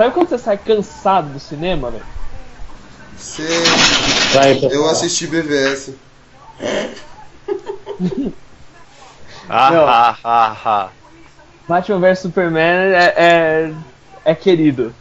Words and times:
Sabe 0.00 0.14
quando 0.14 0.30
você 0.30 0.38
sai 0.38 0.56
cansado 0.56 1.28
do 1.28 1.38
cinema, 1.38 1.90
velho? 1.90 2.06
Você. 3.18 3.42
Eu 4.72 4.88
assisti 4.88 5.26
BVS. 5.26 5.90
Ah, 9.52 9.70
Não. 9.72 9.84
ah, 9.84 10.16
ah, 10.22 10.56
ah. 10.64 10.88
Batman 11.66 11.98
vs 11.98 12.20
Superman 12.20 12.92
é, 12.94 13.14
é, 13.16 13.74
é 14.24 14.32
querido 14.32 14.94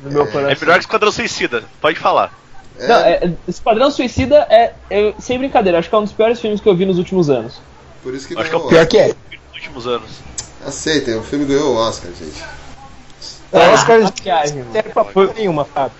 no 0.00 0.10
meu 0.10 0.26
coração. 0.26 0.50
É 0.50 0.54
melhor 0.60 0.74
que 0.74 0.80
Esquadrão 0.80 1.10
Suicida, 1.10 1.64
pode 1.80 1.98
falar. 1.98 2.30
É, 2.78 2.86
Não, 2.86 2.96
é, 2.96 3.32
Esquadrão 3.48 3.90
Suicida 3.90 4.46
é, 4.50 4.74
é, 4.90 5.14
sem 5.18 5.38
brincadeira, 5.38 5.78
acho 5.78 5.88
que 5.88 5.94
é 5.94 5.98
um 5.98 6.04
dos 6.04 6.12
piores 6.12 6.38
filmes 6.38 6.60
que 6.60 6.68
eu 6.68 6.76
vi 6.76 6.84
nos 6.84 6.98
últimos 6.98 7.30
anos. 7.30 7.62
por 8.02 8.14
isso 8.14 8.28
que 8.28 8.38
Acho 8.38 8.50
que 8.50 8.54
é 8.54 8.58
o 8.58 8.68
Pior 8.68 8.86
que 8.86 8.98
é. 8.98 9.06
Nos 9.06 9.54
últimos 9.54 9.86
anos. 9.86 10.10
Aceitem, 10.66 11.16
o 11.16 11.22
filme 11.22 11.46
ganhou 11.46 11.72
o 11.72 11.76
Oscar, 11.76 12.10
gente. 12.12 12.44
É, 13.54 13.72
Oscar 13.72 14.02
maquiagem, 14.02 14.64
não 14.64 14.72
serve 14.72 14.88
pra 14.90 15.04
porra 15.04 15.32
nenhuma, 15.34 15.64
Fábio. 15.64 15.96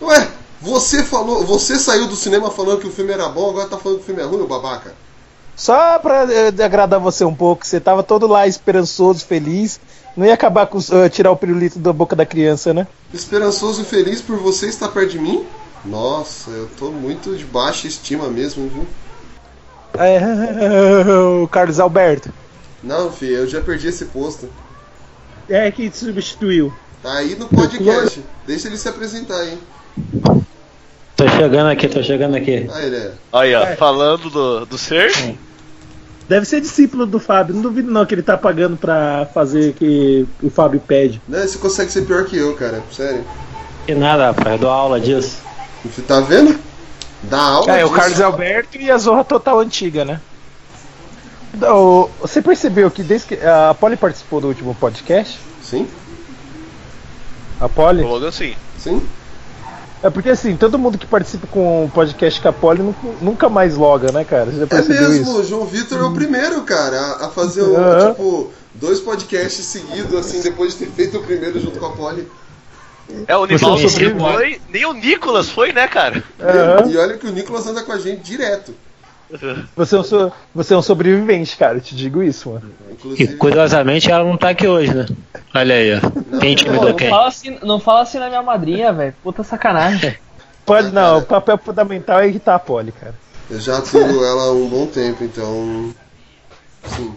Ué, 0.00 0.28
você 0.60 1.04
falou. 1.04 1.44
Você 1.46 1.78
saiu 1.78 2.08
do 2.08 2.16
cinema 2.16 2.50
falando 2.50 2.80
que 2.80 2.88
o 2.88 2.92
filme 2.92 3.12
era 3.12 3.28
bom, 3.28 3.50
agora 3.50 3.68
tá 3.68 3.78
falando 3.78 3.98
que 3.98 4.02
o 4.02 4.06
filme 4.06 4.20
é 4.20 4.24
ruim, 4.24 4.44
babaca. 4.46 4.92
Só 5.54 5.98
pra 6.00 6.24
eh, 6.24 6.64
agradar 6.64 6.98
você 6.98 7.24
um 7.24 7.34
pouco, 7.34 7.64
você 7.64 7.78
tava 7.78 8.02
todo 8.02 8.26
lá 8.26 8.48
esperançoso, 8.48 9.24
feliz. 9.24 9.78
Não 10.16 10.26
ia 10.26 10.34
acabar 10.34 10.66
com 10.66 10.78
eh, 10.78 11.08
tirar 11.08 11.30
o 11.30 11.36
pirulito 11.36 11.78
da 11.78 11.92
boca 11.92 12.16
da 12.16 12.26
criança, 12.26 12.74
né? 12.74 12.86
Esperançoso 13.14 13.82
e 13.82 13.84
feliz 13.84 14.20
por 14.20 14.38
você 14.38 14.66
estar 14.66 14.88
perto 14.88 15.10
de 15.10 15.18
mim? 15.20 15.46
Nossa, 15.84 16.50
eu 16.50 16.68
tô 16.78 16.90
muito 16.90 17.36
de 17.36 17.44
baixa 17.44 17.86
estima 17.86 18.28
mesmo, 18.28 18.68
viu? 18.68 18.86
É, 19.94 20.18
o 21.42 21.46
Carlos 21.48 21.78
Alberto. 21.78 22.32
Não, 22.82 23.12
filho, 23.12 23.36
eu 23.36 23.46
já 23.46 23.60
perdi 23.60 23.88
esse 23.88 24.06
posto. 24.06 24.48
É 25.48 25.70
que 25.70 25.88
te 25.90 25.96
substituiu. 25.96 26.72
Tá 27.02 27.14
aí 27.14 27.34
no 27.36 27.48
podcast. 27.48 28.22
Deixa 28.46 28.68
ele 28.68 28.76
se 28.76 28.88
apresentar 28.88 29.36
aí. 29.36 29.58
Tô 31.16 31.28
chegando 31.28 31.68
aqui, 31.70 31.88
tô 31.88 32.02
chegando 32.02 32.36
aqui. 32.36 32.68
Ah, 32.72 32.82
ele 32.82 32.96
é. 32.96 33.12
Aí, 33.32 33.54
ó, 33.54 33.62
É. 33.64 33.76
falando 33.76 34.30
do, 34.30 34.66
do 34.66 34.78
ser. 34.78 35.12
Deve 36.28 36.46
ser 36.46 36.60
discípulo 36.60 37.04
do 37.04 37.18
Fábio. 37.20 37.54
Não 37.54 37.62
duvido 37.62 37.90
não 37.90 38.06
que 38.06 38.14
ele 38.14 38.22
tá 38.22 38.38
pagando 38.38 38.76
pra 38.76 39.26
fazer 39.34 39.70
o 39.70 39.74
que 39.74 40.26
o 40.42 40.48
Fábio 40.48 40.80
pede. 40.80 41.20
Não, 41.28 41.38
você 41.40 41.58
consegue 41.58 41.90
ser 41.92 42.02
pior 42.02 42.24
que 42.24 42.36
eu, 42.36 42.54
cara. 42.54 42.82
Sério. 42.90 43.24
Que 43.86 43.94
nada, 43.94 44.26
rapaz, 44.26 44.52
eu 44.52 44.58
dou 44.58 44.70
aula 44.70 45.00
disso. 45.00 45.38
Você 45.84 46.00
tá 46.02 46.20
vendo? 46.20 46.58
Dá 47.24 47.38
aula 47.40 47.72
É, 47.72 47.84
o 47.84 47.88
disso. 47.88 48.00
Carlos 48.00 48.20
Alberto 48.20 48.78
e 48.78 48.90
a 48.90 48.96
Zorra 48.96 49.24
Total 49.24 49.58
Antiga, 49.58 50.04
né? 50.04 50.20
Você 52.20 52.40
percebeu 52.40 52.90
que 52.90 53.02
desde 53.02 53.28
que 53.28 53.46
a 53.46 53.74
Polly 53.74 53.96
participou 53.96 54.40
do 54.40 54.48
último 54.48 54.74
podcast? 54.74 55.38
Sim, 55.62 55.86
A 57.60 57.68
Polly? 57.68 58.02
Logo 58.02 58.26
assim. 58.26 58.54
sim. 58.78 59.02
É 60.04 60.10
porque 60.10 60.30
assim, 60.30 60.56
todo 60.56 60.76
mundo 60.80 60.98
que 60.98 61.06
participa 61.06 61.46
com 61.46 61.84
o 61.84 61.88
podcast 61.88 62.40
com 62.40 62.48
a 62.48 62.52
Polly 62.52 62.82
nu- 62.82 62.96
nunca 63.20 63.48
mais 63.48 63.76
loga, 63.76 64.10
né, 64.10 64.24
cara? 64.24 64.46
Você 64.46 64.56
já 64.58 64.64
É 64.64 64.66
percebeu 64.66 65.08
mesmo, 65.08 65.22
isso? 65.30 65.40
o 65.40 65.44
João 65.44 65.64
Vitor 65.64 66.00
é 66.00 66.02
o 66.02 66.12
primeiro, 66.12 66.62
cara, 66.62 67.18
a, 67.20 67.28
fazer 67.28 67.62
um, 67.62 68.08
tipo, 68.08 68.50
dois 68.74 68.98
podcasts 68.98 69.64
seguidos, 69.64 70.12
assim, 70.14 70.40
depois 70.40 70.72
de 70.72 70.78
ter 70.86 70.90
feito 70.90 71.18
o 71.18 71.22
primeiro 71.22 71.60
junto 71.60 71.78
com 71.78 71.86
a 71.86 71.92
Polly. 71.92 72.26
É, 73.28 73.36
o 73.36 73.46
não 73.46 73.58
foi, 74.32 74.60
nem 74.70 74.84
o 74.86 74.92
Nicolas 74.92 75.48
foi, 75.50 75.72
né, 75.72 75.86
cara? 75.86 76.24
Aham. 76.40 76.90
E 76.90 76.96
olha 76.96 77.16
que 77.16 77.26
o 77.26 77.32
Nicolas 77.32 77.64
anda 77.68 77.82
com 77.84 77.92
a 77.92 77.98
gente 77.98 78.22
direto. 78.22 78.74
Você, 79.76 79.96
é 79.96 79.98
um 79.98 80.04
so- 80.04 80.32
você 80.54 80.74
é 80.74 80.76
um 80.76 80.82
sobrevivente, 80.82 81.56
cara, 81.56 81.78
eu 81.78 81.80
te 81.80 81.94
digo 81.96 82.22
isso, 82.22 82.50
mano. 82.50 82.70
E 82.88 82.92
Inclusive. 82.92 83.36
curiosamente 83.36 84.10
ela 84.10 84.24
não 84.24 84.36
tá 84.36 84.50
aqui 84.50 84.66
hoje, 84.66 84.92
né? 84.94 85.06
Olha 85.54 85.74
aí, 85.74 85.94
ó. 85.96 86.00
Quem 86.00 86.40
Pô, 86.40 86.46
intimidou 86.46 86.88
não, 86.90 86.96
quem? 86.96 87.08
fala 87.10 87.28
assim, 87.28 87.58
não 87.62 87.80
fala 87.80 88.02
assim 88.02 88.18
na 88.18 88.28
minha 88.28 88.42
madrinha, 88.42 88.92
velho. 88.92 89.14
Puta 89.22 89.42
sacanagem. 89.42 90.16
Pode 90.66 90.88
não, 90.92 91.02
cara. 91.02 91.18
o 91.18 91.22
papel 91.22 91.58
fundamental 91.58 92.20
é 92.20 92.28
irritar 92.28 92.54
a 92.54 92.58
Polly, 92.58 92.92
cara. 92.92 93.14
Eu 93.50 93.58
já 93.60 93.78
aturo 93.78 94.24
ela 94.24 94.44
há 94.44 94.52
um 94.52 94.68
bom 94.68 94.86
tempo, 94.86 95.24
então. 95.24 95.92
Sim. 96.86 97.12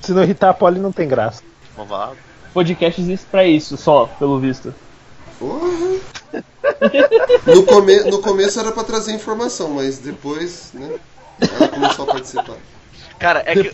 Se 0.00 0.12
não 0.12 0.22
irritar 0.22 0.50
a 0.50 0.54
Polly, 0.54 0.80
não 0.80 0.92
tem 0.92 1.06
graça. 1.08 1.42
Vamos 1.76 1.92
lá. 1.92 2.12
Podcast 2.52 3.00
existe 3.00 3.26
pra 3.30 3.44
isso, 3.44 3.76
só, 3.76 4.06
pelo 4.18 4.38
visto. 4.38 4.74
Porra. 5.38 5.68
No, 7.46 7.62
come... 7.64 8.00
no 8.04 8.20
começo 8.20 8.58
era 8.60 8.72
pra 8.72 8.84
trazer 8.84 9.12
informação, 9.12 9.70
mas 9.70 9.98
depois, 9.98 10.70
né? 10.74 10.94
Ela 11.40 11.68
começou 11.68 12.04
a 12.04 12.12
participar. 12.12 12.56
Cara, 13.18 13.42
é 13.46 13.54
que. 13.54 13.72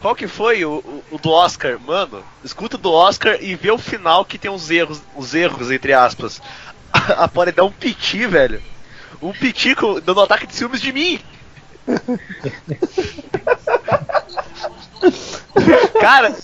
Qual 0.00 0.16
que 0.16 0.26
foi 0.26 0.64
o, 0.64 0.78
o, 0.78 1.04
o 1.12 1.18
do 1.18 1.30
Oscar? 1.30 1.78
Mano, 1.78 2.24
escuta 2.44 2.76
do 2.76 2.90
Oscar 2.90 3.38
e 3.40 3.54
vê 3.54 3.70
o 3.70 3.78
final 3.78 4.24
que 4.24 4.36
tem 4.36 4.50
uns 4.50 4.68
erros, 4.68 5.00
os 5.14 5.32
erros, 5.32 5.70
entre 5.70 5.92
aspas. 5.92 6.42
A, 6.92 6.98
a 7.24 7.28
Polly 7.28 7.52
dá 7.52 7.64
um 7.64 7.70
piti, 7.70 8.26
velho. 8.26 8.60
Um 9.20 9.32
piti 9.32 9.74
dando 10.04 10.18
um 10.18 10.24
ataque 10.24 10.46
de 10.46 10.54
ciúmes 10.54 10.80
de 10.80 10.92
mim. 10.92 11.20
Cara, 16.00 16.28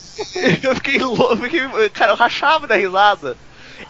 eu 0.63 0.75
fiquei 0.75 0.99
louco, 0.99 1.37
fiquei, 1.37 1.89
cara, 1.91 2.13
eu 2.13 2.17
rachava 2.17 2.67
da 2.67 2.77
risada. 2.77 3.37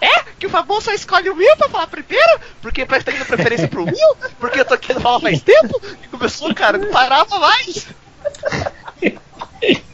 É? 0.01 0.23
Que 0.39 0.47
o 0.47 0.51
Fabão 0.51 0.81
só 0.81 0.93
escolhe 0.93 1.31
o 1.31 1.37
Will 1.37 1.57
pra 1.57 1.69
falar 1.69 1.87
primeiro? 1.87 2.41
Porque 2.63 2.85
parece 2.87 3.05
que 3.07 3.13
tá 3.13 3.19
dando 3.19 3.27
preferência 3.27 3.69
pro 3.69 3.85
Will? 3.85 4.17
Porque 4.39 4.61
eu 4.61 4.65
tô 4.65 4.77
querendo 4.79 5.03
falar 5.03 5.21
faz 5.21 5.41
tempo? 5.43 5.81
E 6.03 6.09
começou, 6.09 6.55
cara, 6.55 6.79
não 6.79 6.91
parava 6.91 7.39
mais. 7.39 7.87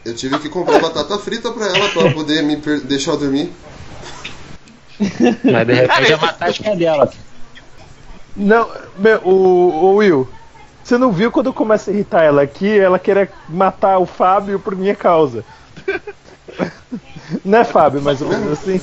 Eu 0.04 0.14
tive 0.14 0.38
que 0.38 0.48
comprar 0.48 0.78
batata 0.80 1.18
frita 1.18 1.50
pra 1.52 1.66
ela 1.66 1.88
pra 1.90 2.10
poder 2.12 2.42
me 2.42 2.56
per- 2.58 2.80
deixar 2.80 3.12
eu 3.12 3.16
dormir. 3.18 3.52
Mas 5.00 5.66
de 5.66 5.74
repente 5.74 6.12
é 6.12 6.16
uma 6.16 6.32
tática 6.32 6.76
dela. 6.76 7.12
Não, 8.36 8.68
meu, 8.98 9.18
o, 9.24 9.30
o 9.30 9.94
Will, 9.96 10.28
você 10.82 10.98
não 10.98 11.10
viu 11.12 11.30
quando 11.30 11.46
eu 11.46 11.54
começo 11.54 11.88
a 11.88 11.92
irritar 11.92 12.22
ela 12.22 12.42
aqui, 12.42 12.78
ela 12.78 12.98
querer 12.98 13.30
matar 13.48 13.98
o 13.98 14.06
Fábio 14.06 14.58
por 14.58 14.74
minha 14.76 14.94
causa. 14.94 15.44
Não 17.44 17.58
é 17.58 17.64
Fábio, 17.64 18.02
mais 18.02 18.20
ou 18.20 18.28
menos 18.28 18.52
assim? 18.52 18.80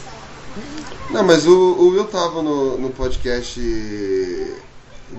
Não, 1.12 1.24
mas 1.24 1.46
o, 1.46 1.52
o 1.52 1.90
Will 1.90 2.06
tava 2.06 2.42
no, 2.42 2.78
no 2.78 2.90
podcast 2.90 3.60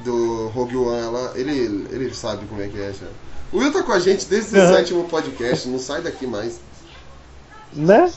do 0.04 0.48
Rogue 0.48 0.76
One 0.76 1.12
lá, 1.12 1.32
ele, 1.34 1.86
ele 1.91 2.14
sabe 2.14 2.47
como 2.47 2.62
é 2.62 2.69
que 2.69 2.80
é 2.80 2.92
já. 2.92 3.06
O 3.53 3.58
Will 3.58 3.72
tá 3.72 3.82
com 3.82 3.92
a 3.92 3.98
gente 3.98 4.25
desde 4.25 4.58
o 4.58 4.69
sétimo 4.69 5.04
podcast, 5.04 5.69
não 5.69 5.78
sai 5.78 6.00
daqui 6.00 6.26
mais. 6.26 6.60
Né? 7.72 8.10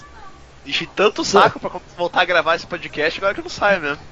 Enchi 0.66 0.88
tanto 0.88 1.26
saco 1.26 1.60
pra 1.60 1.72
voltar 1.98 2.22
a 2.22 2.26
gravar 2.26 2.56
esse 2.56 2.66
podcast, 2.66 3.20
agora 3.20 3.34
que 3.34 3.42
não 3.42 3.50
sai 3.50 3.80
mesmo. 3.80 4.04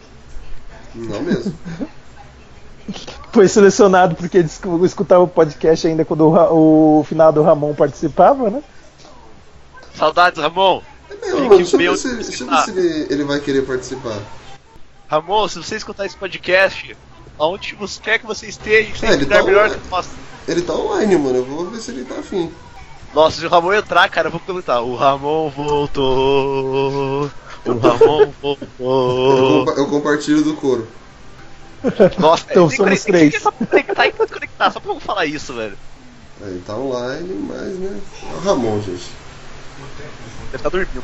Não 0.94 1.22
mesmo. 1.22 1.54
Foi 3.32 3.48
selecionado 3.48 4.14
porque 4.14 4.40
eu 4.40 4.86
escutava 4.86 5.24
o 5.24 5.28
podcast 5.28 5.88
ainda 5.88 6.04
quando 6.06 6.28
o, 6.28 7.00
o 7.00 7.04
final 7.06 7.32
do 7.32 7.42
Ramon 7.42 7.74
participava, 7.74 8.50
né? 8.50 8.62
Saudades, 9.96 10.40
Ramon. 10.40 10.82
É 11.38 11.50
deixa 11.58 11.76
eu 11.76 11.80
meu 11.80 11.96
se, 11.98 12.16
deixa 12.16 12.44
eu 12.44 12.48
ver 12.48 12.54
Ah. 12.56 12.64
se 12.64 12.72
ele, 12.72 13.08
ele 13.10 13.24
vai 13.24 13.40
querer 13.40 13.62
participar. 13.66 14.20
Ramon, 15.08 15.48
se 15.48 15.58
você 15.58 15.76
escutar 15.76 16.06
esse 16.06 16.16
podcast, 16.18 16.96
aonde 17.38 17.76
você 17.76 18.00
quer 18.02 18.20
que 18.20 18.26
você 18.26 18.48
esteja, 18.48 18.96
sem 18.96 19.10
É, 19.10 19.14
ele 19.14 19.26
tá 19.26 19.44
melhor 19.44 19.66
online. 19.68 19.82
que 19.82 19.90
nós. 19.90 20.08
Ele 20.48 20.62
tá 20.62 20.74
online, 20.74 21.18
mano, 21.18 21.38
eu 21.38 21.46
vou 21.46 21.66
ver 21.70 21.80
se 21.80 21.92
ele 21.92 22.04
tá 22.06 22.16
afim. 22.20 22.52
Nossa, 23.14 23.40
se 23.40 23.46
o 23.46 23.50
Ramon 23.50 23.74
entrar, 23.74 24.10
cara, 24.10 24.28
eu 24.28 24.32
vou 24.32 24.40
perguntar. 24.40 24.82
O 24.82 24.96
Ramon 24.96 25.50
voltou. 25.50 27.30
O 27.66 27.78
Ramon 27.80 28.22
Eu, 28.24 28.34
voltou. 28.42 29.66
compa- 29.66 29.80
eu 29.80 29.88
compartilho 29.88 30.44
do 30.44 30.54
coro. 30.56 30.88
Nossa, 32.18 32.46
Então 32.50 32.68
tem 32.70 32.78
somos 32.78 33.04
que- 33.04 33.12
tem 33.12 33.30
que 33.30 33.30
três. 33.30 33.44
só 33.44 33.52
conectar 33.52 34.08
e 34.08 34.12
desconectar, 34.14 34.72
só 34.74 34.80
pra 34.80 34.94
eu 34.94 35.00
falar 35.00 35.26
isso, 35.26 35.54
velho. 35.54 35.78
Ele 36.42 36.62
tá 36.66 36.76
online, 36.76 37.34
mas 37.48 37.78
né. 37.78 38.02
É 38.32 38.36
o 38.36 38.40
Ramon, 38.40 38.82
gente. 38.82 39.06
Deve 40.54 40.58
estar 40.58 40.70
dormindo. 40.70 41.04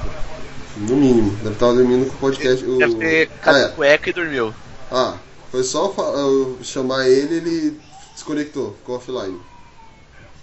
No 0.77 0.95
mínimo. 0.95 1.31
Deve 1.37 1.49
estar 1.53 1.73
dormindo 1.73 2.05
com 2.07 2.13
o 2.15 2.19
podcast. 2.19 2.63
O... 2.63 2.77
Deve 2.77 2.95
ter 2.95 3.29
Ah, 3.33 3.37
cada 3.41 3.59
é. 3.59 3.67
cueca 3.69 4.09
e 4.09 4.13
dormiu. 4.13 4.53
Ah, 4.91 5.15
foi 5.51 5.63
só 5.63 5.91
eu 5.97 6.59
chamar 6.61 7.07
ele 7.07 7.35
ele 7.37 7.79
desconectou, 8.13 8.73
ficou 8.75 8.97
offline. 8.97 9.39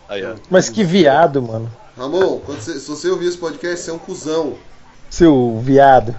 Aí, 0.08 0.24
ó. 0.24 0.34
Mas 0.50 0.68
que 0.68 0.82
viado, 0.82 1.40
mano. 1.40 1.72
Ramon, 1.96 2.40
quando 2.40 2.60
você- 2.60 2.80
se 2.80 2.88
você 2.88 3.08
ouvir 3.08 3.28
esse 3.28 3.38
podcast, 3.38 3.84
você 3.84 3.90
é 3.90 3.94
um 3.94 3.98
cuzão. 3.98 4.58
Seu 5.08 5.60
viado. 5.62 6.14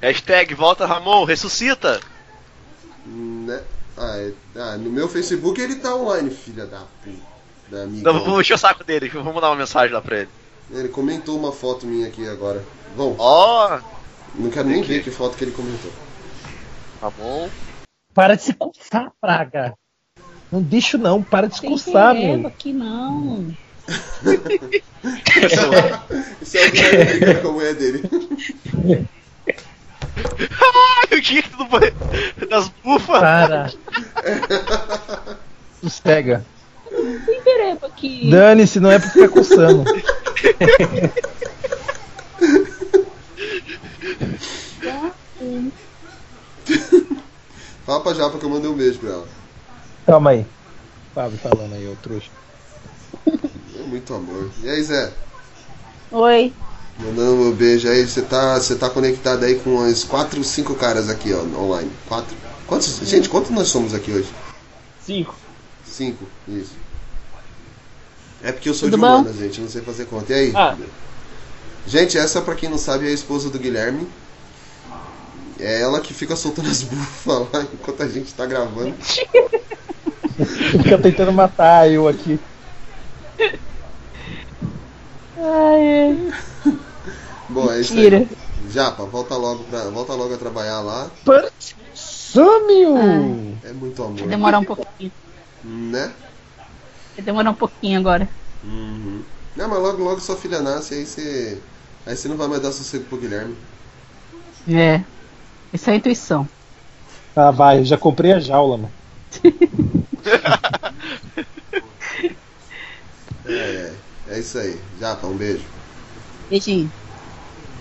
Hashtag 0.00 0.54
volta 0.54 0.86
Ramon, 0.86 1.24
ressuscita. 1.24 2.00
Né? 3.06 3.60
Ah, 3.96 4.16
é- 4.18 4.32
ah, 4.56 4.76
no 4.78 4.90
meu 4.90 5.06
Facebook 5.08 5.60
ele 5.60 5.74
tá 5.76 5.94
online, 5.94 6.30
filha 6.30 6.64
da 6.66 6.82
puta. 7.04 7.28
Da 7.70 7.82
amiga. 7.82 8.10
Não, 8.12 8.24
vou 8.24 8.40
encher 8.40 8.54
o 8.54 8.58
saco 8.58 8.82
dele, 8.82 9.10
vou 9.10 9.34
mandar 9.34 9.50
uma 9.50 9.56
mensagem 9.56 9.92
lá 9.92 10.00
pra 10.00 10.20
ele. 10.20 10.28
Ele 10.70 10.88
comentou 10.88 11.38
uma 11.38 11.52
foto 11.52 11.86
minha 11.86 12.06
aqui 12.08 12.28
agora. 12.28 12.62
Bom, 12.96 13.14
Ó, 13.18 13.78
não 14.34 14.50
quero 14.50 14.68
nem 14.68 14.80
aqui. 14.80 14.88
ver 14.88 15.02
que 15.02 15.10
foto 15.10 15.36
que 15.36 15.44
ele 15.44 15.52
comentou. 15.52 15.90
Ramon. 17.00 17.48
Para 18.12 18.34
de 18.36 18.42
se 18.42 18.52
coçar, 18.52 19.12
praga. 19.20 19.74
Não 20.50 20.60
deixo 20.62 20.98
não, 20.98 21.22
para 21.22 21.46
de 21.48 21.56
se 21.56 21.66
coçar, 21.66 22.14
meu. 22.14 22.46
aqui 22.46 22.72
não. 22.72 23.54
Isso 26.42 26.58
é 26.58 26.66
o 26.66 26.70
Guilherme 26.70 27.04
brigando 27.04 27.40
com 27.42 27.48
a 27.48 27.52
mulher 27.52 27.74
dele. 27.74 28.02
Ai, 30.50 31.18
o 31.18 31.22
que 31.22 31.42
do 31.42 31.64
banheiro 31.66 31.96
das 32.50 32.68
bufas? 32.68 33.20
Para. 33.20 33.72
Sossega. 35.80 36.44
Tem 37.26 37.42
pereba 37.42 37.86
aqui. 37.86 38.30
Dane-se, 38.30 38.80
não 38.80 38.90
é 38.90 38.98
pra 38.98 39.08
ficar 39.10 39.28
coçando. 39.28 39.84
Fala 47.84 48.00
pra 48.02 48.14
Japa 48.14 48.38
que 48.38 48.44
eu 48.44 48.50
mandei 48.50 48.70
um 48.70 48.76
beijo 48.76 48.98
pra 48.98 49.10
ela. 49.10 49.26
Calma 50.06 50.30
aí. 50.30 50.46
Fábio 51.14 51.38
falando 51.38 51.74
aí, 51.74 51.88
ô 51.88 51.96
trouxa. 52.02 52.30
É 53.26 53.82
muito 53.86 54.14
amor. 54.14 54.50
E 54.62 54.68
aí, 54.68 54.82
Zé? 54.82 55.12
Oi. 56.12 56.52
Mandando 56.98 57.36
meu 57.36 57.52
beijo 57.54 57.88
aí. 57.88 58.06
Você 58.06 58.22
tá, 58.22 58.58
você 58.58 58.74
tá 58.76 58.90
conectado 58.90 59.44
aí 59.44 59.58
com 59.58 59.70
uns 59.78 60.04
4, 60.04 60.42
5 60.44 60.74
caras 60.74 61.08
aqui, 61.08 61.32
ó, 61.32 61.40
online. 61.58 61.90
4. 62.08 62.36
Quantos? 62.66 62.98
Gente, 63.08 63.28
quantos 63.28 63.50
nós 63.50 63.68
somos 63.68 63.94
aqui 63.94 64.12
hoje? 64.12 64.28
Cinco. 65.04 65.34
5, 65.86 66.26
isso. 66.48 66.72
É 68.42 68.52
porque 68.52 68.68
eu 68.68 68.74
sou 68.74 68.88
Tudo 68.88 68.96
de 68.96 69.00
bom? 69.00 69.08
humanas, 69.20 69.36
gente, 69.36 69.60
não 69.60 69.68
sei 69.68 69.82
fazer 69.82 70.04
conta. 70.06 70.32
E 70.32 70.36
aí? 70.36 70.52
Ah. 70.54 70.76
Gente, 71.86 72.16
essa 72.18 72.40
pra 72.40 72.54
quem 72.54 72.68
não 72.68 72.78
sabe 72.78 73.06
é 73.06 73.10
a 73.10 73.14
esposa 73.14 73.50
do 73.50 73.58
Guilherme. 73.58 74.06
É 75.58 75.80
ela 75.80 76.00
que 76.00 76.14
fica 76.14 76.36
soltando 76.36 76.68
as 76.70 76.82
bufas 76.84 77.46
lá 77.52 77.62
enquanto 77.62 78.02
a 78.02 78.08
gente 78.08 78.32
tá 78.34 78.46
gravando. 78.46 78.94
Fica 80.70 80.96
tentando 80.98 81.32
matar 81.32 81.90
eu 81.90 82.06
aqui. 82.06 82.38
Ai, 85.36 86.32
Bom, 87.48 87.70
é 87.72 87.80
isso 87.80 87.94
mentira. 87.94 88.18
aí. 88.18 88.28
Japa, 88.70 89.04
volta 89.04 89.34
logo, 89.36 89.64
pra, 89.64 89.84
volta 89.84 90.12
logo 90.14 90.34
a 90.34 90.38
trabalhar 90.38 90.80
lá. 90.80 91.10
Para- 91.24 91.50
Sumiu! 91.94 92.96
É 93.64 93.72
muito 93.72 94.02
amor. 94.02 94.18
Vai 94.18 94.28
demorar 94.28 94.58
um 94.58 94.64
pouquinho. 94.64 95.10
Né? 95.64 96.12
Vai 97.18 97.24
demorar 97.24 97.50
um 97.50 97.54
pouquinho 97.54 97.98
agora. 97.98 98.28
Uhum. 98.62 99.22
Não, 99.56 99.68
mas 99.68 99.80
logo, 99.80 100.04
logo 100.04 100.20
sua 100.20 100.36
filha 100.36 100.62
nasce, 100.62 100.94
aí 100.94 101.04
você. 101.04 101.60
Aí 102.06 102.16
você 102.16 102.28
não 102.28 102.36
vai 102.36 102.46
mais 102.46 102.62
dar 102.62 102.70
sossego 102.70 103.06
pro 103.06 103.18
Guilherme. 103.18 103.56
É. 104.68 105.02
Essa 105.72 105.90
é 105.90 105.94
a 105.94 105.96
intuição. 105.96 106.48
Ah, 107.34 107.50
vai, 107.50 107.80
eu 107.80 107.84
já 107.84 107.98
comprei 107.98 108.32
a 108.32 108.38
jaula, 108.38 108.76
mano. 108.76 108.92
É, 113.46 113.50
é, 113.52 113.92
é 114.28 114.38
isso 114.38 114.56
aí. 114.56 114.80
Japa, 115.00 115.26
um 115.26 115.36
beijo. 115.36 115.64
Beijinho. 116.48 116.88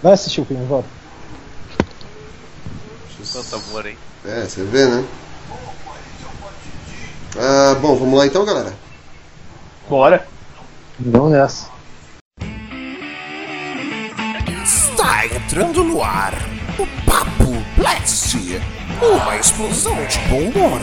Vai 0.01 0.13
assistir 0.13 0.41
o 0.41 0.45
filme, 0.45 0.65
volta. 0.65 0.89
Quanto 3.31 3.55
amor, 3.55 3.85
hein? 3.85 3.97
É, 4.25 4.45
você 4.45 4.63
vê, 4.63 4.87
né? 4.87 5.07
Ah, 7.37 7.75
bom, 7.79 7.95
vamos 7.95 8.17
lá 8.17 8.25
então, 8.25 8.43
galera. 8.43 8.86
Bora. 9.89 10.27
Vamos 10.99 11.31
nessa. 11.31 11.69
Está 14.63 15.25
entrando 15.25 15.83
no 15.83 16.03
ar 16.03 16.33
o 16.77 16.85
Papo 17.09 17.53
Blast, 17.77 18.35
uma 19.01 19.37
explosão 19.37 19.95
de 20.05 20.19
bom 20.27 20.49
humor. 20.49 20.81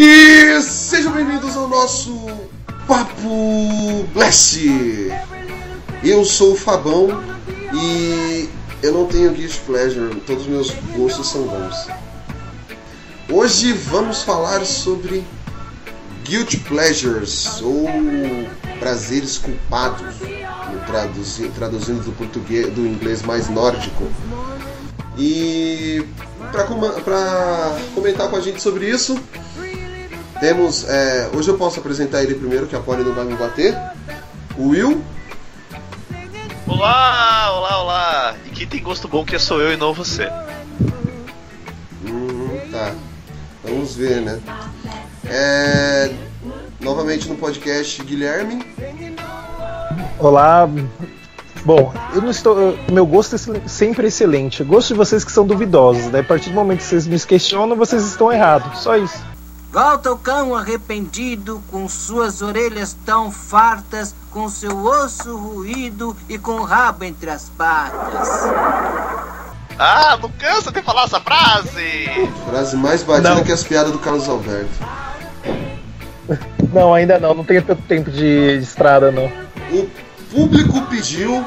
E 0.00 0.62
sejam 0.62 1.10
bem-vindos 1.10 1.56
ao 1.56 1.66
nosso 1.68 2.14
Papo 2.86 4.06
Blast. 4.14 4.60
Eu 6.04 6.24
sou 6.24 6.52
o 6.52 6.56
Fabão 6.56 7.20
e 7.74 8.48
eu 8.80 8.92
não 8.92 9.06
tenho 9.06 9.32
guilty 9.32 9.58
pleasure, 9.66 10.14
todos 10.20 10.44
os 10.44 10.48
meus 10.48 10.70
gostos 10.96 11.28
são 11.28 11.42
bons. 11.48 11.88
Hoje 13.28 13.72
vamos 13.72 14.22
falar 14.22 14.64
sobre 14.64 15.24
guilty 16.24 16.58
pleasures 16.58 17.60
ou 17.60 17.88
prazeres 18.78 19.36
culpados, 19.36 20.14
traduzi- 20.86 21.48
traduzindo 21.56 22.04
do 22.04 22.12
português 22.12 22.72
do 22.72 22.86
inglês 22.86 23.22
mais 23.22 23.48
nórdico. 23.48 24.04
E 25.18 26.04
para 26.52 26.62
comentar 27.96 28.28
com 28.28 28.36
a 28.36 28.40
gente 28.40 28.62
sobre 28.62 28.88
isso, 28.88 29.18
temos. 30.40 30.88
é, 30.88 31.30
hoje 31.34 31.48
eu 31.48 31.58
posso 31.58 31.80
apresentar 31.80 32.22
ele 32.22 32.34
primeiro, 32.34 32.66
que 32.66 32.76
a 32.76 32.80
Pony 32.80 33.04
não 33.04 33.14
vai 33.14 33.24
me 33.24 33.34
bater. 33.34 33.76
O 34.56 34.68
Will. 34.70 35.02
Olá, 36.66 37.52
olá, 37.56 37.82
olá. 37.82 38.34
E 38.46 38.50
quem 38.50 38.66
tem 38.66 38.82
gosto 38.82 39.08
bom 39.08 39.24
que 39.24 39.38
sou 39.38 39.60
eu 39.60 39.72
e 39.72 39.76
não 39.76 39.92
você. 39.94 40.28
Uhum, 42.06 42.60
tá. 42.70 42.92
Vamos 43.64 43.94
ver, 43.96 44.20
né? 44.20 44.40
É, 45.26 46.10
novamente 46.80 47.28
no 47.28 47.36
podcast, 47.36 48.02
Guilherme. 48.02 48.64
Olá. 50.18 50.68
Bom, 51.64 51.92
eu 52.14 52.22
não 52.22 52.30
estou. 52.30 52.58
eu- 52.58 52.78
Meu 52.92 53.04
gosto 53.06 53.34
é 53.36 53.38
sempre 53.68 54.06
excelente. 54.08 54.60
Eu 54.60 54.66
gosto 54.66 54.88
de 54.88 54.94
vocês 54.94 55.24
que 55.24 55.32
são 55.32 55.46
duvidosos. 55.46 56.10
Daí, 56.10 56.20
a 56.20 56.24
partir 56.24 56.50
do 56.50 56.54
momento 56.54 56.78
que 56.78 56.84
vocês 56.84 57.06
me 57.06 57.18
questionam, 57.20 57.76
vocês 57.76 58.04
estão 58.04 58.32
errados. 58.32 58.78
Só 58.80 58.96
isso. 58.96 59.22
Volta 59.70 60.10
o 60.10 60.16
cão 60.18 60.54
arrependido, 60.54 61.62
com 61.70 61.86
suas 61.88 62.40
orelhas 62.40 62.96
tão 63.04 63.30
fartas, 63.30 64.14
com 64.30 64.48
seu 64.48 64.76
osso 64.84 65.36
ruído 65.36 66.16
e 66.28 66.38
com 66.38 66.52
o 66.52 66.64
rabo 66.64 67.04
entre 67.04 67.28
as 67.28 67.50
patas. 67.50 68.28
Ah, 69.78 70.18
não 70.20 70.30
cansa 70.32 70.72
de 70.72 70.82
falar 70.82 71.04
essa 71.04 71.20
frase! 71.20 72.06
Frase 72.48 72.76
mais 72.76 73.02
batida 73.02 73.34
Não. 73.34 73.44
que 73.44 73.52
as 73.52 73.62
piadas 73.62 73.92
do 73.92 73.98
Carlos 73.98 74.28
Alberto. 74.28 74.70
Não, 76.72 76.92
ainda 76.94 77.18
não. 77.18 77.34
Não 77.34 77.44
tenho 77.44 77.62
tanto 77.62 77.82
tempo 77.82 78.10
de, 78.10 78.58
de 78.58 78.64
estrada, 78.64 79.12
não. 79.12 79.30
O 79.70 79.88
público 80.30 80.80
pediu. 80.86 81.44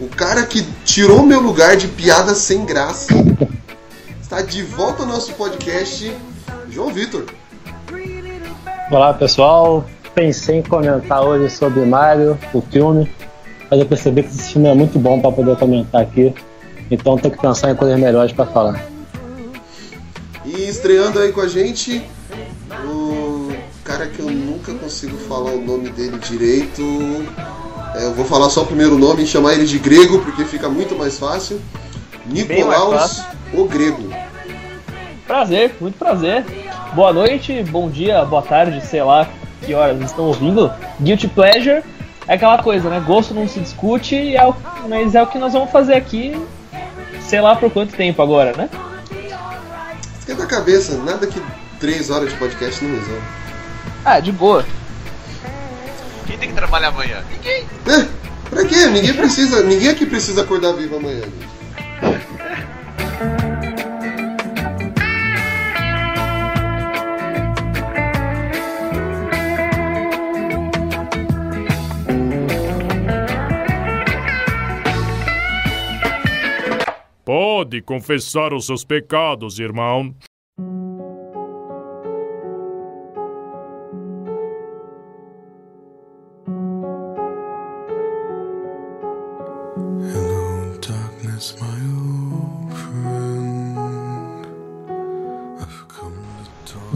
O 0.00 0.08
cara 0.08 0.44
que 0.44 0.62
tirou 0.84 1.24
meu 1.24 1.38
lugar 1.40 1.76
de 1.76 1.86
piada 1.86 2.34
sem 2.34 2.64
graça 2.64 3.14
está 4.20 4.42
de 4.42 4.62
volta 4.62 5.02
ao 5.02 5.08
nosso 5.08 5.32
podcast, 5.34 6.14
João 6.74 6.92
Vitor. 6.92 7.26
Olá 8.90 9.14
pessoal, 9.14 9.84
pensei 10.12 10.56
em 10.56 10.62
comentar 10.62 11.22
hoje 11.22 11.48
sobre 11.54 11.84
Mario, 11.84 12.36
o 12.52 12.60
filme, 12.60 13.08
mas 13.70 13.78
eu 13.78 13.86
percebi 13.86 14.24
que 14.24 14.30
esse 14.30 14.52
filme 14.54 14.68
é 14.68 14.74
muito 14.74 14.98
bom 14.98 15.20
para 15.20 15.30
poder 15.30 15.56
comentar 15.56 16.02
aqui, 16.02 16.34
então 16.90 17.16
tenho 17.16 17.32
que 17.32 17.40
pensar 17.40 17.70
em 17.70 17.76
coisas 17.76 17.96
melhores 17.98 18.32
para 18.32 18.46
falar. 18.46 18.84
E 20.44 20.68
estreando 20.68 21.20
aí 21.20 21.30
com 21.30 21.42
a 21.42 21.48
gente, 21.48 22.02
o 22.88 23.52
cara 23.84 24.08
que 24.08 24.18
eu 24.18 24.28
nunca 24.28 24.74
consigo 24.74 25.16
falar 25.16 25.52
o 25.52 25.60
nome 25.60 25.90
dele 25.90 26.18
direito. 26.18 26.82
É, 27.94 28.06
eu 28.06 28.14
vou 28.14 28.24
falar 28.24 28.50
só 28.50 28.62
o 28.62 28.66
primeiro 28.66 28.98
nome 28.98 29.22
e 29.22 29.26
chamar 29.28 29.52
ele 29.54 29.64
de 29.64 29.78
grego, 29.78 30.18
porque 30.18 30.44
fica 30.44 30.68
muito 30.68 30.96
mais 30.96 31.20
fácil. 31.20 31.60
mais 32.26 32.48
Nicolaus 32.48 32.94
fácil. 32.96 33.24
o 33.52 33.64
Grego. 33.68 34.12
Prazer, 35.26 35.74
muito 35.80 35.96
prazer. 35.96 36.63
Boa 36.94 37.12
noite, 37.12 37.62
bom 37.64 37.88
dia, 37.90 38.24
boa 38.24 38.42
tarde, 38.42 38.84
sei 38.86 39.02
lá 39.02 39.28
que 39.64 39.74
horas 39.74 40.00
estão 40.02 40.24
ouvindo. 40.26 40.70
Guilty 41.00 41.26
Pleasure 41.28 41.82
é 42.28 42.34
aquela 42.34 42.62
coisa, 42.62 42.88
né? 42.88 43.02
Gosto 43.04 43.34
não 43.34 43.48
se 43.48 43.58
discute, 43.60 44.14
e 44.14 44.36
é 44.36 44.46
o- 44.46 44.54
mas 44.88 45.14
é 45.14 45.22
o 45.22 45.26
que 45.26 45.38
nós 45.38 45.52
vamos 45.52 45.70
fazer 45.70 45.94
aqui, 45.94 46.36
sei 47.20 47.40
lá 47.40 47.56
por 47.56 47.70
quanto 47.70 47.94
tempo 47.94 48.20
agora, 48.22 48.52
né? 48.56 48.68
Esquenta 50.18 50.42
a 50.44 50.46
cabeça, 50.46 50.96
nada 50.98 51.26
que 51.26 51.40
3 51.80 52.10
horas 52.10 52.30
de 52.30 52.36
podcast 52.38 52.84
não 52.84 52.94
resolve. 52.98 53.22
Ah, 54.04 54.20
de 54.20 54.30
boa. 54.32 54.64
Quem 56.26 56.38
tem 56.38 56.48
que 56.50 56.54
trabalhar 56.54 56.88
amanhã? 56.88 57.22
Ninguém. 57.30 57.64
É, 57.86 58.06
pra 58.50 58.64
quê? 58.66 58.86
Ninguém 58.86 59.14
precisa, 59.14 59.62
ninguém 59.62 59.88
aqui 59.88 60.06
precisa 60.06 60.42
acordar 60.42 60.72
vivo 60.72 60.96
amanhã, 60.96 61.20
gente. 61.22 62.33
Pode 77.36 77.82
confessar 77.82 78.54
os 78.54 78.64
seus 78.64 78.84
pecados, 78.84 79.58
irmão. 79.58 80.14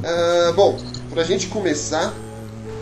Ah, 0.04 0.52
bom, 0.54 0.78
pra 1.10 1.24
gente 1.24 1.48
começar, 1.48 2.14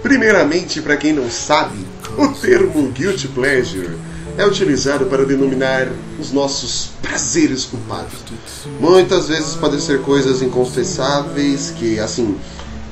primeiramente, 0.02 0.82
para 0.82 0.98
quem 0.98 1.14
não 1.14 1.30
sabe, 1.30 1.78
o 2.18 2.28
termo 2.38 2.92
guilty 2.92 3.28
pleasure 3.28 3.96
é 4.38 4.46
utilizado 4.46 5.06
para 5.06 5.24
denominar 5.24 5.88
os 6.20 6.32
nossos 6.32 6.90
prazeres 7.00 7.64
culpados. 7.64 8.12
Muitas 8.78 9.28
vezes 9.28 9.54
podem 9.54 9.80
ser 9.80 10.02
coisas 10.02 10.42
inconfessáveis 10.42 11.72
que, 11.76 11.98
assim, 11.98 12.36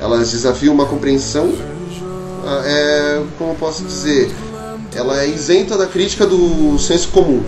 elas 0.01 0.33
desafiam 0.33 0.75
uma 0.75 0.87
compreensão. 0.87 1.53
ah, 2.45 2.63
É, 2.65 3.23
como 3.39 3.55
posso 3.57 3.85
dizer, 3.85 4.31
ela 4.95 5.21
é 5.21 5.29
isenta 5.29 5.77
da 5.77 5.87
crítica 5.87 6.27
do 6.27 6.79
senso 6.79 7.09
comum. 7.09 7.43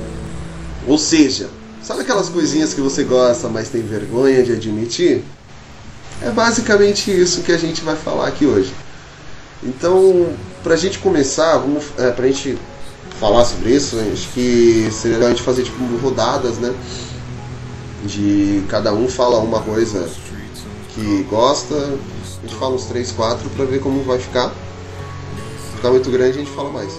Ou 0.87 0.99
seja, 0.99 1.49
sabe 1.83 2.03
aquelas 2.03 2.29
coisinhas 2.29 2.75
que 2.75 2.81
você 2.81 3.03
gosta, 3.03 3.49
mas 3.49 3.69
tem 3.69 3.83
vergonha 3.83 4.43
de 4.43 4.53
admitir? 4.53 5.23
É 6.23 6.31
basicamente 6.31 7.11
isso 7.11 7.43
que 7.43 7.53
a 7.53 7.59
gente 7.59 7.83
vai 7.83 7.97
falar 7.97 8.29
aqui 8.29 8.47
hoje. 8.47 8.73
Então, 9.63 10.29
pra 10.63 10.77
gente 10.77 10.99
começar, 10.99 11.59
vamos, 11.59 11.85
é, 11.99 12.11
pra 12.11 12.27
gente 12.27 12.57
falar 13.21 13.45
sobre 13.45 13.71
isso, 13.71 13.99
acho 14.13 14.29
que 14.29 14.89
seria 14.91 15.17
legal 15.17 15.31
a 15.31 15.35
gente 15.35 15.43
fazer 15.43 15.63
tipo 15.63 15.83
rodadas, 16.03 16.59
né? 16.59 16.75
De 18.05 18.63
cada 18.69 18.93
um 18.93 19.09
fala 19.09 19.39
uma 19.39 19.61
coisa 19.61 20.09
que 20.95 21.27
gosta, 21.29 21.75
a 21.75 22.43
gente 22.43 22.55
fala 22.55 22.75
uns 22.75 22.85
3, 22.85 23.13
4 23.13 23.51
pra 23.51 23.65
ver 23.65 23.81
como 23.81 24.03
vai 24.05 24.19
ficar. 24.19 24.51
Se 24.51 25.77
ficar 25.77 25.91
muito 25.91 26.11
grande, 26.11 26.39
a 26.39 26.41
gente 26.41 26.51
fala 26.51 26.71
mais. 26.71 26.93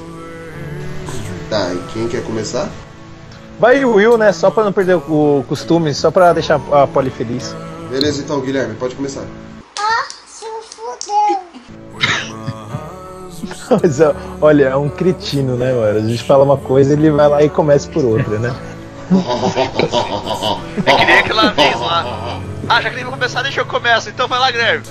Tá, 1.50 1.74
e 1.74 1.94
quem 1.94 2.08
quer 2.08 2.24
começar? 2.24 2.70
Vai 3.60 3.84
o 3.86 3.94
Will, 3.96 4.18
né? 4.18 4.32
Só 4.34 4.52
pra 4.52 4.64
não 4.64 4.74
perder 4.74 4.96
o 4.96 5.44
costume, 5.48 5.94
só 5.94 6.12
pra 6.12 6.34
deixar 6.34 6.62
a 6.72 6.86
Polly 6.86 7.10
feliz. 7.10 7.56
Beleza, 7.90 8.22
então, 8.22 8.42
Guilherme, 8.42 8.76
pode 8.76 8.96
começar. 8.96 9.24
Mas, 13.82 14.00
olha, 14.42 14.66
é 14.70 14.76
um 14.76 14.90
cretino, 14.90 15.56
né, 15.56 15.74
mano? 15.74 16.00
A 16.00 16.02
gente 16.02 16.24
fala 16.24 16.44
uma 16.44 16.58
coisa 16.58 16.94
ele 16.94 17.12
vai 17.12 17.28
lá 17.28 17.44
e 17.44 17.50
começa 17.50 17.90
por 17.90 18.04
outra, 18.06 18.40
né? 18.40 18.56
É 20.86 20.92
que 20.96 21.06
nem 21.06 21.18
aquela 21.20 21.52
vez 21.52 21.80
lá. 21.80 22.40
Ah, 22.70 22.82
já 22.82 22.90
que 22.90 22.96
nem 22.96 23.06
vou 23.06 23.14
começar, 23.14 23.42
deixa 23.44 23.62
eu 23.62 23.66
começar. 23.66 24.10
Então 24.10 24.28
vai 24.28 24.40
lá, 24.40 24.52
Guilherme. 24.52 24.84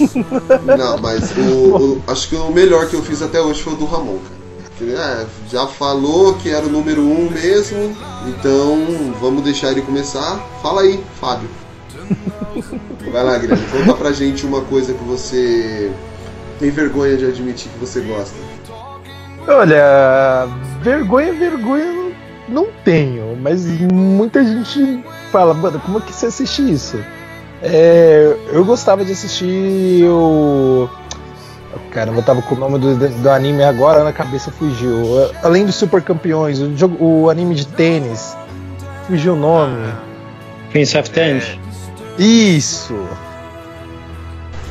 Não, 0.78 0.98
mas 0.98 1.30
o, 1.36 1.76
o- 1.76 2.02
acho 2.08 2.28
que 2.28 2.34
o 2.36 2.50
melhor 2.50 2.86
que 2.88 2.94
eu 2.94 3.02
fiz 3.02 3.22
até 3.22 3.40
hoje 3.40 3.62
foi 3.62 3.72
o 3.74 3.76
do 3.76 3.84
Ramon, 3.84 4.18
cara. 4.18 4.42
É, 4.84 5.26
já 5.48 5.64
falou 5.68 6.34
que 6.34 6.50
era 6.50 6.66
o 6.66 6.68
número 6.68 7.02
um 7.02 7.30
mesmo, 7.30 7.96
então 8.26 9.14
vamos 9.20 9.42
deixar 9.44 9.70
ele 9.70 9.82
começar. 9.82 10.40
Fala 10.60 10.80
aí, 10.80 11.00
Fábio. 11.20 11.48
Vai 13.12 13.22
lá, 13.22 13.38
Guilherme, 13.38 13.64
conta 13.70 13.94
pra 13.94 14.10
gente 14.10 14.44
uma 14.44 14.60
coisa 14.62 14.92
que 14.92 15.04
você 15.04 15.92
tem 16.62 16.70
vergonha 16.70 17.16
de 17.16 17.26
admitir 17.26 17.68
que 17.72 17.78
você 17.78 18.00
gosta. 18.02 18.36
Olha, 19.48 20.46
vergonha, 20.80 21.32
vergonha 21.32 21.84
eu 21.84 22.14
não, 22.48 22.68
tenho, 22.84 23.36
mas 23.36 23.64
muita 23.92 24.44
gente 24.44 25.02
fala, 25.32 25.52
mano, 25.52 25.80
como 25.80 25.98
é 25.98 26.00
que 26.02 26.12
você 26.12 26.26
assiste 26.26 26.72
isso? 26.72 27.04
É, 27.60 28.36
eu 28.52 28.64
gostava 28.64 29.04
de 29.04 29.10
assistir 29.10 30.04
o. 30.04 30.88
Caramba, 31.90 32.18
eu 32.18 32.22
tava 32.22 32.42
com 32.42 32.54
o 32.54 32.58
nome 32.58 32.78
do, 32.78 32.96
do 32.96 33.30
anime 33.30 33.64
agora 33.64 34.04
na 34.04 34.12
cabeça 34.12 34.50
fugiu. 34.52 34.94
Além 35.42 35.66
dos 35.66 35.74
Super 35.74 36.00
Campeões, 36.02 36.60
o, 36.60 36.76
jogo, 36.76 36.96
o 37.04 37.28
anime 37.28 37.54
de 37.54 37.66
tênis. 37.66 38.36
Fugiu 39.06 39.34
o 39.34 39.36
nome. 39.36 39.92
Prince 40.70 40.96
of 40.96 41.10
Tennis. 41.10 41.58
Isso! 42.18 42.94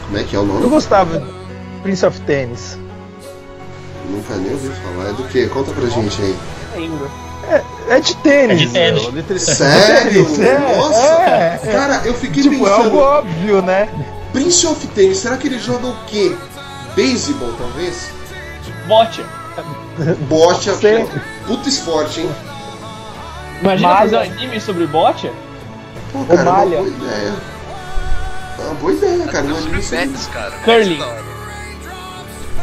Como 0.06 0.18
é 0.18 0.24
que 0.24 0.36
é 0.36 0.40
o 0.40 0.44
Eu 0.44 0.48
nome? 0.48 0.70
gostava. 0.70 1.41
Prince 1.82 2.06
of 2.06 2.20
Tennis. 2.22 2.78
Nunca 4.10 4.36
nem 4.36 4.52
ouvi 4.52 4.70
falar. 4.70 5.10
É 5.10 5.14
do 5.14 5.24
que? 5.26 5.48
Conta 5.48 5.72
pra 5.72 5.88
gente 5.90 6.22
aí. 6.22 6.36
Ainda. 6.76 7.06
É 7.90 8.00
de 8.00 8.16
tênis. 8.18 8.62
É 8.62 8.66
de 8.66 8.72
tênis. 8.72 9.02
meu, 9.04 9.12
liter- 9.12 9.40
Sério? 9.40 10.26
Tênis, 10.26 10.40
é, 10.40 10.78
Nossa! 10.78 11.02
é, 11.02 11.60
é. 11.64 11.72
Cara, 11.72 12.02
eu 12.06 12.14
fiquei 12.14 12.44
Tipo, 12.44 12.56
é 12.56 12.70
pensando. 12.70 12.84
algo 12.84 12.98
óbvio, 13.00 13.62
né? 13.62 13.90
Prince 14.32 14.66
of 14.68 14.88
Tennis, 14.88 15.18
será 15.18 15.38
que 15.38 15.48
ele 15.48 15.60
joga 15.60 15.88
o 15.88 15.96
quê? 16.08 16.36
Beisebol, 16.96 17.52
talvez? 17.58 18.10
Bote. 18.88 19.26
Bote, 20.30 20.70
puta 21.46 21.68
esporte, 21.70 22.22
hein? 22.22 22.32
Imagina 23.62 23.90
Malha. 23.90 24.00
fazer 24.02 24.16
um 24.18 24.20
anime 24.34 24.62
sobre 24.62 24.88
bote? 24.88 25.32
Pô, 26.14 26.24
cara, 26.26 26.40
é 26.40 26.44
uma 26.44 26.52
malha. 26.54 26.78
boa 26.78 26.88
ideia. 26.88 27.34
É 28.60 28.64
uma 28.64 28.74
boa 28.76 28.92
ideia, 28.94 29.28
cara. 29.28 29.46
Um 29.48 29.58
anime 29.58 29.84
sobre. 29.84 30.10
Curling. 30.64 31.04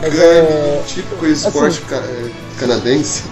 Hora. 0.00 0.11
Mas 0.11 0.14
Curling, 0.14 0.26
é. 0.28 0.83
típico 0.87 1.26
esporte 1.26 1.81
ca- 1.83 1.97
é, 1.97 2.31
canadense. 2.59 3.25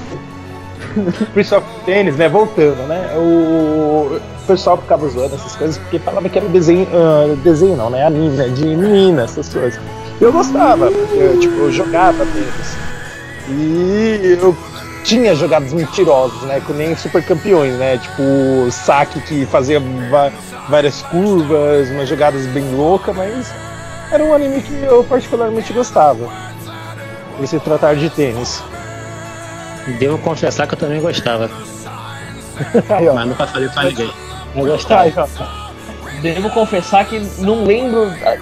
Prince 1.33 1.55
of 1.55 1.67
Tennis, 1.85 2.17
né? 2.17 2.29
Voltando, 2.29 2.87
né? 2.89 3.13
O, 3.17 4.21
pessoal 4.47 4.77
ficava 4.79 5.09
zoando 5.09 5.35
essas 5.35 5.57
coisas 5.57 5.77
porque 5.79 5.99
falava 5.99 6.29
que 6.29 6.39
era 6.39 6.49
desenho. 6.49 6.87
ah, 6.93 7.35
desenho 7.43 7.77
não, 7.77 7.91
né? 7.91 8.05
Anime, 8.07 8.37
né? 8.37 8.49
De 8.49 8.65
menina, 8.65 9.25
essas 9.25 9.49
coisas. 9.49 9.79
E 10.21 10.25
eu 10.25 10.33
gostava, 10.33 10.91
porque 10.91 11.17
eu, 11.17 11.39
tipo, 11.41 11.55
eu 11.57 11.73
jogava 11.73 12.25
tênis. 12.27 12.77
E 13.49 14.39
eu 14.41 14.57
tinha 15.05 15.35
jogadas 15.35 15.73
mentirosas, 15.73 16.41
né? 16.43 16.61
Com 16.67 16.73
nem 16.73 16.97
super 16.97 17.23
campeões, 17.25 17.75
né? 17.75 17.99
Tipo, 17.99 18.23
o 18.23 18.71
saque 18.73 19.21
que 19.21 19.47
fazia 19.47 19.81
várias 20.69 21.03
curvas, 21.03 21.91
umas 21.91 22.09
jogadas 22.09 22.47
bem 22.47 22.75
loucas, 22.75 23.15
mas 23.15 23.53
era 24.11 24.25
um 24.25 24.33
anime 24.33 24.63
que 24.63 24.75
eu 24.83 25.05
particularmente 25.05 25.73
gostava. 25.73 26.29
Por 27.37 27.47
se 27.47 27.59
tratar 27.61 27.95
de 27.97 28.09
tênis. 28.11 28.63
Devo 29.99 30.19
confessar 30.19 30.67
que 30.67 30.75
eu 30.75 30.79
também 30.79 31.01
gostava, 31.01 31.49
Aí, 32.89 33.09
mas 33.13 33.29
nunca 33.29 33.47
falei 33.47 33.69
pra 33.69 33.85
ninguém. 33.85 34.11
Eu 34.55 34.67
gostava. 34.67 35.03
Aí. 35.03 35.15
Devo 36.23 36.51
confessar 36.51 37.05
que 37.05 37.21
não 37.39 37.65
lembro 37.65 38.11
ah, 38.25 38.37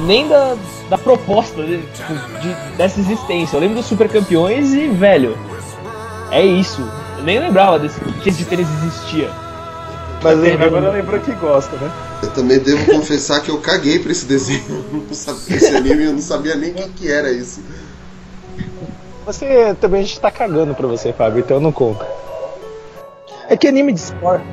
nem 0.00 0.28
da, 0.28 0.56
da 0.90 0.98
proposta 0.98 1.62
de- 1.62 1.82
tipo, 1.94 2.12
de- 2.40 2.76
dessa 2.76 2.98
existência. 3.00 3.56
Eu 3.56 3.60
lembro 3.60 3.76
dos 3.76 3.86
Super 3.86 4.08
Campeões 4.08 4.74
e, 4.74 4.88
velho, 4.88 5.38
é 6.30 6.44
isso. 6.44 6.82
Eu 7.18 7.22
nem 7.24 7.38
lembrava 7.38 7.78
desse, 7.78 8.00
que 8.00 8.28
esse 8.28 8.44
tênis 8.44 8.66
existia. 8.82 9.30
Mas 10.22 10.38
lembra, 10.38 10.66
agora 10.66 10.90
lembrou 10.90 11.20
que 11.20 11.32
gosta, 11.32 11.74
né? 11.76 11.90
Eu 12.22 12.30
também 12.32 12.58
devo 12.58 12.84
confessar 12.92 13.40
que 13.40 13.50
eu 13.50 13.58
caguei 13.58 14.00
pra 14.00 14.10
esse 14.12 14.26
desenho. 14.26 14.64
Eu 14.68 15.04
não 15.08 15.14
sabia, 15.14 15.56
esse 15.56 15.74
anime 15.76 16.04
eu 16.04 16.12
não 16.12 16.20
sabia 16.20 16.56
nem 16.56 16.70
o 16.72 16.74
que, 16.74 16.88
que 16.88 17.10
era 17.12 17.30
isso. 17.30 17.60
Você 19.24 19.74
também 19.80 20.00
a 20.00 20.04
gente 20.04 20.20
tá 20.20 20.30
cagando 20.30 20.74
pra 20.74 20.86
você, 20.86 21.12
Fábio, 21.12 21.40
então 21.40 21.60
não 21.60 21.72
conta. 21.72 22.06
É 23.48 23.56
que 23.56 23.68
anime 23.68 23.92
de 23.92 24.00
esporte. 24.00 24.44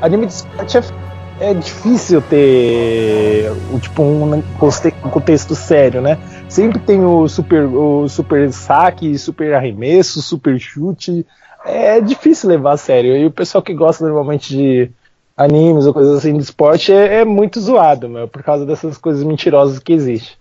Anime 0.00 0.26
de 0.26 0.32
esporte 0.32 0.78
é, 0.78 1.50
é 1.50 1.54
difícil 1.54 2.22
ter 2.22 3.50
tipo 3.80 4.02
um 4.02 4.34
um 4.36 5.10
contexto 5.10 5.54
sério, 5.54 6.00
né? 6.00 6.18
Sempre 6.48 6.78
tem 6.78 7.04
o 7.04 7.28
super, 7.28 7.64
o 7.64 8.08
super 8.08 8.52
saque, 8.52 9.18
super 9.18 9.54
arremesso, 9.54 10.22
super 10.22 10.58
chute. 10.60 11.26
É 11.64 12.00
difícil 12.00 12.48
levar 12.48 12.72
a 12.72 12.76
sério. 12.76 13.16
E 13.16 13.26
o 13.26 13.30
pessoal 13.30 13.62
que 13.62 13.74
gosta 13.74 14.04
normalmente 14.04 14.56
de 14.56 14.90
animes 15.36 15.84
ou 15.86 15.92
coisas 15.92 16.18
assim 16.18 16.36
de 16.36 16.42
esporte 16.42 16.92
é, 16.92 17.20
é 17.20 17.24
muito 17.24 17.60
zoado, 17.60 18.08
meu, 18.08 18.26
por 18.28 18.42
causa 18.42 18.64
dessas 18.64 18.96
coisas 18.96 19.22
mentirosas 19.24 19.78
que 19.78 19.92
existem. 19.92 20.36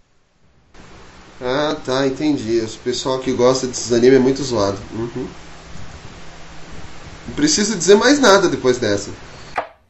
Ah, 1.41 1.75
tá, 1.83 2.07
entendi. 2.07 2.59
O 2.59 2.79
pessoal 2.79 3.19
que 3.19 3.31
gosta 3.31 3.67
desses 3.67 3.91
animes 3.91 4.17
é 4.17 4.19
muito 4.19 4.43
zoado. 4.43 4.77
Uhum. 4.93 5.27
Não 7.27 7.35
precisa 7.35 7.75
dizer 7.75 7.95
mais 7.95 8.19
nada 8.19 8.47
depois 8.47 8.77
dessa. 8.77 9.11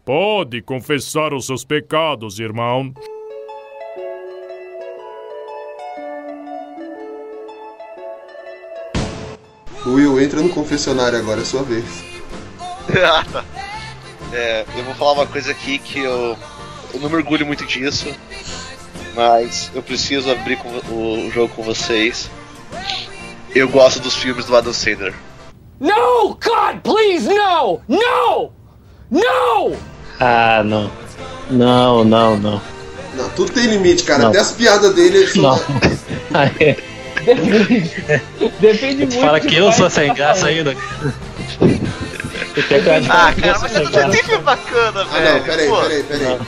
Pode 0.03 0.61
confessar 0.61 1.33
os 1.33 1.45
seus 1.45 1.63
pecados, 1.63 2.39
irmão. 2.39 2.93
Will, 9.85 10.19
entra 10.19 10.41
no 10.41 10.49
confessionário 10.49 11.17
agora, 11.17 11.41
é 11.41 11.45
sua 11.45 11.61
vez. 11.61 11.85
ah, 13.03 13.23
tá. 13.31 13.45
É, 14.33 14.65
eu 14.75 14.83
vou 14.83 14.95
falar 14.95 15.13
uma 15.13 15.27
coisa 15.27 15.51
aqui 15.51 15.77
que 15.77 15.99
eu, 15.99 16.37
eu 16.93 16.99
não 16.99 17.09
mergulho 17.09 17.45
muito 17.45 17.65
disso, 17.65 18.07
mas 19.15 19.71
eu 19.73 19.81
preciso 19.81 20.29
abrir 20.29 20.57
com 20.57 20.69
o, 20.69 21.27
o 21.27 21.31
jogo 21.31 21.53
com 21.55 21.63
vocês. 21.63 22.29
Eu 23.55 23.69
gosto 23.69 23.99
dos 23.99 24.15
filmes 24.15 24.45
do 24.45 24.55
Adam 24.55 24.73
Sandler. 24.73 25.13
No! 25.79 26.29
God, 26.43 26.81
please, 26.83 27.27
no! 27.27 27.81
No! 27.87 28.51
No! 29.09 29.75
Ah, 30.19 30.61
não. 30.63 30.91
Não, 31.49 32.03
não, 32.03 32.37
não. 32.37 32.61
Não, 33.15 33.29
tudo 33.29 33.51
tem 33.53 33.67
limite, 33.67 34.03
cara. 34.03 34.23
Não. 34.23 34.29
Até 34.29 34.39
as 34.39 34.51
piadas 34.51 34.93
dele. 34.93 35.29
Não. 35.35 35.55
Ah, 36.33 36.45
é. 36.59 36.75
Depende, 37.25 37.91
depende 38.59 38.95
muito. 39.05 39.19
Fala 39.19 39.39
que 39.39 39.55
eu 39.55 39.71
sou 39.71 39.89
sem 39.89 40.13
graça 40.13 40.47
ainda. 40.47 40.75
Ah, 43.09 43.33
cara, 43.33 43.57
você 43.59 43.79
mas 43.79 43.89
você 43.89 44.01
não 44.01 44.09
tem 44.11 44.23
filme 44.23 44.43
bacana, 44.43 45.01
Ah, 45.01 45.19
velho. 45.19 45.33
não, 45.37 45.43
peraí, 45.43 45.69
peraí, 45.69 46.03
peraí. 46.03 46.39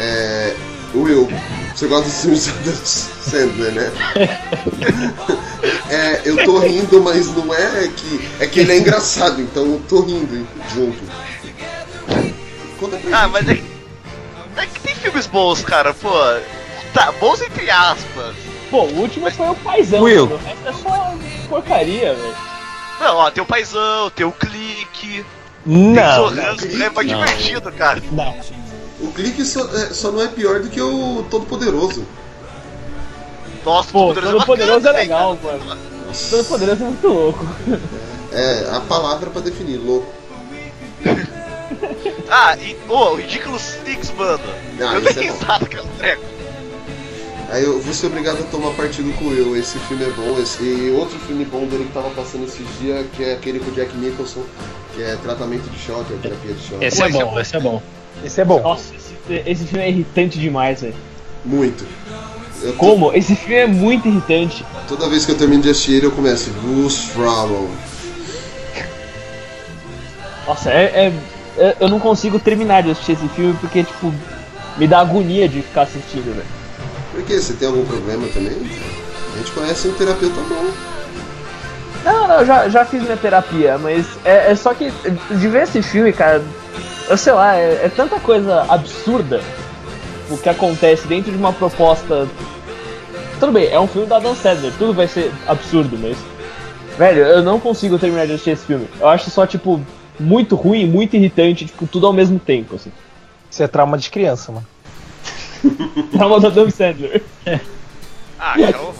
É. 0.00 0.54
Will, 0.94 1.28
você 1.74 1.86
gosta 1.86 2.04
dos 2.08 2.20
filmes 2.20 2.46
do 2.46 2.70
Adam 2.70 2.84
Sandler, 2.84 3.72
né? 3.72 3.92
É, 5.90 6.22
eu 6.24 6.44
tô 6.44 6.58
rindo, 6.58 7.02
mas 7.02 7.28
não 7.34 7.52
é 7.54 7.88
que. 7.88 8.28
É 8.40 8.46
que 8.46 8.60
ele 8.60 8.72
é 8.72 8.78
engraçado, 8.78 9.40
então 9.40 9.62
eu 9.64 9.82
tô 9.88 10.00
rindo 10.02 10.46
junto. 10.74 11.02
Conta 12.78 12.96
pra 12.98 13.18
Ah, 13.18 13.22
gente. 13.22 13.32
mas 13.32 13.48
é 13.48 13.54
que, 13.54 13.64
é 14.56 14.66
que 14.66 14.80
tem 14.80 14.94
filmes 14.96 15.26
bons, 15.26 15.62
cara, 15.62 15.94
pô. 15.94 16.10
Tá, 16.92 17.10
bons 17.12 17.40
entre 17.42 17.70
aspas. 17.70 18.34
Pô, 18.70 18.82
o 18.82 19.00
último 19.00 19.30
foi 19.30 19.48
o 19.50 19.54
paizão. 19.56 20.02
Will. 20.02 20.24
O 20.24 20.36
resto 20.36 20.68
é 20.68 20.72
só 20.72 21.14
porcaria, 21.48 22.14
velho. 22.14 22.34
Não, 23.00 23.16
ó, 23.16 23.30
tem 23.30 23.42
o 23.42 23.46
Paizão, 23.46 24.08
tem 24.10 24.24
o 24.24 24.30
Clique, 24.30 25.24
tem 25.24 25.24
Não. 25.66 26.14
Sorrando, 26.14 26.64
é 26.64 26.90
mais 26.90 26.94
Não. 26.94 27.02
divertido, 27.24 27.72
cara. 27.72 28.00
Não. 28.12 28.36
O 29.04 29.12
clique 29.12 29.44
só, 29.44 29.60
é, 29.76 29.92
só 29.92 30.10
não 30.10 30.22
é 30.22 30.28
pior 30.28 30.60
do 30.60 30.68
que 30.70 30.80
o 30.80 31.24
Todo 31.30 31.44
Poderoso. 31.44 32.04
Nossa, 33.64 33.92
Pô, 33.92 34.14
Todo 34.14 34.22
Todo 34.22 34.46
Poderoso 34.46 34.78
é 34.88 34.92
bacana, 34.92 34.98
legal, 34.98 35.36
velho. 35.36 35.64
mano. 35.64 35.80
Todo 36.30 36.44
Poderoso 36.44 36.82
é 36.82 36.86
muito 36.86 37.08
louco. 37.08 37.46
É 38.32 38.68
a 38.72 38.80
palavra 38.80 39.30
pra 39.30 39.42
definir, 39.42 39.76
louco. 39.76 40.06
Ah, 42.30 42.56
e, 42.56 42.76
ô, 42.88 43.10
o 43.10 43.14
Ridiculous 43.16 43.76
Six, 43.84 44.10
mano. 44.16 44.42
Ah, 44.80 44.94
eu 44.94 45.00
dei 45.02 45.24
é 45.24 45.30
risada 45.30 45.66
com 45.66 45.86
treco. 45.98 46.22
Aí 47.50 47.62
eu 47.62 47.80
vou 47.80 47.92
ser 47.92 48.06
obrigado 48.06 48.40
a 48.40 48.42
tomar 48.44 48.70
partido 48.72 49.12
com 49.18 49.30
eu. 49.30 49.56
Esse 49.56 49.78
filme 49.80 50.04
é 50.04 50.10
bom. 50.10 50.38
Esse, 50.40 50.62
e 50.62 50.90
outro 50.90 51.18
filme 51.20 51.44
bom 51.44 51.66
dele 51.66 51.84
que 51.84 51.92
tava 51.92 52.10
passando 52.10 52.44
esses 52.44 52.66
dias, 52.80 53.06
que 53.14 53.22
é 53.22 53.34
aquele 53.34 53.60
com 53.60 53.70
o 53.70 53.74
Jack 53.74 53.94
Nicholson, 53.96 54.42
que 54.94 55.02
é 55.02 55.16
tratamento 55.16 55.68
de 55.70 55.78
choque, 55.78 56.14
é 56.14 56.16
terapia 56.16 56.54
de 56.54 56.66
choque. 56.66 56.84
Esse 56.84 57.02
é 57.02 57.08
bom, 57.10 57.38
esse 57.38 57.56
é 57.56 57.60
bom. 57.60 57.82
Esse 58.24 58.40
é 58.40 58.44
bom. 58.44 58.60
Nossa, 58.62 58.92
esse, 58.94 59.42
esse 59.46 59.64
filme 59.66 59.84
é 59.84 59.88
irritante 59.90 60.38
demais, 60.38 60.80
velho. 60.80 60.94
Muito. 61.44 61.84
Tô- 62.62 62.72
Como? 62.74 63.12
Esse 63.12 63.36
filme 63.36 63.54
é 63.56 63.66
muito 63.66 64.08
irritante. 64.08 64.64
Toda 64.88 65.08
vez 65.08 65.26
que 65.26 65.32
eu 65.32 65.36
termino 65.38 65.62
de 65.62 65.70
assistir 65.70 65.94
ele, 65.96 66.06
eu 66.06 66.10
começo 66.12 66.50
Goose 66.62 67.08
Problem. 67.12 67.68
Nossa, 70.46 70.70
é, 70.70 70.84
é- 70.84 71.12
é- 71.62 71.76
Eu 71.80 71.88
não 71.88 72.00
consigo 72.00 72.38
terminar 72.38 72.82
de 72.82 72.90
assistir 72.90 73.12
esse 73.12 73.28
filme 73.28 73.54
porque, 73.60 73.84
tipo, 73.84 74.12
me 74.76 74.86
dá 74.86 75.00
agonia 75.00 75.48
de 75.48 75.62
ficar 75.62 75.82
assistindo, 75.82 76.34
velho. 76.34 76.46
Por 77.12 77.22
quê? 77.22 77.40
Você 77.40 77.52
tem 77.54 77.68
algum 77.68 77.84
problema 77.84 78.26
também? 78.28 78.52
A 78.52 79.38
gente 79.38 79.52
conhece 79.52 79.88
um 79.88 79.92
terapeuta 79.94 80.40
bom. 80.48 80.70
Não, 82.04 82.28
não, 82.28 82.40
eu 82.40 82.46
já, 82.46 82.68
já 82.68 82.84
fiz 82.84 83.02
minha 83.02 83.16
terapia, 83.16 83.78
mas 83.78 84.04
é, 84.24 84.50
é 84.50 84.54
só 84.54 84.74
que 84.74 84.92
de 85.30 85.48
ver 85.48 85.62
esse 85.62 85.80
filme, 85.80 86.12
cara, 86.12 86.42
eu 87.08 87.16
sei 87.16 87.32
lá, 87.32 87.56
é, 87.56 87.86
é 87.86 87.88
tanta 87.88 88.18
coisa 88.20 88.62
absurda 88.68 89.40
o 90.30 90.38
que 90.38 90.48
acontece 90.48 91.06
dentro 91.06 91.30
de 91.30 91.36
uma 91.36 91.52
proposta. 91.52 92.26
Tudo 93.38 93.52
bem, 93.52 93.68
é 93.68 93.78
um 93.78 93.86
filme 93.86 94.06
da 94.06 94.18
Dan 94.18 94.34
Sandler, 94.34 94.72
tudo 94.78 94.94
vai 94.94 95.08
ser 95.08 95.32
absurdo, 95.46 95.98
mas. 95.98 96.16
Velho, 96.96 97.22
eu 97.22 97.42
não 97.42 97.58
consigo 97.58 97.98
terminar 97.98 98.26
de 98.26 98.32
assistir 98.32 98.50
esse 98.50 98.64
filme. 98.64 98.88
Eu 99.00 99.08
acho 99.08 99.28
só, 99.30 99.46
tipo, 99.46 99.84
muito 100.18 100.54
ruim, 100.54 100.86
muito 100.86 101.16
irritante, 101.16 101.66
tipo, 101.66 101.86
tudo 101.86 102.06
ao 102.06 102.12
mesmo 102.12 102.38
tempo, 102.38 102.76
assim. 102.76 102.92
Isso 103.50 103.62
é 103.62 103.66
trauma 103.66 103.98
de 103.98 104.10
criança, 104.10 104.52
mano. 104.52 104.66
Trauma 106.12 106.40
da 106.40 106.50
Dan 106.50 106.70
Sandler. 106.70 107.22
Ah, 108.38 108.54
cara, 108.58 108.80
horror. 108.80 108.94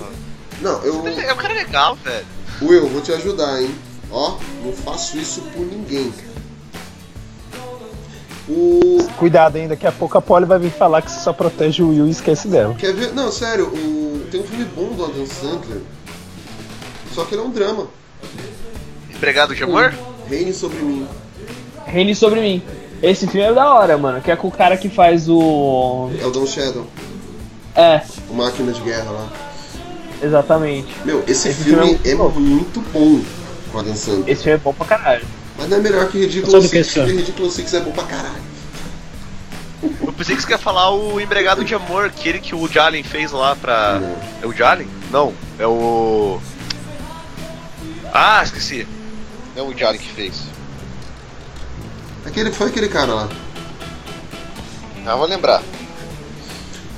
Não, 0.61 0.83
eu. 0.83 1.07
É 1.07 1.33
um 1.33 1.37
cara 1.37 1.55
legal, 1.55 1.97
velho. 1.97 2.27
Will, 2.63 2.89
vou 2.89 3.01
te 3.01 3.13
ajudar, 3.13 3.61
hein? 3.61 3.75
Ó, 4.11 4.39
não 4.65 4.73
faço 4.73 5.19
isso 5.19 5.43
por 5.53 5.67
ninguém. 5.67 6.13
O. 8.49 8.99
Cuidado, 9.19 9.57
hein? 9.57 9.69
Daqui 9.69 9.87
a 9.87 9.93
pouco 9.93 10.19
a 10.19 10.23
Polly 10.23 10.45
vai 10.45 10.59
vir 10.59 10.71
falar 10.71 11.01
que 11.03 11.11
você 11.11 11.21
só 11.21 11.33
protege 11.33 11.83
o 11.83 11.89
Will 11.91 12.07
e 12.07 12.11
esquece 12.11 12.47
dela. 12.49 12.75
Quer 12.75 12.93
ver? 12.93 13.13
Não, 13.15 13.31
sério, 13.33 13.67
o... 13.69 14.27
tem 14.31 14.41
um 14.41 14.45
filme 14.45 14.65
bom 14.77 14.89
do 14.95 15.05
Adam 15.05 15.27
Sandler. 15.27 15.81
Só 17.15 17.25
que 17.25 17.35
ele 17.35 17.43
é 17.43 17.45
um 17.45 17.51
drama. 17.51 17.87
Empregado 19.11 19.55
de 19.55 19.63
amor? 19.65 19.95
Reine 20.29 20.53
sobre 20.53 20.79
mim. 20.79 21.07
Reine 21.87 22.15
sobre 22.15 22.41
mim. 22.41 22.63
Esse 23.03 23.27
filme 23.27 23.47
é 23.47 23.53
da 23.53 23.73
hora, 23.75 23.97
mano, 23.99 24.21
que 24.21 24.31
é 24.31 24.37
com 24.37 24.49
o 24.49 24.53
cara 24.53 24.77
que 24.77 24.89
faz 24.89 25.29
o. 25.29 26.11
É 26.21 26.27
o 26.27 26.31
Don 26.31 26.47
Shadow, 26.47 26.87
É, 27.75 28.03
o 28.31 28.35
máquina 28.35 28.73
de 28.73 28.81
guerra 28.81 29.11
lá. 29.11 29.29
exatamente. 30.23 30.89
Meu, 31.05 31.21
esse, 31.27 31.49
Esse 31.49 31.65
filme, 31.65 31.87
filme 31.97 32.01
é 32.05 32.11
é 32.11 32.15
muito 32.15 32.33
bom. 32.35 32.41
muito 32.41 32.81
bom 32.93 33.21
com 33.71 33.77
o 33.77 33.81
Adam 33.81 33.95
Sandler. 33.95 34.29
Esse 34.29 34.43
filme 34.45 34.57
é 34.57 34.61
bom 34.61 34.73
pra 34.73 34.87
caralho. 34.87 35.25
Mas 35.57 35.69
não 35.69 35.77
é 35.77 35.81
melhor 35.81 36.09
que 36.09 36.19
Ridiculous 36.19 36.53
Sabe 36.53 36.67
o 36.67 36.71
que 36.71 36.79
é 36.79 36.83
Six, 36.83 36.95
porque 36.95 37.13
Ridiculous 37.13 37.55
Six 37.55 37.75
é 37.75 37.81
bom 37.81 37.93
pra 37.93 38.05
caralho. 38.05 38.55
Eu 39.83 40.13
pensei 40.13 40.35
que 40.35 40.43
você 40.43 40.49
quer 40.49 40.59
falar 40.59 40.91
o 40.91 41.21
Empregado 41.21 41.65
de 41.65 41.75
Amor, 41.75 42.07
aquele 42.07 42.39
que 42.39 42.55
o 42.55 42.69
Allen 42.81 43.03
fez 43.03 43.33
lá 43.33 43.55
pra. 43.55 44.01
Não. 44.01 44.17
É 44.43 44.47
o 44.47 44.67
Allen? 44.67 44.89
Não, 45.11 45.35
é 45.59 45.67
o. 45.67 46.41
Ah, 48.13 48.43
esqueci. 48.43 48.87
Não 49.55 49.65
é 49.65 49.67
o 49.67 49.87
Allen 49.87 50.01
que 50.01 50.13
fez. 50.13 50.43
Aquele, 52.25 52.51
foi 52.51 52.69
aquele 52.69 52.89
cara 52.89 53.13
lá. 53.13 53.29
Ah, 55.07 55.17
vou 55.17 55.27
lembrar. 55.27 55.63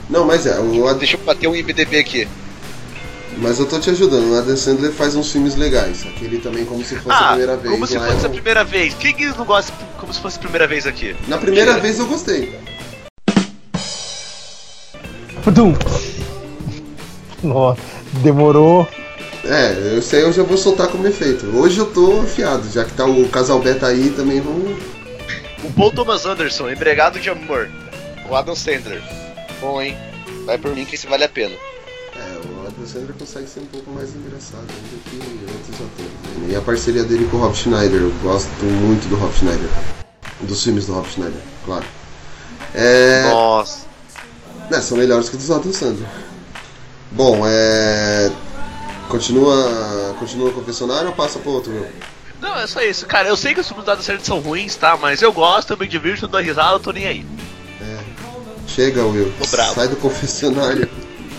Não, 0.08 0.24
mas 0.24 0.46
é, 0.46 0.58
o. 0.60 0.94
Deixa 0.94 1.16
eu 1.16 1.20
bater 1.20 1.48
um 1.48 1.56
IMDB 1.56 1.98
aqui. 1.98 2.28
Mas 3.36 3.58
eu 3.58 3.66
tô 3.66 3.78
te 3.78 3.90
ajudando. 3.90 4.32
O 4.32 4.38
Adam 4.38 4.56
Sandler 4.56 4.92
faz 4.92 5.14
uns 5.14 5.30
filmes 5.32 5.56
legais. 5.56 6.04
Aquele 6.06 6.38
também, 6.38 6.64
como 6.64 6.84
se 6.84 6.96
fosse 6.96 7.10
a 7.10 7.18
Ah, 7.18 7.28
primeira 7.28 7.56
vez. 7.56 7.74
como 7.74 7.86
se 7.86 7.98
lá 7.98 8.06
fosse 8.08 8.24
é 8.24 8.26
a 8.26 8.30
primeira 8.30 8.64
vez. 8.64 8.94
Quem 8.94 9.14
que 9.14 9.26
não 9.26 9.44
gosta 9.44 9.72
como 9.98 10.12
se 10.12 10.20
fosse 10.20 10.36
a 10.36 10.40
primeira 10.40 10.66
vez 10.66 10.86
aqui? 10.86 11.14
Na 11.28 11.38
primeira 11.38 11.74
Que- 11.74 11.80
vez 11.80 11.98
eu 11.98 12.06
gostei. 12.06 12.58
Pudum. 15.44 15.74
Nossa, 17.42 17.80
demorou. 18.22 18.88
É, 19.44 19.94
eu 19.96 20.02
sei, 20.02 20.22
eu 20.24 20.32
já 20.32 20.42
vou 20.42 20.56
soltar 20.56 20.88
como 20.88 21.06
efeito. 21.06 21.46
Hoje 21.56 21.78
eu 21.78 21.86
tô 21.86 22.20
afiado, 22.20 22.68
já 22.70 22.84
que 22.84 22.92
tá 22.94 23.04
o 23.04 23.28
casal 23.28 23.60
beta 23.60 23.86
aí 23.86 24.10
também 24.10 24.40
vamos. 24.40 24.76
O 25.62 25.72
Paul 25.72 25.92
Thomas 25.92 26.26
Anderson, 26.26 26.68
Empregado 26.70 27.20
de 27.20 27.30
Amor. 27.30 27.70
O 28.28 28.34
Adam 28.34 28.56
Sandler. 28.56 29.00
Bom, 29.60 29.80
hein? 29.80 29.96
Vai 30.44 30.58
por 30.58 30.74
mim 30.74 30.84
que 30.84 30.96
esse 30.96 31.06
vale 31.06 31.22
a 31.24 31.28
pena. 31.28 31.54
É, 32.86 32.98
o 32.98 33.02
Adam 33.02 33.02
Sandler 33.02 33.14
consegue 33.18 33.48
ser 33.48 33.60
um 33.60 33.66
pouco 33.66 33.90
mais 33.90 34.14
engraçado 34.14 34.66
do 34.66 35.10
que 35.10 35.16
outros 35.52 35.74
atores. 35.74 36.40
né? 36.42 36.48
E 36.50 36.56
a 36.56 36.60
parceria 36.60 37.04
dele 37.04 37.28
com 37.30 37.38
o 37.38 37.40
Rob 37.40 37.54
Schneider, 37.54 38.00
eu 38.00 38.12
gosto 38.22 38.48
muito 38.64 39.08
do 39.08 39.16
Rob 39.16 39.34
Schneider. 39.34 39.68
Dos 40.42 40.62
filmes 40.62 40.86
do 40.86 40.92
Rob 40.94 41.08
Schneider, 41.08 41.40
claro. 41.64 41.84
É. 42.74 43.24
Nossa. 43.30 43.86
né, 44.70 44.80
são 44.80 44.98
melhores 44.98 45.28
que 45.28 45.36
dos 45.36 45.50
Adam 45.50 45.72
Sandler. 45.72 46.08
Bom, 47.12 47.42
é. 47.44 48.30
Continua. 49.08 50.14
Continua 50.18 50.50
o 50.50 50.52
confessionário 50.52 51.08
ou 51.08 51.14
passa 51.14 51.38
pro 51.38 51.52
outro? 51.52 51.72
Will? 51.72 51.86
Não, 52.40 52.54
é 52.58 52.66
só 52.66 52.82
isso. 52.82 53.06
Cara, 53.06 53.28
eu 53.28 53.36
sei 53.36 53.54
que 53.54 53.60
os 53.60 53.68
filmes 53.68 53.84
do 53.84 53.90
Adam 53.90 54.02
Sandler 54.02 54.24
são 54.24 54.40
ruins, 54.40 54.76
tá? 54.76 54.96
Mas 54.96 55.22
eu 55.22 55.32
gosto, 55.32 55.72
eu 55.72 55.76
me 55.76 55.86
divirto, 55.86 56.28
dou 56.28 56.40
risada, 56.40 56.74
eu 56.74 56.80
tô 56.80 56.92
nem 56.92 57.06
aí. 57.06 57.26
Chega, 58.66 59.04
Will. 59.04 59.32
Sai 59.74 59.88
do 59.88 59.96
confessionário. 59.96 60.88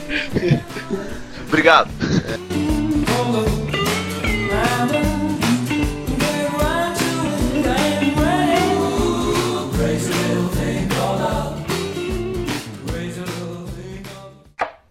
Obrigado. 1.48 1.90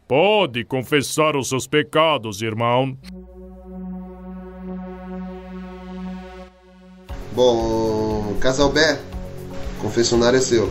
Pode 0.08 0.64
confessar 0.64 1.36
os 1.36 1.48
seus 1.48 1.66
pecados, 1.66 2.40
irmão. 2.40 2.96
Bom, 7.32 8.34
Casal 8.40 8.70
Bé, 8.70 8.98
confessionário 9.82 10.38
é 10.38 10.40
seu. 10.40 10.70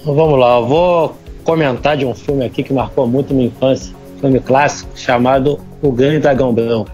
Então 0.00 0.14
vamos 0.14 0.38
lá, 0.38 0.58
eu 0.58 0.66
vou 0.66 1.16
comentar 1.44 1.96
de 1.96 2.04
um 2.04 2.14
filme 2.14 2.44
aqui 2.44 2.62
que 2.62 2.72
marcou 2.72 3.06
muito 3.06 3.32
minha 3.32 3.46
infância. 3.46 4.01
Filme 4.22 4.40
clássico 4.40 4.90
chamado 4.94 5.58
O 5.82 5.92
Grande 5.92 6.20
Dragão 6.20 6.54
Branco, 6.54 6.88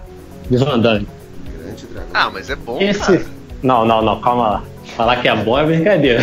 de 0.49 0.57
Van 0.57 0.79
Damme. 0.79 1.07
Grande 1.63 1.85
dragão. 1.85 2.09
Ah, 2.13 2.29
mas 2.33 2.49
é 2.49 2.55
bom, 2.57 2.77
Esse. 2.81 2.99
cara. 2.99 3.25
Não, 3.63 3.85
não, 3.85 4.01
não, 4.01 4.19
calma 4.19 4.49
lá. 4.49 4.63
Falar 4.97 5.17
que 5.21 5.27
é 5.29 5.35
bom 5.35 5.57
é 5.57 5.63
brincadeira. 5.65 6.21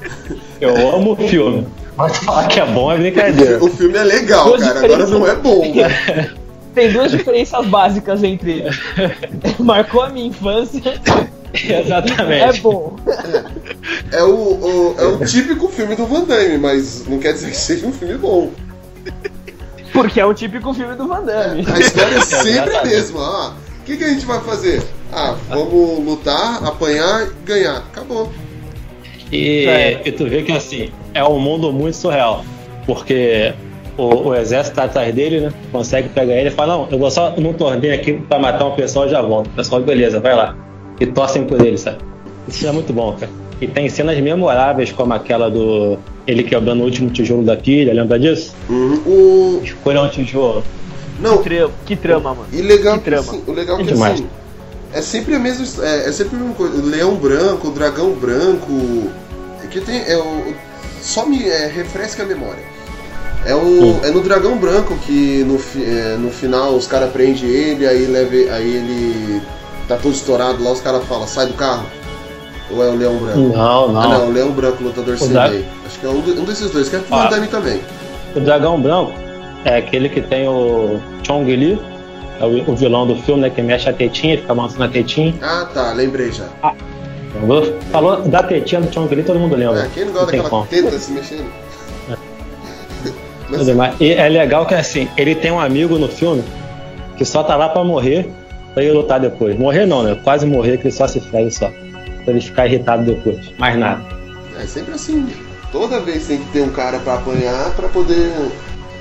Eu 0.60 0.94
amo 0.96 1.12
o 1.12 1.16
filme. 1.16 1.66
Mas 1.96 2.16
falar 2.18 2.48
que 2.48 2.58
é 2.58 2.64
bom 2.66 2.90
é 2.90 2.96
brincadeira. 2.96 3.62
O 3.62 3.68
filme 3.68 3.96
é 3.98 4.02
legal, 4.04 4.46
Duas 4.48 4.62
cara. 4.62 4.84
Agora 4.86 5.06
não 5.06 5.26
é 5.26 5.34
bom. 5.36 5.62
Tem 6.74 6.92
duas 6.92 7.10
diferenças 7.10 7.66
básicas 7.66 8.22
entre 8.24 8.60
eles. 8.60 8.76
Marcou 9.60 10.02
a 10.02 10.08
minha 10.08 10.28
infância. 10.28 10.80
É 11.52 11.80
Exatamente. 11.80 12.60
bom. 12.60 12.96
É 14.12 14.22
o, 14.22 14.30
o- 14.30 14.94
é 14.98 15.04
o 15.06 15.24
típico 15.24 15.68
filme 15.68 15.94
do 15.96 16.06
Van 16.06 16.24
Damme, 16.24 16.56
mas 16.58 17.06
não 17.06 17.18
quer 17.18 17.32
dizer 17.34 17.50
que 17.50 17.56
seja 17.56 17.86
um 17.86 17.92
filme 17.92 18.16
bom. 18.16 18.50
Porque 19.92 20.20
é 20.20 20.24
o 20.24 20.34
típico 20.34 20.72
filme 20.74 20.94
do 20.94 21.06
Van 21.06 21.24
Damme. 21.24 21.64
A 21.66 21.78
história 21.78 22.16
é 22.16 22.20
sempre 22.24 22.76
a 22.76 22.84
mesma. 22.84 23.20
Ah, 23.20 23.54
que, 23.88 23.96
que 23.96 24.04
a 24.04 24.08
gente 24.08 24.26
vai 24.26 24.38
fazer? 24.40 24.82
Ah, 25.10 25.34
vamos 25.48 26.04
lutar, 26.04 26.62
apanhar 26.62 27.26
e 27.26 27.46
ganhar. 27.46 27.78
Acabou. 27.78 28.30
E, 29.32 29.66
e 30.04 30.12
tu 30.12 30.28
vê 30.28 30.42
que 30.42 30.52
assim, 30.52 30.90
é 31.14 31.24
um 31.24 31.38
mundo 31.38 31.72
muito 31.72 31.96
surreal. 31.96 32.44
Porque 32.84 33.54
o, 33.96 34.28
o 34.28 34.34
exército 34.34 34.76
tá 34.76 34.84
atrás 34.84 35.14
dele, 35.14 35.40
né? 35.40 35.52
Consegue 35.72 36.10
pegar 36.10 36.34
ele 36.34 36.48
e 36.48 36.52
fala, 36.52 36.76
não, 36.76 36.88
eu 36.90 36.98
vou 36.98 37.10
só 37.10 37.34
num 37.38 37.54
torneio 37.54 37.94
aqui 37.94 38.12
pra 38.12 38.38
matar 38.38 38.66
um 38.66 38.74
pessoal 38.74 39.06
e 39.06 39.10
já 39.10 39.22
volto. 39.22 39.46
O 39.46 39.50
pessoal, 39.50 39.80
beleza, 39.80 40.20
vai 40.20 40.34
lá. 40.36 40.54
E 41.00 41.06
torcem 41.06 41.44
por 41.44 41.64
ele, 41.64 41.78
sabe? 41.78 41.98
Isso 42.46 42.66
é 42.66 42.72
muito 42.72 42.92
bom, 42.92 43.14
cara. 43.14 43.32
E 43.60 43.66
tem 43.66 43.88
cenas 43.88 44.18
memoráveis 44.20 44.92
como 44.92 45.14
aquela 45.14 45.50
do. 45.50 45.98
Ele 46.28 46.44
quebrando 46.44 46.82
o 46.82 46.84
último 46.84 47.08
tijolo 47.08 47.42
da 47.42 47.56
pilha, 47.56 47.90
lembra 47.94 48.18
disso? 48.18 48.54
Uhum. 48.68 49.00
O... 49.06 49.60
Escolha 49.64 50.02
um 50.02 50.08
tijolo. 50.10 50.62
Não, 51.20 51.38
Que, 51.38 51.48
tra- 51.48 51.70
que 51.86 51.96
trama, 51.96 52.34
mano. 52.34 52.48
E 52.52 52.60
legal 52.60 52.94
Que 52.94 52.98
que, 53.00 53.04
trama. 53.06 53.22
assim, 53.32 53.42
o 53.46 53.52
legal 53.52 53.76
É 53.80 53.82
que 53.82 53.92
demais. 53.94 54.12
assim, 54.20 54.26
é 54.92 55.00
sempre 55.02 55.34
a 55.34 55.38
mesma 55.38 55.84
é, 55.86 56.08
é 56.08 56.12
sempre 56.12 56.36
a 56.36 56.38
mesma 56.40 56.54
coisa. 56.54 56.76
O 56.76 56.84
leão 56.86 57.14
branco, 57.14 57.68
o 57.68 57.70
dragão 57.70 58.12
branco, 58.12 59.10
é 59.64 59.66
que 59.68 59.80
tem 59.80 60.02
é 60.06 60.18
o 60.18 60.52
só 61.00 61.24
me 61.24 61.48
é, 61.48 61.66
refresca 61.66 62.22
a 62.22 62.26
memória. 62.26 62.62
É 63.46 63.54
o 63.54 63.98
é 64.04 64.10
no 64.10 64.20
dragão 64.20 64.58
branco 64.58 64.94
que 65.06 65.42
no, 65.44 65.58
fi- 65.58 65.82
é, 65.82 66.16
no 66.18 66.30
final 66.30 66.74
os 66.74 66.86
caras 66.86 67.10
prendem 67.10 67.48
ele, 67.48 67.86
aí 67.86 68.04
leva 68.06 68.34
aí 68.54 68.76
ele 68.76 69.40
tá 69.88 69.96
todo 69.96 70.12
estourado 70.14 70.62
lá, 70.62 70.72
os 70.72 70.80
caras 70.82 71.02
falam, 71.04 71.26
sai 71.26 71.46
do 71.46 71.54
carro. 71.54 71.86
Ou 72.70 72.84
é 72.84 72.88
o 72.90 72.94
leão 72.96 73.16
branco? 73.16 73.38
Não, 73.38 73.92
não. 73.92 74.00
Ah, 74.00 74.08
não, 74.08 74.28
o 74.28 74.32
leão 74.32 74.50
branco, 74.52 74.82
lutador 74.82 75.16
sem 75.18 75.28
dra- 75.30 75.46
lei. 75.46 75.64
Acho 75.86 75.98
que 75.98 76.06
é 76.06 76.08
um, 76.08 76.18
um 76.18 76.44
desses 76.44 76.70
dois, 76.70 76.88
que 76.88 76.96
é 76.96 76.98
pro 76.98 77.14
Ah. 77.14 77.28
Van 77.28 77.46
também. 77.46 77.80
O 78.36 78.40
dragão 78.40 78.80
branco 78.80 79.12
é 79.64 79.78
aquele 79.78 80.08
que 80.08 80.20
tem 80.20 80.46
o 80.46 81.00
Chong 81.26 81.54
Li, 81.56 81.80
é 82.40 82.44
o, 82.44 82.70
o 82.70 82.76
vilão 82.76 83.06
do 83.06 83.16
filme, 83.16 83.40
né? 83.42 83.50
Que 83.50 83.62
mexe 83.62 83.88
a 83.88 83.92
tetinha, 83.92 84.36
fica 84.36 84.54
balançando 84.54 84.84
a 84.84 84.88
tetinha. 84.88 85.34
Ah, 85.42 85.66
tá, 85.72 85.92
lembrei 85.94 86.30
já. 86.30 86.44
Entendeu? 87.34 87.78
Falou 87.90 88.20
da 88.22 88.42
tetinha 88.42 88.80
do 88.82 88.92
Chong 88.92 89.14
Li, 89.14 89.22
todo 89.22 89.38
mundo 89.38 89.56
lembra. 89.56 89.80
É, 89.84 89.88
quem 89.94 90.04
não 90.04 90.12
gosta 90.12 90.36
daquela 90.36 90.66
teta 90.66 90.98
se 90.98 91.12
mexendo? 91.12 91.46
Mas-. 93.76 93.94
E 94.00 94.12
é 94.12 94.28
legal 94.28 94.66
que 94.66 94.74
assim, 94.74 95.08
ele 95.16 95.34
tem 95.34 95.50
um 95.50 95.58
amigo 95.60 95.98
no 95.98 96.08
filme 96.08 96.44
que 97.16 97.24
só 97.24 97.42
tá 97.42 97.56
lá 97.56 97.68
pra 97.68 97.82
morrer, 97.82 98.28
pra 98.74 98.82
ele 98.82 98.92
lutar 98.92 99.18
depois. 99.18 99.58
Morrer 99.58 99.86
não, 99.86 100.02
né? 100.02 100.16
Quase 100.22 100.46
morrer, 100.46 100.76
que 100.78 100.84
ele 100.84 100.92
só 100.94 101.06
se 101.08 101.18
fere 101.20 101.50
só. 101.50 101.70
Pra 102.24 102.32
ele 102.34 102.40
ficar 102.40 102.66
irritado 102.66 103.04
depois. 103.04 103.50
Mais 103.58 103.78
nada. 103.78 104.02
É 104.60 104.66
sempre 104.66 104.94
assim. 104.94 105.28
Toda 105.72 106.00
vez 106.00 106.26
tem 106.26 106.38
que 106.38 106.50
ter 106.52 106.62
um 106.62 106.70
cara 106.70 106.98
pra 107.00 107.14
apanhar 107.14 107.70
pra 107.74 107.88
poder. 107.88 108.32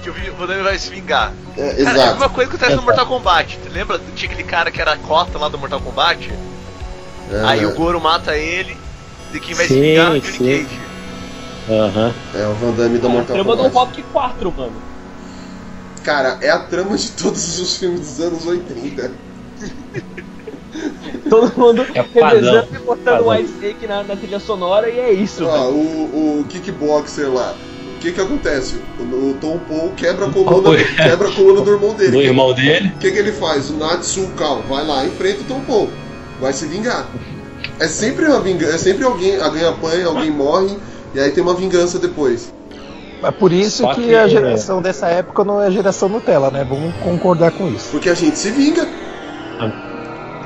Que 0.04 0.10
o 0.10 0.48
Damme 0.48 0.64
vai 0.64 0.78
se 0.78 0.90
vingar. 0.90 1.34
É, 1.58 1.62
Cara, 1.62 1.68
é 1.68 1.76
a 1.76 1.80
exato. 1.94 2.12
mesma 2.12 2.30
coisa 2.30 2.50
que 2.50 2.56
acontece 2.56 2.76
no. 2.78 2.82
Mortal 2.84 3.06
Kombat. 3.08 3.60
Lembra? 3.72 4.00
Tinha 4.16 4.32
aquele 4.32 4.48
cara 4.48 4.72
que 4.72 4.80
era 4.82 4.94
a 4.94 4.98
cota 4.98 5.38
lá 5.38 5.50
do 5.50 5.58
Mortal 5.58 5.82
Kombat? 5.82 6.32
É, 7.32 7.42
Aí 7.46 7.66
o 7.66 7.74
Goro 7.76 8.00
mata 8.00 8.36
ele. 8.38 8.78
E 9.34 9.40
quem 9.40 9.54
vai 9.54 9.66
se 9.68 9.74
Sim, 9.74 9.82
vingar 9.82 10.16
é 10.16 10.18
o 10.18 10.22
Johnny. 10.22 10.64
Cage. 10.66 10.80
Aham. 11.70 12.14
É 12.36 12.48
o 12.48 12.54
Van 12.54 12.72
Damme 12.72 13.00
da 13.00 13.08
A 13.08 13.12
Mortal 13.12 13.36
trama 13.36 13.56
do 13.56 13.64
Kombat. 13.64 13.76
Rock 13.76 14.04
4, 14.14 14.54
mano. 14.56 14.74
Cara, 16.04 16.38
é 16.42 16.50
a 16.50 16.60
trama 16.60 16.96
de 16.96 17.10
todos 17.12 17.60
os 17.60 17.76
filmes 17.78 18.00
dos 18.00 18.20
anos 18.22 18.46
80. 18.46 19.12
Todo 21.30 21.52
mundo 21.58 21.86
É 21.94 22.04
padrão. 22.04 22.30
revezando 22.30 22.68
e 22.74 22.78
botando 22.80 23.04
Padrão. 23.06 23.28
o 23.28 23.32
White 23.32 23.52
Snake 23.52 23.88
na, 23.88 24.04
na 24.04 24.16
trilha 24.16 24.40
sonora 24.40 24.90
e 24.90 25.00
é 25.00 25.12
isso, 25.12 25.46
velho. 25.46 25.70
o, 25.72 26.40
o 26.42 26.46
kickboxer 26.50 27.32
lá. 27.34 27.54
O 27.96 28.00
que 28.00 28.12
que 28.12 28.22
acontece? 28.22 28.76
O, 29.00 29.04
o 29.04 29.38
Tom 29.42 29.60
Paul 29.68 29.92
quebra 29.98 30.28
a 30.28 30.30
coluna, 30.32 30.78
quebra 30.96 31.28
a 31.28 31.32
coluna 31.32 31.62
do 31.62 31.72
irmão 31.74 31.94
dele. 31.96 32.12
Do 32.12 32.22
irmão 32.22 32.54
dele. 32.54 32.92
O 32.96 33.00
que, 33.00 33.12
que 33.12 33.18
ele 33.18 33.32
faz? 33.32 33.70
O 33.72 33.74
Natsu 33.74 34.28
Kal 34.38 34.62
vai 34.70 34.86
lá, 34.86 35.04
enfrenta 35.06 35.42
o 35.42 35.46
Tom 35.46 35.62
Paul. 35.62 35.90
Vai 36.40 36.54
se 36.54 36.66
vingar. 36.68 37.08
É 37.80 37.88
sempre 37.88 38.26
uma 38.26 38.40
vingança, 38.40 38.76
é 38.76 38.78
sempre 38.78 39.04
alguém, 39.04 39.42
alguém 39.42 39.66
apanha, 39.66 40.06
alguém 40.08 40.30
morre, 40.32 40.78
e 41.16 41.20
aí 41.20 41.32
tem 41.32 41.44
uma 41.44 41.56
vingança 41.56 41.98
depois. 42.00 42.54
É 43.24 43.32
por 43.32 43.52
isso 43.52 43.82
Só 43.82 43.96
que, 43.96 44.04
que- 44.04 44.16
a 44.16 44.28
geração 44.28 44.80
dessa 44.80 45.08
época 45.08 45.44
não 45.44 45.60
é 45.62 45.66
a 45.66 45.72
geração 45.72 46.08
Nutella, 46.08 46.52
né? 46.52 46.64
Vamos 46.70 46.94
concordar 46.98 47.52
com 47.52 47.68
isso. 47.68 47.90
Porque 47.90 48.10
a 48.10 48.14
gente 48.14 48.38
se 48.38 48.52
vinga. 48.52 48.88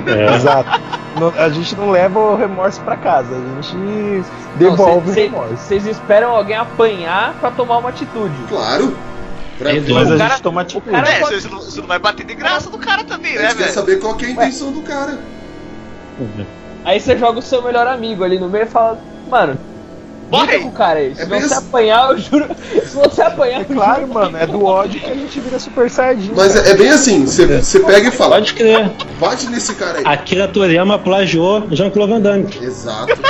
É. 0.07 0.33
Exato. 0.35 0.69
Não- 1.19 1.33
a 1.37 1.49
gente 1.49 1.75
não 1.75 1.91
leva 1.91 2.19
o 2.19 2.35
remorso 2.35 2.79
pra 2.81 2.95
casa, 2.95 3.35
a 3.35 3.61
gente 3.61 4.23
devolve 4.55 4.91
Não, 4.93 4.97
o 4.99 5.07
cê- 5.07 5.13
cê- 5.13 5.21
remorso. 5.23 5.57
Vocês 5.57 5.85
esperam 5.85 6.31
alguém 6.35 6.55
apanhar 6.55 7.33
pra 7.39 7.51
tomar 7.51 7.77
uma 7.79 7.89
atitude. 7.89 8.33
Claro. 8.47 8.95
Pra, 9.57 9.69
Tem 9.71 9.81
Mas 9.93 10.09
a 10.11 10.15
O 10.15 10.17
cara- 10.17 10.29
gente 10.31 10.41
toma 10.43 10.61
atitude. 10.61 10.89
cara- 10.89 11.09
É, 11.09 11.19
pode- 11.19 11.41
você 11.41 11.47
não, 11.47 11.59
você 11.59 11.79
não 11.81 11.87
vai 11.87 11.99
bater 11.99 12.25
de 12.25 12.33
graça 12.33 12.69
do 12.69 12.77
cara 12.79 13.03
também, 13.03 13.37
a 13.37 13.41
né, 13.41 13.47
gente 13.49 13.57
quer 13.57 13.63
velho? 13.65 13.73
saber 13.75 13.99
qual 13.99 14.15
que 14.15 14.25
é 14.25 14.27
a 14.29 14.31
intenção 14.31 14.71
do 14.71 14.81
cara. 14.81 15.19
Aí 16.83 16.99
você 16.99 17.17
joga 17.17 17.39
o 17.39 17.41
seu 17.41 17.61
melhor 17.61 17.85
amigo 17.87 18.23
ali 18.23 18.39
no 18.39 18.49
meio 18.49 18.63
e 18.65 18.67
fala, 18.67 18.97
mano, 19.29 19.57
Morre! 20.31 20.59
com 20.59 20.69
o 20.69 20.71
cara 20.71 20.99
aí. 20.99 21.13
Se 21.15 21.21
É 21.21 21.25
você 21.41 21.53
apanhar, 21.53 22.09
eu 22.11 22.17
juro. 22.17 22.47
Se 22.85 22.95
você 22.95 23.21
apanhar, 23.21 23.61
É 23.61 23.63
claro, 23.65 24.01
juro 24.01 24.13
mano, 24.13 24.37
é 24.37 24.47
do 24.47 24.63
ódio 24.65 24.99
que 24.99 25.09
a 25.09 25.13
gente 25.13 25.39
vira 25.39 25.59
super 25.59 25.89
sardinha. 25.89 26.33
Mas 26.35 26.55
é, 26.55 26.71
é 26.71 26.75
bem 26.75 26.89
assim, 26.89 27.25
você 27.25 27.45
você 27.61 27.79
pega 27.81 28.07
e 28.07 28.11
fala, 28.11 28.35
Pode 28.35 28.53
crer. 28.53 28.89
bate 29.19 29.47
nesse 29.47 29.75
cara 29.75 29.99
aí. 29.99 30.03
Akira 30.05 30.47
Toriyama 30.47 30.97
plagiou 30.97 31.67
Jean-Claude 31.71 32.13
Van 32.13 32.21
Damme. 32.21 32.47
Exato. 32.61 33.13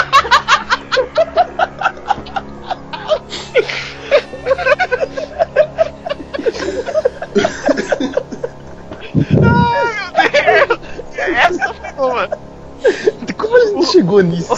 chegou 13.91 14.21
nisso? 14.21 14.51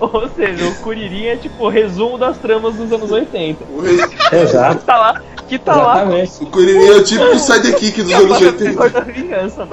Ou 0.00 0.28
seja, 0.30 0.66
o 0.68 0.74
Kuririn 0.76 1.24
é 1.26 1.36
tipo 1.36 1.64
o 1.64 1.68
resumo 1.68 2.18
das 2.18 2.36
tramas 2.38 2.74
dos 2.74 2.92
anos 2.92 3.10
80. 3.10 3.64
O, 3.70 3.80
re- 3.80 4.36
Exato. 4.42 4.78
Que 4.80 4.84
tá 4.84 4.96
lá, 4.98 5.22
que 5.48 5.58
tá 5.58 5.76
lá. 5.76 5.92
Exatamente. 6.02 6.42
o 6.42 6.46
Kuririn 6.46 6.86
é 6.86 6.92
o 6.96 7.04
típico 7.04 7.38
sidekick 7.38 8.02
dos 8.02 8.12
anos 8.12 8.40
80. 8.40 8.88
da 8.90 9.00
vingança. 9.00 9.68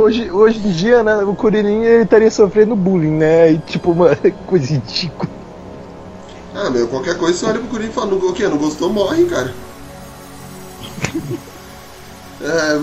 Hoje, 0.00 0.30
hoje 0.32 0.58
em 0.58 0.72
dia, 0.72 1.02
né, 1.04 1.16
o 1.18 1.34
Kuririn 1.34 1.82
ele 1.84 2.02
estaria 2.02 2.30
sofrendo 2.30 2.74
bullying, 2.74 3.12
né? 3.18 3.52
E 3.52 3.58
tipo, 3.58 3.92
uma 3.92 4.16
coisa 4.46 4.66
ridícula. 4.74 5.30
Ah, 6.54 6.70
meu, 6.70 6.88
qualquer 6.88 7.16
coisa 7.16 7.38
você 7.38 7.46
olha 7.46 7.60
pro 7.60 7.68
Kuririn 7.68 7.90
e 7.90 7.92
fala, 7.92 8.06
não, 8.08 8.18
o 8.18 8.32
quê? 8.32 8.48
Não 8.48 8.56
gostou, 8.58 8.92
morre, 8.92 9.24
cara. 9.26 9.52
É... 12.40 12.78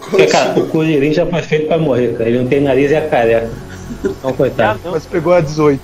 Porque, 0.00 0.26
cara, 0.26 0.58
o 0.58 0.66
Kuririn 0.68 1.12
já 1.12 1.24
foi 1.26 1.40
feito 1.42 1.66
pra 1.68 1.78
morrer, 1.78 2.14
cara. 2.16 2.28
Ele 2.28 2.38
não 2.40 2.46
tem 2.46 2.60
nariz 2.60 2.90
e 2.90 2.94
é 2.94 3.00
careca. 3.02 3.50
Então, 4.04 4.32
coitado. 4.34 4.80
Mas 4.84 5.06
pegou 5.06 5.32
a 5.32 5.40
18. 5.40 5.80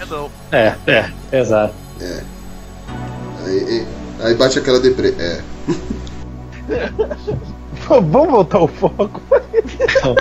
É 0.00 0.06
não. 0.06 0.30
É, 0.50 0.74
é, 0.86 1.10
exato. 1.38 1.74
Aí, 3.44 3.64
aí- 3.68 3.86
aí 4.22 4.34
bate 4.34 4.58
aquela 4.58 4.80
deprê. 4.80 5.14
É. 5.18 5.40
Vamos 7.88 8.30
voltar 8.30 8.58
ao 8.58 8.68
foco. 8.68 9.20
Então, 9.64 10.14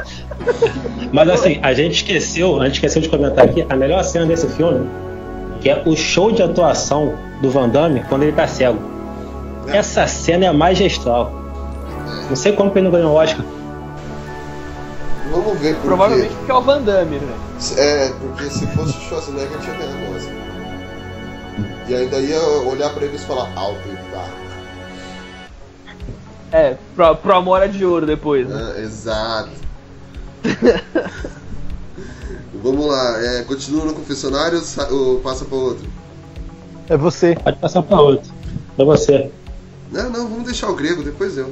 Mas 1.14 1.30
assim, 1.30 1.60
a 1.62 1.74
gente 1.74 1.96
esqueceu, 1.98 2.60
a 2.60 2.66
gente 2.66 2.76
esqueceu 2.76 3.02
de 3.02 3.10
comentar 3.10 3.46
aqui 3.46 3.66
a 3.70 3.76
melhor 3.76 4.04
cena 4.04 4.26
desse 4.26 4.48
filme, 4.50 4.90
que 5.62 5.70
é 5.70 5.82
o 5.86 5.96
show 5.96 6.32
de 6.32 6.42
atuação 6.42 7.14
do 7.42 7.50
Van 7.50 7.70
Damme 7.70 8.04
quando 8.10 8.24
ele 8.24 8.32
tá 8.32 8.48
cego. 8.48 8.80
Essa 9.68 10.08
cena 10.08 10.46
é 10.48 10.52
magistral. 10.52 11.41
Não 12.30 12.36
sei 12.36 12.54
como 12.54 12.72
que 12.72 12.78
ele 12.80 12.86
não 12.86 12.92
ganhou 12.92 13.12
o 13.14 13.16
Oscar. 13.16 13.44
Vamos 15.32 15.60
ver 15.60 15.76
por 15.76 15.84
Provavelmente 15.86 16.30
quê. 16.30 16.36
porque 16.38 16.52
é 16.52 16.56
o 16.56 16.62
Van 16.62 16.82
Damme, 16.82 17.20
né? 17.20 17.38
É, 17.78 18.10
porque 18.20 18.50
se 18.50 18.66
fosse 18.68 18.98
o 18.98 19.02
Schwarzenegger 19.02 19.60
tinha 19.60 19.76
ganhado 19.78 20.12
o 20.12 20.16
Oscar. 20.18 20.34
E 21.88 21.96
ainda 21.96 22.18
ia 22.20 22.40
olhar 22.70 22.90
pra 22.94 23.06
eles 23.06 23.22
e 23.22 23.26
falar, 23.26 23.50
I'll 23.56 23.74
be 23.86 23.96
back. 24.12 24.30
É, 26.52 26.76
pro, 26.96 27.16
pro 27.16 27.34
Amora 27.34 27.68
de 27.70 27.86
Ouro 27.86 28.06
depois, 28.06 28.48
né? 28.48 28.74
É, 28.78 28.82
exato. 28.82 29.50
Vamos 32.64 32.86
lá, 32.86 33.18
é, 33.24 33.44
continua 33.44 33.86
no 33.86 33.94
confessionário 33.94 34.58
ou 34.60 34.64
sa- 34.64 34.88
ou 34.90 35.20
passa 35.22 35.46
pra 35.46 35.58
outro? 35.58 35.88
É 36.90 36.98
você. 36.98 37.36
Pode 37.42 37.58
passar 37.58 37.82
pra 37.82 38.00
outro. 38.00 38.32
Pra 38.76 38.86
você. 38.86 39.32
Não, 39.92 40.10
não, 40.10 40.28
vamos 40.30 40.44
deixar 40.46 40.70
o 40.70 40.76
grego, 40.76 41.04
depois 41.04 41.38
eu. 41.38 41.52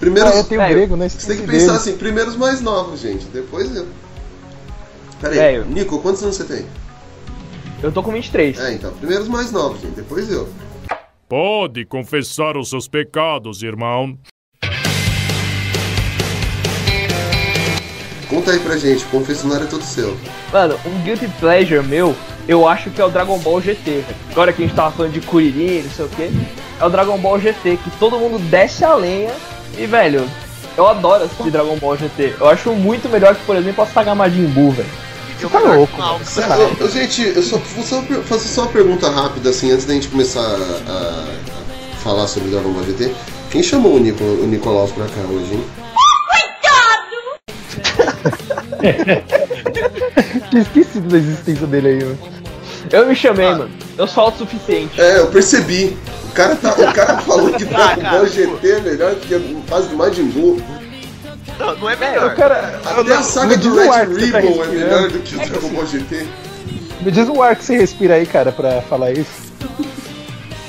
Primeiros, 0.00 0.32
Ah, 0.32 0.36
eu 0.36 0.44
tenho 0.44 0.60
É, 0.60 0.68
grego, 0.68 0.96
né? 0.96 1.08
você 1.08 1.26
tem 1.26 1.36
que 1.40 1.50
pensar 1.50 1.66
dele. 1.66 1.76
assim, 1.78 1.96
primeiros 1.96 2.36
mais 2.36 2.60
novos, 2.60 3.00
gente, 3.00 3.24
depois 3.26 3.74
eu. 3.74 3.86
Pera 5.20 5.42
aí. 5.42 5.64
Nico, 5.64 5.98
quantos 6.00 6.22
anos 6.22 6.36
você 6.36 6.44
tem? 6.44 6.66
Eu 7.82 7.90
tô 7.92 8.02
com 8.02 8.12
23. 8.12 8.58
É, 8.58 8.74
então, 8.74 8.92
primeiros 8.92 9.28
mais 9.28 9.50
novos, 9.50 9.80
gente, 9.80 9.94
depois 9.94 10.30
eu. 10.30 10.48
Pode 11.28 11.84
confessar 11.86 12.56
os 12.56 12.68
seus 12.70 12.86
pecados, 12.86 13.62
irmão. 13.62 14.16
Conta 18.28 18.50
aí 18.50 18.58
pra 18.58 18.76
gente, 18.76 19.04
o 19.04 19.08
confessionário 19.08 19.64
é 19.66 19.68
todo 19.68 19.82
seu. 19.82 20.16
Mano, 20.52 20.78
um 20.84 21.02
guilty 21.04 21.28
pleasure 21.40 21.86
meu, 21.86 22.14
eu 22.48 22.66
acho 22.66 22.90
que 22.90 23.00
é 23.00 23.04
o 23.04 23.08
Dragon 23.08 23.38
Ball 23.38 23.60
GT. 23.60 24.04
Agora 24.32 24.52
que 24.52 24.62
a 24.62 24.66
gente 24.66 24.74
tava 24.76 24.90
falando 24.94 25.12
de 25.12 25.20
Kuririn, 25.20 25.82
não 25.82 25.90
sei 25.90 26.04
o 26.04 26.08
que, 26.08 26.30
é 26.80 26.84
o 26.84 26.88
Dragon 26.90 27.16
Ball 27.18 27.38
GT, 27.40 27.76
que 27.78 27.90
todo 27.98 28.18
mundo 28.18 28.38
desce 28.50 28.84
a 28.84 28.94
lenha 28.94 29.32
E, 29.76 29.86
velho, 29.86 30.28
eu 30.76 30.86
adoro 30.86 31.24
assistir 31.24 31.50
Dragon 31.50 31.76
Ball 31.76 31.96
GT. 31.96 32.34
Eu 32.40 32.48
acho 32.48 32.70
muito 32.72 33.08
melhor 33.08 33.34
que, 33.34 33.44
por 33.44 33.56
exemplo, 33.56 33.84
a 33.84 33.86
saga 33.86 34.14
Majin 34.14 34.46
Buu, 34.46 34.70
velho. 34.72 34.88
Você 35.38 35.48
tá 35.48 35.58
louco, 35.58 35.98
mano. 35.98 36.20
Eu- 36.80 36.86
eu- 36.86 36.90
gente, 36.90 37.22
eu 37.22 37.42
só 37.42 37.58
vou 37.58 37.84
só 37.84 38.02
fazer 38.24 38.48
só 38.48 38.62
uma 38.62 38.70
pergunta 38.70 39.10
rápida, 39.10 39.50
assim, 39.50 39.70
antes 39.70 39.84
da 39.84 39.92
gente 39.92 40.08
começar 40.08 40.40
a, 40.40 40.92
a 40.92 41.98
falar 42.02 42.26
sobre 42.26 42.48
Dragon 42.50 42.70
Ball 42.72 42.84
GT. 42.84 43.12
Quem 43.50 43.62
chamou 43.62 43.96
o, 43.96 43.98
Nico, 44.00 44.24
o 44.24 44.46
Nicolaus 44.46 44.92
pra 44.92 45.04
cá 45.04 45.20
hoje, 45.28 45.54
hein? 45.54 45.64
Tinha 50.50 50.62
esquecido 50.62 51.08
da 51.08 51.18
existência 51.18 51.66
dele 51.66 51.88
aí, 51.88 52.04
mano. 52.04 52.18
Eu 52.92 53.06
me 53.06 53.14
chamei, 53.16 53.46
mano. 53.50 53.70
Eu 53.98 54.06
sou 54.06 54.24
autossuficiente. 54.24 55.00
É, 55.00 55.18
eu 55.18 55.26
percebi. 55.28 55.96
O 56.36 56.38
cara, 56.38 56.54
tá, 56.56 56.70
o 56.70 56.92
cara 56.92 57.18
falou 57.24 57.50
que 57.54 57.64
Dragon 57.64 58.02
cara, 58.02 58.18
Ball 58.18 58.26
GT 58.26 58.68
é 58.70 58.80
melhor 58.80 59.14
que 59.14 59.34
a 59.34 59.40
fase 59.68 59.88
do 59.88 59.96
Majin 59.96 60.24
Buu. 60.26 60.60
Não, 61.58 61.76
não 61.76 61.88
é 61.88 61.96
melhor. 61.96 62.30
O 62.32 62.36
cara. 62.36 62.78
Até 62.84 63.14
a 63.14 63.22
saga 63.22 63.56
do 63.56 63.74
Red 63.74 63.88
tá 63.88 64.00
Ribbon 64.04 64.36
é 64.36 64.40
respirando. 64.42 64.72
melhor 64.74 65.08
do 65.08 65.18
que 65.20 65.34
o 65.34 65.38
Dragon 65.38 65.68
Ball 65.70 65.86
GT. 65.86 66.26
Me 67.00 67.10
diz 67.10 67.26
o 67.30 67.42
ar 67.42 67.56
que 67.56 67.64
você 67.64 67.78
respira 67.78 68.14
aí, 68.16 68.26
cara, 68.26 68.52
pra 68.52 68.82
falar 68.82 69.12
isso. 69.12 69.30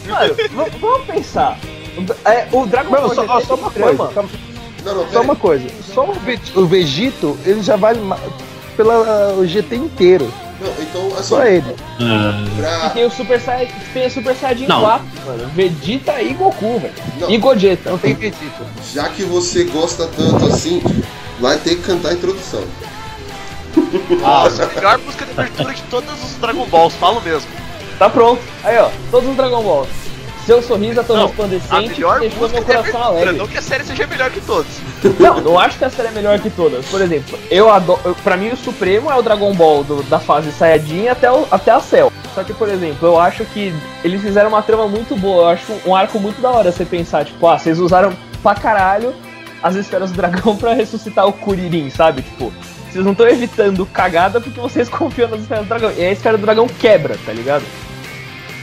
Mano, 0.08 0.36
vamos 0.80 1.06
pensar. 1.06 1.60
O- 1.98 2.30
É, 2.30 2.48
o 2.54 2.66
Dragon 2.66 2.90
Ball 2.90 3.14
só, 3.14 3.28
GT 3.28 3.46
só 3.48 3.56
uma 3.56 3.70
coisa. 3.72 4.08
calma- 4.14 4.30
Não, 4.86 4.96
não, 4.96 5.12
Só 5.12 5.22
uma 5.22 5.36
coisa. 5.36 5.68
Só 5.94 6.06
o, 6.10 6.14
Ve- 6.14 6.40
o 6.56 6.66
Vegito, 6.66 7.38
ele 7.46 7.62
já 7.62 7.76
vale 7.76 8.00
pela 8.78 9.34
o 9.34 9.46
GT 9.46 9.76
inteiro. 9.76 10.32
Não, 10.60 10.74
então, 10.82 11.08
assim, 11.18 11.24
Só 11.24 11.46
ele. 11.46 11.76
E 12.00 12.60
pra... 12.60 12.90
tem 12.90 13.06
o 13.06 13.12
Super 13.12 13.40
Saiyajin, 13.40 13.74
tem 13.94 14.08
o 14.08 14.12
Super 14.12 14.36
Saiyajin 14.36 14.68
Não. 14.68 14.82
4, 14.82 15.06
mano. 15.26 15.48
Vegeta 15.50 16.22
e 16.22 16.34
Goku, 16.34 16.80
velho. 16.80 16.94
E 17.30 17.38
Gogeta. 17.38 17.92
Não 17.92 17.98
tem 17.98 18.16
Vegeta. 18.16 18.66
Já 18.94 19.10
que 19.10 19.24
você 19.24 19.66
gosta 19.66 20.08
tanto 20.08 20.46
assim, 20.48 20.82
vai 21.40 21.58
ter 21.58 21.76
que 21.76 21.84
cantar 21.84 22.10
a 22.10 22.14
introdução. 22.14 22.64
Nossa, 24.20 24.64
a 24.64 24.68
melhor 24.68 24.98
música 24.98 25.26
de 25.26 25.32
abertura 25.32 25.74
de 25.74 25.82
todos 25.84 26.24
os 26.24 26.34
Dragon 26.38 26.66
Balls, 26.66 26.96
falo 26.96 27.22
mesmo. 27.22 27.50
Tá 28.00 28.10
pronto. 28.10 28.42
Aí, 28.64 28.78
ó. 28.78 28.90
Todos 29.12 29.30
os 29.30 29.36
Dragon 29.36 29.64
Balls. 29.64 29.90
Seu 30.46 30.64
sorriso 30.64 31.02
é 31.02 31.04
tão 31.04 31.28
resplandecente 31.28 31.90
que 31.90 31.96
melhor 31.96 32.20
deixou 32.22 32.40
música 32.40 32.62
meu 32.62 32.70
de 32.70 32.92
coração 32.92 33.04
alegre. 33.04 33.34
não 33.34 33.48
que 33.48 33.58
a 33.58 33.62
série 33.62 33.84
seja 33.84 34.08
melhor 34.08 34.32
que 34.32 34.40
todos. 34.40 34.72
Não, 35.20 35.40
não 35.42 35.60
acho 35.60 35.78
que 35.78 35.86
a 35.86 35.90
série 35.90 36.08
é 36.10 36.12
melhor 36.12 36.40
que 36.40 36.50
todas. 36.50 36.86
Por 36.88 37.02
exemplo, 37.02 37.38
eu 37.52 37.70
adoro. 37.72 38.00
eu- 38.04 38.16
Pra 38.16 38.36
mim, 38.36 38.50
o 38.50 38.58
Supremo 38.58 39.12
é 39.12 39.16
o 39.16 39.22
Dragon 39.22 39.54
Ball 39.54 39.84
do- 39.84 40.02
da 40.04 40.20
fase 40.20 40.52
Saiyajin 40.52 41.08
até, 41.08 41.32
o, 41.32 41.46
até 41.52 41.72
a 41.72 41.80
Cell. 41.80 42.12
Só 42.34 42.44
que, 42.44 42.54
por 42.54 42.68
exemplo, 42.70 43.08
eu 43.08 43.20
acho 43.20 43.46
que 43.46 43.74
eles 44.04 44.22
fizeram 44.22 44.50
uma 44.50 44.62
trama 44.62 44.88
muito 44.88 45.16
boa. 45.16 45.44
Eu 45.44 45.48
acho 45.50 45.74
um 45.86 45.96
arco 45.96 46.20
muito 46.20 46.42
da 46.42 46.50
hora 46.50 46.72
você 46.72 46.84
pensar, 46.86 47.26
tipo, 47.26 47.46
ah, 47.48 47.58
vocês 47.58 47.80
usaram 47.80 48.12
pra 48.42 48.56
caralho 48.56 49.14
as 49.62 49.76
esferas 49.76 50.12
do 50.12 50.18
dragão 50.18 50.56
pra 50.58 50.74
ressuscitar 50.74 51.28
o 51.28 51.34
Kuririn, 51.34 51.90
sabe? 51.90 52.22
Tipo, 52.24 52.52
vocês 52.92 53.04
não 53.06 53.12
estão 53.12 53.28
evitando 53.28 53.86
cagada 53.86 54.42
porque 54.42 54.60
vocês 54.60 54.90
confiam 54.90 55.30
nas 55.30 55.42
esferas 55.42 55.66
do 55.66 55.70
dragão. 55.70 55.92
E 55.96 56.04
a 56.04 56.12
esfera 56.12 56.38
do 56.38 56.42
dragão 56.44 56.68
quebra, 56.68 57.18
tá 57.26 57.32
ligado? 57.34 57.64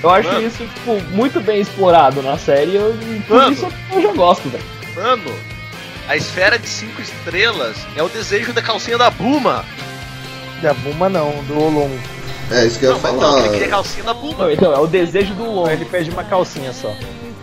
Eu 0.02 0.10
acho 0.10 0.28
Mano. 0.28 0.46
isso, 0.46 0.64
tipo, 0.64 1.00
muito 1.14 1.40
bem 1.40 1.60
explorado 1.60 2.20
na 2.22 2.36
série. 2.36 2.74
Eu, 2.76 2.94
por 3.26 3.36
Mano. 3.36 3.52
isso 3.52 3.66
eu 3.92 4.02
já 4.02 4.12
gosto, 4.12 4.48
velho. 4.48 4.64
Mano, 4.96 5.22
a 6.08 6.16
esfera 6.16 6.58
de 6.58 6.68
cinco 6.68 7.00
estrelas 7.00 7.76
é 7.96 8.02
o 8.02 8.08
desejo 8.08 8.52
da 8.52 8.60
calcinha 8.62 8.98
da 8.98 9.10
Buma. 9.10 9.64
Da 10.62 10.74
Buma 10.74 11.08
não, 11.08 11.30
do 11.44 11.58
Olon. 11.60 11.90
É, 12.50 12.66
isso 12.66 12.78
que 12.78 12.84
eu 12.84 12.90
ia 12.90 12.94
Não, 12.94 13.00
falar. 13.00 13.16
não, 13.16 13.38
ele 13.40 13.48
queria 13.50 13.68
calcinha 13.68 14.04
da 14.04 14.14
Buma. 14.14 14.36
Não, 14.44 14.50
então, 14.50 14.72
é 14.72 14.78
o 14.78 14.86
desejo 14.86 15.32
do 15.34 15.44
Long. 15.50 15.68
Ele 15.70 15.84
pede 15.86 16.10
uma 16.10 16.24
calcinha 16.24 16.72
só. 16.72 16.94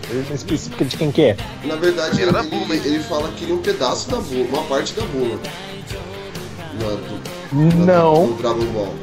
Ele 0.09 0.25
não 0.27 0.35
especifica 0.35 0.85
de 0.85 0.97
quem 0.97 1.11
que 1.11 1.21
é. 1.23 1.37
Na 1.63 1.75
verdade, 1.75 2.21
Era 2.21 2.39
ele, 2.41 2.49
hein? 2.53 2.81
ele 2.85 2.99
fala 3.03 3.27
que 3.29 3.35
queria 3.35 3.55
um 3.55 3.59
pedaço 3.61 4.09
da 4.11 4.17
Bulma, 4.17 4.59
uma 4.59 4.63
parte 4.63 4.93
da 4.93 5.03
Bulma. 5.05 5.39
Na- 6.79 6.89
do, 6.89 7.85
Não. 7.85 8.27
do 8.27 8.33
Dragon 8.41 8.65
Ball. 8.65 8.93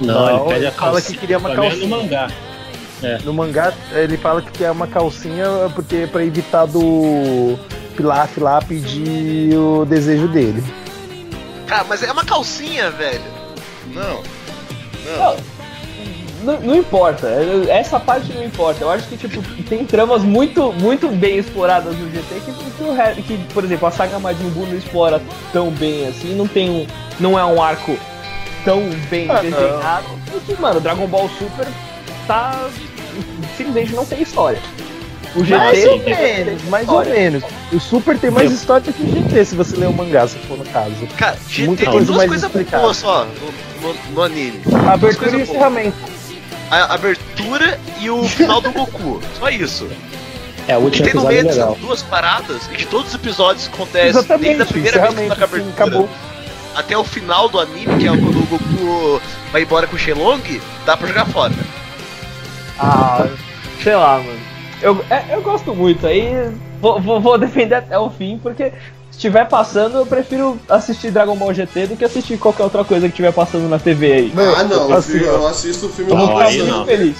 Não, 0.00 0.14
Não, 0.14 0.28
ele 0.28 0.38
pede 0.54 0.66
a 0.66 0.68
ele 0.68 0.76
fala 0.76 0.92
calcinha. 0.92 1.14
que 1.14 1.20
queria 1.20 1.38
uma 1.38 1.52
é 1.52 1.56
calcinha. 1.56 1.86
no 1.86 1.88
mangá. 1.88 2.30
No 3.24 3.32
mangá, 3.32 3.72
ele 3.92 4.16
fala 4.16 4.42
que 4.42 4.50
quer 4.50 4.70
uma 4.72 4.86
calcinha 4.88 5.46
porque 5.74 6.08
pra 6.10 6.24
evitar 6.24 6.66
do 6.66 7.56
Pilaf 7.98 8.38
lá 8.38 8.60
pedir 8.62 9.56
o 9.56 9.84
desejo 9.84 10.28
dele. 10.28 10.62
Cara, 11.66 11.84
mas 11.88 12.00
é 12.02 12.12
uma 12.12 12.24
calcinha, 12.24 12.90
velho. 12.92 13.20
Não. 13.92 14.22
Não, 15.18 15.36
não, 16.44 16.60
não 16.60 16.76
importa, 16.76 17.26
essa 17.68 17.98
parte 17.98 18.32
não 18.32 18.44
importa. 18.44 18.84
Eu 18.84 18.90
acho 18.90 19.08
que 19.08 19.16
tipo 19.16 19.42
tem 19.64 19.84
tramas 19.84 20.22
muito, 20.22 20.72
muito 20.74 21.08
bem 21.08 21.38
exploradas 21.38 21.96
no 21.96 22.08
GT 22.10 22.34
que, 22.44 22.52
que, 22.52 23.22
que, 23.22 23.52
por 23.54 23.64
exemplo, 23.64 23.88
a 23.88 23.90
saga 23.90 24.18
Majin 24.20 24.48
Buu 24.50 24.66
não 24.66 24.76
explora 24.78 25.20
tão 25.52 25.70
bem 25.72 26.06
assim, 26.06 26.36
não 26.36 26.46
tem 26.46 26.70
um, 26.70 26.86
não 27.18 27.36
é 27.38 27.44
um 27.44 27.60
arco 27.60 27.98
tão 28.64 28.88
bem 29.10 29.28
Ah, 29.28 29.34
não. 29.34 29.42
desenhado. 29.42 30.06
Porque, 30.30 30.54
mano, 30.60 30.80
Dragon 30.80 31.06
Ball 31.08 31.28
Super 31.38 31.66
tá 32.28 32.68
simplesmente 33.56 33.92
não 33.94 34.04
tem 34.06 34.22
história. 34.22 34.60
O 35.34 35.44
GT 35.44 35.56
Mais 35.58 35.84
ou 35.86 35.98
tem 36.00 36.14
menos, 36.16 36.62
mais 36.64 36.88
ou 36.88 37.04
menos. 37.04 37.42
O 37.72 37.78
Super 37.78 38.18
tem 38.18 38.30
mais 38.30 38.50
história 38.50 38.92
que 38.92 39.02
o 39.02 39.06
GT, 39.06 39.44
se 39.44 39.54
você 39.54 39.76
ler 39.76 39.86
o 39.88 39.92
mangá, 39.92 40.26
se 40.26 40.38
for 40.40 40.56
no 40.58 40.64
caso. 40.64 40.94
Cara, 41.16 41.36
GT 41.48 41.66
Muita 41.66 41.82
tem 41.82 41.92
coisa 41.92 42.06
duas 42.06 42.16
mais 42.26 42.30
coisas 42.44 42.66
boas 42.70 42.96
só 42.96 43.24
no, 43.26 43.88
no- 43.88 43.94
no 44.14 44.22
anime. 44.22 44.60
A 44.88 44.92
abertura 44.94 45.36
e 45.36 45.42
encerramento. 45.42 45.96
A 46.70 46.94
abertura 46.94 47.78
e 48.00 48.10
o 48.10 48.24
final 48.28 48.60
do 48.60 48.70
Goku. 48.72 49.20
Só 49.38 49.48
isso. 49.50 49.88
É, 50.66 50.76
o 50.76 50.80
O 50.86 50.90
que 50.90 51.02
último 51.02 51.04
tem 51.06 51.14
no 51.14 51.20
episódio 51.20 51.28
meio 51.28 51.40
é 51.40 51.42
dessas 51.44 51.58
legal. 51.58 51.76
duas 51.80 52.02
paradas 52.02 52.68
é 52.70 52.74
que 52.74 52.86
todos 52.86 53.08
os 53.08 53.14
episódios 53.14 53.66
acontecem 53.68 54.08
Exatamente, 54.08 54.44
desde 54.56 54.62
a 54.62 54.66
primeira 54.66 55.00
vez 55.00 55.14
que 55.14 55.28
toca 55.28 55.40
a 55.40 55.44
abertura 55.44 55.72
acabou. 55.72 56.08
até 56.74 56.96
o 56.98 57.04
final 57.04 57.48
do 57.48 57.58
anime, 57.60 57.98
que 57.98 58.06
é 58.06 58.10
quando 58.10 58.38
o 58.38 58.46
Goku 58.46 59.22
vai 59.52 59.62
embora 59.62 59.86
com 59.86 59.96
o 59.96 59.98
Shenlong, 59.98 60.60
dá 60.84 60.96
pra 60.96 61.06
jogar 61.08 61.26
fora. 61.26 61.54
Ah, 62.78 63.26
sei 63.82 63.94
lá, 63.94 64.18
mano. 64.18 64.38
Eu, 64.80 65.04
é, 65.10 65.34
eu 65.34 65.42
gosto 65.42 65.74
muito, 65.74 66.06
aí 66.06 66.50
vou, 66.80 67.00
vou, 67.00 67.20
vou 67.20 67.38
defender 67.38 67.74
até 67.74 67.98
o 67.98 68.10
fim, 68.10 68.38
porque 68.40 68.72
se 69.10 69.16
estiver 69.16 69.46
passando, 69.48 69.98
eu 69.98 70.06
prefiro 70.06 70.58
assistir 70.68 71.10
Dragon 71.10 71.36
Ball 71.36 71.52
GT 71.52 71.88
do 71.88 71.96
que 71.96 72.04
assistir 72.04 72.38
qualquer 72.38 72.62
outra 72.62 72.84
coisa 72.84 73.06
que 73.06 73.12
estiver 73.12 73.32
passando 73.32 73.68
na 73.68 73.78
TV 73.78 74.12
aí. 74.12 74.32
ah, 74.56 74.64
não, 74.64 74.92
assim, 74.92 75.18
eu, 75.18 75.46
assisto 75.46 75.86
o 75.86 75.88
filme 75.88 76.12
Eu 76.12 76.16
vou 76.16 76.28
ficar 76.28 76.44
aí 76.44 76.58
muito 76.58 76.72
não. 76.72 76.86
feliz. 76.86 77.16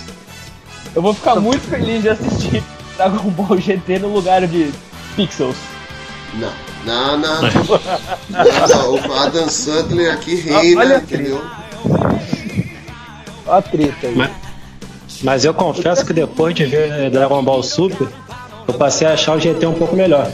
Eu 0.94 1.02
vou 1.02 1.14
ficar 1.14 1.36
muito 1.36 1.60
feliz 1.62 2.02
de 2.02 2.08
assistir 2.08 2.62
Dragon 2.96 3.30
Ball 3.30 3.58
GT 3.58 3.98
no 3.98 4.08
lugar 4.08 4.46
de 4.46 4.70
Pixels. 5.16 5.56
Não, 6.34 6.52
não, 6.84 7.18
não. 7.18 7.42
não 7.42 8.94
o 8.94 9.12
Adam 9.14 9.48
Sandler 9.48 10.12
aqui 10.12 10.36
reina, 10.36 10.80
Olha 10.80 10.96
a 10.96 10.98
entendeu? 10.98 11.42
Olha 13.46 13.58
a 13.58 13.62
treta 13.62 14.06
aí. 14.06 14.14
Mas, 14.14 14.30
mas 15.22 15.44
eu 15.44 15.52
confesso 15.52 16.04
que 16.04 16.12
depois 16.12 16.54
de 16.54 16.64
ver 16.66 17.10
Dragon 17.10 17.42
Ball 17.42 17.62
Super, 17.62 18.08
eu 18.66 18.74
passei 18.74 19.06
a 19.06 19.12
achar 19.12 19.36
o 19.36 19.40
GT 19.40 19.66
um 19.66 19.74
pouco 19.74 19.96
melhor. 19.96 20.30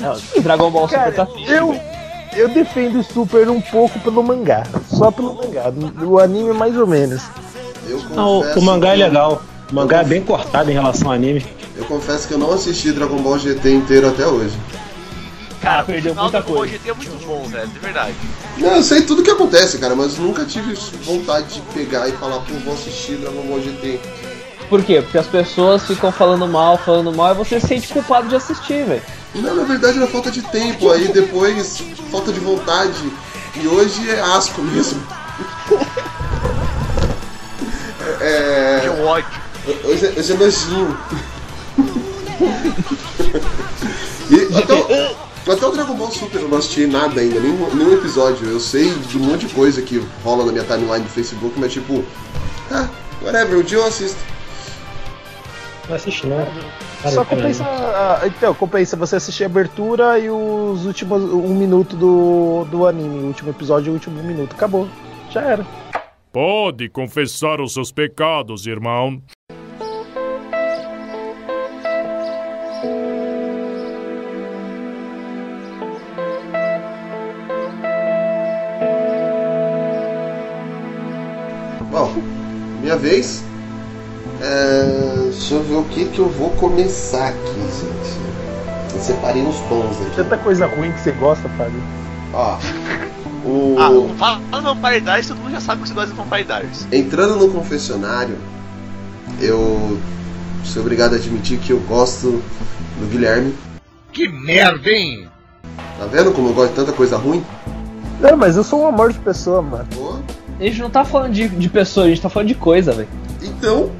Não, 0.00 0.16
Dragon 0.42 0.70
Ball 0.70 0.88
Super 0.88 1.00
Cara, 1.00 1.12
tá 1.12 1.26
fixe. 1.26 1.52
eu, 1.52 1.78
eu 2.36 2.48
defendo 2.48 3.00
o 3.00 3.04
Super 3.04 3.48
um 3.48 3.60
pouco 3.60 3.98
pelo 4.00 4.22
mangá. 4.22 4.64
Só 4.88 5.10
pelo 5.10 5.34
mangá. 5.34 5.72
O 6.02 6.18
anime 6.18 6.52
mais 6.52 6.76
ou 6.76 6.86
menos. 6.86 7.22
Eu 7.88 7.98
Não, 8.10 8.40
o, 8.40 8.62
mangá 8.62 8.92
é 8.94 8.96
legal. 8.96 9.42
O 9.70 9.74
mangá 9.74 10.00
é 10.00 10.04
bem 10.04 10.22
cortado 10.22 10.70
em 10.70 10.74
relação 10.74 11.08
ao 11.08 11.14
anime. 11.14 11.44
Eu 11.76 11.84
confesso 11.84 12.28
que 12.28 12.34
eu 12.34 12.38
não 12.38 12.52
assisti 12.52 12.92
Dragon 12.92 13.16
Ball 13.16 13.38
GT 13.38 13.72
inteiro 13.72 14.08
até 14.08 14.26
hoje. 14.26 14.56
Cara, 15.60 15.84
perdeu 15.84 16.12
o 16.12 16.14
final 16.14 16.30
muita 16.30 16.42
coisa. 16.42 16.72
GT 16.72 16.90
é 16.90 16.94
muito 16.94 17.26
bom, 17.26 17.46
velho, 17.48 17.68
de 17.68 17.78
verdade. 17.78 18.14
Não, 18.56 18.76
eu 18.76 18.82
sei 18.82 19.02
tudo 19.02 19.22
que 19.22 19.30
acontece, 19.30 19.78
cara, 19.78 19.94
mas 19.94 20.16
nunca 20.16 20.44
tive 20.44 20.74
vontade 21.04 21.54
de 21.54 21.60
pegar 21.72 22.08
e 22.08 22.12
falar, 22.12 22.40
pô, 22.40 22.54
vou 22.64 22.74
assistir 22.74 23.16
Dragon 23.16 23.42
Ball 23.42 23.60
GT. 23.60 24.00
Por 24.70 24.82
quê? 24.82 25.02
Porque 25.02 25.18
as 25.18 25.26
pessoas 25.26 25.86
ficam 25.86 26.10
falando 26.10 26.46
mal, 26.46 26.78
falando 26.78 27.12
mal, 27.12 27.32
e 27.32 27.38
você 27.38 27.60
se 27.60 27.66
sente 27.66 27.88
culpado 27.88 28.28
de 28.28 28.36
assistir, 28.36 28.86
velho. 28.86 29.02
Não, 29.34 29.54
na 29.54 29.64
verdade 29.64 29.98
era 29.98 30.06
falta 30.06 30.30
de 30.30 30.42
tempo, 30.42 30.90
aí 30.90 31.08
depois 31.08 31.82
falta 32.10 32.32
de 32.32 32.40
vontade. 32.40 33.12
E 33.56 33.66
hoje 33.66 34.08
é 34.08 34.20
asco 34.20 34.62
mesmo. 34.62 35.02
É. 38.22 38.80
Que 38.82 38.88
ódio. 39.02 39.40
Hoje 39.84 40.06
é, 40.06 40.18
hoje 40.18 40.32
é 40.32 40.36
nojinho. 40.36 40.98
E 44.30 44.56
até, 44.56 44.74
o, 44.74 45.16
até 45.46 45.66
o 45.66 45.70
Dragon 45.70 45.94
Ball 45.94 46.10
Super 46.10 46.40
eu 46.42 46.48
não 46.48 46.58
assisti 46.58 46.86
nada 46.86 47.20
ainda, 47.20 47.40
nenhum, 47.40 47.74
nenhum 47.74 47.94
episódio. 47.94 48.48
Eu 48.48 48.60
sei 48.60 48.90
de 48.90 49.16
um 49.18 49.20
monte 49.22 49.46
de 49.46 49.54
coisa 49.54 49.80
que 49.82 49.98
rola 50.22 50.44
na 50.44 50.52
minha 50.52 50.64
timeline 50.64 51.00
do 51.04 51.08
Facebook, 51.10 51.58
mas 51.58 51.72
tipo, 51.72 52.04
ah, 52.70 52.88
whatever, 53.22 53.58
um 53.58 53.62
dia 53.62 53.78
eu 53.78 53.86
assisto. 53.86 54.18
Não 55.88 55.96
assisti. 55.96 56.22
Cara, 56.28 57.14
Só 57.14 57.24
compensa. 57.24 57.64
ah, 57.64 58.20
Então, 58.26 58.54
compensa 58.54 58.96
você 58.96 59.16
assistir 59.16 59.42
a 59.44 59.46
abertura 59.46 60.18
e 60.18 60.30
os 60.30 60.86
últimos. 60.86 61.22
um 61.22 61.54
minuto 61.54 61.96
do, 61.96 62.64
do 62.70 62.86
anime. 62.86 63.20
O 63.20 63.26
último 63.26 63.50
episódio 63.50 63.88
e 63.88 63.90
o 63.90 63.94
último 63.94 64.22
minuto. 64.22 64.54
Acabou. 64.54 64.88
Já 65.30 65.40
era. 65.40 65.66
Pode 66.32 66.88
confessar 66.90 67.60
os 67.60 67.72
seus 67.72 67.90
pecados, 67.90 68.66
irmão. 68.66 69.20
Vez. 83.00 83.42
É, 84.40 85.30
deixa 85.30 85.54
eu 85.54 85.62
ver 85.62 85.74
o 85.74 85.84
que, 85.84 86.06
que 86.06 86.18
eu 86.18 86.28
vou 86.28 86.50
começar 86.50 87.28
aqui, 87.28 87.60
gente. 87.60 88.94
Eu 88.94 89.00
separei 89.00 89.42
uns 89.42 89.60
tons 89.68 90.00
aqui. 90.00 90.16
Tanta 90.16 90.38
coisa 90.38 90.66
ruim 90.66 90.92
que 90.92 91.00
você 91.00 91.12
gosta, 91.12 91.48
Fábio. 91.50 91.82
Ó. 92.32 92.58
O... 93.44 93.76
Ah, 93.78 93.90
não 93.90 94.08
fala 94.16 94.40
não 94.60 94.76
paridade, 94.76 95.26
todo 95.26 95.38
mundo 95.38 95.52
já 95.52 95.60
sabe 95.60 95.82
que 95.82 95.88
você 95.88 95.94
gosta 95.94 96.14
de 96.14 96.28
paridades. 96.28 96.86
Entrando 96.92 97.36
no 97.36 97.50
confessionário, 97.50 98.36
eu 99.40 99.98
sou 100.64 100.82
obrigado 100.82 101.14
a 101.14 101.16
admitir 101.16 101.58
que 101.58 101.72
eu 101.72 101.80
gosto 101.80 102.42
do 102.98 103.06
Guilherme. 103.10 103.54
Que 104.12 104.28
merda, 104.28 104.90
hein? 104.90 105.28
Tá 105.98 106.06
vendo 106.06 106.32
como 106.32 106.48
eu 106.48 106.54
gosto 106.54 106.70
de 106.70 106.76
tanta 106.76 106.92
coisa 106.92 107.16
ruim? 107.16 107.44
Não, 108.20 108.36
mas 108.36 108.56
eu 108.56 108.64
sou 108.64 108.82
um 108.82 108.86
amor 108.88 109.12
de 109.12 109.18
pessoa, 109.18 109.62
mano. 109.62 109.86
Pô, 109.94 110.18
A 110.60 110.64
gente 110.64 110.80
não 110.80 110.90
tá 110.90 111.04
falando 111.04 111.32
de, 111.32 111.48
de 111.48 111.68
pessoa, 111.70 112.06
a 112.06 112.08
gente 112.10 112.20
tá 112.20 112.28
falando 112.28 112.48
de 112.48 112.54
coisa, 112.54 112.92
velho. 112.92 113.08
então, 113.42 113.90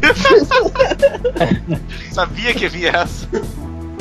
Sabia 2.12 2.54
que 2.54 2.66
havia 2.66 2.90
essa. 2.90 3.26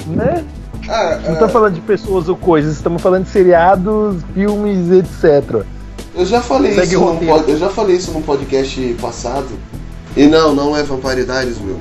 Né? 0.07 0.43
ah, 0.87 1.19
Não 1.25 1.33
ah, 1.33 1.37
tá 1.37 1.49
falando 1.49 1.75
de 1.75 1.81
pessoas 1.81 2.29
ou 2.29 2.37
coisas, 2.37 2.75
estamos 2.75 3.01
falando 3.01 3.25
de 3.25 3.29
seriados, 3.29 4.23
filmes, 4.33 4.89
etc. 4.91 5.63
eu 6.15 6.25
já 6.25 6.41
falei 6.41 6.73
Segue 6.73 6.95
isso 6.95 7.03
num 7.03 7.17
pod- 7.17 7.49
eu 7.49 7.57
já 7.57 7.69
falei 7.69 7.95
isso 7.95 8.11
num 8.11 8.21
podcast 8.21 8.95
passado. 9.01 9.47
E 10.15 10.25
não, 10.25 10.55
não 10.55 10.75
é 10.75 10.83
Vampiridares, 10.83 11.59
meu. 11.59 11.79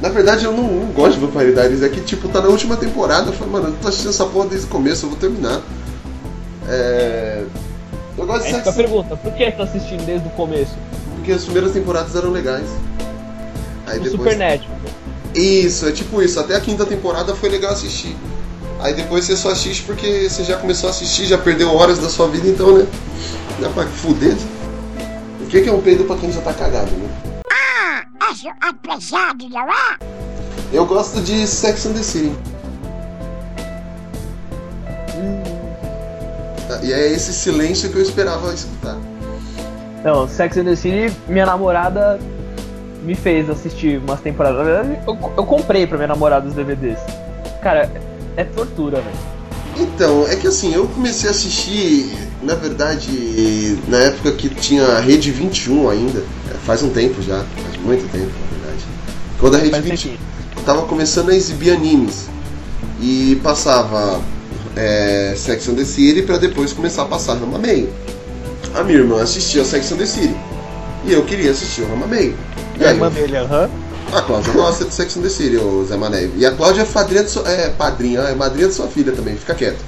Na 0.00 0.08
verdade 0.10 0.44
eu 0.44 0.52
não, 0.52 0.62
não 0.62 0.92
gosto 0.92 1.18
de 1.18 1.26
Vampiridares, 1.26 1.82
é 1.82 1.88
que 1.88 2.00
tipo, 2.00 2.28
tá 2.28 2.40
na 2.40 2.48
última 2.48 2.76
temporada, 2.76 3.30
eu 3.30 3.32
falei, 3.32 3.52
mano, 3.52 3.68
eu 3.68 3.74
tô 3.82 3.88
assistindo 3.88 4.10
essa 4.10 4.26
porra 4.26 4.46
desde 4.46 4.66
o 4.66 4.70
começo, 4.70 5.06
eu 5.06 5.10
vou 5.10 5.18
terminar. 5.18 5.60
É. 6.68 7.44
Eu 8.18 8.26
gosto 8.26 8.42
de 8.42 8.48
Aí 8.48 8.54
fica 8.54 8.70
a 8.70 8.72
pergunta, 8.72 9.16
por 9.16 9.32
que 9.32 9.50
tá 9.52 9.62
assistindo 9.62 10.04
desde 10.04 10.26
o 10.26 10.30
começo? 10.32 10.74
porque 11.16 11.32
as 11.32 11.44
primeiras 11.44 11.72
temporadas 11.72 12.16
eram 12.16 12.30
legais. 12.30 12.66
Aí 13.86 13.98
O 13.98 14.02
depois. 14.02 14.12
Supernet. 14.12 14.68
Isso, 15.34 15.86
é 15.86 15.92
tipo 15.92 16.22
isso. 16.22 16.40
Até 16.40 16.56
a 16.56 16.60
quinta 16.60 16.86
temporada 16.86 17.34
foi 17.34 17.50
legal 17.50 17.72
assistir. 17.72 18.16
Aí 18.80 18.94
depois 18.94 19.24
você 19.26 19.36
só 19.36 19.50
assiste 19.50 19.82
porque 19.82 20.28
você 20.28 20.42
já 20.42 20.56
começou 20.56 20.88
a 20.88 20.90
assistir, 20.90 21.26
já 21.26 21.36
perdeu 21.36 21.74
horas 21.74 21.98
da 21.98 22.08
sua 22.08 22.28
vida, 22.28 22.48
então, 22.48 22.78
né? 22.78 22.86
Dá 23.60 23.68
pra 23.68 23.86
fuder. 23.86 24.36
O 25.42 25.46
que 25.46 25.60
que 25.60 25.68
é 25.68 25.72
um 25.72 25.82
peido 25.82 26.04
pra 26.04 26.16
quem 26.16 26.32
já 26.32 26.40
tá 26.40 26.52
cagado, 26.54 26.90
né? 26.92 27.08
Acho 28.20 28.48
pesado, 28.82 29.48
não 29.48 29.60
é? 29.60 29.98
Eu 30.72 30.86
gosto 30.86 31.20
de 31.20 31.46
Sex 31.46 31.86
and 31.86 31.92
the 31.92 32.02
City. 32.02 32.34
E 36.88 36.92
é 36.94 37.12
esse 37.12 37.34
silêncio 37.34 37.90
que 37.90 37.96
eu 37.98 38.02
esperava 38.02 38.50
escutar. 38.54 38.96
Não, 40.02 40.26
Sex 40.26 40.56
and 40.56 40.64
the 40.64 40.74
City, 40.74 41.14
minha 41.28 41.44
namorada 41.44 42.18
me 43.02 43.14
fez 43.14 43.50
assistir 43.50 43.98
umas 43.98 44.22
temporadas. 44.22 44.56
Na 44.56 44.64
verdade, 44.64 44.98
eu, 45.06 45.18
eu 45.36 45.44
comprei 45.44 45.86
pra 45.86 45.98
minha 45.98 46.08
namorada 46.08 46.48
os 46.48 46.54
DVDs. 46.54 46.98
Cara, 47.60 47.92
é 48.38 48.44
tortura, 48.44 49.02
velho. 49.02 49.16
Então, 49.76 50.26
é 50.28 50.36
que 50.36 50.46
assim, 50.46 50.74
eu 50.74 50.88
comecei 50.88 51.28
a 51.28 51.32
assistir, 51.32 52.10
na 52.42 52.54
verdade, 52.54 53.78
na 53.86 53.98
época 53.98 54.32
que 54.32 54.48
tinha 54.48 54.86
a 54.86 55.00
Rede 55.00 55.30
21 55.30 55.90
ainda, 55.90 56.20
é, 56.50 56.54
faz 56.64 56.82
um 56.82 56.88
tempo 56.88 57.20
já, 57.20 57.44
faz 57.64 57.76
muito 57.84 58.10
tempo, 58.10 58.32
na 58.32 58.56
verdade. 58.56 58.84
Quando 59.38 59.56
a 59.56 59.58
Rede 59.58 59.70
Faz 59.72 59.84
21 59.84 60.10
tempinho. 60.12 60.64
tava 60.64 60.86
começando 60.86 61.28
a 61.28 61.36
exibir 61.36 61.70
animes 61.70 62.30
e 62.98 63.38
passava 63.42 64.22
é, 64.78 65.34
Sex 65.36 65.68
and 65.68 65.74
the 65.74 65.84
City 65.84 66.22
pra 66.22 66.36
depois 66.38 66.72
começar 66.72 67.02
a 67.02 67.06
passar 67.06 67.34
Rama 67.34 67.58
Meio. 67.58 67.92
A 68.74 68.82
minha 68.84 68.98
irmã 68.98 69.22
assistia 69.22 69.64
Sex 69.64 69.90
and 69.92 69.96
the 69.96 70.06
City 70.06 70.36
e 71.04 71.12
eu 71.12 71.24
queria 71.24 71.50
assistir 71.50 71.82
o 71.82 71.88
Rama 71.88 72.06
Meio. 72.06 72.34
E 72.78 72.84
É, 72.84 72.88
aí, 72.88 72.94
irmã 72.94 73.08
dele, 73.10 73.36
aham. 73.36 73.68
a 74.12 74.22
Cláudia 74.22 74.52
gosta 74.52 74.84
de 74.84 74.94
Sex 74.94 75.16
and 75.16 75.22
the 75.22 75.28
City, 75.28 75.56
o 75.56 75.84
Zé 75.84 75.96
Mané. 75.96 76.28
E 76.36 76.46
a 76.46 76.52
Cláudia 76.52 76.82
é 76.82 76.84
padrinha 76.84 77.24
de 77.24 77.30
sua, 77.30 77.48
é 77.50 77.70
padrinha, 77.70 78.20
é 78.20 78.34
madrinha 78.34 78.68
de 78.68 78.74
sua 78.74 78.86
filha 78.88 79.12
também, 79.12 79.36
fica 79.36 79.54
quieto. 79.54 79.78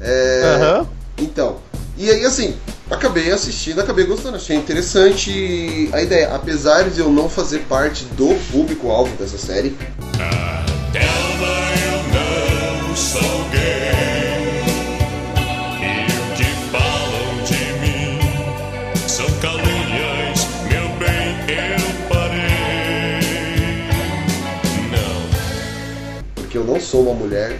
É, 0.00 0.42
Aham. 0.60 0.86
Então, 1.18 1.56
e 1.96 2.08
aí 2.10 2.24
assim, 2.24 2.54
acabei 2.88 3.32
assistindo, 3.32 3.80
acabei 3.80 4.04
gostando, 4.06 4.36
achei 4.36 4.56
interessante 4.56 5.90
a 5.92 6.00
ideia. 6.00 6.32
Apesar 6.34 6.84
de 6.90 7.00
eu 7.00 7.10
não 7.10 7.28
fazer 7.28 7.60
parte 7.68 8.04
do 8.16 8.28
público-alvo 8.52 9.10
dessa 9.16 9.36
série, 9.38 9.76
Delma, 10.92 11.56
eu 12.14 12.88
não 12.88 12.96
sou 12.96 13.37
Não. 26.68 26.74
porque 26.74 26.74
eu 26.74 26.74
não 26.74 26.80
sou 26.80 27.02
uma 27.02 27.14
mulher 27.14 27.58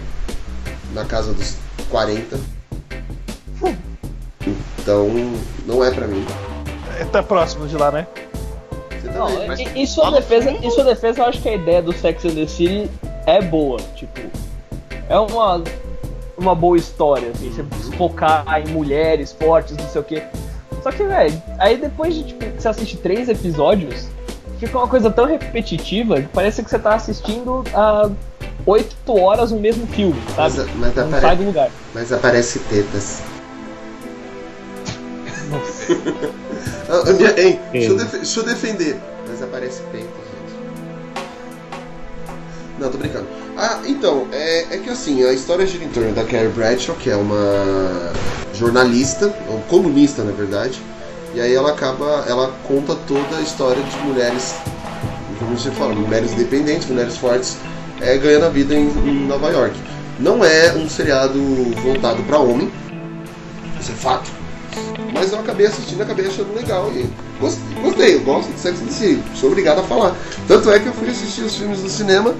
na 0.93 1.05
casa 1.05 1.33
dos 1.33 1.55
40. 1.89 2.39
Então, 4.79 5.07
não 5.65 5.83
é 5.83 5.91
pra 5.91 6.07
mim. 6.07 6.25
É, 6.99 7.05
Tá 7.05 7.21
próximo 7.21 7.67
de 7.67 7.75
lá, 7.75 7.91
né? 7.91 8.07
Não, 9.13 9.27
também. 9.27 9.47
mas 9.47 9.59
em, 9.59 9.85
sua 9.85 10.11
no 10.11 10.17
defesa, 10.17 10.51
em 10.51 10.69
sua 10.71 10.83
defesa, 10.83 11.21
eu 11.21 11.25
acho 11.25 11.41
que 11.41 11.49
a 11.49 11.55
ideia 11.55 11.81
do 11.81 11.93
Sex 11.93 12.25
and 12.25 12.35
the 12.35 12.47
City 12.47 12.89
é 13.25 13.41
boa. 13.41 13.77
Tipo, 13.95 14.19
é 15.07 15.17
uma, 15.19 15.63
uma 16.37 16.55
boa 16.55 16.77
história, 16.77 17.29
assim, 17.33 17.49
você 17.51 17.63
focar 17.97 18.45
em 18.59 18.71
mulheres 18.71 19.31
fortes, 19.31 19.75
não 19.77 19.87
sei 19.87 20.01
o 20.01 20.03
quê. 20.03 20.23
Só 20.83 20.91
que, 20.91 21.03
velho, 21.03 21.41
aí 21.57 21.77
depois 21.77 22.15
de 22.15 22.23
tipo, 22.23 22.45
você 22.57 22.67
assiste 22.67 22.97
três 22.97 23.27
episódios, 23.29 24.07
fica 24.59 24.77
uma 24.77 24.87
coisa 24.87 25.09
tão 25.09 25.25
repetitiva 25.25 26.21
que 26.21 26.27
parece 26.29 26.63
que 26.63 26.69
você 26.69 26.79
tá 26.79 26.95
assistindo 26.95 27.63
há 27.73 28.09
oito 28.69 29.19
horas 29.19 29.51
o 29.51 29.57
mesmo 29.57 29.87
filme, 29.87 30.21
sabe? 30.35 30.57
Mas, 30.57 30.75
mas, 30.75 30.95
não 30.95 31.03
apare- 31.07 31.21
sai 31.21 31.35
do 31.35 31.43
lugar. 31.43 31.69
mas 31.93 32.11
aparece 32.13 32.59
tetas. 32.59 33.19
Nossa. 35.49 37.13
Minha- 37.13 37.39
hein, 37.41 37.59
deixa, 37.71 37.87
eu 37.89 37.97
defe- 37.97 38.17
deixa 38.17 38.39
eu 38.39 38.43
defender. 38.45 38.99
Mas 39.27 39.41
aparece 39.43 39.81
peito, 39.91 40.07
gente. 40.07 41.23
Não, 42.79 42.89
tô 42.89 42.97
brincando. 42.97 43.27
Ah, 43.57 43.79
então, 43.85 44.27
é, 44.31 44.75
é 44.75 44.77
que 44.77 44.89
assim, 44.89 45.23
a 45.23 45.33
história 45.33 45.65
gira 45.67 45.83
em 45.83 45.89
torno 45.89 46.13
da 46.13 46.23
Carrie 46.23 46.47
Bradshaw, 46.49 46.95
que 46.95 47.09
é 47.09 47.15
uma 47.15 48.11
jornalista, 48.53 49.33
ou 49.49 49.59
colunista 49.69 50.23
na 50.23 50.31
verdade, 50.31 50.79
e 51.35 51.41
aí 51.41 51.53
ela 51.53 51.71
acaba, 51.71 52.23
ela 52.27 52.53
conta 52.67 52.95
toda 53.07 53.37
a 53.37 53.41
história 53.41 53.81
de 53.83 53.97
mulheres, 54.07 54.55
como 55.37 55.57
você 55.57 55.69
fala, 55.71 55.93
mulheres 55.93 56.31
independentes, 56.31 56.87
mulheres 56.87 57.17
fortes, 57.17 57.57
é, 58.01 58.17
ganhando 58.17 58.45
a 58.45 58.49
vida 58.49 58.73
em, 58.75 58.87
em 58.87 59.27
Nova 59.27 59.49
York. 59.49 59.75
Não 60.19 60.43
é 60.43 60.73
um 60.73 60.89
seriado 60.89 61.39
voltado 61.81 62.21
pra 62.23 62.39
homem, 62.39 62.69
isso 63.79 63.91
é 63.91 63.95
fato. 63.95 64.29
Mas 65.13 65.31
eu 65.31 65.39
acabei 65.39 65.65
assistindo, 65.65 66.01
acabei 66.01 66.27
achando 66.27 66.53
legal 66.53 66.91
e 66.93 67.09
gostei, 67.39 68.15
eu 68.15 68.21
gosto 68.21 68.51
de 68.53 68.59
Sex 68.59 68.79
and 68.81 68.85
the 68.87 69.17
sou 69.35 69.49
obrigado 69.49 69.79
a 69.79 69.83
falar. 69.83 70.15
Tanto 70.47 70.69
é 70.71 70.79
que 70.79 70.87
eu 70.87 70.93
fui 70.93 71.09
assistir 71.09 71.41
os 71.41 71.55
filmes 71.55 71.79
do 71.81 71.89
cinema 71.89 72.35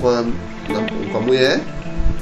com 0.00 0.08
a, 0.08 0.22
na- 0.22 1.10
com 1.12 1.18
a 1.18 1.20
mulher 1.20 1.60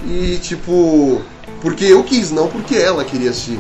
e 0.07 0.39
tipo. 0.43 1.21
Porque 1.63 1.85
eu 1.85 2.03
quis, 2.03 2.31
não 2.31 2.49
porque 2.49 2.75
ela 2.75 3.05
queria 3.05 3.31
assistir. 3.31 3.59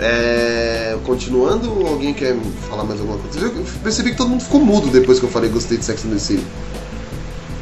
É, 0.00 0.96
continuando, 1.04 1.68
alguém 1.86 2.14
quer 2.14 2.36
falar 2.70 2.84
mais 2.84 3.00
alguma 3.00 3.18
coisa? 3.18 3.40
Eu 3.40 3.64
percebi 3.82 4.12
que 4.12 4.16
todo 4.16 4.28
mundo 4.30 4.42
ficou 4.44 4.60
mudo 4.60 4.86
depois 4.88 5.18
que 5.18 5.24
eu 5.26 5.30
falei 5.30 5.50
gostei 5.50 5.76
de 5.76 5.84
Sex 5.84 6.04
and 6.04 6.18
City. 6.18 6.44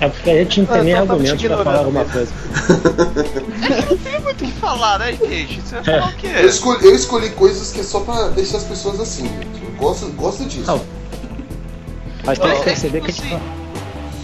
É 0.00 0.08
porque 0.08 0.30
a 0.30 0.34
gente 0.34 0.60
não 0.60 0.66
tem 0.66 0.82
nem 0.82 1.36
te 1.36 1.48
pra 1.48 1.64
falar 1.64 1.78
alguma 1.78 2.00
mesmo. 2.04 2.12
coisa. 2.12 2.32
Não 3.88 3.96
tem 3.96 4.20
muito 4.20 4.44
o 4.44 4.46
que 4.46 4.52
falar, 4.52 4.98
né, 4.98 5.12
gente? 5.12 5.60
Você 5.62 5.74
vai 5.76 5.84
falar 5.84 6.08
o 6.08 6.16
quê? 6.16 6.26
Eu 6.34 6.48
escolhi, 6.48 6.84
eu 6.84 6.94
escolhi 6.94 7.30
coisas 7.30 7.72
que 7.72 7.80
é 7.80 7.82
só 7.82 8.00
pra 8.00 8.28
deixar 8.28 8.58
as 8.58 8.64
pessoas 8.64 9.00
assim, 9.00 9.26
gente. 9.26 9.64
Eu 9.64 9.70
gosto, 9.78 10.06
gosto 10.12 10.44
disso. 10.44 10.66
Não. 10.66 10.80
Mas 12.24 12.38
tem 12.38 12.48
Não, 12.48 12.56
que 12.56 12.60
é 12.60 12.64
perceber 12.64 13.00
que, 13.00 13.06
que 13.06 13.10
a 13.12 13.14
gente 13.24 13.34
assim, 13.34 13.42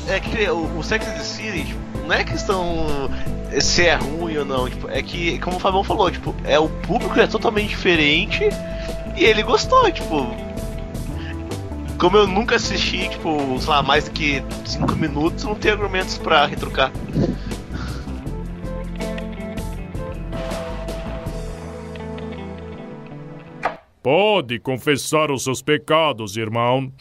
É 0.08 0.20
que 0.20 0.50
o, 0.50 0.78
o 0.78 0.82
Sex 0.82 1.06
and 1.06 1.12
the 1.12 1.24
City, 1.24 1.64
tipo, 1.64 1.80
não 2.06 2.14
é 2.14 2.24
questão 2.24 3.08
se 3.60 3.86
é 3.86 3.94
ruim 3.96 4.36
ou 4.38 4.44
não, 4.44 4.68
tipo, 4.68 4.88
é 4.90 5.02
que, 5.02 5.38
como 5.38 5.56
o 5.56 5.60
Fabão 5.60 5.84
falou, 5.84 6.10
tipo, 6.10 6.34
é 6.44 6.58
o 6.58 6.68
público 6.68 7.18
é 7.20 7.26
totalmente 7.26 7.68
diferente 7.68 8.48
e 9.16 9.24
ele 9.24 9.42
gostou, 9.42 9.90
tipo. 9.90 10.34
Como 12.02 12.16
eu 12.16 12.26
nunca 12.26 12.56
assisti, 12.56 13.08
tipo, 13.08 13.56
sei 13.60 13.70
lá, 13.70 13.80
mais 13.80 14.08
que 14.08 14.42
5 14.64 14.96
minutos, 14.96 15.44
não 15.44 15.54
tenho 15.54 15.74
argumentos 15.74 16.18
pra 16.18 16.44
retrucar. 16.46 16.90
Pode 24.02 24.58
confessar 24.58 25.30
os 25.30 25.44
seus 25.44 25.62
pecados, 25.62 26.36
irmão. 26.36 26.92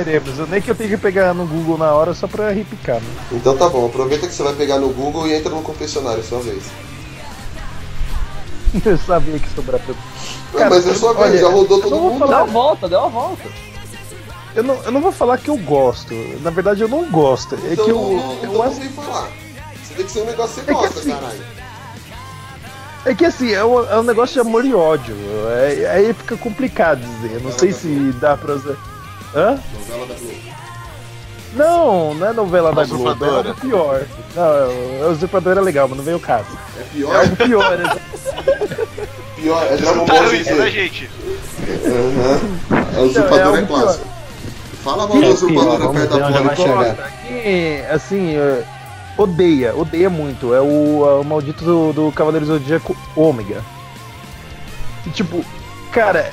Iremos. 0.00 0.38
Eu 0.38 0.46
nem 0.46 0.60
que 0.60 0.70
eu 0.70 0.74
tenho 0.74 0.90
que 0.90 0.96
pegar 0.96 1.32
no 1.34 1.46
Google 1.46 1.78
na 1.78 1.92
hora 1.92 2.12
só 2.14 2.26
pra 2.26 2.50
repicar, 2.50 2.96
né? 3.00 3.08
Então 3.32 3.56
tá 3.56 3.68
bom, 3.68 3.86
aproveita 3.86 4.26
que 4.26 4.34
você 4.34 4.42
vai 4.42 4.54
pegar 4.54 4.78
no 4.78 4.88
Google 4.88 5.26
e 5.28 5.34
entra 5.34 5.50
no 5.50 5.62
confessionário 5.62 6.22
sua 6.24 6.40
vez. 6.40 6.64
Eu 8.84 8.98
sabia 8.98 9.38
que 9.38 9.48
sobrar 9.54 9.80
pra 9.80 9.94
Não, 10.60 10.70
mas 10.70 10.86
é 10.86 10.94
sua 10.94 11.12
vez, 11.14 11.26
olha, 11.30 11.38
já 11.38 11.48
rodou 11.48 11.80
todo 11.80 11.96
mundo. 11.96 12.18
Deu 12.18 12.28
falar- 12.28 12.42
uma 12.44 12.52
volta, 12.52 12.88
deu 12.88 12.98
uma 13.00 13.08
volta. 13.08 13.48
Eu 14.54 14.62
não, 14.62 14.74
eu 14.84 14.90
não 14.90 15.00
vou 15.00 15.12
falar 15.12 15.38
que 15.38 15.48
eu 15.50 15.56
gosto. 15.56 16.14
Na 16.42 16.50
verdade, 16.50 16.80
eu 16.82 16.88
não 16.88 17.04
gosto. 17.10 17.54
É 17.54 17.72
Então 17.72 17.84
que 17.84 17.90
eu, 17.90 17.96
não, 17.96 18.12
eu 18.12 18.36
então 18.42 18.52
não 18.54 18.62
acho- 18.62 18.80
vem 18.80 18.88
falar. 18.90 19.28
Você 19.84 19.94
tem 19.94 20.04
que 20.06 20.10
ser 20.12 20.20
um 20.22 20.24
negócio 20.26 20.62
que 20.62 20.66
você 20.66 20.70
É 20.70 20.74
que 20.74 20.80
gosta, 20.80 20.98
assim, 21.00 21.10
caralho. 21.10 21.40
É 23.04 23.14
que 23.14 23.24
assim, 23.24 23.52
é 23.52 23.64
um, 23.64 23.84
é 23.88 23.98
um 24.00 24.02
negócio 24.02 24.32
de 24.34 24.40
amor 24.40 24.64
e 24.64 24.74
ódio. 24.74 25.14
É, 25.48 25.90
aí 25.94 26.12
fica 26.14 26.36
complicado 26.36 27.00
dizer. 27.00 27.34
Eu 27.34 27.40
não 27.40 27.52
sei 27.52 27.72
se 27.72 27.88
dá 28.20 28.36
pra 28.36 28.54
usar. 28.54 28.76
Hã? 29.34 29.58
Novela 29.74 30.06
da 30.06 30.14
Globo. 30.14 30.56
Não, 31.54 32.14
não 32.14 32.26
é 32.28 32.32
novela 32.32 32.72
da 32.72 32.84
Globo, 32.84 33.04
é 33.08 33.12
Usurpadora. 33.12 33.48
algo 33.48 33.60
pior. 33.60 34.02
Não, 34.34 35.06
o 35.08 35.12
usurpador 35.12 35.56
é 35.56 35.60
legal, 35.60 35.88
mas 35.88 35.96
não 35.96 36.04
veio 36.04 36.16
o 36.18 36.20
caso. 36.20 36.46
É 36.76 36.80
É 36.80 36.84
pior? 36.92 37.16
algo 37.16 37.36
pior, 37.36 37.78
né? 37.78 37.96
Pior, 39.36 39.62
é 39.66 39.76
Dragon 39.76 40.04
Tá 40.04 40.14
Ball 40.14 40.34
isso, 40.34 40.54
né, 40.54 40.70
GT. 40.70 40.70
gente? 40.70 41.10
Aham. 41.86 42.40
A 42.70 42.92
Não, 42.92 42.98
é 42.98 43.06
usurpadora 43.06 43.42
é 43.56 43.60
algo 43.60 43.66
clássico. 43.66 44.06
Fala 44.84 45.06
mal 45.08 45.20
da 45.20 45.26
é 45.26 45.30
usurpadora 45.30 45.88
perto 45.88 46.08
Vamos 46.10 46.34
da 46.34 46.40
ver 46.40 46.48
onde 46.48 46.56
bola 46.56 46.84
vai 46.84 46.92
e 46.92 46.92
chegar. 46.92 47.46
E, 47.46 47.84
assim, 47.90 48.36
é, 48.36 48.64
odeia, 49.16 49.74
odeia 49.76 50.10
muito. 50.10 50.54
É 50.54 50.60
o, 50.60 51.04
é 51.08 51.20
o 51.20 51.24
maldito 51.24 51.64
do, 51.64 51.92
do 51.92 52.12
Cavaleiro 52.12 52.46
Zodíaco 52.46 52.96
Ômega. 53.16 53.62
E, 55.06 55.10
tipo, 55.10 55.44
cara, 55.92 56.30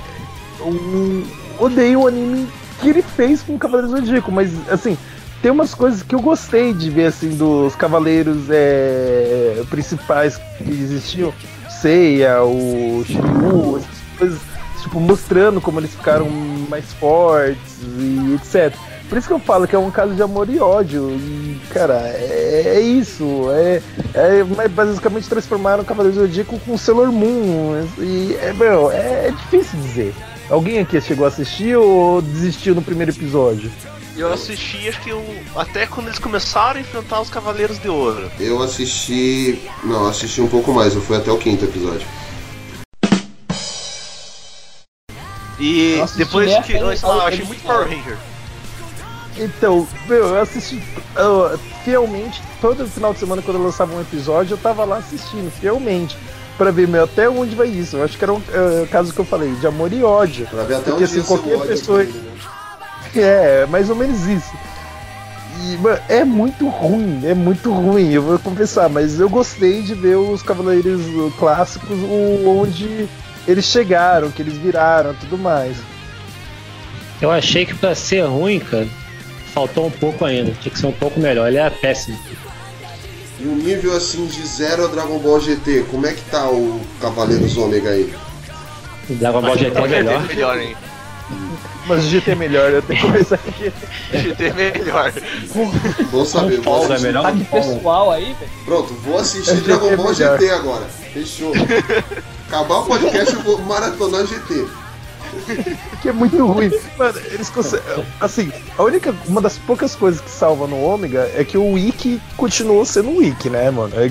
eu 0.59 1.23
odeio 1.59 2.01
o 2.01 2.07
anime 2.07 2.47
que 2.83 2.89
ele 2.89 3.01
fez 3.01 3.41
com 3.41 3.55
o 3.55 3.57
Cavaleiro 3.57 3.95
Zodíaco, 3.95 4.29
mas 4.29 4.51
assim, 4.69 4.97
tem 5.41 5.49
umas 5.49 5.73
coisas 5.73 6.03
que 6.03 6.13
eu 6.13 6.21
gostei 6.21 6.73
de 6.73 6.89
ver 6.89 7.05
assim 7.05 7.35
dos 7.35 7.75
cavaleiros 7.75 8.49
é, 8.49 9.63
principais 9.69 10.37
que 10.57 10.69
existiam. 10.69 11.33
Seiya, 11.69 12.43
o 12.43 13.03
Shiryu, 13.05 13.77
essas 13.77 14.17
coisas, 14.17 14.39
tipo, 14.81 14.99
mostrando 14.99 15.59
como 15.59 15.79
eles 15.79 15.91
ficaram 15.91 16.29
mais 16.69 16.93
fortes 16.93 17.77
e 17.97 18.35
etc. 18.35 18.77
Por 19.09 19.17
isso 19.17 19.27
que 19.27 19.33
eu 19.33 19.39
falo 19.39 19.67
que 19.67 19.75
é 19.75 19.79
um 19.79 19.91
caso 19.91 20.13
de 20.13 20.21
amor 20.21 20.49
e 20.49 20.59
ódio. 20.59 21.09
E, 21.11 21.59
cara, 21.71 22.01
é, 22.05 22.63
é 22.75 22.79
isso. 22.79 23.47
É, 23.51 23.81
é 24.13 24.67
basicamente 24.69 25.29
transformaram 25.29 25.83
o 25.83 25.85
Cavaleiro 25.85 26.17
Zodíaco 26.17 26.57
com 26.59 26.77
Sailor 26.77 27.11
Moon. 27.11 27.85
E, 27.99 28.37
é, 28.41 28.53
meu, 28.53 28.91
é, 28.91 29.27
é 29.27 29.31
difícil 29.31 29.79
dizer. 29.81 30.15
Alguém 30.49 30.79
aqui 30.79 30.99
chegou 30.99 31.25
a 31.25 31.29
assistir 31.29 31.75
ou 31.75 32.21
desistiu 32.21 32.75
no 32.75 32.81
primeiro 32.81 33.11
episódio? 33.11 33.71
Eu 34.15 34.31
assisti, 34.31 34.87
acho 34.87 35.01
que 35.01 35.09
eu, 35.09 35.23
até 35.55 35.87
quando 35.87 36.07
eles 36.07 36.19
começaram 36.19 36.77
a 36.77 36.81
enfrentar 36.81 37.21
os 37.21 37.29
Cavaleiros 37.29 37.79
de 37.79 37.89
Ouro. 37.89 38.29
Eu 38.39 38.61
assisti. 38.61 39.59
Não, 39.83 40.05
assisti 40.07 40.39
um 40.39 40.47
pouco 40.47 40.71
mais, 40.71 40.93
eu 40.93 41.01
fui 41.01 41.17
até 41.17 41.31
o 41.31 41.37
quinto 41.37 41.65
episódio. 41.65 42.05
E 45.59 46.03
depois 46.15 46.53
que. 46.65 46.73
Eu, 46.73 46.95
sei 46.95 47.09
lá, 47.09 47.15
eu 47.15 47.21
achei 47.21 47.45
muito 47.45 47.63
Power 47.63 47.87
Ranger. 47.87 48.17
Então, 49.35 49.87
meu, 50.07 50.27
eu 50.27 50.41
assisti 50.41 50.79
eu, 51.15 51.59
fielmente 51.83 52.39
todo 52.61 52.87
final 52.87 53.13
de 53.13 53.19
semana 53.19 53.41
quando 53.41 53.57
eu 53.57 53.63
lançava 53.63 53.95
um 53.95 54.01
episódio, 54.01 54.53
eu 54.53 54.57
tava 54.57 54.85
lá 54.85 54.97
assistindo, 54.97 55.51
fielmente. 55.51 56.15
Pra 56.57 56.71
ver, 56.71 56.87
meu, 56.87 57.03
até 57.03 57.27
onde 57.29 57.55
vai 57.55 57.67
isso. 57.67 57.97
Eu 57.97 58.03
acho 58.03 58.17
que 58.17 58.23
era 58.23 58.33
um 58.33 58.41
é, 58.51 58.85
caso 58.87 59.11
que 59.11 59.19
eu 59.19 59.25
falei, 59.25 59.53
de 59.55 59.65
amor 59.65 59.91
e 59.91 60.03
ódio. 60.03 60.45
Pra 60.47 60.63
ver 60.63 60.75
até 60.75 60.91
Porque 60.91 61.03
onde 61.03 61.19
assim, 61.19 61.23
qualquer 61.23 61.55
ódio 61.55 61.67
pessoa. 61.67 62.03
né? 62.03 62.13
É, 63.15 63.67
mais 63.67 63.91
ou 63.91 63.95
menos 63.95 64.25
isso. 64.25 64.51
E, 65.61 65.77
mano, 65.77 65.99
é 66.09 66.23
muito 66.23 66.67
ruim, 66.67 67.21
é 67.23 67.35
muito 67.35 67.71
ruim, 67.71 68.11
eu 68.11 68.23
vou 68.23 68.39
confessar, 68.39 68.89
mas 68.89 69.19
eu 69.19 69.29
gostei 69.29 69.83
de 69.83 69.93
ver 69.93 70.15
os 70.15 70.41
Cavaleiros 70.41 71.01
clássicos, 71.37 71.91
o, 71.91 72.49
onde 72.59 73.07
eles 73.47 73.65
chegaram, 73.65 74.31
que 74.31 74.41
eles 74.41 74.55
viraram 74.55 75.13
tudo 75.13 75.37
mais. 75.37 75.77
Eu 77.21 77.29
achei 77.29 77.67
que 77.67 77.75
pra 77.75 77.93
ser 77.93 78.21
ruim, 78.25 78.59
cara, 78.59 78.87
faltou 79.53 79.85
um 79.85 79.91
pouco 79.91 80.25
ainda. 80.25 80.51
Tinha 80.59 80.73
que 80.73 80.79
ser 80.79 80.87
um 80.87 80.91
pouco 80.91 81.19
melhor. 81.19 81.47
Ele 81.47 81.57
era 81.57 81.71
péssimo. 81.71 82.17
E 83.39 83.47
um 83.47 83.55
nível 83.55 83.95
assim 83.95 84.25
de 84.27 84.45
zero 84.45 84.85
a 84.85 84.87
Dragon 84.87 85.17
Ball 85.19 85.39
GT, 85.39 85.85
como 85.89 86.05
é 86.05 86.13
que 86.13 86.21
tá 86.29 86.49
o 86.49 86.79
Cavaleiros 87.01 87.57
Ômega 87.57 87.89
aí? 87.89 88.13
O 89.09 89.13
Dragon 89.15 89.41
Ball 89.41 89.57
GT 89.57 89.77
é 89.77 89.81
ter 89.81 89.89
melhor. 89.89 90.27
melhor, 90.27 90.59
hein? 90.59 90.75
Mas 91.85 92.05
o 92.05 92.07
GT 92.07 92.31
é 92.31 92.35
melhor, 92.35 92.71
eu 92.71 92.81
tenho 92.81 93.01
que 93.01 93.05
começar 93.07 93.35
aqui. 93.35 93.73
GT 94.13 94.43
é 94.45 94.53
melhor. 94.53 95.13
Bom 96.11 96.25
saber, 96.25 96.61
vou 96.61 96.81
é 96.83 96.85
assistir. 96.85 97.07
melhor 97.07 97.23
Tá 97.23 97.57
pessoal 97.57 98.11
aí, 98.11 98.35
velho. 98.39 98.51
Pronto, 98.65 98.93
vou 99.03 99.17
assistir 99.17 99.51
É 99.51 99.55
Dragon 99.55 99.95
Ball. 99.97 100.13
GT 100.13 100.49
agora. 100.51 100.85
Fechou. 101.13 101.51
Acabar 102.47 102.77
o 102.77 102.85
podcast, 102.85 103.33
eu 103.33 103.41
vou 103.41 103.57
maratonar 103.63 104.25
GT. 104.25 104.65
que 106.01 106.09
é 106.09 106.11
muito 106.11 106.45
ruim. 106.45 106.71
Mano, 106.97 107.19
eles 107.31 107.49
conseguem. 107.49 108.05
Assim, 108.19 108.51
a 108.77 108.83
única. 108.83 109.13
Uma 109.27 109.41
das 109.41 109.57
poucas 109.57 109.95
coisas 109.95 110.21
que 110.21 110.29
salva 110.29 110.67
no 110.67 110.81
Ômega 110.81 111.29
é 111.35 111.43
que 111.43 111.57
o 111.57 111.73
Wiki 111.73 112.21
continuou 112.37 112.85
sendo 112.85 113.09
o 113.09 113.17
Wiki, 113.17 113.49
né, 113.49 113.69
mano? 113.71 113.93
É 113.95 114.05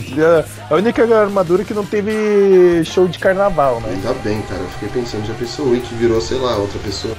a, 0.71 0.75
a 0.75 0.77
única 0.77 1.03
armadura 1.03 1.65
que 1.65 1.75
não 1.75 1.85
teve 1.85 2.85
show 2.85 3.07
de 3.09 3.19
carnaval, 3.19 3.81
né? 3.81 3.91
Ainda 3.91 4.13
bem, 4.23 4.41
cara. 4.43 4.61
Eu 4.61 4.69
fiquei 4.69 4.89
pensando, 5.03 5.27
já 5.27 5.35
pensou 5.35 5.67
o 5.67 5.77
Ikki 5.77 5.95
virou, 5.95 6.21
sei 6.21 6.39
lá, 6.39 6.57
outra 6.57 6.79
pessoa. 6.81 7.17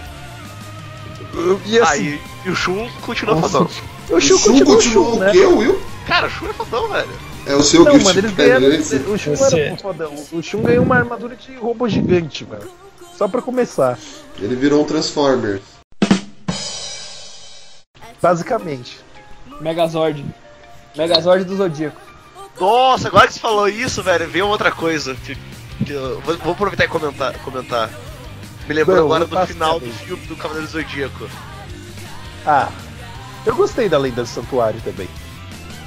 E 1.66 1.80
Ah, 1.80 1.84
assim, 1.84 2.20
e, 2.46 2.48
e 2.48 2.52
o 2.52 2.56
Shun 2.56 2.88
continua 3.02 3.36
Nossa. 3.36 3.50
fodão. 3.50 3.70
o 4.12 4.20
Shun 4.20 4.38
continua 4.40 4.62
o 4.62 4.66
continuou 4.78 5.12
Shun, 5.12 5.18
o 5.18 5.20
né? 5.20 5.32
quê, 5.32 5.46
Will? 5.46 5.82
Cara, 6.06 6.28
o 6.28 6.30
Shun 6.30 6.50
é 6.50 6.54
fodão, 6.54 6.88
velho. 6.90 7.10
É 7.46 7.56
o 7.56 7.62
seu 7.64 7.84
Não, 7.84 7.98
mano, 8.00 8.20
eles 8.20 8.32
ganharam. 8.34 8.68
Pleasure. 8.68 9.04
O 9.10 9.18
Shun 9.18 9.34
era 9.46 9.74
um 9.74 9.78
fodão. 9.78 10.14
O 10.32 10.42
Shun 10.42 10.62
ganhou 10.62 10.84
uma 10.86 10.96
armadura 10.96 11.36
de 11.36 11.56
robô 11.56 11.90
gigante, 11.90 12.46
mano. 12.46 12.64
Só 13.18 13.28
pra 13.28 13.42
começar. 13.42 13.98
Ele 14.40 14.56
virou 14.56 14.82
um 14.82 14.86
Transformer. 14.86 15.62
Basicamente. 18.22 19.00
Megazord. 19.62 20.26
Megazord 20.96 21.44
do 21.46 21.56
Zodíaco. 21.56 22.00
Nossa, 22.60 23.08
agora 23.08 23.28
que 23.28 23.34
você 23.34 23.40
falou 23.40 23.68
isso, 23.68 24.02
velho, 24.04 24.28
veio 24.30 24.48
outra 24.48 24.72
coisa. 24.72 25.16
Que, 25.16 25.36
que 25.86 25.92
eu 25.92 26.22
vou, 26.22 26.38
vou 26.38 26.54
aproveitar 26.54 26.86
e 26.86 26.88
comentar. 26.88 27.34
comentar. 27.40 27.90
Me 28.68 28.74
lembrou 28.74 28.96
Não, 28.98 29.06
agora 29.06 29.26
do 29.26 29.48
final 29.48 29.80
também. 29.80 29.90
do 29.90 30.00
filme 30.00 30.26
do 30.28 30.36
Cavaleiro 30.36 30.68
Zodíaco. 30.70 31.30
Ah. 32.46 32.70
Eu 33.46 33.56
gostei 33.56 33.90
da 33.90 33.98
Lenda 33.98 34.22
do 34.24 34.28
Santuário 34.28 34.80
também. 34.82 35.08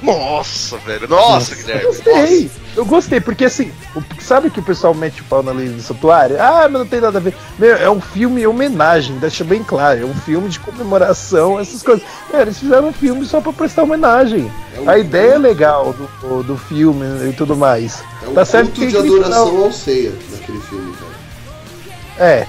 Nossa, 0.01 0.77
velho. 0.77 1.07
Nossa, 1.07 1.53
Eu 1.53 1.57
Guilherme. 1.57 1.83
gostei, 1.85 2.51
eu 2.75 2.85
gostei, 2.85 3.19
porque 3.19 3.45
assim, 3.45 3.71
sabe 4.19 4.49
que 4.51 4.59
o 4.59 4.63
pessoal 4.63 4.93
mete 4.93 5.21
o 5.21 5.23
pau 5.25 5.41
na 5.41 5.51
lei 5.51 5.69
do 5.69 5.81
santuário? 5.81 6.37
Ah, 6.39 6.61
mas 6.69 6.73
não 6.73 6.85
tem 6.85 7.01
nada 7.01 7.17
a 7.17 7.21
ver. 7.21 7.33
Meu, 7.57 7.75
é 7.75 7.89
um 7.89 7.99
filme 7.99 8.41
em 8.43 8.45
homenagem, 8.47 9.17
deixa 9.17 9.43
bem 9.43 9.63
claro, 9.63 10.01
é 10.01 10.05
um 10.05 10.13
filme 10.13 10.49
de 10.49 10.59
comemoração, 10.59 11.59
essas 11.59 11.81
coisas. 11.81 12.05
Meu, 12.31 12.41
eles 12.41 12.59
fizeram 12.59 12.89
um 12.89 12.93
filme 12.93 13.25
só 13.25 13.41
pra 13.41 13.51
prestar 13.51 13.83
homenagem. 13.83 14.51
É 14.75 14.79
um 14.81 14.89
A 14.89 14.99
ideia 14.99 15.33
é 15.33 15.37
legal 15.39 15.93
do, 16.21 16.43
do 16.43 16.57
filme 16.57 17.03
e 17.29 17.33
tudo 17.33 17.55
mais. 17.55 18.03
É 18.23 18.27
um 18.29 18.33
Tá 18.35 18.45
certo 18.45 18.67
culto 18.67 18.79
que 18.81 18.87
de 18.87 18.97
adoração 18.97 19.47
final- 19.49 19.63
ao 19.65 19.71
Seiya 19.73 20.11
naquele 20.31 20.59
filme, 20.61 20.93
cara. 20.95 22.27
É, 22.29 22.47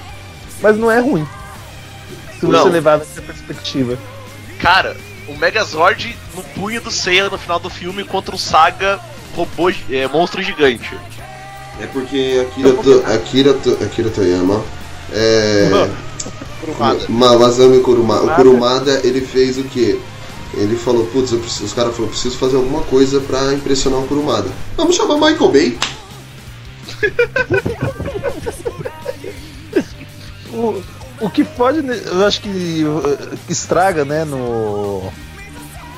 mas 0.60 0.76
não 0.76 0.90
é 0.90 1.00
ruim. 1.00 1.26
Se 2.38 2.46
você 2.46 2.52
Não. 2.52 2.68
levar 2.68 2.98
nessa 2.98 3.20
perspectiva. 3.22 3.96
Cara, 4.60 4.96
o 5.28 5.36
Megazord 5.36 6.16
no 6.34 6.42
punho 6.42 6.80
do 6.80 6.90
Seiya 6.90 7.28
no 7.28 7.38
final 7.38 7.58
do 7.58 7.68
filme 7.70 8.04
contra 8.04 8.34
o 8.34 8.38
Saga 8.38 8.98
robô, 9.36 9.70
é, 9.90 10.08
monstro 10.08 10.42
gigante. 10.42 10.98
É 11.80 11.86
porque 11.86 12.44
Akira, 12.50 12.72
to, 12.72 13.04
Akira, 13.06 13.54
to, 13.54 13.78
Akira 13.84 14.10
Toyama 14.10 14.64
é. 15.12 15.68
Kurumada. 16.60 17.00
Ma- 17.08 17.38
Masami 17.38 17.80
Kurumada. 17.80 18.24
O 18.24 18.34
Kurumada 18.34 19.00
ele 19.04 19.20
fez 19.20 19.58
o 19.58 19.64
quê? 19.64 19.98
Ele 20.54 20.74
falou, 20.76 21.06
putz, 21.06 21.30
preciso- 21.30 21.64
os 21.66 21.72
caras 21.72 21.92
falaram, 21.94 22.12
preciso 22.12 22.36
fazer 22.36 22.56
alguma 22.56 22.82
coisa 22.82 23.20
pra 23.20 23.52
impressionar 23.52 24.00
o 24.00 24.06
Kurumada. 24.08 24.48
Vamos 24.76 24.96
chamar 24.96 25.14
Michael 25.16 25.52
Bay. 25.52 25.78
O, 30.50 30.82
o 31.20 31.28
que 31.30 31.44
pode, 31.44 31.82
né, 31.82 32.00
eu 32.06 32.24
acho 32.26 32.40
que 32.40 32.84
que 33.46 33.52
estraga, 33.52 34.04
né, 34.04 34.24
no. 34.24 35.02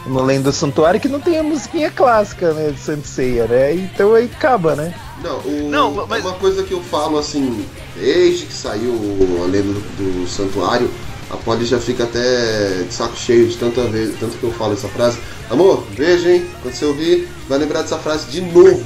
No 0.06 0.22
Lenda 0.24 0.50
do 0.50 0.52
Santuário 0.56 0.96
é 0.96 1.00
que 1.00 1.08
não 1.08 1.20
tem 1.20 1.38
a 1.38 1.42
musiquinha 1.42 1.90
clássica, 1.90 2.54
né, 2.54 2.70
de 2.70 2.80
Senseiya, 2.80 3.46
né? 3.46 3.74
Então 3.74 4.14
aí 4.14 4.30
acaba, 4.34 4.74
né? 4.74 4.94
Não, 5.22 5.36
o- 5.40 5.68
Não, 5.70 6.06
mas- 6.06 6.24
uma 6.24 6.32
coisa 6.34 6.62
que 6.62 6.72
eu 6.72 6.82
falo 6.82 7.18
assim, 7.18 7.66
desde 7.96 8.46
que 8.46 8.52
saiu 8.54 8.94
a 9.42 9.46
lenda 9.46 9.74
do, 9.74 10.22
do 10.22 10.26
santuário, 10.28 10.90
A 11.30 11.36
Polly 11.36 11.64
já 11.64 11.78
fica 11.78 12.02
até 12.04 12.82
de 12.88 12.92
saco 12.92 13.14
cheio 13.16 13.46
de 13.46 13.56
tanta 13.56 13.82
vez, 13.84 14.18
tanto 14.18 14.36
que 14.36 14.42
eu 14.42 14.50
falo 14.52 14.72
essa 14.72 14.88
frase. 14.88 15.16
Amor, 15.48 15.84
beijo, 15.96 16.28
hein? 16.28 16.44
Quando 16.60 16.74
você 16.74 16.84
ouvir, 16.86 17.28
vai 17.48 17.56
lembrar 17.58 17.82
dessa 17.82 17.98
frase 17.98 18.28
de 18.30 18.40
novo. 18.40 18.82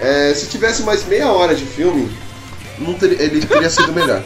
É, 0.00 0.34
se 0.34 0.48
tivesse 0.48 0.82
mais 0.82 1.06
meia 1.06 1.28
hora 1.32 1.54
de 1.54 1.64
filme, 1.64 2.10
não 2.78 2.92
teria- 2.94 3.22
ele 3.22 3.40
teria 3.46 3.70
sido 3.70 3.90
melhor. 3.92 4.22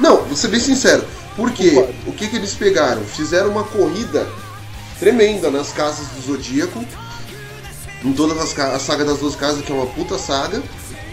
Não, 0.00 0.22
vou 0.24 0.36
ser 0.36 0.48
bem 0.48 0.60
sincero. 0.60 1.04
Porque 1.36 1.70
o 2.06 2.12
que, 2.12 2.28
que 2.28 2.36
eles 2.36 2.54
pegaram? 2.54 3.02
Fizeram 3.04 3.50
uma 3.50 3.64
corrida 3.64 4.26
tremenda 4.98 5.50
nas 5.50 5.70
casas 5.72 6.06
do 6.08 6.22
Zodíaco. 6.26 6.84
Em 8.04 8.12
todas 8.12 8.38
as 8.38 8.52
ca- 8.52 8.72
a 8.74 8.78
saga 8.78 9.04
das 9.04 9.18
duas 9.18 9.34
casas, 9.36 9.64
que 9.64 9.70
é 9.72 9.74
uma 9.74 9.86
puta 9.86 10.18
saga. 10.18 10.62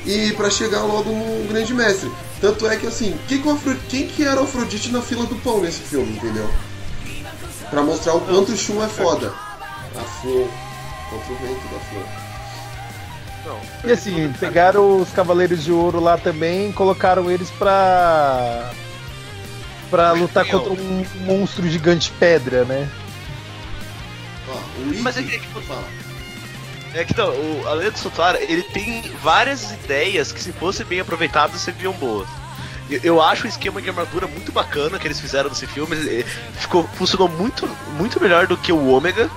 E 0.05 0.31
pra 0.33 0.49
chegar 0.49 0.83
logo 0.83 1.09
no 1.11 1.47
Grande 1.47 1.73
Mestre. 1.73 2.11
Tanto 2.41 2.67
é 2.67 2.75
que 2.75 2.85
assim, 2.87 3.17
quem 3.27 3.41
que, 3.41 3.47
o 3.47 3.51
Afro- 3.51 3.77
quem 3.89 4.07
que 4.07 4.23
era 4.23 4.39
o 4.41 4.43
Afrodite 4.43 4.91
na 4.91 5.01
fila 5.01 5.25
do 5.25 5.35
pão 5.37 5.61
nesse 5.61 5.79
filme, 5.79 6.17
entendeu? 6.17 6.49
Pra 7.69 7.81
mostrar 7.81 8.13
o 8.15 8.21
quanto 8.21 8.51
o 8.51 8.57
Shun 8.57 8.83
é 8.83 8.87
foda. 8.87 9.33
A 9.95 10.03
flor. 10.21 10.47
Contra 11.09 11.33
o 11.33 11.37
vento 11.37 11.61
da 11.73 11.79
flor. 11.89 12.22
E 13.83 13.91
assim, 13.91 14.33
pegaram 14.39 15.01
os 15.01 15.09
Cavaleiros 15.09 15.63
de 15.63 15.71
Ouro 15.71 15.99
lá 15.99 16.17
também 16.17 16.69
e 16.69 16.73
colocaram 16.73 17.29
eles 17.29 17.49
pra. 17.51 18.71
pra 19.89 20.11
lutar 20.13 20.45
contra 20.45 20.71
um 20.81 21.05
monstro 21.25 21.67
gigante 21.67 22.11
pedra, 22.19 22.63
né? 22.65 22.89
Mas 25.01 25.17
é 25.17 25.23
que, 25.23 25.39
tipo, 25.39 25.61
É 26.93 27.03
que 27.03 27.17
não, 27.17 27.29
o, 27.29 27.67
a 27.67 27.73
Lenda 27.73 27.91
do 27.91 27.97
Santuário, 27.99 28.39
ele 28.41 28.61
tem 28.63 29.01
várias 29.21 29.71
ideias 29.71 30.31
que 30.31 30.41
se 30.41 30.51
fossem 30.53 30.85
bem 30.85 30.99
aproveitadas 30.99 31.59
seriam 31.61 31.93
boas. 31.93 32.27
Eu, 32.89 32.99
eu 33.03 33.21
acho 33.21 33.45
o 33.45 33.47
esquema 33.49 33.81
de 33.81 33.89
armadura 33.89 34.27
muito 34.27 34.51
bacana 34.51 34.99
que 34.99 35.07
eles 35.07 35.19
fizeram 35.19 35.49
nesse 35.49 35.65
filme. 35.65 35.95
ele- 35.95 36.23
Ficou, 36.55 36.87
funcionou 36.95 37.27
muito, 37.29 37.67
muito 37.97 38.21
melhor 38.21 38.45
do 38.47 38.55
que 38.57 38.71
o 38.71 38.87
Ômega. 38.87 39.29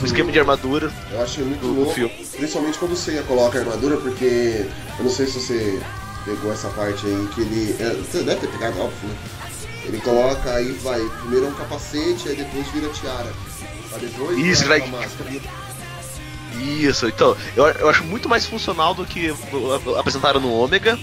O 0.00 0.04
esquema 0.04 0.30
de 0.30 0.38
armadura. 0.38 0.92
Eu 1.10 1.22
achei 1.22 1.44
muito 1.44 1.60
do, 1.60 1.72
louco. 1.72 1.94
filme. 1.94 2.14
Principalmente 2.36 2.78
quando 2.78 2.96
você 2.96 3.22
coloca 3.26 3.58
a 3.58 3.62
armadura, 3.62 3.96
porque 3.96 4.66
eu 4.98 5.04
não 5.04 5.10
sei 5.10 5.26
se 5.26 5.40
você 5.40 5.80
pegou 6.24 6.52
essa 6.52 6.68
parte 6.70 7.06
aí 7.06 7.28
que 7.34 7.40
ele. 7.40 7.76
é, 7.80 7.94
você 7.94 8.22
deve 8.22 8.40
ter 8.40 8.48
pegado, 8.48 8.80
óbvio, 8.80 9.08
né? 9.08 9.16
Ele 9.84 10.00
coloca 10.00 10.52
aí, 10.52 10.72
vai, 10.82 11.00
primeiro 11.20 11.46
é 11.46 11.48
um 11.48 11.54
capacete, 11.54 12.28
aí 12.28 12.36
depois 12.36 12.66
vira 12.68 12.88
tiara. 12.90 13.32
Pra 13.88 13.98
depois 13.98 14.38
Isso, 14.38 14.66
vai. 14.66 14.82
Isso, 16.60 17.08
então, 17.08 17.36
eu, 17.56 17.64
eu 17.66 17.88
acho 17.88 18.04
muito 18.04 18.28
mais 18.28 18.44
funcional 18.44 18.94
do 18.94 19.06
que 19.06 19.34
apresentaram 19.98 20.40
no 20.40 20.52
Ômega. 20.52 20.98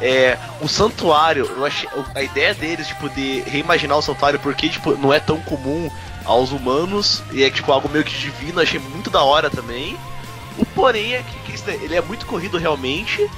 É, 0.00 0.36
o 0.60 0.68
santuário, 0.68 1.50
eu 1.56 1.64
achei, 1.64 1.88
a 2.14 2.22
ideia 2.22 2.52
deles, 2.52 2.88
de 3.14 3.40
reimaginar 3.42 3.96
o 3.96 4.02
santuário, 4.02 4.38
porque, 4.40 4.68
tipo, 4.68 4.96
não 4.96 5.12
é 5.12 5.20
tão 5.20 5.40
comum 5.40 5.90
aos 6.26 6.52
humanos, 6.52 7.22
e 7.32 7.42
é, 7.42 7.50
tipo, 7.50 7.72
algo 7.72 7.88
meio 7.88 8.04
que 8.04 8.16
divino, 8.18 8.60
achei 8.60 8.80
muito 8.80 9.08
da 9.08 9.22
hora 9.22 9.48
também. 9.48 9.96
O 10.58 10.64
porém 10.66 11.14
é 11.14 11.22
que, 11.22 11.52
que 11.52 11.62
daí, 11.62 11.82
ele 11.84 11.94
é 11.94 12.02
muito 12.02 12.26
corrido 12.26 12.58
realmente, 12.58 13.28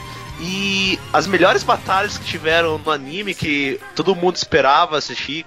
e 0.41 0.99
as 1.13 1.27
melhores 1.27 1.63
batalhas 1.63 2.17
que 2.17 2.25
tiveram 2.25 2.79
no 2.79 2.91
anime, 2.91 3.35
que 3.35 3.81
todo 3.95 4.15
mundo 4.15 4.37
esperava 4.37 4.97
assistir, 4.97 5.45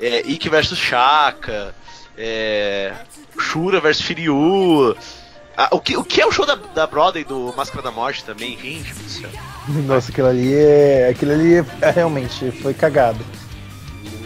é, 0.00 0.20
Ikki 0.26 0.48
versus 0.48 0.78
Shaka, 0.78 1.74
é, 2.18 2.92
Shura 3.38 3.80
versus 3.80 4.04
Shiryu. 4.04 4.96
Ah, 5.56 5.68
o, 5.70 5.80
que, 5.80 5.96
o 5.96 6.04
que 6.04 6.20
é 6.20 6.26
o 6.26 6.32
show 6.32 6.44
da, 6.44 6.54
da 6.54 6.86
Broadway 6.86 7.24
do 7.24 7.54
Máscara 7.56 7.82
da 7.82 7.90
Morte 7.90 8.22
também, 8.24 8.58
gente? 8.58 8.92
Nossa, 9.86 10.10
aquilo 10.10 10.28
ali 10.28 10.54
é. 10.54 11.08
Aquilo 11.10 11.32
ali 11.32 11.64
é, 11.80 11.90
realmente 11.90 12.50
foi 12.62 12.74
cagado. 12.74 13.24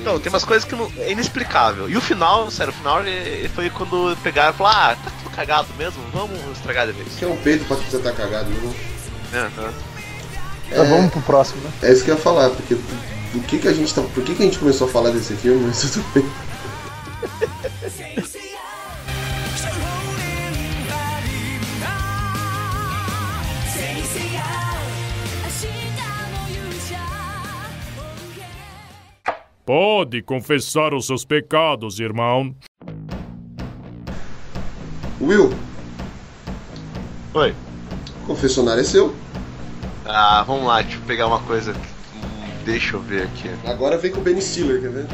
Então, 0.01 0.18
tem 0.18 0.30
umas 0.30 0.44
coisas 0.44 0.66
que 0.66 0.74
não, 0.74 0.90
é 0.98 1.12
inexplicável. 1.12 1.88
E 1.88 1.96
o 1.96 2.01
final, 2.01 2.51
sério, 2.51 2.72
o 2.72 2.76
final 2.76 3.03
foi 3.55 3.68
quando 3.70 4.16
pegaram 4.22 4.51
e 4.51 4.57
falaram, 4.57 4.92
ah, 4.92 4.96
tá 4.96 5.11
tudo 5.22 5.34
cagado 5.34 5.68
mesmo, 5.76 6.03
vamos 6.12 6.40
estragar 6.57 6.86
de 6.86 6.92
vez. 6.92 7.09
Que 7.18 7.24
é 7.24 7.28
um 7.28 7.36
peito 7.36 7.64
pra 7.66 7.76
você 7.76 7.98
tá 7.98 8.12
cagado, 8.12 8.51
não? 8.51 8.74
Aham. 9.40 9.72
Então 10.70 10.86
vamos 10.86 11.11
pro 11.11 11.20
próximo, 11.22 11.61
né? 11.62 11.70
É 11.82 11.92
isso 11.92 12.05
que 12.05 12.11
eu 12.11 12.14
ia 12.14 12.20
falar, 12.20 12.51
porque 12.51 12.74
do 12.74 13.40
que, 13.46 13.59
que 13.59 13.68
a 13.68 13.72
gente 13.72 13.92
tá. 13.92 14.03
Por 14.03 14.22
que, 14.22 14.34
que 14.34 14.42
a 14.42 14.46
gente 14.46 14.59
começou 14.59 14.88
a 14.88 14.90
falar 14.90 15.11
desse 15.11 15.34
filme, 15.34 15.66
mas 15.66 15.80
tudo 15.90 16.05
bem. 16.14 16.24
Pode 29.74 30.20
confessar 30.22 30.92
os 30.94 31.06
seus 31.06 31.24
pecados, 31.24 32.00
irmão. 32.00 32.52
Will, 35.20 35.54
Oi. 37.34 37.54
o 38.24 38.26
confessionário 38.26 38.80
é 38.80 38.84
seu. 38.84 39.14
Ah, 40.04 40.42
vamos 40.44 40.64
lá, 40.66 40.82
deixa 40.82 40.96
eu 40.96 41.02
pegar 41.02 41.28
uma 41.28 41.38
coisa. 41.42 41.70
Hum, 41.72 42.50
Deixa 42.64 42.96
eu 42.96 43.00
ver 43.00 43.22
aqui. 43.22 43.48
Agora 43.64 43.96
vem 43.96 44.10
com 44.10 44.18
o 44.18 44.24
Ben 44.24 44.40
Stiller, 44.40 44.80
quer 44.80 44.90
ver? 44.90 45.06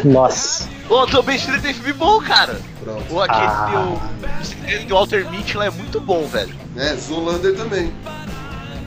Nossa. 0.10 0.70
Ô, 0.88 1.06
também 1.06 1.36
Stiller 1.36 1.60
tem 1.60 1.74
filme 1.74 1.92
bom, 1.92 2.18
cara. 2.22 2.58
Pronto. 2.82 3.12
O 3.14 3.20
aquele 3.20 3.42
Ah. 3.44 3.94
o 4.40 4.44
segredo 4.46 4.86
do 4.86 4.94
Walter 4.94 5.30
Mitty 5.30 5.58
lá 5.58 5.66
é 5.66 5.70
muito 5.70 6.00
bom, 6.00 6.26
velho. 6.26 6.54
É, 6.78 6.94
Zoolander 6.96 7.54
também. 7.58 7.92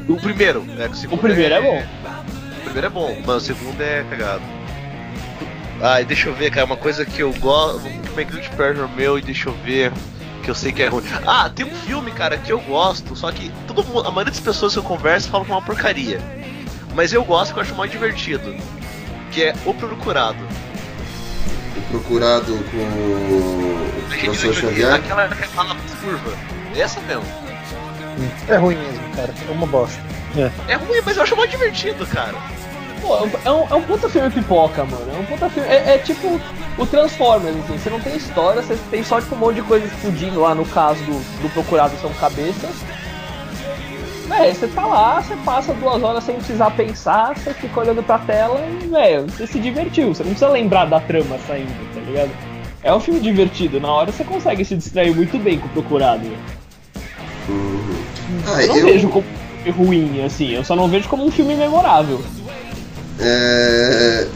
O 0.09 0.15
primeiro, 0.15 0.63
né? 0.63 0.87
O, 0.87 0.95
segundo 0.95 1.19
primeiro 1.19 1.53
é 1.53 1.61
bom. 1.61 1.83
O 2.75 2.77
primeiro 2.77 2.87
é 2.87 2.89
bom, 2.89 3.17
mas 3.25 3.35
o 3.37 3.39
segundo 3.39 3.81
é 3.81 4.03
cagado. 4.09 4.43
Ah, 5.81 6.01
e 6.01 6.03
deixa 6.03 6.27
eu 6.27 6.35
ver, 6.35 6.51
cara, 6.51 6.65
uma 6.65 6.75
coisa 6.75 7.05
que 7.05 7.21
eu 7.21 7.31
gosto. 7.35 7.79
Como 7.79 8.19
é 8.19 8.25
que 8.25 8.33
Guilty 8.33 8.49
Pleasure 8.49 8.89
meu, 8.97 9.17
e 9.17 9.21
deixa 9.21 9.47
eu 9.47 9.53
ver. 9.63 9.93
Que 10.43 10.51
eu 10.51 10.55
sei 10.55 10.73
que 10.73 10.83
é 10.83 10.87
ruim. 10.87 11.05
Ah, 11.25 11.49
tem 11.49 11.65
um 11.65 11.73
filme, 11.73 12.11
cara, 12.11 12.37
que 12.37 12.51
eu 12.51 12.59
gosto, 12.59 13.15
só 13.15 13.31
que 13.31 13.49
todo 13.65 13.81
mundo, 13.81 14.05
a 14.05 14.11
maioria 14.11 14.33
das 14.33 14.41
pessoas 14.41 14.73
que 14.73 14.79
eu 14.79 14.83
converso 14.83 15.29
falam 15.29 15.45
que 15.45 15.53
é 15.53 15.55
uma 15.55 15.61
porcaria. 15.61 16.19
Mas 16.93 17.13
eu 17.13 17.23
gosto, 17.23 17.53
que 17.53 17.59
eu 17.59 17.63
acho 17.63 17.73
mais 17.75 17.89
divertido. 17.89 18.53
Que 19.31 19.43
é 19.43 19.53
O 19.65 19.73
Procurado. 19.73 20.45
O 21.77 21.81
procurado 21.91 22.57
com 22.71 22.77
o 22.77 24.05
professor 24.09 24.53
Xavier. 24.53 24.95
Aquela 24.95 25.29
que 25.29 25.47
fala 25.47 25.77
curva. 26.03 26.37
Essa 26.75 26.99
mesmo. 26.99 27.23
É 28.49 28.57
ruim 28.57 28.75
mesmo, 28.75 29.15
cara. 29.15 29.33
É 29.47 29.51
uma 29.53 29.65
bosta. 29.65 30.01
É 30.67 30.73
ruim, 30.75 30.99
mas 31.05 31.15
eu 31.15 31.23
acho 31.23 31.37
mais 31.37 31.49
divertido, 31.49 32.05
cara. 32.07 32.35
Pô, 33.05 33.17
é 33.45 33.51
um, 33.51 33.67
é 33.69 33.75
um 33.75 33.81
puta 33.83 34.09
filme 34.09 34.29
pipoca, 34.31 34.83
mano. 34.83 35.05
É 35.15 35.19
um 35.19 35.25
puta 35.25 35.49
filme. 35.49 35.69
É, 35.69 35.95
é 35.95 35.97
tipo 35.99 36.39
o 36.77 36.85
Transformers, 36.85 37.55
assim. 37.63 37.77
Você 37.77 37.89
não 37.89 37.99
tem 37.99 38.15
história, 38.15 38.61
você 38.61 38.75
tem 38.89 39.03
só 39.03 39.21
tipo 39.21 39.35
um 39.35 39.37
monte 39.37 39.55
de 39.55 39.61
coisa 39.61 39.85
explodindo 39.85 40.41
lá 40.41 40.55
no 40.55 40.65
caso 40.65 41.03
do, 41.03 41.41
do 41.41 41.49
Procurado 41.53 41.95
são 42.01 42.11
cabeças. 42.13 42.71
Véi, 44.27 44.53
você 44.55 44.67
tá 44.67 44.85
lá, 44.87 45.21
você 45.21 45.35
passa 45.45 45.71
duas 45.75 46.01
horas 46.01 46.23
sem 46.23 46.35
precisar 46.37 46.71
pensar, 46.71 47.37
você 47.37 47.53
fica 47.53 47.79
olhando 47.79 48.01
pra 48.01 48.17
tela 48.17 48.59
e, 48.81 48.87
velho, 48.87 49.27
você 49.29 49.45
se 49.45 49.59
divertiu. 49.59 50.07
Você 50.15 50.23
não 50.23 50.31
precisa 50.31 50.49
lembrar 50.49 50.85
da 50.85 50.99
trama 50.99 51.37
saindo, 51.47 51.93
tá 51.93 51.99
ligado? 52.01 52.31
É 52.81 52.91
um 52.93 52.99
filme 52.99 53.19
divertido, 53.19 53.79
na 53.79 53.91
hora 53.91 54.11
você 54.11 54.23
consegue 54.23 54.65
se 54.65 54.75
distrair 54.75 55.13
muito 55.15 55.37
bem 55.37 55.59
com 55.59 55.67
o 55.67 55.69
Procurado. 55.69 56.23
velho. 56.23 56.37
Ah, 58.47 58.61
eu 58.63 58.67
não 58.69 58.77
eu- 58.77 58.85
vejo 58.85 59.09
como 59.09 59.25
um 59.27 59.63
filme 59.63 59.85
ruim, 59.85 60.23
assim, 60.23 60.51
eu 60.53 60.63
só 60.63 60.75
não 60.75 60.87
vejo 60.87 61.07
como 61.07 61.23
um 61.25 61.31
filme 61.31 61.55
memorável. 61.55 62.23
É, 63.19 64.27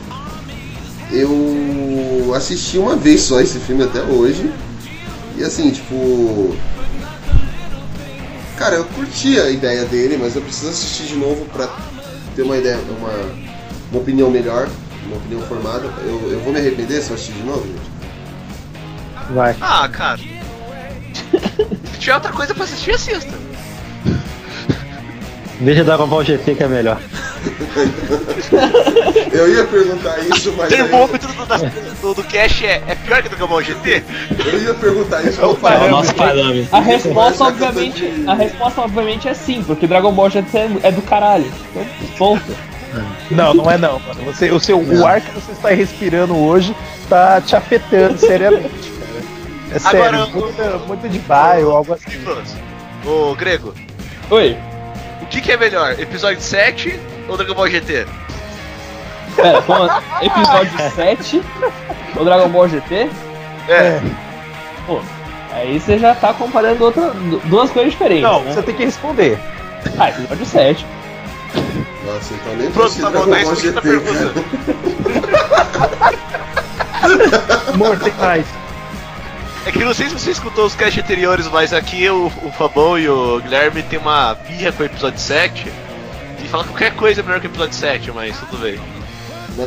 Eu 1.11 2.33
assisti 2.35 2.77
uma 2.77 2.95
vez 2.95 3.21
só 3.21 3.39
esse 3.41 3.59
filme 3.59 3.83
até 3.83 4.01
hoje. 4.01 4.51
E 5.37 5.43
assim, 5.43 5.71
tipo. 5.71 6.55
Cara, 8.57 8.75
eu 8.75 8.85
curti 8.85 9.39
a 9.39 9.49
ideia 9.49 9.85
dele, 9.85 10.17
mas 10.21 10.35
eu 10.35 10.41
preciso 10.41 10.69
assistir 10.69 11.03
de 11.03 11.15
novo 11.15 11.45
pra 11.45 11.69
ter 12.35 12.41
uma 12.41 12.57
ideia, 12.57 12.77
uma, 12.97 13.11
uma 13.91 14.01
opinião 14.01 14.29
melhor, 14.29 14.67
uma 15.05 15.15
opinião 15.15 15.41
formada. 15.47 15.85
Eu, 16.03 16.31
eu 16.31 16.39
vou 16.41 16.51
me 16.51 16.59
arrepender 16.59 17.01
se 17.01 17.09
eu 17.09 17.15
assistir 17.15 17.33
de 17.33 17.43
novo, 17.43 17.65
gente. 17.65 19.33
Vai. 19.33 19.55
Ah, 19.61 19.87
cara. 19.87 20.19
Se 21.93 21.99
tiver 21.99 22.15
outra 22.15 22.31
coisa 22.31 22.53
pra 22.53 22.65
assistir, 22.65 22.91
assista. 22.91 23.33
Deixa 25.61 25.83
Dragon 25.83 26.07
Ball 26.07 26.23
GT 26.23 26.55
que 26.55 26.63
é 26.63 26.67
melhor. 26.67 27.01
Eu 29.31 29.53
ia 29.53 29.63
perguntar 29.65 30.19
isso, 30.19 30.53
mas. 30.57 30.71
aí- 30.71 30.77
termômetro 30.77 31.31
do, 31.33 31.45
da- 31.45 31.57
do, 31.57 32.13
do 32.13 32.23
Cash 32.23 32.63
é, 32.63 32.81
é 32.87 32.95
pior 32.95 33.21
que 33.21 33.29
do 33.29 33.35
Dragon 33.35 33.47
Ball 33.47 33.61
GT? 33.63 34.03
Eu 34.45 34.61
ia 34.61 34.73
perguntar 34.73 35.21
isso, 35.23 35.39
É 35.41 35.45
o 35.45 35.51
eu 35.51 35.55
falei. 35.55 35.77
parâmetro. 35.79 35.91
Nosso 35.91 36.15
parâmetro. 36.15 36.67
A 36.75 36.79
resposta, 36.81 37.43
Mas 37.43 37.53
obviamente, 37.61 38.13
a 38.27 38.33
resposta, 38.33 38.81
obviamente, 38.81 39.27
é 39.27 39.33
sim, 39.33 39.63
porque 39.63 39.87
Dragon 39.87 40.11
Ball 40.11 40.29
GT 40.29 40.57
é, 40.57 40.69
é 40.83 40.91
do 40.91 41.01
caralho. 41.01 41.51
Então, 41.71 41.85
ponto. 42.17 42.69
Não, 43.29 43.53
não 43.53 43.69
é 43.69 43.77
não, 43.77 43.99
mano. 43.99 44.23
Você, 44.25 44.49
o, 44.51 44.59
seu, 44.59 44.79
o 44.81 45.05
ar 45.05 45.21
que 45.21 45.31
você 45.31 45.51
está 45.51 45.69
respirando 45.69 46.35
hoje 46.35 46.75
tá 47.07 47.39
te 47.39 47.55
afetando 47.55 48.17
seriamente, 48.19 48.89
cara. 48.89 49.09
É 49.71 49.79
sério, 49.79 49.99
Agora, 50.03 50.25
muito, 50.25 50.87
muito 50.87 51.09
de 51.09 51.19
bairro, 51.19 51.69
algo 51.69 51.93
assim. 51.93 52.09
Ô, 53.05 53.35
Grego, 53.35 53.75
Oi. 54.31 54.57
o 55.21 55.25
que, 55.27 55.39
que 55.39 55.51
é 55.51 55.57
melhor? 55.57 55.91
Episódio 55.99 56.41
7 56.41 56.99
ou 57.29 57.37
Dragon 57.37 57.53
Ball 57.53 57.69
GT? 57.69 58.05
Pera, 59.35 59.61
como 59.61 59.85
episódio 60.21 60.79
7, 60.95 61.41
o 62.15 62.23
Dragon 62.23 62.49
Ball 62.49 62.67
GT? 62.67 63.09
É. 63.69 64.01
Pô, 64.85 64.99
aí 65.53 65.79
você 65.79 65.97
já 65.99 66.13
tá 66.15 66.33
comparando 66.33 66.83
outra, 66.83 67.11
du- 67.11 67.39
duas 67.45 67.69
coisas 67.71 67.91
diferentes. 67.93 68.23
Não, 68.23 68.43
né? 68.43 68.51
você 68.53 68.61
tem 68.63 68.75
que 68.75 68.83
responder. 68.85 69.39
Ah, 69.97 70.09
episódio 70.09 70.45
7. 70.45 70.85
Nossa, 72.05 72.33
então 72.33 72.55
nem 72.55 72.71
Pronto, 72.71 72.85
precisa 72.87 73.11
tá 73.11 73.19
bom, 73.19 73.29
daí 73.29 73.43
Dragon 73.43 73.45
Ball 73.45 73.53
isso 73.53 73.73
tá 73.73 73.81
GT, 73.81 73.99
perguntando. 73.99 74.33
cara. 74.33 74.45
Amor, 77.73 77.99
tem 77.99 78.13
mais. 78.13 78.45
É 79.65 79.71
que 79.71 79.83
não 79.85 79.93
sei 79.93 80.07
se 80.09 80.17
você 80.17 80.31
escutou 80.31 80.65
os 80.65 80.75
cast 80.75 80.99
anteriores, 80.99 81.47
mas 81.47 81.73
aqui 81.73 82.09
o, 82.09 82.27
o 82.27 82.51
Fabão 82.57 82.97
e 82.97 83.07
o 83.07 83.39
Guilherme 83.41 83.83
tem 83.83 83.99
uma 83.99 84.35
birra 84.47 84.71
com 84.71 84.83
o 84.83 84.85
episódio 84.85 85.19
7. 85.19 85.71
E 86.43 86.47
fala 86.47 86.63
que 86.63 86.69
qualquer 86.69 86.95
coisa 86.95 87.21
é 87.21 87.23
melhor 87.23 87.39
que 87.39 87.47
o 87.47 87.49
episódio 87.49 87.75
7, 87.75 88.11
mas 88.11 88.39
tudo 88.39 88.57
bem. 88.57 88.79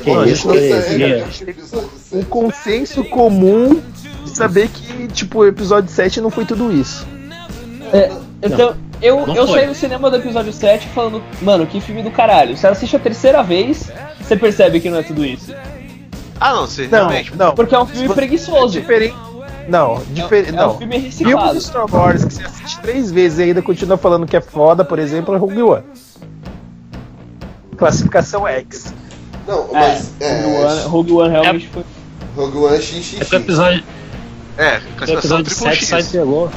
Que 0.00 0.04
pô, 0.04 0.24
isso, 0.24 0.48
não 0.48 0.54
Episódio 0.54 1.90
Um 2.12 2.22
consenso 2.22 3.04
comum 3.04 3.82
de 4.24 4.30
saber 4.30 4.68
que, 4.68 5.08
tipo, 5.08 5.40
o 5.40 5.46
episódio 5.46 5.90
7 5.90 6.20
não 6.20 6.30
foi 6.30 6.44
tudo 6.44 6.72
isso. 6.72 7.06
É, 7.92 8.10
então, 8.42 8.74
eu, 9.02 9.26
não 9.26 9.34
eu 9.34 9.46
foi. 9.46 9.60
saí 9.60 9.68
do 9.68 9.74
cinema 9.74 10.10
do 10.10 10.16
episódio 10.16 10.52
7 10.52 10.88
falando, 10.88 11.22
mano, 11.42 11.66
que 11.66 11.80
filme 11.80 12.02
do 12.02 12.10
caralho. 12.10 12.56
Você 12.56 12.66
assiste 12.66 12.96
a 12.96 12.98
terceira 12.98 13.42
vez, 13.42 13.90
você 14.18 14.36
percebe 14.36 14.80
que 14.80 14.88
não 14.88 14.98
é 14.98 15.02
tudo 15.02 15.24
isso. 15.24 15.52
Ah, 16.40 16.54
não, 16.54 16.66
você 16.66 16.88
Não, 16.88 16.98
realmente. 17.06 17.36
não. 17.36 17.54
Porque 17.54 17.74
é 17.74 17.78
um 17.78 17.86
filme 17.86 18.12
preguiçoso. 18.14 18.72
Diferente. 18.72 19.14
Não, 19.68 20.02
diferente. 20.10 20.48
É 20.48 20.52
não. 20.52 20.74
um 20.74 20.78
filme 20.78 20.94
Filme 20.94 21.06
reciclado. 21.06 21.54
do 21.54 21.60
Star 21.60 21.94
Wars 21.94 22.24
que 22.24 22.34
você 22.34 22.42
assiste 22.42 22.80
três 22.80 23.12
vezes 23.12 23.38
e 23.38 23.42
ainda 23.42 23.62
continua 23.62 23.96
falando 23.96 24.26
que 24.26 24.36
é 24.36 24.40
foda, 24.40 24.84
por 24.84 24.98
exemplo, 24.98 25.34
é 25.34 25.38
Rogue 25.38 25.62
One. 25.62 25.84
Classificação 27.82 28.46
X. 28.46 28.94
Não, 29.46 29.68
É, 29.72 29.72
mas. 29.72 30.10
É, 30.20 30.40
Rogue, 30.42 30.56
One, 30.56 30.80
Rogue 30.82 31.12
One 31.14 31.30
realmente 31.30 31.68
foi. 31.68 31.84
Rogue 32.36 32.58
One 32.58 32.74
é 32.74 32.76
É 32.76 32.78
que 32.78 32.84
o 32.84 32.92
xixi. 32.92 33.34
episódio, 33.36 33.84
É, 34.56 34.76
o 34.76 34.80
classificação 34.96 35.08
episódio 35.40 35.44
triplo 35.46 35.64
7 35.64 35.84
sai 35.84 36.00
X. 36.02 36.12
pegou. 36.12 36.50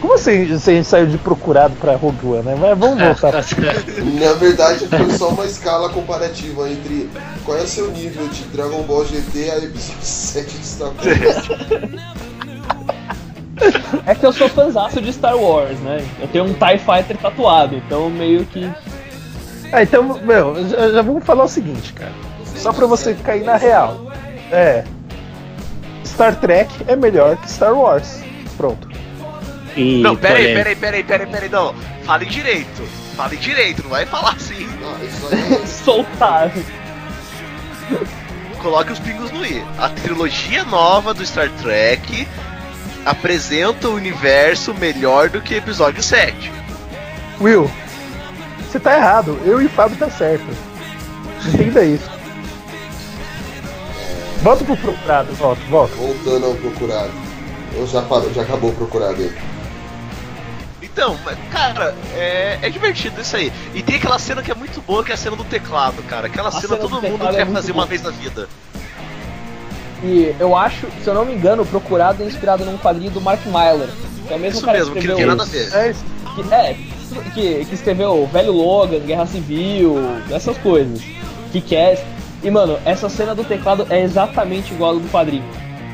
Como 0.00 0.14
assim 0.14 0.46
você 0.48 0.82
saiu 0.82 1.06
de 1.06 1.16
procurado 1.18 1.76
pra 1.76 1.94
Rogue 1.94 2.26
One, 2.26 2.42
né? 2.42 2.56
Mas 2.58 2.76
vamos 2.76 3.00
voltar. 3.00 3.32
Na 3.34 4.32
verdade, 4.32 4.88
foi 4.88 5.10
só 5.16 5.28
uma 5.28 5.44
escala 5.44 5.88
comparativa 5.90 6.68
entre 6.68 7.08
qual 7.44 7.56
é 7.56 7.62
o 7.62 7.68
seu 7.68 7.88
nível 7.92 8.26
de 8.26 8.42
Dragon 8.46 8.82
Ball 8.82 9.06
GT 9.06 9.50
a 9.52 9.58
episódio 9.58 9.94
7 10.02 10.58
de 10.58 10.66
Star 10.66 10.88
Wars. 10.88 12.12
É 14.04 14.14
que 14.16 14.26
eu 14.26 14.32
sou 14.32 14.48
fãzaço 14.48 15.00
de 15.00 15.12
Star 15.12 15.36
Wars, 15.36 15.78
né? 15.80 16.04
Eu 16.20 16.26
tenho 16.26 16.44
um 16.46 16.52
TIE 16.52 16.78
Fighter 16.78 17.16
tatuado, 17.16 17.76
então 17.76 18.10
meio 18.10 18.44
que. 18.46 18.68
Ah, 19.72 19.82
então, 19.82 20.02
meu, 20.22 20.68
já, 20.68 20.90
já 20.90 21.02
vamos 21.02 21.24
falar 21.24 21.44
o 21.44 21.48
seguinte, 21.48 21.92
cara. 21.94 22.12
Só 22.56 22.72
pra 22.72 22.86
você 22.86 23.14
cair 23.14 23.42
na 23.44 23.56
real. 23.56 24.12
É. 24.50 24.84
Star 26.04 26.36
Trek 26.36 26.70
é 26.86 26.94
melhor 26.94 27.36
que 27.38 27.50
Star 27.50 27.72
Wars. 27.74 28.20
Pronto. 28.56 28.88
E 29.74 30.02
Não, 30.02 30.14
pera 30.14 30.34
aí, 30.38 30.42
polêmica. 30.48 30.62
pera 30.64 30.68
aí, 30.68 30.76
pera 30.76 30.96
aí, 30.96 31.02
pera 31.04 31.24
aí, 31.24 31.30
pera 31.30 31.44
aí, 31.44 31.50
não. 31.50 31.74
Fale 32.04 32.26
direito. 32.26 32.82
Fale 33.16 33.36
direito, 33.36 33.82
não 33.82 33.90
vai 33.90 34.04
falar 34.04 34.32
assim. 34.34 34.68
Aí 35.00 35.66
soltar. 35.66 36.50
Coloque 38.60 38.92
os 38.92 38.98
pingos 38.98 39.30
no 39.32 39.44
i. 39.44 39.64
A 39.78 39.88
trilogia 39.88 40.64
nova 40.64 41.12
do 41.14 41.24
Star 41.24 41.48
Trek 41.62 42.28
apresenta 43.04 43.88
o 43.88 43.94
universo 43.94 44.72
melhor 44.74 45.28
do 45.30 45.40
que 45.40 45.54
episódio 45.54 46.02
7. 46.02 46.52
Will, 47.40 47.68
você 48.72 48.80
tá 48.80 48.96
errado. 48.96 49.38
Eu 49.44 49.60
e 49.60 49.66
o 49.66 49.68
Fábio 49.68 49.96
tá 49.98 50.08
certo. 50.08 50.46
Entenda 51.46 51.84
isso. 51.84 52.10
Volta 54.42 54.64
pro 54.64 54.76
procurado, 54.76 55.32
volta, 55.34 55.62
volta. 55.68 55.94
voltando 55.94 56.46
ao 56.46 56.54
procurado. 56.54 57.12
Ou 57.78 57.86
já, 57.86 58.02
parou, 58.02 58.32
já 58.32 58.42
acabou 58.42 58.70
o 58.70 58.74
procurado 58.74 59.14
aí? 59.22 59.32
Então, 60.82 61.16
cara, 61.50 61.94
é, 62.14 62.58
é 62.60 62.70
divertido 62.70 63.20
isso 63.20 63.36
aí. 63.36 63.52
E 63.74 63.82
tem 63.82 63.96
aquela 63.96 64.18
cena 64.18 64.42
que 64.42 64.50
é 64.50 64.54
muito 64.54 64.80
boa, 64.82 65.04
que 65.04 65.10
é 65.10 65.14
a 65.14 65.18
cena 65.18 65.36
do 65.36 65.44
teclado, 65.44 66.02
cara. 66.02 66.26
Aquela 66.26 66.48
A 66.48 66.52
cena, 66.52 66.62
cena 66.62 66.76
do 66.76 66.88
todo 66.88 67.02
mundo 67.02 67.26
é 67.28 67.32
quer 67.32 67.44
muito 67.44 67.56
fazer 67.56 67.72
boa. 67.72 67.84
uma 67.84 67.88
vez 67.88 68.02
na 68.02 68.10
vida. 68.10 68.48
E 70.02 70.34
eu 70.40 70.56
acho, 70.56 70.86
se 71.02 71.08
eu 71.08 71.14
não 71.14 71.24
me 71.24 71.32
engano, 71.32 71.62
o 71.62 71.66
Procurado 71.66 72.22
é 72.22 72.26
inspirado 72.26 72.64
num 72.64 72.76
quadrinho 72.76 73.10
do 73.10 73.20
Mark 73.20 73.44
Millar. 73.46 73.88
Que 74.26 74.32
é 74.32 74.36
o 74.36 74.40
mesmo 74.40 74.56
Isso 74.58 74.66
cara 74.66 74.78
mesmo, 74.78 74.94
que 74.94 75.00
que 75.00 75.08
não 75.08 75.16
tem 75.16 75.26
nada 75.26 75.42
a 75.44 75.46
ver. 75.46 75.72
É 75.72 75.94
que, 76.34 76.52
é, 76.54 76.76
que, 77.34 77.64
que 77.64 77.74
escreveu 77.74 78.28
Velho 78.32 78.52
Logan, 78.52 79.00
Guerra 79.00 79.26
Civil, 79.26 79.96
essas 80.30 80.56
coisas. 80.58 81.00
Que 81.52 81.60
quer. 81.60 82.04
E 82.42 82.50
mano, 82.50 82.78
essa 82.84 83.08
cena 83.08 83.34
do 83.34 83.44
teclado 83.44 83.86
é 83.90 84.02
exatamente 84.02 84.72
igual 84.72 84.94
ao 84.94 85.00
do 85.00 85.08
quadrinho. 85.08 85.44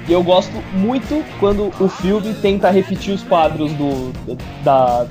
E 0.09 0.13
eu 0.13 0.23
gosto 0.23 0.53
muito 0.73 1.23
quando 1.39 1.71
o 1.79 1.89
filme 1.89 2.33
tenta 2.35 2.71
repetir 2.71 3.15
os 3.15 3.23
quadros 3.23 3.73
do. 3.73 4.13
da. 4.65 5.07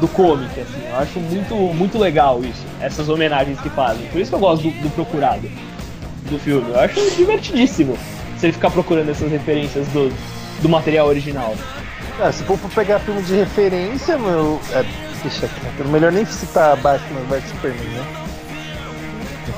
do 0.00 0.08
comic, 0.08 0.60
assim. 0.60 0.82
Eu 0.90 0.96
acho 0.96 1.18
muito, 1.20 1.54
muito 1.54 1.98
legal 1.98 2.40
isso, 2.42 2.64
essas 2.80 3.08
homenagens 3.08 3.58
que 3.60 3.70
fazem. 3.70 4.06
Por 4.08 4.20
isso 4.20 4.30
que 4.30 4.34
eu 4.34 4.40
gosto 4.40 4.64
do, 4.64 4.70
do 4.82 4.90
Procurado 4.90 5.48
do 6.28 6.38
filme. 6.38 6.70
Eu 6.70 6.80
acho 6.80 7.00
divertidíssimo 7.16 7.96
você 8.36 8.52
ficar 8.52 8.70
procurando 8.70 9.10
essas 9.10 9.30
referências 9.30 9.86
do, 9.88 10.12
do 10.60 10.68
material 10.68 11.08
original. 11.08 11.54
Ah, 12.20 12.32
se 12.32 12.42
for 12.44 12.58
pegar 12.74 12.98
filme 13.00 13.22
de 13.22 13.34
referência, 13.34 14.18
meu. 14.18 14.60
É, 14.72 14.84
deixa 15.22 15.48
quieto. 15.48 15.88
Melhor 15.88 16.12
nem 16.12 16.24
citar 16.26 16.76
Batman 16.76 17.20
vs 17.28 17.44
Superman, 17.50 17.86
né? 17.88 18.04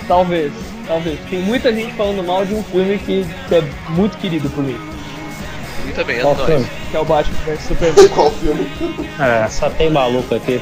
Talvez, 0.08 0.52
talvez. 0.86 1.18
Tem 1.28 1.40
muita 1.40 1.72
gente 1.72 1.92
falando 1.94 2.22
mal 2.24 2.44
de 2.44 2.54
um 2.54 2.62
filme 2.64 2.98
que 2.98 3.26
é 3.52 3.62
muito 3.90 4.16
querido 4.18 4.48
por 4.50 4.62
mim, 4.64 4.78
E 5.88 5.92
também, 5.92 6.18
é 6.18 6.20
Qual 6.22 6.34
nóis. 6.34 6.46
filme? 6.48 6.66
que 6.90 6.96
é 6.96 7.00
o 7.00 7.04
Batman 7.04 7.38
vs 7.46 7.60
Superman. 7.62 8.08
Qual 8.14 8.30
filme? 8.32 8.70
É, 9.20 9.46
só 9.50 9.70
tem 9.70 9.90
maluco 9.90 10.34
aqui. 10.34 10.60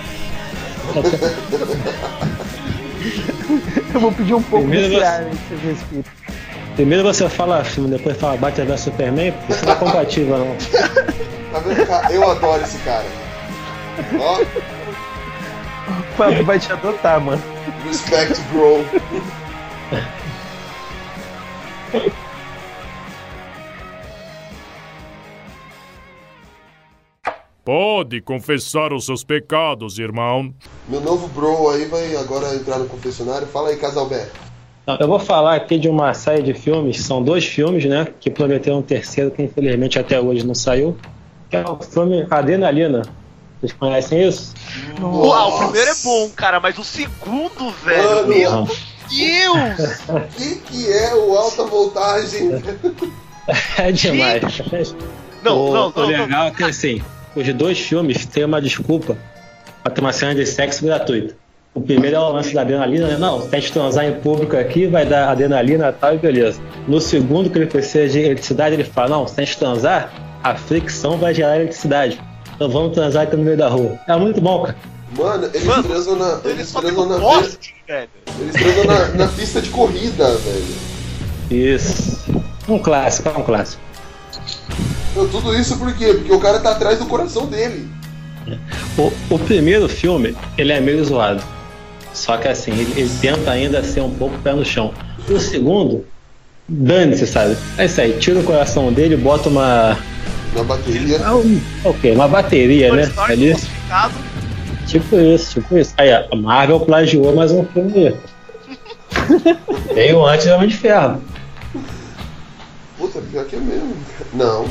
Eu 3.94 4.00
vou 4.00 4.12
pedir 4.12 4.34
um 4.34 4.42
pouco 4.42 4.66
Primeiro 4.66 4.94
você- 4.96 5.04
ar 5.04 5.24
vocês 5.24 5.60
respiram. 5.62 6.04
Primeiro 6.76 7.02
você 7.02 7.28
fala 7.28 7.64
filme, 7.64 7.90
depois 7.90 8.16
fala 8.16 8.36
Batman 8.36 8.66
vs 8.66 8.80
Superman, 8.82 9.32
porque 9.32 9.52
isso 9.52 9.64
não 9.64 9.72
é 9.72 9.76
compatível 9.76 10.38
não. 10.38 10.56
Tá 11.50 11.60
vendo, 11.60 11.86
cara? 11.86 12.12
Eu 12.12 12.30
adoro 12.30 12.62
esse 12.62 12.76
cara. 12.78 13.06
Ó, 14.20 14.38
O 16.18 16.20
Fábio 16.20 16.44
vai 16.44 16.58
te 16.58 16.72
adotar, 16.72 17.20
mano. 17.20 17.40
respect, 17.84 18.42
bro. 18.50 18.84
Pode 27.64 28.20
confessar 28.20 28.92
os 28.92 29.06
seus 29.06 29.22
pecados, 29.22 30.00
irmão. 30.00 30.52
Meu 30.88 31.00
novo 31.00 31.28
bro 31.28 31.70
aí 31.70 31.84
vai 31.84 32.16
agora 32.16 32.52
entrar 32.52 32.80
no 32.80 32.88
confessionário. 32.88 33.46
Fala 33.46 33.68
aí, 33.68 33.76
Casalberto. 33.76 34.40
Eu 34.98 35.06
vou 35.06 35.20
falar 35.20 35.54
aqui 35.54 35.78
de 35.78 35.88
uma 35.88 36.12
série 36.14 36.42
de 36.42 36.52
filmes, 36.52 37.00
são 37.00 37.22
dois 37.22 37.44
filmes, 37.44 37.84
né? 37.84 38.08
Que 38.18 38.28
prometeram 38.28 38.78
um 38.78 38.82
terceiro 38.82 39.30
que 39.30 39.44
infelizmente 39.44 40.00
até 40.00 40.20
hoje 40.20 40.44
não 40.44 40.54
saiu. 40.56 40.96
Que 41.48 41.58
é 41.58 41.64
o 41.64 41.76
filme 41.76 42.26
Adrenalina. 42.28 43.02
Vocês 43.60 43.72
conhecem 43.72 44.28
isso? 44.28 44.54
Uau, 45.00 45.54
o 45.54 45.58
primeiro 45.58 45.90
é 45.90 45.94
bom, 46.04 46.30
cara, 46.30 46.60
mas 46.60 46.78
o 46.78 46.84
segundo, 46.84 47.70
velho, 47.84 48.04
Mano. 48.04 48.28
meu. 48.28 48.68
Deus! 49.08 50.00
O 50.08 50.20
que, 50.36 50.56
que 50.56 50.92
é 50.92 51.14
o 51.14 51.36
alta 51.36 51.64
voltagem? 51.64 52.50
É 53.78 53.90
demais. 53.90 54.42
Não, 55.42 55.58
o, 55.58 55.72
não, 55.72 55.88
o 55.88 55.92
não, 55.96 56.06
legal 56.06 56.48
é 56.48 56.50
que 56.50 56.64
assim, 56.64 57.00
os 57.34 57.54
dois 57.54 57.78
filmes 57.78 58.26
têm 58.26 58.44
uma 58.44 58.60
desculpa 58.60 59.16
pra 59.82 59.90
ter 59.90 60.02
uma 60.02 60.12
cena 60.12 60.34
de 60.34 60.44
sexo 60.44 60.84
gratuita. 60.84 61.34
O 61.72 61.80
primeiro 61.80 62.16
é 62.16 62.18
o 62.18 62.28
lance 62.30 62.52
da 62.52 62.62
adrenalina, 62.62 63.06
né? 63.06 63.16
Não, 63.16 63.40
se 63.40 63.54
a 63.54 63.58
gente 63.58 63.72
transar 63.72 64.04
em 64.04 64.20
público 64.20 64.56
aqui, 64.56 64.86
vai 64.86 65.06
dar 65.06 65.30
adrenalina 65.30 65.88
e 65.88 65.92
tal, 65.92 66.14
e 66.14 66.18
beleza. 66.18 66.60
No 66.86 67.00
segundo, 67.00 67.48
que 67.48 67.56
ele 67.56 67.66
precisa 67.66 68.08
de 68.08 68.18
eletricidade, 68.18 68.74
ele 68.74 68.84
fala, 68.84 69.10
não, 69.10 69.26
se 69.26 69.40
a 69.40 69.44
gente 69.44 69.56
transar, 69.56 70.12
a 70.42 70.54
fricção 70.54 71.16
vai 71.16 71.32
gerar 71.32 71.56
eletricidade. 71.56 72.20
Então 72.58 72.68
vamos 72.68 72.92
transar 72.92 73.22
aqui 73.22 73.36
no 73.36 73.44
meio 73.44 73.56
da 73.56 73.68
rua. 73.68 73.96
É 74.08 74.16
muito 74.16 74.40
bom, 74.40 74.64
cara. 74.64 74.76
Mano, 75.16 75.44
eles 75.54 75.64
Mano, 75.64 75.84
transam 75.84 76.16
na. 76.16 76.40
Ele 76.42 76.54
Eles 76.54 76.72
transam 76.72 77.06
na. 77.08 77.18
poste, 77.20 77.72
velho. 77.86 78.08
Eles 78.40 78.52
transam 78.52 78.84
na, 78.84 79.08
na 79.14 79.28
pista 79.28 79.62
de 79.62 79.70
corrida, 79.70 80.36
velho. 80.38 80.66
Isso. 81.50 82.18
Um 82.68 82.80
clássico, 82.80 83.28
é 83.28 83.32
um 83.38 83.44
clássico. 83.44 83.80
Meu, 85.14 85.28
tudo 85.28 85.54
isso 85.54 85.78
por 85.78 85.94
quê? 85.94 86.14
Porque 86.14 86.32
o 86.32 86.40
cara 86.40 86.58
tá 86.58 86.72
atrás 86.72 86.98
do 86.98 87.06
coração 87.06 87.46
dele. 87.46 87.88
O, 88.98 89.12
o 89.34 89.38
primeiro 89.38 89.88
filme, 89.88 90.36
ele 90.56 90.72
é 90.72 90.80
meio 90.80 91.04
zoado. 91.04 91.42
Só 92.12 92.36
que 92.36 92.48
assim, 92.48 92.72
ele, 92.72 93.00
ele 93.00 93.10
tenta 93.20 93.52
ainda 93.52 93.84
ser 93.84 94.00
um 94.00 94.10
pouco 94.10 94.36
pé 94.38 94.52
no 94.52 94.64
chão. 94.64 94.92
O 95.30 95.38
segundo, 95.38 96.04
dane-se, 96.68 97.26
sabe? 97.26 97.56
É 97.78 97.84
isso 97.84 98.00
aí, 98.00 98.18
tira 98.18 98.40
o 98.40 98.44
coração 98.44 98.92
dele, 98.92 99.16
bota 99.16 99.48
uma. 99.48 99.96
Na 100.54 100.62
bateria. 100.64 101.16
É 101.16 101.30
um, 101.30 101.60
ok, 101.84 102.14
uma 102.14 102.28
bateria, 102.28 102.92
né? 102.92 103.12
Ali. 103.18 103.54
Tipo 104.86 105.20
isso, 105.20 105.60
tipo 105.60 105.76
isso. 105.76 105.92
Aí, 105.98 106.10
a 106.10 106.26
Marvel 106.34 106.80
plagiou 106.80 107.34
mais 107.34 107.52
um 107.52 107.64
filme. 107.66 108.16
Veio 109.94 110.24
antes 110.24 110.46
do 110.46 110.52
Homem 110.54 110.68
de 110.68 110.76
Ferro. 110.76 111.22
Puta, 112.96 113.20
pior 113.20 113.44
que 113.44 113.56
é 113.56 113.60
mesmo. 113.60 113.96
Não. 114.32 114.66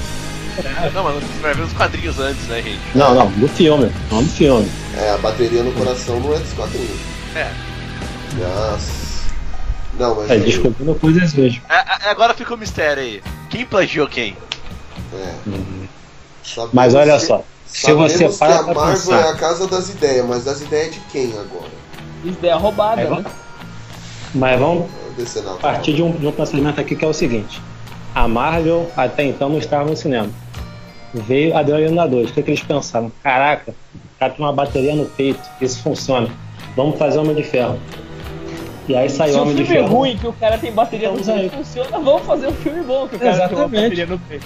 Não, 0.93 1.03
mas 1.03 1.23
você 1.23 1.39
vai 1.39 1.53
ver 1.53 1.61
os 1.61 1.73
quadrinhos 1.73 2.19
antes, 2.19 2.47
né, 2.47 2.61
gente? 2.61 2.79
Não, 2.95 3.13
não, 3.13 3.29
do 3.31 3.47
filme. 3.47 3.91
Não 4.11 4.23
do 4.23 4.29
filme. 4.29 4.69
É, 4.95 5.11
a 5.11 5.17
bateria 5.17 5.61
no 5.61 5.71
coração 5.73 6.19
não 6.19 6.33
é 6.33 6.39
dos 6.39 6.53
quadrinhos. 6.53 6.99
É. 7.35 7.51
Nossa. 8.39 9.07
Não, 9.99 10.15
mas. 10.15 10.31
É, 10.31 10.37
descobrindo 10.37 10.95
coisas 10.95 11.33
mesmo. 11.33 11.61
É, 11.69 11.75
é, 11.75 12.09
Agora 12.09 12.33
fica 12.33 12.53
o 12.53 12.57
mistério 12.57 13.03
aí. 13.03 13.21
Quem 13.49 13.65
plagiou 13.65 14.07
quem? 14.07 14.35
É. 15.13 15.33
Sabemos 16.43 16.73
Mas 16.73 16.95
olha 16.95 17.13
que- 17.13 17.25
só, 17.25 17.43
se 17.65 17.81
sabemos 17.81 18.11
você 18.13 18.27
que 18.29 18.37
para 18.37 18.55
a 18.59 18.63
pra 18.63 18.73
Marvel 18.73 18.93
pensar- 18.95 19.19
é 19.19 19.29
a 19.31 19.35
casa 19.35 19.67
das 19.67 19.89
ideias, 19.89 20.25
mas 20.25 20.43
das 20.45 20.61
ideias 20.61 20.93
de 20.93 20.99
quem 21.11 21.31
agora? 21.33 21.69
Ideia 22.23 22.55
roubada, 22.55 23.01
É, 23.01 23.03
né? 23.03 23.09
vamos- 23.09 23.31
Mas 24.35 24.59
vamos 24.59 24.85
Descer 25.17 25.41
na 25.43 25.53
partir 25.53 25.93
de 25.93 26.03
um, 26.03 26.11
de 26.11 26.27
um 26.27 26.31
pensamento 26.31 26.79
aqui 26.79 26.95
que 26.95 27.03
é 27.03 27.07
o 27.07 27.13
seguinte: 27.13 27.59
a 28.13 28.27
Marvel 28.27 28.89
até 28.95 29.23
então 29.23 29.49
não 29.49 29.57
estava 29.57 29.89
no 29.89 29.95
cinema. 29.97 30.29
Veio 31.13 31.55
a 31.55 31.59
Adrenalina 31.61 32.07
2. 32.07 32.29
O 32.29 32.33
que, 32.33 32.43
que 32.43 32.51
eles 32.51 32.61
pensaram? 32.61 33.11
Caraca, 33.23 33.71
o 33.71 34.19
cara 34.19 34.33
tem 34.33 34.45
uma 34.45 34.53
bateria 34.53 34.93
no 34.95 35.05
peito, 35.05 35.41
isso 35.59 35.81
funciona. 35.81 36.29
Vamos 36.75 36.99
fazer 36.99 37.17
Homem 37.17 37.35
de 37.35 37.43
Ferro. 37.43 37.79
E 38.87 38.95
aí 38.95 39.09
saiu 39.09 39.33
Se 39.33 39.39
o 39.39 39.41
Homem 39.41 39.55
de 39.55 39.63
filme 39.65 39.79
é 39.79 39.83
Ferro. 39.83 39.95
ruim, 39.95 40.17
que 40.17 40.27
o 40.27 40.33
cara 40.33 40.57
tem 40.57 40.71
bateria 40.71 41.09
no 41.09 41.17
aí. 41.17 41.23
peito, 41.23 41.55
funciona, 41.57 41.89
vamos 41.99 42.21
fazer 42.23 42.47
um 42.47 42.53
filme 42.53 42.83
bom 42.83 43.07
que 43.07 43.15
o 43.15 43.19
cara 43.19 43.31
tem 43.31 43.39
uma 43.39 43.45
Exatamente. 43.55 43.81
bateria 43.83 44.05
no 44.05 44.19
peito. 44.19 44.45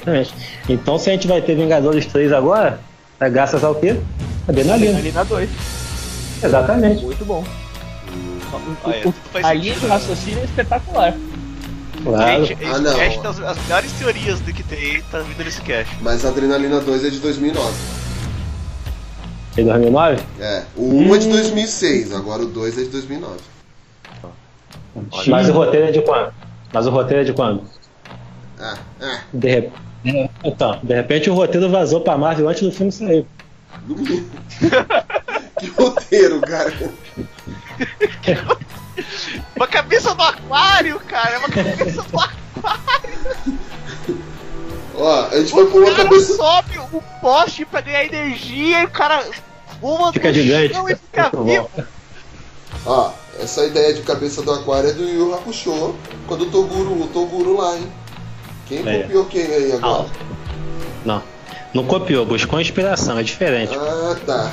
Exatamente. 0.00 0.34
Então, 0.68 0.98
se 0.98 1.10
a 1.10 1.12
gente 1.12 1.26
vai 1.26 1.40
ter 1.42 1.54
Vingadores 1.54 2.06
3 2.06 2.32
agora, 2.32 2.80
é 3.20 3.28
graças 3.28 3.62
ao 3.62 3.74
quê? 3.74 4.00
Adrenalina. 4.48 4.90
Adrenalina 4.98 5.24
2. 5.24 5.50
Exatamente. 6.42 7.04
Muito 7.04 7.24
bom. 7.24 7.44
Olha, 8.84 9.08
O- 9.08 9.14
a 9.46 9.52
linha 9.52 9.74
de 9.74 9.86
raciocínio 9.86 10.40
é 10.40 10.44
espetacular. 10.44 11.14
Claro. 12.02 12.46
Gente, 12.46 12.64
Ah, 12.64 12.70
esse 12.72 12.80
não. 12.80 12.94
cast 12.96 13.20
das 13.20 13.40
as 13.40 13.58
melhores 13.64 13.92
teorias 13.92 14.40
do 14.40 14.52
que 14.52 14.62
tem 14.62 15.02
tá 15.10 15.18
vindo 15.20 15.44
nesse 15.44 15.60
cast. 15.60 15.94
Mas 16.00 16.24
a 16.24 16.30
Adrenalina 16.30 16.80
2 16.80 17.04
é 17.04 17.10
de 17.10 17.18
2009. 17.18 17.74
Em 19.58 19.64
2009? 19.64 20.22
É, 20.40 20.62
o 20.76 20.94
1 20.94 21.14
é 21.14 21.18
de 21.18 21.28
2006, 21.28 22.14
agora 22.14 22.42
o 22.42 22.46
2 22.46 22.78
é 22.78 22.82
de 22.84 22.88
2009. 22.88 23.36
Mas 25.28 25.48
o 25.48 25.52
roteiro 25.52 25.86
é 25.88 25.92
de 25.92 26.00
quando? 26.02 26.32
Mas 26.72 26.86
o 26.86 26.90
roteiro 26.90 27.20
é 27.22 27.24
de 27.24 27.32
quando? 27.32 27.62
Ah, 28.58 28.78
ah, 29.00 29.18
De 29.32 29.68
rep- 30.04 30.30
Então, 30.44 30.78
de 30.82 30.94
repente 30.94 31.28
o 31.30 31.34
roteiro 31.34 31.68
vazou 31.70 32.00
pra 32.00 32.16
Marvel 32.18 32.48
antes 32.48 32.62
do 32.62 32.72
filme 32.72 32.90
sair. 32.92 33.26
que 35.58 35.66
roteiro, 35.70 36.40
cara. 36.40 36.72
Uma 39.56 39.66
cabeça 39.66 40.14
do 40.14 40.22
aquário, 40.22 41.00
cara! 41.00 41.30
É 41.30 41.38
uma 41.38 41.48
cabeça 41.48 42.02
do 42.02 42.18
aquário! 42.20 43.10
Ó, 44.96 45.26
a 45.30 45.38
gente 45.38 45.52
vai 45.54 45.64
pôr 45.66 45.82
uma 45.82 45.92
cara 45.94 46.04
cabeça. 46.08 46.36
sobe 46.36 46.78
o 46.92 47.02
poste 47.20 47.64
pra 47.64 47.80
ganhar 47.80 48.04
energia 48.04 48.82
e 48.82 48.84
o 48.84 48.90
cara 48.90 49.24
voa 49.80 50.12
Fica 50.12 50.28
no 50.28 50.34
gigante. 50.34 50.74
chão 50.74 50.88
e 50.88 50.94
fica 50.94 51.30
Muito 51.32 51.44
vivo. 51.46 51.70
bom. 51.76 51.84
Ó, 52.86 53.10
essa 53.40 53.64
ideia 53.64 53.94
de 53.94 54.02
cabeça 54.02 54.42
do 54.42 54.52
aquário 54.52 54.90
é 54.90 54.92
do 54.92 55.02
Yu 55.08 55.34
Hakusho, 55.34 55.94
quando 56.26 56.42
o 56.42 56.50
Toguro, 56.50 57.02
o 57.02 57.06
Toguro 57.08 57.56
lá, 57.56 57.76
hein? 57.76 57.90
Quem 58.70 58.88
É. 58.88 59.02
copiou 59.02 59.24
quem 59.24 59.42
aí 59.46 59.72
agora? 59.72 60.06
Não. 61.04 61.22
Não 61.74 61.84
copiou, 61.84 62.24
buscou 62.24 62.60
inspiração, 62.60 63.18
é 63.18 63.22
diferente. 63.22 63.76
Ah, 63.76 64.16
tá. 64.24 64.52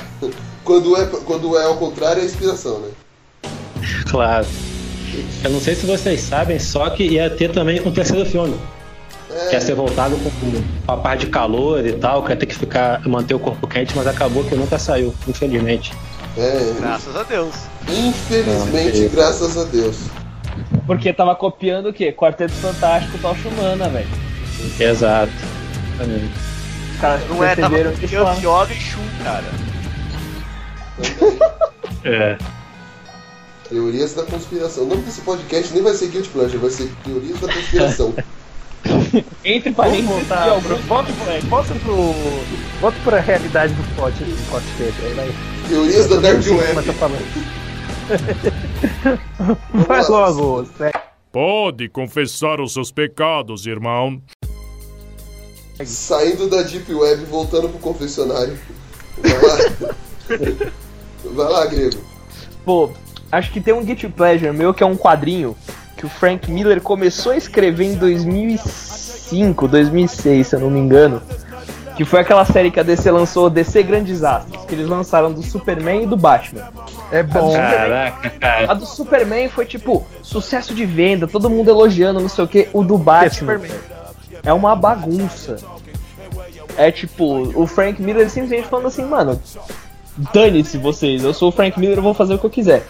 Quando 0.63 0.97
é, 0.97 1.05
quando 1.05 1.55
é 1.57 1.63
ao 1.65 1.77
contrário 1.77 2.21
é 2.21 2.25
inspiração, 2.25 2.79
né? 2.79 2.89
Claro. 4.09 4.45
Eu 5.43 5.51
não 5.51 5.59
sei 5.61 5.75
se 5.75 5.85
vocês 5.85 6.19
sabem, 6.21 6.57
só 6.59 6.89
que 6.89 7.03
ia 7.03 7.29
ter 7.29 7.51
também 7.51 7.79
um 7.85 7.91
terceiro 7.91 8.25
filme. 8.25 8.55
Que 9.49 9.53
ia 9.55 9.61
ser 9.61 9.75
voltado 9.75 10.15
com 10.17 10.29
com 10.31 10.91
a 10.91 10.97
parte 10.97 11.25
de 11.25 11.31
calor 11.31 11.85
e 11.85 11.93
tal, 11.93 12.23
que 12.23 12.31
ia 12.31 12.35
ter 12.35 12.47
que 12.47 12.55
ficar, 12.55 13.07
manter 13.07 13.35
o 13.35 13.39
corpo 13.39 13.67
quente, 13.67 13.95
mas 13.95 14.07
acabou 14.07 14.43
que 14.43 14.55
nunca 14.55 14.79
saiu, 14.79 15.13
infelizmente. 15.27 15.93
É, 16.35 16.73
Graças 16.79 17.15
a 17.15 17.21
Deus. 17.23 17.53
infelizmente, 17.87 19.07
graças 19.09 19.57
a 19.57 19.63
Deus. 19.65 19.97
Porque 20.85 21.11
tava 21.13 21.35
copiando 21.35 21.89
o 21.89 21.93
quê? 21.93 22.11
Quarteto 22.11 22.53
Fantástico 22.53 23.17
Tocha 23.19 23.47
Humana, 23.49 23.89
velho. 23.89 24.07
Exato. 24.79 25.31
Os 26.93 26.99
caras 27.01 27.21
Não 27.29 27.43
é, 27.43 27.55
tava 27.55 27.75
que 27.93 28.05
Yoga 28.05 28.73
e 28.73 28.75
Shun, 28.75 28.99
cara. 29.23 29.45
É. 32.03 32.37
Teorias 33.69 34.13
da 34.13 34.23
conspiração. 34.23 34.83
O 34.83 34.87
nome 34.87 35.01
desse 35.03 35.21
podcast 35.21 35.73
nem 35.73 35.83
vai 35.83 35.93
ser 35.93 36.07
Guilty 36.07 36.29
Pleasure, 36.29 36.57
vai 36.57 36.69
ser 36.69 36.89
Teorias 37.03 37.39
da 37.39 37.53
Conspiração. 37.53 38.13
Entre 39.43 39.71
parênteses, 39.73 40.05
voltar. 40.09 40.61
pro- 40.61 40.77
Volta, 40.77 41.11
volta 41.49 41.75
pro. 41.75 42.13
Volta 42.79 42.97
pra 43.03 43.19
realidade 43.19 43.73
do 43.73 43.95
pod, 43.95 44.15
do 44.23 44.49
podcast. 44.49 44.93
Teorias 45.67 46.07
da 46.07 46.15
Dark 46.17 46.37
Web. 46.45 46.87
Vai 49.87 50.07
logo, 50.07 50.65
sério. 50.77 50.99
Pode 51.31 51.89
confessar 51.89 52.59
os 52.59 52.73
seus 52.73 52.91
pecados, 52.91 53.65
irmão. 53.65 54.21
Saindo 55.85 56.49
da 56.49 56.63
Deep 56.63 56.91
Web 56.91 57.21
e 57.21 57.25
voltando 57.25 57.69
pro 57.69 57.79
confessionário. 57.79 58.57
Vai 59.17 59.41
lá. 59.41 59.57
Vai 61.23 61.51
lá, 61.51 61.65
Grego. 61.65 62.01
Pô, 62.65 62.89
acho 63.31 63.51
que 63.51 63.61
tem 63.61 63.73
um 63.73 63.83
Guilty 63.83 64.09
Pleasure 64.09 64.51
meu 64.51 64.73
que 64.73 64.83
é 64.83 64.85
um 64.85 64.97
quadrinho 64.97 65.55
que 65.95 66.05
o 66.05 66.09
Frank 66.09 66.49
Miller 66.51 66.81
começou 66.81 67.31
a 67.31 67.37
escrever 67.37 67.85
em 67.85 67.95
2005, 67.95 69.67
2006, 69.67 70.47
se 70.47 70.55
eu 70.55 70.59
não 70.59 70.69
me 70.69 70.79
engano. 70.79 71.21
Que 71.97 72.05
foi 72.05 72.19
aquela 72.19 72.45
série 72.45 72.69
que 72.69 72.79
a 72.79 72.83
DC 72.83 73.09
lançou, 73.09 73.49
DC 73.49 73.81
Grandes 73.81 74.23
Astros, 74.23 74.63
que 74.65 74.75
eles 74.75 74.87
lançaram 74.87 75.33
do 75.33 75.41
Superman 75.41 76.03
e 76.03 76.05
do 76.05 76.15
Batman. 76.15 76.69
É 77.11 77.23
bom. 77.23 77.51
Caraca, 77.51 78.29
cara. 78.29 78.71
A 78.71 78.73
do 78.75 78.85
Superman 78.85 79.49
foi 79.49 79.65
tipo 79.65 80.05
sucesso 80.21 80.75
de 80.75 80.85
venda, 80.85 81.27
todo 81.27 81.49
mundo 81.49 81.69
elogiando, 81.69 82.19
não 82.19 82.29
sei 82.29 82.43
o 82.43 82.47
que. 82.47 82.69
O 82.71 82.83
do 82.83 82.99
Batman 82.99 83.59
é 84.43 84.53
uma 84.53 84.75
bagunça. 84.75 85.57
É 86.77 86.91
tipo, 86.91 87.25
o 87.59 87.65
Frank 87.65 87.99
Miller 87.99 88.29
simplesmente 88.29 88.67
falando 88.67 88.87
assim, 88.87 89.03
mano, 89.03 89.41
dane-se 90.31 90.77
vocês, 90.77 91.23
eu 91.23 91.33
sou 91.33 91.49
o 91.49 91.51
Frank 91.51 91.79
Miller, 91.79 91.97
eu 91.97 92.03
vou 92.03 92.13
fazer 92.13 92.35
o 92.35 92.37
que 92.37 92.45
eu 92.45 92.49
quiser. 92.51 92.85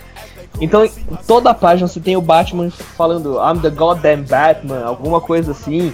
Então, 0.60 0.84
em 0.84 0.92
toda 1.28 1.52
a 1.52 1.54
página 1.54 1.88
você 1.88 2.00
tem 2.00 2.18
o 2.18 2.22
Batman 2.22 2.70
falando 2.70 3.38
I'm 3.38 3.60
the 3.62 3.70
goddamn 3.70 4.24
Batman, 4.24 4.84
alguma 4.84 5.22
coisa 5.22 5.52
assim. 5.52 5.94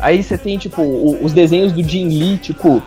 Aí 0.00 0.22
você 0.22 0.36
tem, 0.38 0.56
tipo, 0.58 0.80
o- 0.82 1.24
os 1.24 1.32
desenhos 1.32 1.72
do 1.72 1.82
Jim 1.82 2.08
Lee, 2.08 2.36
tipo. 2.38 2.82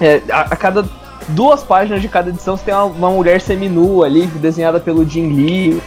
é, 0.00 0.20
a, 0.30 0.40
a 0.42 0.56
cada 0.56 0.84
duas 1.28 1.62
páginas 1.62 2.00
de 2.00 2.08
cada 2.08 2.30
edição 2.30 2.56
você 2.56 2.64
tem 2.64 2.74
uma, 2.74 2.84
uma 2.84 3.10
mulher 3.10 3.40
seminua 3.40 4.06
ali, 4.06 4.26
desenhada 4.26 4.80
pelo 4.80 5.06
Jim 5.08 5.28
Lee. 5.34 5.82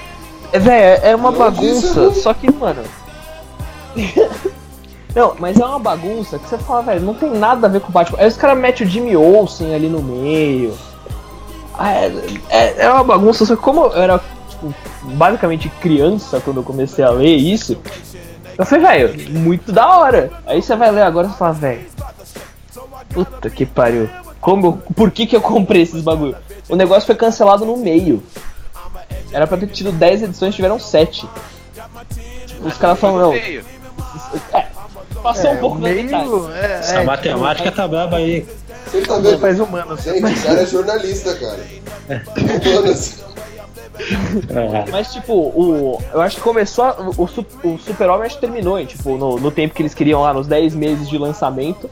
É, 0.54 0.60
véi, 0.60 0.80
é, 0.82 1.02
é 1.12 1.16
uma 1.16 1.32
disse 1.32 1.40
bagunça, 1.44 2.02
não. 2.02 2.14
só 2.14 2.34
que, 2.34 2.52
mano. 2.52 2.82
Não, 5.14 5.36
mas 5.40 5.60
é 5.60 5.66
uma 5.66 5.78
bagunça 5.80 6.40
que 6.40 6.48
você 6.48 6.58
fala, 6.58 6.84
velho, 6.84 7.02
não 7.02 7.14
tem 7.14 7.30
nada 7.32 7.68
a 7.68 7.70
ver 7.70 7.82
com 7.82 7.90
o 7.90 7.92
Batman. 7.92 8.18
Aí 8.20 8.28
os 8.30 8.38
caras 8.38 8.58
metem 8.58 8.88
o 8.88 8.90
Jimmy 8.90 9.14
Olsen 9.18 9.76
ali 9.76 9.90
no 9.90 10.02
meio. 10.02 10.74
Ah, 11.78 11.92
é, 11.94 12.14
é, 12.50 12.76
é 12.86 12.90
uma 12.90 13.04
bagunça, 13.04 13.46
só 13.46 13.56
que 13.58 13.62
como 13.62 13.82
eu 13.88 13.94
era, 14.02 14.22
tipo, 14.48 14.74
basicamente 15.04 15.68
criança 15.82 16.40
quando 16.40 16.58
eu 16.58 16.64
comecei 16.64 17.04
a 17.04 17.10
ler 17.10 17.36
isso, 17.36 17.78
eu 18.62 18.66
falei, 18.66 19.08
velho, 19.08 19.30
muito 19.40 19.72
da 19.72 19.98
hora. 19.98 20.32
Aí 20.46 20.62
você 20.62 20.76
vai 20.76 20.92
ler 20.92 21.02
agora 21.04 21.28
e 21.28 21.38
fala, 21.38 21.54
velho, 21.54 21.82
puta 23.14 23.50
que 23.50 23.66
pariu. 23.66 24.10
Como, 24.40 24.66
eu- 24.68 24.94
por 24.96 25.12
que 25.12 25.26
que 25.28 25.36
eu 25.36 25.42
comprei 25.42 25.82
esses 25.84 26.02
bagulho? 26.02 26.36
O 26.70 26.76
negócio 26.76 27.06
foi 27.06 27.16
cancelado 27.16 27.66
no 27.66 27.78
meio. 27.78 28.24
Era 29.32 29.46
pra 29.48 29.58
ter 29.58 29.68
tido 29.68 29.92
10 29.92 30.24
edições, 30.24 30.56
tiveram 30.56 30.80
7. 30.80 31.28
Os 32.64 32.78
caras 32.78 33.00
falam, 33.00 33.20
não, 33.20 33.34
é, 33.34 33.62
passou 35.24 35.50
É, 35.52 35.54
um 35.54 35.58
pouco 35.58 35.78
da 35.80 35.90
meio. 35.90 36.52
É, 36.54 36.74
Essa 36.80 37.02
é, 37.02 37.04
matemática 37.04 37.72
tá 37.72 37.88
braba 37.88 38.18
aí. 38.18 38.46
Você 38.86 39.02
tá 39.02 39.16
tipo, 39.16 39.22
vendo? 39.22 39.40
faz 39.40 39.60
humano. 39.60 39.98
Gente, 39.98 40.26
o 40.40 40.44
cara 40.44 40.62
é 40.62 40.66
jornalista, 40.66 41.36
cara. 41.36 41.60
Humanas. 42.66 43.24
Mas, 44.92 45.12
tipo, 45.14 45.34
o, 45.34 46.00
eu 46.14 46.22
acho 46.22 46.38
que 46.38 46.42
começou. 46.42 46.86
a- 46.86 46.96
o, 47.00 47.24
o 47.74 47.78
Super-Homem 47.80 48.26
acho 48.26 48.36
que 48.36 48.42
terminou, 48.42 48.80
hein, 48.80 48.86
tipo, 48.86 49.18
no, 49.18 49.38
no 49.38 49.52
tempo 49.52 49.74
que 49.74 49.82
eles 49.82 49.94
queriam 49.94 50.22
lá, 50.22 50.34
nos 50.34 50.48
10 50.48 50.76
meses 50.76 51.10
de 51.10 51.18
lançamento. 51.18 51.90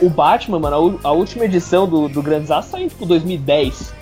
O 0.00 0.08
Batman, 0.08 0.58
mano, 0.60 0.98
a, 1.04 1.08
a 1.08 1.12
última 1.12 1.44
edição 1.44 1.88
do, 1.88 2.08
do 2.08 2.22
Grandes 2.22 2.50
Astros 2.50 2.70
saiu, 2.70 2.88
tipo, 2.88 3.04
2010. 3.06 3.92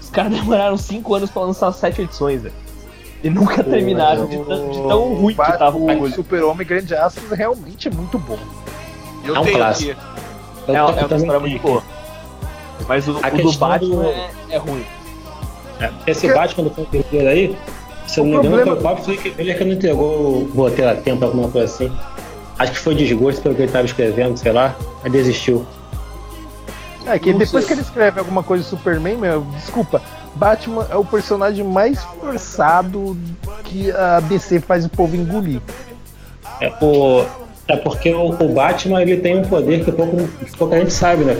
Os 0.00 0.10
caras 0.10 0.32
demoraram 0.38 0.76
5 0.76 1.14
anos 1.14 1.30
pra 1.30 1.42
lançar 1.42 1.72
7 1.72 2.02
edições, 2.02 2.42
velho. 2.42 2.54
E 3.22 3.28
nunca 3.28 3.62
terminaram, 3.62 4.26
de, 4.26 4.38
tão- 4.38 4.70
de 4.70 4.78
tão 4.88 5.14
ruim 5.14 5.34
que 5.34 5.58
tava 5.58 5.76
o. 5.76 6.10
Super-Homem 6.10 6.66
Grande 6.66 6.94
Astros 6.94 7.30
realmente 7.32 7.88
é 7.88 7.90
muito 7.90 8.18
bom. 8.18 8.38
Eu 9.24 9.36
É 9.36 9.40
um 9.40 9.44
tenho 9.44 9.56
clássico. 9.58 9.90
É, 10.68 10.72
é 10.72 10.82
uma 10.82 10.92
história 11.16 11.40
muito 11.40 11.60
boa. 11.60 11.82
Mas 12.88 13.06
o, 13.08 13.12
o 13.18 13.20
do 13.42 13.52
Batman 13.58 14.02
do- 14.04 14.08
é, 14.08 14.30
é 14.50 14.56
ruim. 14.56 14.84
É, 15.80 15.90
esse 16.06 16.32
Batman 16.32 16.64
do 16.64 16.70
Frank 16.70 17.04
Miller 17.12 17.28
aí, 17.28 17.56
se 18.06 18.20
eu 18.20 18.24
não 18.24 18.30
me 18.32 18.46
engano, 18.46 18.56
problema- 18.56 18.64
foi 18.66 18.74
o 18.74 18.80
próprio 18.96 19.04
Frank 19.22 19.34
Miller 19.38 19.58
que 19.58 19.64
não 19.64 19.72
entregou 19.72 20.42
o 20.42 20.52
roteiro 20.54 20.90
a 20.90 20.94
tempo, 20.94 21.24
alguma 21.24 21.48
coisa 21.48 21.72
assim. 21.72 21.92
Acho 22.58 22.72
que 22.72 22.78
foi 22.78 22.94
desgosto 22.94 23.40
pelo 23.40 23.54
que 23.54 23.62
ele 23.62 23.68
estava 23.68 23.86
escrevendo, 23.86 24.36
sei 24.36 24.52
lá, 24.52 24.76
aí 25.02 25.10
desistiu. 25.10 25.64
É 27.06 27.18
que 27.18 27.32
Não 27.32 27.38
depois 27.38 27.64
sei. 27.64 27.68
que 27.68 27.72
ele 27.72 27.80
escreve 27.80 28.18
alguma 28.18 28.42
coisa 28.42 28.62
do 28.62 28.68
Superman, 28.68 29.16
meu, 29.16 29.40
desculpa, 29.56 30.02
Batman 30.34 30.86
é 30.90 30.96
o 30.96 31.04
personagem 31.04 31.64
mais 31.64 32.02
forçado 32.20 33.16
que 33.64 33.90
a 33.90 34.20
DC 34.20 34.60
faz 34.60 34.84
o 34.84 34.88
povo 34.90 35.16
engolir. 35.16 35.60
É, 36.60 36.68
por, 36.68 37.26
é 37.66 37.76
porque 37.76 38.12
o, 38.12 38.26
o 38.30 38.48
Batman 38.52 39.00
ele 39.02 39.16
tem 39.16 39.38
um 39.38 39.42
poder 39.42 39.82
que, 39.84 39.90
pouco, 39.90 40.28
que 40.44 40.56
pouca 40.56 40.78
gente 40.78 40.92
sabe, 40.92 41.24
né? 41.24 41.36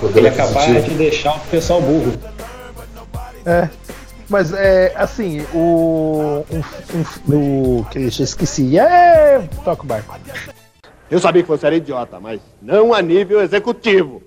Poder 0.00 0.20
Ele 0.20 0.28
é 0.28 0.30
capaz 0.30 0.84
de 0.84 0.90
deixar 0.94 1.34
o 1.36 1.40
pessoal 1.50 1.82
burro. 1.82 2.12
É. 3.44 3.68
Mas 4.28 4.52
é 4.52 4.92
assim, 4.96 5.40
o. 5.52 6.44
Um, 6.50 7.34
um, 7.34 7.78
o 7.80 7.84
que 7.86 7.98
eu 7.98 8.08
esqueci. 8.08 8.78
É. 8.78 9.40
Toca 9.64 9.82
o 9.82 9.86
barco. 9.86 10.16
Eu 11.10 11.18
sabia 11.18 11.42
que 11.42 11.48
você 11.48 11.66
era 11.66 11.76
idiota, 11.76 12.20
mas 12.20 12.40
não 12.62 12.94
a 12.94 13.02
nível 13.02 13.40
executivo. 13.42 14.22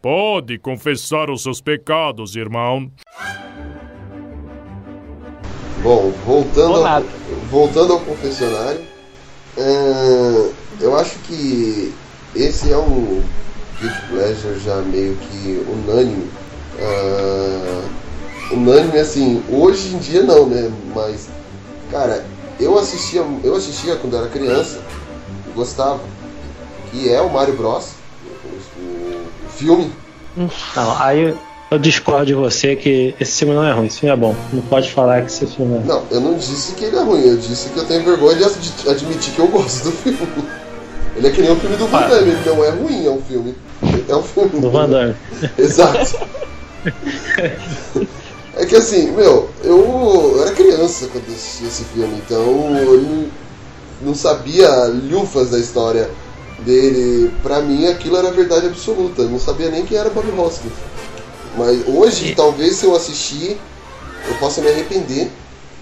Pode 0.00 0.58
confessar 0.58 1.30
os 1.30 1.42
seus 1.42 1.60
pecados, 1.60 2.34
irmão. 2.34 2.90
Bom, 5.82 6.10
voltando 6.24 6.86
ao, 6.86 7.02
voltando 7.50 7.92
ao 7.92 8.00
confessionário, 8.00 8.80
é, 9.58 10.50
eu 10.80 10.96
acho 10.96 11.18
que 11.20 11.92
esse 12.34 12.72
é 12.72 12.78
um 12.78 13.22
Guilty 13.80 14.00
Pleasure 14.08 14.58
já 14.60 14.76
meio 14.76 15.16
que 15.16 15.64
unânime. 15.68 16.30
Ah, 16.80 17.88
unânime 18.52 18.98
assim, 18.98 19.42
hoje 19.50 19.94
em 19.94 19.98
dia 19.98 20.22
não, 20.22 20.46
né? 20.46 20.70
Mas, 20.94 21.28
cara, 21.90 22.24
eu 22.60 22.78
assistia, 22.78 23.24
eu 23.42 23.56
assistia 23.56 23.96
quando 23.96 24.16
era 24.16 24.28
criança, 24.28 24.78
gostava, 25.54 26.00
que 26.90 27.08
é 27.12 27.20
o 27.20 27.30
Mario 27.32 27.56
Bros. 27.56 27.86
O, 28.24 28.80
o- 28.80 29.22
o 29.46 29.50
filme. 29.50 29.90
Não, 30.36 31.02
aí 31.02 31.34
eu 31.70 31.78
discordo 31.78 32.26
de 32.26 32.34
você 32.34 32.74
que 32.76 33.14
esse 33.20 33.38
filme 33.40 33.54
não 33.54 33.64
é 33.64 33.72
ruim, 33.72 33.86
esse 33.86 34.00
filme 34.00 34.12
é 34.14 34.16
bom. 34.16 34.34
Não 34.52 34.62
pode 34.62 34.90
falar 34.92 35.20
que 35.22 35.28
esse 35.30 35.46
filme 35.46 35.76
é 35.78 35.80
Não, 35.86 36.02
eu 36.10 36.20
não 36.20 36.34
disse 36.34 36.72
que 36.72 36.84
ele 36.84 36.96
é 36.96 37.02
ruim, 37.02 37.22
eu 37.26 37.36
disse 37.36 37.68
que 37.70 37.78
eu 37.78 37.84
tenho 37.86 38.04
vergonha 38.04 38.36
de 38.36 38.44
ad- 38.44 38.88
admitir 38.90 39.32
que 39.34 39.38
eu 39.40 39.48
gosto 39.48 39.84
do 39.84 39.92
filme. 39.92 40.18
Ele 41.16 41.26
é 41.28 41.30
que 41.30 41.42
nem 41.42 41.50
o 41.52 41.56
filme 41.56 41.76
do 41.76 41.86
Van. 41.88 42.00
Damme, 42.08 42.30
ele 42.30 42.38
não 42.46 42.64
é 42.64 42.70
ruim, 42.70 43.06
é 43.06 43.10
um 43.10 43.20
filme. 43.20 43.54
É 44.08 44.16
um 44.16 44.22
filme. 44.22 44.60
do 44.60 44.70
Van 44.70 44.88
Damme. 44.88 45.14
Exato. 45.58 46.18
É 48.62 48.66
que 48.66 48.76
assim, 48.76 49.10
meu, 49.10 49.50
eu 49.64 50.36
era 50.40 50.52
criança 50.52 51.08
quando 51.10 51.24
eu 51.28 51.34
assisti 51.34 51.64
esse 51.64 51.82
filme, 51.92 52.14
então 52.24 52.40
eu 52.76 53.00
não- 53.02 53.26
não 54.02 54.14
sabia 54.14 54.70
lufas 54.86 55.50
da 55.50 55.58
história 55.58 56.08
dele. 56.60 57.32
Pra 57.42 57.60
mim 57.60 57.86
aquilo 57.88 58.16
era 58.16 58.30
verdade 58.30 58.66
absoluta, 58.66 59.22
eu 59.22 59.28
não 59.28 59.40
sabia 59.40 59.68
nem 59.68 59.84
quem 59.84 59.98
era 59.98 60.10
Bob 60.10 60.30
Hoskins. 60.38 60.72
Mas 61.58 61.80
hoje, 61.88 62.34
talvez 62.36 62.76
se 62.76 62.86
eu 62.86 62.94
assistir, 62.94 63.58
eu 64.28 64.34
possa 64.36 64.60
me 64.60 64.68
arrepender. 64.70 65.28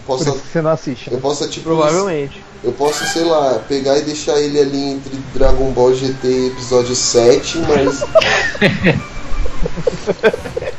Por 0.07 0.17
Possa, 0.17 0.31
isso 0.31 0.39
que 0.39 0.49
você 0.53 0.63
não 0.63 0.71
assiste. 0.71 1.13
eu 1.13 1.21
possa, 1.21 1.47
tipo, 1.47 1.65
Provavelmente. 1.65 2.43
eu 2.65 2.73
posso, 2.73 3.05
sei 3.13 3.25
lá, 3.25 3.63
pegar 3.69 3.99
e 3.99 4.03
deixar 4.03 4.41
ele 4.41 4.59
ali 4.59 4.83
entre 4.93 5.15
Dragon 5.35 5.71
Ball 5.73 5.95
GT 5.95 6.47
episódio 6.47 6.97
7, 6.97 7.59
mas. 7.59 8.01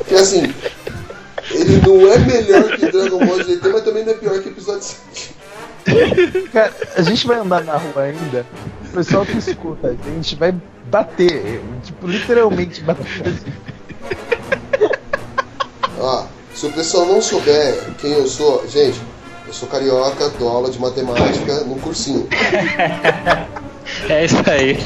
que 0.08 0.14
assim, 0.14 0.52
ele 1.52 1.80
não 1.86 2.12
é 2.12 2.18
melhor 2.18 2.76
que 2.76 2.90
Dragon 2.90 3.24
Ball 3.24 3.42
GT, 3.44 3.68
mas 3.68 3.82
também 3.82 4.04
não 4.04 4.12
é 4.12 4.16
pior 4.16 4.40
que 4.40 4.48
episódio 4.48 4.82
7. 4.82 5.34
Cara, 6.52 6.72
a 6.96 7.02
gente 7.02 7.26
vai 7.26 7.38
andar 7.38 7.64
na 7.64 7.76
rua 7.76 8.02
ainda, 8.02 8.46
o 8.84 8.88
pessoal 8.94 9.26
que 9.26 9.36
escuta, 9.38 9.88
a 9.88 10.10
gente 10.10 10.36
vai 10.36 10.54
bater. 10.86 11.60
Tipo, 11.82 12.06
literalmente 12.06 12.82
bater. 12.82 13.34
Ó, 15.98 16.26
se 16.54 16.66
o 16.66 16.72
pessoal 16.72 17.06
não 17.06 17.20
souber 17.20 17.74
quem 17.98 18.12
eu 18.12 18.26
sou, 18.26 18.66
gente, 18.68 19.00
eu 19.46 19.52
sou 19.52 19.68
carioca, 19.68 20.28
dou 20.38 20.48
aula 20.48 20.70
de 20.70 20.78
matemática 20.78 21.60
num 21.60 21.78
cursinho. 21.78 22.28
É 24.08 24.24
isso 24.24 24.36
aí. 24.50 24.78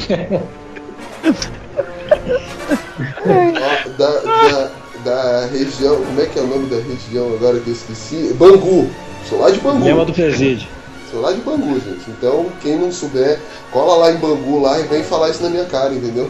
Ó, 3.25 3.89
da, 3.97 4.19
da, 4.19 4.71
da 5.03 5.45
região, 5.47 5.95
como 5.97 6.21
é 6.21 6.25
que 6.25 6.39
é 6.39 6.41
o 6.41 6.47
nome 6.47 6.67
da 6.67 6.77
região 6.77 7.33
agora 7.33 7.59
que 7.59 7.69
eu 7.69 7.73
esqueci? 7.73 8.33
Bangu. 8.33 8.89
Sou 9.29 9.39
lá 9.39 9.49
de 9.49 9.59
Bangu. 9.59 9.83
Lembra 9.83 10.05
do 10.05 10.13
presídio. 10.13 10.67
Sou 11.11 11.21
lá 11.21 11.31
de 11.31 11.39
Bangu, 11.41 11.79
gente. 11.79 12.09
Então, 12.09 12.47
quem 12.61 12.77
não 12.77 12.91
souber, 12.91 13.39
cola 13.71 13.95
lá 13.95 14.11
em 14.11 14.17
Bangu 14.17 14.61
lá 14.61 14.79
e 14.79 14.83
vem 14.83 15.03
falar 15.03 15.29
isso 15.29 15.43
na 15.43 15.49
minha 15.49 15.65
cara, 15.65 15.93
entendeu? 15.93 16.29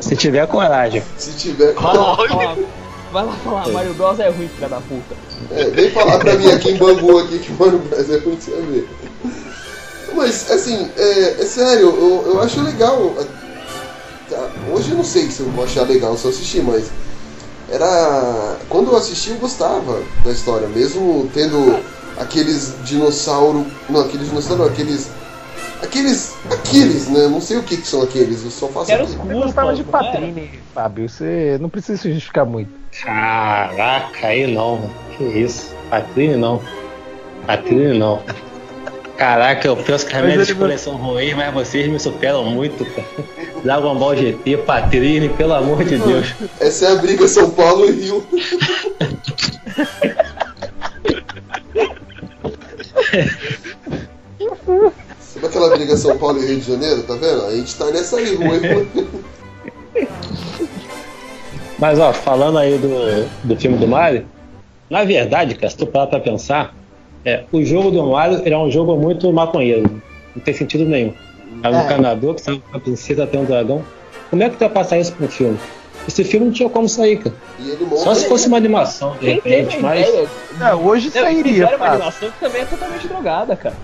Se 0.00 0.16
tiver 0.16 0.46
coragem. 0.46 1.02
Se 1.16 1.32
tiver. 1.32 1.72
Vai 1.74 1.96
lá 1.96 2.16
falar, 2.16 2.56
vai 3.12 3.24
lá 3.24 3.32
falar, 3.44 3.68
Mario 3.68 3.94
Bros 3.94 4.18
é 4.18 4.28
ruim, 4.28 4.48
filha 4.48 4.68
da 4.68 4.80
puta. 4.80 5.14
É, 5.50 5.64
vem 5.70 5.90
falar 5.90 6.18
pra 6.18 6.34
mim 6.34 6.50
aqui 6.50 6.70
em 6.70 6.76
Bangu 6.76 7.18
aqui 7.18 7.38
que 7.38 7.52
mano, 7.52 7.76
o 7.76 7.88
Brasil 7.88 8.16
é 8.16 8.18
ruim 8.18 8.34
de 8.36 8.42
você 8.42 8.50
ver. 8.50 8.88
Mas, 10.14 10.50
assim, 10.50 10.88
é, 10.96 11.40
é 11.40 11.44
sério, 11.44 11.88
eu, 11.88 12.22
eu 12.26 12.42
acho 12.42 12.62
legal. 12.62 13.14
Hoje 14.72 14.90
eu 14.90 14.96
não 14.96 15.04
sei 15.04 15.30
se 15.30 15.40
eu 15.40 15.50
vou 15.50 15.64
achar 15.64 15.82
legal 15.82 16.16
se 16.16 16.24
eu 16.24 16.30
assistir, 16.30 16.62
mas. 16.62 16.90
Era. 17.70 18.56
Quando 18.68 18.90
eu 18.90 18.96
assisti, 18.96 19.30
eu 19.30 19.36
gostava 19.36 20.02
da 20.24 20.30
história, 20.30 20.68
mesmo 20.68 21.30
tendo 21.32 21.80
aqueles 22.18 22.74
dinossauro. 22.84 23.66
Não, 23.88 24.00
aqueles 24.02 24.28
dinossauro, 24.28 24.64
não, 24.64 24.70
aqueles. 24.70 25.08
Aqueles. 25.82 26.34
Aqueles, 26.50 27.08
né? 27.08 27.28
Não 27.28 27.40
sei 27.40 27.58
o 27.58 27.62
que, 27.62 27.76
que 27.76 27.86
são 27.86 28.02
aqueles, 28.02 28.44
eu 28.44 28.50
só 28.50 28.68
faço 28.68 28.86
Quero 28.86 29.04
os 29.04 29.14
gostava 29.14 29.74
de? 29.74 29.84
Patrine, 29.84 30.60
Fábio. 30.74 31.08
Você 31.08 31.58
não 31.60 31.68
precisa 31.68 32.00
se 32.00 32.10
justificar 32.12 32.46
muito. 32.46 32.70
Caraca, 33.02 34.26
aí 34.26 34.46
não, 34.46 34.76
mano. 34.76 34.94
Que 35.16 35.24
isso? 35.24 35.74
Patrine 35.90 36.36
não. 36.36 36.60
Patrine 37.46 37.98
não. 37.98 38.22
Caraca, 39.16 39.68
eu 39.68 39.76
penso 39.76 40.06
que 40.06 40.16
as 40.16 40.24
minhas 40.24 40.48
escolhas 40.48 40.80
são 40.80 40.96
ruins, 40.96 41.34
mas 41.34 41.54
vocês 41.54 41.88
me 41.88 42.00
superam 42.00 42.44
muito, 42.44 42.84
cara. 42.84 43.06
Dragon 43.62 43.94
Ball 43.96 44.16
GT, 44.16 44.58
Patrine, 44.58 45.28
pelo 45.28 45.54
amor 45.54 45.84
de 45.84 45.96
Deus. 45.98 46.34
Essa 46.60 46.86
é 46.86 46.92
a 46.92 46.96
briga 46.96 47.28
São 47.28 47.50
Paulo 47.50 47.86
e 47.86 47.92
Rio. 47.92 48.26
Sabe 55.20 55.46
aquela 55.46 55.76
briga 55.76 55.96
São 55.96 56.18
Paulo 56.18 56.42
e 56.42 56.46
Rio 56.46 56.60
de 56.60 56.72
Janeiro? 56.72 57.02
Tá 57.04 57.14
vendo? 57.14 57.46
A 57.46 57.52
gente 57.52 57.74
tá 57.76 57.86
nessa 57.86 58.16
aí, 58.16 58.34
rua 58.34 58.56
e 58.56 60.08
Mas 61.78 61.98
ó, 61.98 62.12
falando 62.12 62.58
aí 62.58 62.76
do, 62.78 63.28
do 63.44 63.56
filme 63.56 63.78
do 63.78 63.86
Mario, 63.86 64.26
na 64.90 65.04
verdade, 65.04 65.54
cara, 65.54 65.70
se 65.70 65.76
tu 65.76 65.86
parar 65.86 66.08
pra 66.08 66.20
pensar, 66.20 66.74
é, 67.24 67.44
o 67.52 67.64
jogo 67.64 67.90
do 67.90 68.02
Mario 68.06 68.40
ele 68.44 68.54
é 68.54 68.58
um 68.58 68.70
jogo 68.70 68.96
muito 68.96 69.32
maconheiro. 69.32 70.02
Não 70.34 70.42
tem 70.42 70.52
sentido 70.54 70.84
nenhum. 70.84 71.12
É 71.62 71.68
um 71.68 71.80
É. 71.80 71.84
encanador 71.84 72.34
que 72.34 72.40
sai 72.42 72.60
com 72.70 72.76
a 72.76 72.80
princesa 72.80 73.24
até 73.24 73.38
um 73.38 73.44
dragão. 73.44 73.82
Como 74.30 74.42
é 74.42 74.48
que 74.50 74.56
tu 74.56 74.60
vai 74.60 74.68
passar 74.70 74.98
isso 74.98 75.14
um 75.20 75.28
filme? 75.28 75.58
Esse 76.06 76.22
filme 76.24 76.46
não 76.46 76.52
tinha 76.52 76.68
como 76.68 76.88
sair, 76.88 77.18
cara. 77.18 77.34
E. 77.58 77.96
Só 77.96 78.14
se 78.14 78.28
fosse 78.28 78.48
uma 78.48 78.56
animação, 78.56 79.16
de 79.20 79.26
repente, 79.30 79.76
a 79.76 79.80
mas. 79.80 80.06
ideia? 80.08 80.28
É, 80.60 80.74
hoje 80.74 81.06
Não, 81.14 81.22
sairia. 81.22 81.44
fizeram 81.52 81.76
uma 81.76 81.86
animação 81.88 82.30
que 82.30 82.40
também 82.40 82.62
é 82.62 82.64
totalmente 82.66 83.08
drogada, 83.08 83.56
cara. 83.56 83.76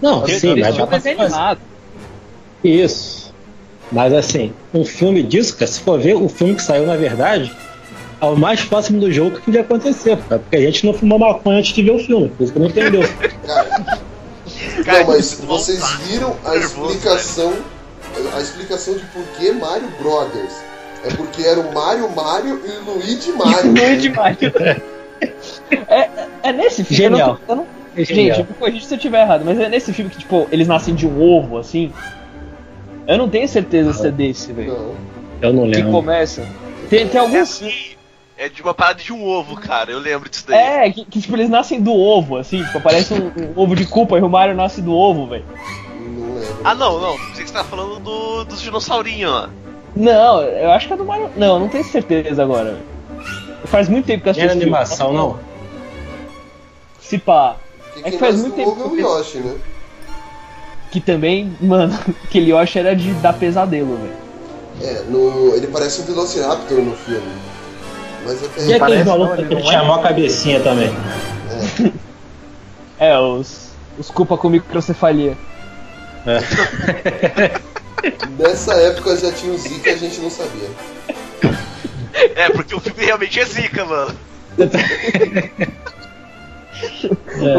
Não, 0.00 0.22
Eles 0.26 0.40
sim, 0.40 0.54
mas 0.60 0.78
um 0.78 0.86
desenho 0.86 1.20
animado. 1.22 1.60
Isso. 2.64 3.34
Mas 3.92 4.12
assim, 4.12 4.52
um 4.74 4.84
filme 4.84 5.22
disso, 5.22 5.54
cara, 5.54 5.66
se 5.66 5.80
for 5.80 5.98
ver, 5.98 6.14
o 6.14 6.28
filme 6.28 6.54
que 6.54 6.62
saiu, 6.62 6.86
na 6.86 6.96
verdade, 6.96 7.52
é 8.20 8.24
o 8.24 8.36
mais 8.36 8.64
próximo 8.64 9.00
do 9.00 9.10
jogo 9.12 9.36
que 9.36 9.42
podia 9.42 9.60
acontecer, 9.62 10.16
cara. 10.28 10.40
Porque 10.40 10.56
a 10.56 10.60
gente 10.60 10.86
não 10.86 10.92
fumou 10.94 11.18
maconha 11.18 11.58
antes 11.58 11.74
de 11.74 11.82
ver 11.82 11.90
o 11.92 11.98
filme, 11.98 12.28
por 12.30 12.44
isso 12.44 12.52
que 12.52 12.58
não 12.58 12.66
entendeu. 12.66 13.02
Cara, 13.46 14.84
Cara, 14.84 14.98
não, 15.00 15.06
mas 15.08 15.34
que 15.34 15.46
vocês 15.46 15.82
viram 16.06 16.34
a 16.44 16.50
Nervoso, 16.52 16.92
explicação. 16.94 17.52
A 18.34 18.40
explicação 18.40 18.94
de 18.94 19.04
por 19.06 19.22
que 19.38 19.50
Mario 19.52 19.88
Brothers. 20.00 20.52
É 21.04 21.08
porque 21.14 21.42
era 21.42 21.60
o 21.60 21.74
Mario 21.74 22.08
Mario 22.14 22.60
e 22.64 22.88
o 22.90 22.94
Luigi 22.94 23.32
Mario. 23.32 23.70
Luigi 23.76 24.08
Mario. 24.10 24.52
É, 25.88 26.08
é 26.42 26.52
nesse 26.52 26.84
filme. 26.84 27.04
eu 27.04 27.10
Genial. 27.10 27.28
não- 27.28 27.38
eu 27.48 27.56
não- 27.56 27.66
É 27.96 28.04
genial. 28.04 28.36
gente, 28.38 28.48
me 28.48 28.54
corrija 28.54 28.86
se 28.86 28.94
eu 28.94 28.96
estiver 28.96 29.22
errado, 29.22 29.42
mas 29.44 29.58
é 29.58 29.68
nesse 29.68 29.92
filme 29.92 30.10
que, 30.10 30.18
tipo, 30.18 30.46
eles 30.50 30.66
nascem 30.68 30.94
de 30.94 31.06
um 31.06 31.20
ovo, 31.20 31.58
assim. 31.58 31.92
Eu 33.06 33.18
não 33.18 33.28
tenho 33.28 33.48
certeza 33.48 33.92
se 33.92 34.06
é 34.06 34.10
desse, 34.10 34.52
velho. 34.52 34.72
Não. 34.72 34.94
Eu 35.40 35.52
não 35.52 35.64
Que 35.70 35.76
lembro. 35.76 35.92
começa. 35.92 36.46
Tem, 36.90 37.06
tem 37.08 37.18
É 37.18 37.22
alguns. 37.22 37.40
assim, 37.40 37.72
é 38.36 38.48
de 38.48 38.62
uma 38.62 38.74
parada 38.74 39.02
de 39.02 39.12
um 39.12 39.24
ovo, 39.24 39.56
cara. 39.56 39.90
Eu 39.90 39.98
lembro 39.98 40.28
disso 40.28 40.44
daí. 40.46 40.58
É, 40.58 40.92
que, 40.92 41.04
que, 41.04 41.20
tipo, 41.20 41.34
eles 41.34 41.48
nascem 41.48 41.80
do 41.80 41.94
ovo, 41.94 42.36
assim, 42.36 42.62
tipo, 42.62 42.78
aparece 42.78 43.14
um, 43.14 43.26
um 43.26 43.52
ovo 43.56 43.74
de 43.74 43.86
culpa 43.86 44.18
e 44.18 44.22
o 44.22 44.28
Mario 44.28 44.54
nasce 44.54 44.82
do 44.82 44.92
ovo, 44.92 45.26
velho. 45.26 45.44
Não 45.98 46.34
lembro. 46.34 46.60
Ah, 46.62 46.74
não, 46.74 47.00
não. 47.00 47.16
Pensei 47.16 47.44
que 47.44 47.50
você 47.50 47.56
tá 47.56 47.64
falando 47.64 47.98
do, 47.98 48.44
dos 48.44 48.60
dinossaurinhos 48.60 49.30
lá. 49.30 49.50
Não, 49.94 50.42
eu 50.42 50.70
acho 50.70 50.86
que 50.86 50.92
é 50.92 50.96
do 50.96 51.04
Mario. 51.04 51.30
Não, 51.36 51.58
não 51.58 51.68
tenho 51.68 51.84
certeza 51.84 52.42
agora. 52.42 52.72
velho. 52.72 52.84
faz 53.64 53.88
muito 53.88 54.04
tempo 54.04 54.22
que 54.22 54.28
eu 54.28 54.32
assisti. 54.32 54.48
era 54.48 54.60
animação, 54.60 55.12
não? 55.12 55.38
Se 57.00 57.18
pá. 57.18 57.56
Porque 57.94 58.08
É 58.08 58.12
que 58.12 58.18
faz 58.18 58.36
muito 58.36 58.54
tempo 58.54 58.68
ouve 58.68 58.82
é 58.82 58.84
que 58.84 58.94
o 58.94 59.00
eu 59.00 59.18
Yoshi, 59.18 59.38
né? 59.38 59.56
Que 60.90 61.00
também, 61.00 61.56
mano, 61.60 61.98
aquele 62.24 62.50
Yoshi 62.50 62.78
era 62.78 62.94
de 62.94 63.12
dar 63.14 63.32
pesadelo, 63.32 63.96
velho. 63.96 64.26
É, 64.82 65.02
no, 65.04 65.54
ele 65.54 65.68
parece 65.68 66.02
um 66.02 66.04
Velociraptor 66.04 66.82
no 66.82 66.94
filme. 66.94 67.55
Mas 68.26 68.44
até 68.44 68.62
E 68.62 68.74
aquele 68.74 69.04
maluco 69.04 69.36
que 69.36 69.56
tinha 69.56 69.72
é. 69.72 69.76
a 69.76 69.84
maior 69.84 70.02
cabecinha 70.02 70.60
também? 70.60 70.94
É, 72.98 73.18
os. 73.18 73.66
Os 73.98 74.10
culpa 74.10 74.36
com 74.36 74.48
microcefalia. 74.48 75.36
nessa 78.38 78.74
época 78.74 79.16
já 79.16 79.32
tinha 79.32 79.52
o 79.52 79.58
Zika 79.58 79.90
e 79.90 79.94
a 79.94 79.96
gente 79.96 80.20
não 80.20 80.30
sabia. 80.30 80.68
É, 82.34 82.50
porque 82.50 82.74
o 82.74 82.80
filme 82.80 83.04
realmente 83.04 83.38
é 83.38 83.44
zica, 83.44 83.84
mano. 83.84 84.16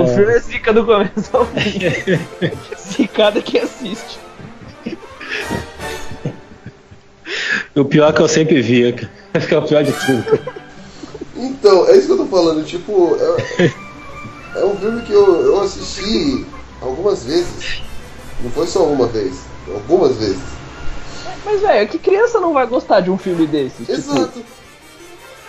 O 0.01 0.07
filme 0.07 0.33
é 0.33 0.39
zica 0.39 0.73
do 0.73 0.85
começo 0.85 1.35
ao 1.35 1.45
fim. 1.45 1.79
Zicada 2.77 3.41
que 3.41 3.59
assiste. 3.59 4.19
O 7.75 7.85
pior 7.85 8.09
é 8.09 8.13
que 8.13 8.21
eu 8.21 8.27
sempre 8.27 8.61
via, 8.61 8.93
cara. 8.93 9.11
Acho 9.33 9.45
que 9.49 9.53
é 9.53 9.57
o 9.57 9.61
pior 9.61 9.83
de 9.83 9.91
tudo. 9.91 10.56
Então, 11.37 11.87
é 11.87 11.95
isso 11.95 12.07
que 12.07 12.13
eu 12.13 12.17
tô 12.17 12.25
falando, 12.25 12.65
tipo, 12.65 13.15
é, 13.19 13.71
é 14.59 14.65
um 14.65 14.75
filme 14.77 15.01
que 15.03 15.13
eu, 15.13 15.41
eu 15.45 15.61
assisti 15.61 16.45
algumas 16.81 17.23
vezes. 17.23 17.81
Não 18.43 18.49
foi 18.51 18.67
só 18.67 18.83
uma 18.85 19.07
vez, 19.07 19.41
algumas 19.73 20.15
vezes. 20.17 20.39
Mas, 21.45 21.61
velho, 21.61 21.87
que 21.87 21.97
criança 21.99 22.39
não 22.39 22.53
vai 22.53 22.65
gostar 22.67 22.99
de 23.01 23.09
um 23.09 23.17
filme 23.17 23.45
desses? 23.47 23.87
Exato. 23.87 24.43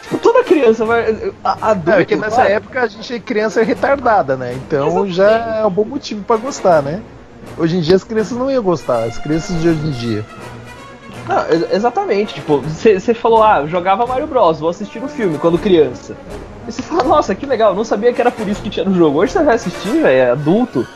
Tipo, 0.02 0.18
toda 0.18 0.44
criança 0.44 0.84
vai. 0.84 1.32
a- 1.44 1.70
Adulto, 1.70 1.90
É, 1.90 1.96
porque 1.96 2.16
nessa 2.16 2.36
vai. 2.36 2.52
época 2.52 2.82
a 2.82 2.86
gente 2.86 3.12
é 3.14 3.18
criança 3.20 3.62
retardada, 3.62 4.36
né? 4.36 4.54
Então 4.54 5.06
já 5.10 5.58
é 5.60 5.66
um 5.66 5.70
bom 5.70 5.84
motivo 5.84 6.22
pra 6.24 6.36
gostar, 6.36 6.82
né? 6.82 7.02
Hoje 7.56 7.76
em 7.76 7.80
dia 7.80 7.96
as 7.96 8.04
crianças 8.04 8.36
não 8.38 8.50
iam 8.50 8.62
gostar, 8.62 9.04
as 9.04 9.18
crianças 9.18 9.60
de 9.60 9.68
hoje 9.68 9.86
em 9.86 9.90
dia. 9.90 10.24
Não, 11.28 11.46
ex- 11.50 11.72
exatamente. 11.72 12.34
Tipo, 12.34 12.58
você 12.60 13.14
falou, 13.14 13.42
ah, 13.42 13.60
eu 13.60 13.68
jogava 13.68 14.06
Mario 14.06 14.26
Bros, 14.26 14.58
vou 14.58 14.70
assistir 14.70 15.02
o 15.02 15.08
filme 15.08 15.38
quando 15.38 15.58
criança. 15.58 16.16
E 16.66 16.72
você 16.72 16.82
fala, 16.82 17.04
nossa, 17.04 17.34
que 17.34 17.46
legal, 17.46 17.74
não 17.74 17.84
sabia 17.84 18.12
que 18.12 18.20
era 18.20 18.30
por 18.30 18.48
isso 18.48 18.62
que 18.62 18.70
tinha 18.70 18.84
no 18.84 18.94
jogo. 18.94 19.18
Hoje 19.20 19.32
você 19.32 19.42
vai 19.44 19.54
assistir, 19.56 19.90
velho, 20.00 20.06
é 20.08 20.30
adulto. 20.30 20.86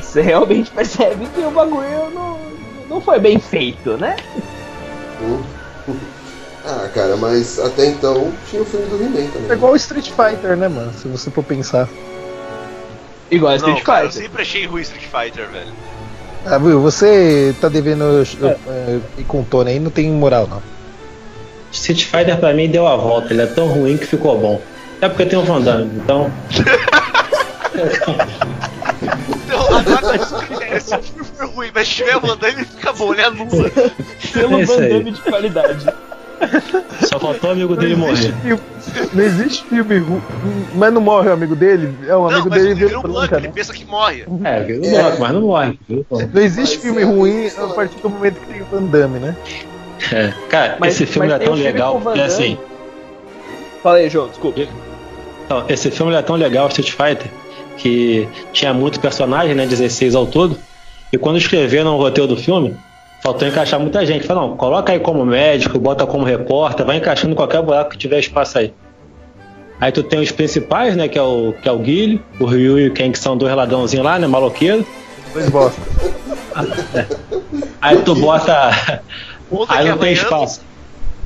Você 0.00 0.20
realmente 0.20 0.70
percebe 0.74 1.26
que 1.34 1.40
o 1.40 1.50
bagulho 1.50 2.10
não, 2.14 2.38
não 2.88 3.00
foi 3.00 3.18
bem 3.18 3.38
feito, 3.38 3.96
né? 3.96 4.16
Hum. 5.22 5.42
Ah, 6.68 6.88
cara, 6.92 7.16
mas 7.16 7.60
até 7.60 7.86
então 7.86 8.32
tinha 8.50 8.60
o 8.60 8.64
filme 8.64 8.86
do 8.86 8.96
He-Man 8.96 9.30
também. 9.30 9.50
É 9.50 9.52
igual 9.52 9.70
o 9.72 9.76
Street 9.76 10.10
Fighter, 10.10 10.56
né, 10.56 10.66
mano? 10.66 10.92
Se 10.94 11.06
você 11.06 11.30
for 11.30 11.44
pensar. 11.44 11.88
Igual 13.30 13.52
a 13.52 13.56
Não, 13.58 13.68
Street 13.68 13.84
cara, 13.84 14.06
eu 14.06 14.10
Fighter. 14.10 14.22
sempre 14.24 14.42
achei 14.42 14.66
ruim 14.66 14.82
Street 14.82 15.04
Fighter, 15.04 15.48
velho. 15.48 15.70
Ah, 16.46 16.58
viu? 16.58 16.80
Você 16.80 17.54
tá 17.60 17.68
devendo 17.68 18.22
é. 18.42 18.98
e 19.18 19.24
com 19.24 19.40
o 19.40 19.44
Tony 19.44 19.72
aí, 19.72 19.80
não 19.80 19.90
tem 19.90 20.10
moral, 20.10 20.46
não. 20.46 20.62
Street 21.72 22.04
Fighter 22.04 22.38
pra 22.38 22.54
mim 22.54 22.68
deu 22.68 22.86
a 22.86 22.96
volta, 22.96 23.32
ele 23.32 23.42
é 23.42 23.46
tão 23.46 23.66
ruim 23.66 23.96
que 23.96 24.06
ficou 24.06 24.38
bom. 24.38 24.60
É 25.00 25.08
porque 25.08 25.26
tem 25.26 25.38
um 25.38 25.44
Van 25.44 25.60
Damme, 25.60 25.90
então. 25.96 26.30
Então, 29.46 29.76
agora 29.76 30.18
se 30.80 30.94
o 30.94 31.02
filme 31.02 31.24
for 31.36 31.48
ruim, 31.50 31.70
mas 31.74 31.88
se 31.88 31.94
tiver 31.96 32.14
mandando, 32.14 32.46
ele 32.46 32.64
fica 32.64 32.92
bom, 32.92 33.12
ele 33.12 33.22
anula. 33.22 33.70
Pelo 34.32 34.58
É 34.58 34.62
isso 34.62 34.74
Van. 34.74 34.88
Damme 34.88 35.10
de 35.10 35.20
qualidade. 35.20 35.86
Só 37.08 37.18
faltou 37.18 37.50
o 37.50 37.52
amigo 37.52 37.76
dele 37.76 37.96
Não 37.96 38.08
existe 38.10 38.32
morrer. 38.32 38.42
filme, 38.42 38.62
não 39.14 39.24
existe 39.24 39.64
filme 39.64 39.98
ruim, 39.98 40.22
mas 40.74 40.92
não 40.92 41.00
morre 41.00 41.28
o 41.28 41.32
amigo 41.32 41.56
dele? 41.56 41.94
É 42.06 42.14
o 42.14 42.20
Não, 42.22 42.26
amigo 42.30 42.48
mas 42.50 42.58
dele 42.62 42.72
ele 42.74 42.86
vira 42.86 42.98
um 42.98 43.02
branca, 43.02 43.18
blanco, 43.18 43.34
ele 43.36 43.46
né? 43.48 43.52
pensa 43.54 43.72
que 43.72 43.84
morre. 43.84 44.24
É, 44.44 44.58
É. 44.58 45.02
morre, 45.02 45.18
mas 45.18 45.32
não 45.32 45.40
morre. 45.42 45.78
Não 45.88 46.42
existe 46.42 46.76
Mas 46.76 46.82
filme 46.84 47.02
é, 47.02 47.04
ruim 47.04 47.46
a 47.46 47.62
é. 47.70 47.74
partir 47.74 47.96
do 48.00 48.10
momento 48.10 48.40
que 48.40 48.46
tem 48.46 48.62
o 48.62 48.64
Van 48.66 48.82
Damme, 48.84 49.18
né? 49.18 49.36
É. 50.12 50.32
Cara, 50.48 50.76
Mas- 50.78 50.94
esse 50.94 51.06
filme 51.06 51.30
é 51.32 51.38
tão 51.38 51.52
um 51.54 51.56
legal 51.56 52.00
Damme. 52.00 52.20
assim. 52.20 52.58
Fala 53.82 53.96
aí, 53.98 54.08
João, 54.10 54.28
desculpa. 54.28 54.60
Então, 55.46 55.64
esse 55.68 55.90
filme 55.90 56.12
é 56.14 56.22
tão 56.22 56.36
legal, 56.36 56.68
Street 56.68 56.90
Fighter, 56.90 57.30
que 57.76 58.28
tinha 58.52 58.74
muito 58.74 58.98
personagem, 59.00 59.54
né? 59.54 59.64
16 59.66 60.14
ao 60.14 60.26
todo. 60.26 60.58
E 61.12 61.16
quando 61.18 61.38
escreveram 61.38 61.94
o 61.94 61.98
roteiro 61.98 62.26
do 62.28 62.36
filme, 62.36 62.74
faltou 63.22 63.46
encaixar 63.46 63.80
muita 63.80 64.04
gente. 64.04 64.26
Falaram, 64.26 64.48
não, 64.48 64.56
coloca 64.56 64.92
aí 64.92 65.00
como 65.00 65.24
médico, 65.24 65.78
bota 65.78 66.06
como 66.06 66.24
repórter, 66.24 66.84
vai 66.86 66.96
encaixando 66.96 67.32
em 67.32 67.36
qualquer 67.36 67.62
buraco 67.62 67.90
que 67.90 67.98
tiver 67.98 68.18
espaço 68.18 68.58
aí. 68.58 68.72
Aí 69.80 69.92
tu 69.92 70.02
tem 70.02 70.20
os 70.20 70.30
principais, 70.30 70.96
né? 70.96 71.06
Que 71.06 71.18
é 71.18 71.22
o, 71.22 71.54
que 71.60 71.68
é 71.68 71.72
o 71.72 71.78
Guile, 71.78 72.22
o 72.40 72.46
Ryu 72.46 72.78
e 72.78 72.88
o 72.88 72.92
Ken, 72.94 73.12
que 73.12 73.18
são 73.18 73.36
dois 73.36 73.54
ladrãozinhos 73.54 74.04
lá, 74.04 74.18
né? 74.18 74.26
Maloqueiro. 74.26 74.86
Dois 75.34 75.50
bosta. 75.50 75.80
Aí 77.82 77.98
tu 77.98 78.14
bota. 78.14 79.02
Outra 79.50 79.76
Aí 79.76 79.88
não 79.88 79.98
tem 79.98 80.12
espaço. 80.12 80.62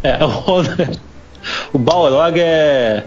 É, 0.03 0.19
o, 0.25 0.65
o 1.75 1.79
Balrog 1.79 2.39
é. 2.41 3.05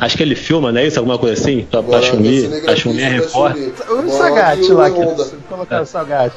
Acho 0.00 0.16
que 0.16 0.22
ele 0.22 0.34
filma, 0.34 0.72
não 0.72 0.80
é 0.80 0.86
isso? 0.86 0.98
Alguma 0.98 1.18
coisa 1.18 1.40
assim? 1.40 1.66
Pra, 1.70 1.82
pra 1.82 2.02
Chun-Li. 2.02 2.40
cinegrafista 2.40 2.72
A 2.72 2.76
Chun-Li 2.76 3.02
é 3.02 3.08
repórter. 3.08 3.72
Chun-Li. 3.86 4.08
O 4.08 4.10
Sagat 4.10 4.72
lá, 4.72 4.90
que 4.90 5.00
Honda. 5.00 5.30
colocar 5.48 5.82
o 5.82 5.86
Sagat. 5.86 6.32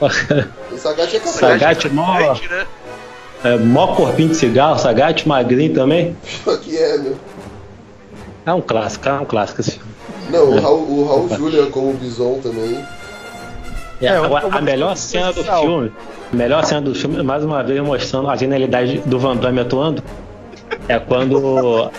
O 0.00 0.78
Sagat 0.78 1.14
é 1.14 1.18
capaz. 1.20 1.36
Sagat 1.36 1.88
mó, 1.90 2.18
Gigante, 2.18 2.48
né? 2.48 2.66
é, 3.44 3.56
mó 3.56 3.94
corpinho 3.94 4.30
de 4.30 4.36
cigarro, 4.36 4.78
Sagat 4.78 5.26
magrinho 5.28 5.74
também. 5.74 6.16
Que 6.62 6.76
é, 6.76 6.98
meu. 6.98 7.16
É 8.46 8.52
um 8.52 8.60
clássico, 8.60 9.08
é 9.08 9.12
um 9.12 9.24
clássico 9.24 9.60
esse 9.60 9.72
filme. 9.72 9.90
Não, 10.30 10.50
o 10.50 10.60
Raul, 10.60 11.00
o 11.00 11.06
Raul 11.06 11.28
Julia 11.28 11.66
como 11.66 11.92
Bison 11.94 12.38
também. 12.42 12.84
É, 14.00 14.06
É, 14.06 14.20
vou 14.20 14.36
a 14.36 14.60
melhor 14.62 14.96
cena 14.96 15.32
do 15.32 15.44
filme, 15.44 15.92
a 16.32 16.36
melhor 16.36 16.64
cena 16.64 16.80
do 16.80 16.94
filme, 16.94 17.22
mais 17.22 17.44
uma 17.44 17.62
vez 17.62 17.80
mostrando 17.80 18.30
a 18.30 18.36
genialidade 18.36 18.98
do 19.04 19.18
Van 19.18 19.36
Damme 19.36 19.60
atuando, 19.60 20.02
é 20.88 20.98
quando 20.98 21.90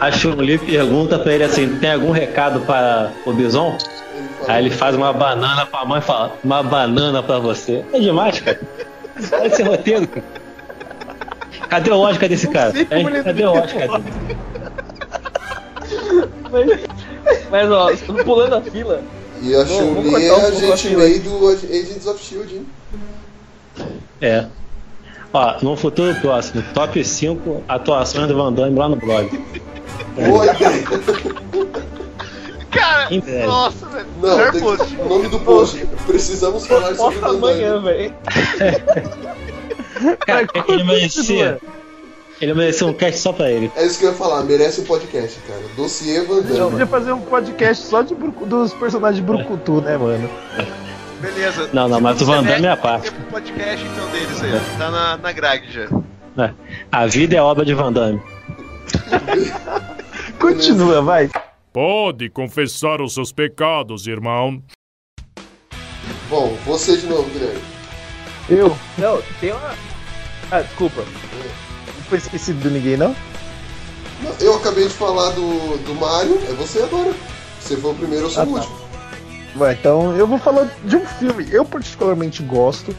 a 0.00 0.10
Chun-Li 0.10 0.56
pergunta 0.58 1.18
pra 1.18 1.32
ele 1.34 1.44
assim, 1.44 1.76
tem 1.76 1.92
algum 1.92 2.12
recado 2.12 2.60
para 2.60 3.12
o 3.26 3.32
Bison? 3.32 3.76
Aí 4.48 4.64
ele 4.64 4.70
faz 4.70 4.94
uma 4.96 5.12
banana 5.12 5.66
pra 5.66 5.84
mãe 5.84 5.98
e 5.98 6.02
fala, 6.02 6.36
uma 6.42 6.62
banana 6.62 7.22
pra 7.22 7.38
você. 7.38 7.84
É 7.92 8.00
demais, 8.00 8.40
cara. 8.40 8.60
Olha 9.32 9.46
esse 9.46 9.62
roteiro, 9.62 10.06
cara. 10.08 10.24
Cadê 11.68 11.90
a 11.90 11.94
lógica 11.94 12.28
desse 12.28 12.48
cara? 12.48 12.72
Cadê 13.24 13.42
a 13.42 13.50
lógica 13.50 13.88
dele? 13.88 14.04
Mas, 16.50 16.66
mas 17.50 17.70
ó, 17.70 17.90
pulando 18.24 18.56
a 18.56 18.60
fila, 18.60 19.02
E 19.40 19.54
a 19.54 19.64
Chun-Li 19.64 20.26
é 20.26 20.32
um 20.32 20.46
a 20.46 20.50
gente 20.50 20.96
meio 20.96 21.20
do 21.22 21.48
Agents 21.48 22.06
of 22.06 22.22
Shield, 22.22 22.54
hein? 22.54 22.66
É. 24.20 24.46
Ó, 25.32 25.54
no 25.62 25.76
futuro 25.76 26.14
próximo, 26.16 26.62
top 26.74 27.02
5 27.02 27.64
atuações 27.66 28.28
do 28.28 28.36
Van 28.36 28.52
Damme 28.52 28.78
lá 28.78 28.88
no 28.88 28.96
blog. 28.96 29.42
Boa 30.14 30.44
ideia. 30.54 30.84
Cara, 32.72 33.14
Em 33.14 33.20
breve. 33.20 33.46
nossa, 33.46 33.86
velho. 33.86 34.06
Não, 34.20 34.50
tem 34.50 34.60
post. 34.60 34.86
que, 34.86 35.00
o 35.00 35.08
nome 35.08 35.28
do 35.28 35.38
post. 35.40 35.86
Precisamos 36.06 36.66
falar 36.66 36.94
sobre 36.94 37.18
o 37.18 37.20
Van 37.20 37.28
amanhã, 37.36 37.80
velho. 37.80 38.14
Cara, 40.26 40.46
ele 40.68 40.84
merecia. 40.84 41.60
Ele 42.40 42.54
merecia 42.54 42.86
um 42.86 42.92
cast 42.92 43.20
só 43.20 43.32
pra 43.32 43.50
ele. 43.50 43.70
É 43.76 43.86
isso 43.86 43.98
que 44.00 44.04
eu 44.04 44.10
ia 44.10 44.16
falar, 44.16 44.42
merece 44.42 44.80
um 44.80 44.84
podcast, 44.84 45.38
cara. 45.46 45.60
Dossiê 45.76 46.22
Van 46.22 46.38
A 46.38 46.42
gente 46.42 46.52
Damme. 46.58 46.70
podia 46.72 46.86
fazer 46.88 47.12
um 47.12 47.20
podcast 47.20 47.86
só 47.86 48.02
de 48.02 48.14
dos 48.14 48.72
personagens 48.74 49.16
de 49.16 49.22
Brucutu, 49.22 49.80
né, 49.80 49.96
mano? 49.96 50.28
Beleza. 51.20 51.70
Não, 51.72 51.88
não, 51.88 52.00
mas 52.00 52.20
o 52.20 52.24
Van 52.26 52.42
Damme 52.42 52.66
é 52.66 52.70
a 52.70 52.76
parte. 52.76 53.12
Tem 53.12 53.20
um 53.20 53.30
podcast 53.30 53.86
então 53.86 54.08
deles 54.08 54.42
aí. 54.42 54.60
Tá 54.76 54.90
na, 54.90 55.16
na 55.18 55.30
grade 55.32 55.70
já. 55.72 55.86
É. 56.44 56.50
A 56.90 57.06
vida 57.06 57.36
é 57.36 57.40
obra 57.42 57.64
de 57.64 57.74
Van 57.74 57.92
Damme. 57.92 58.20
Continua, 60.40 61.00
vai. 61.00 61.30
Pode 61.72 62.28
confessar 62.28 63.00
os 63.00 63.14
seus 63.14 63.32
pecados, 63.32 64.06
irmão. 64.06 64.62
Bom, 66.28 66.56
você 66.66 66.96
de 66.96 67.06
novo, 67.06 67.28
Guilherme. 67.30 67.60
Eu? 68.48 68.76
Não, 68.98 69.22
tem 69.40 69.52
uma. 69.52 69.74
Ah, 70.50 70.60
desculpa. 70.60 71.02
Não 71.02 72.04
foi 72.08 72.18
esquecido 72.18 72.60
de 72.60 72.68
ninguém, 72.74 72.96
não? 72.96 73.14
Não, 74.22 74.30
Eu 74.40 74.56
acabei 74.56 74.84
de 74.84 74.92
falar 74.92 75.30
do, 75.30 75.78
do 75.84 75.94
Mario, 75.94 76.38
é 76.48 76.52
você 76.52 76.80
agora. 76.82 77.12
Você 77.60 77.76
foi 77.76 77.92
o 77.92 77.94
primeiro, 77.94 78.26
eu 78.26 78.30
sou 78.30 78.42
Ah, 78.42 78.46
o 78.46 78.48
tá. 78.48 78.60
último. 78.60 78.82
Vai, 79.54 79.74
então 79.74 80.16
eu 80.16 80.26
vou 80.26 80.38
falar 80.38 80.68
de 80.84 80.96
um 80.96 81.06
filme. 81.06 81.46
Eu 81.50 81.64
particularmente 81.64 82.42
gosto. 82.42 82.94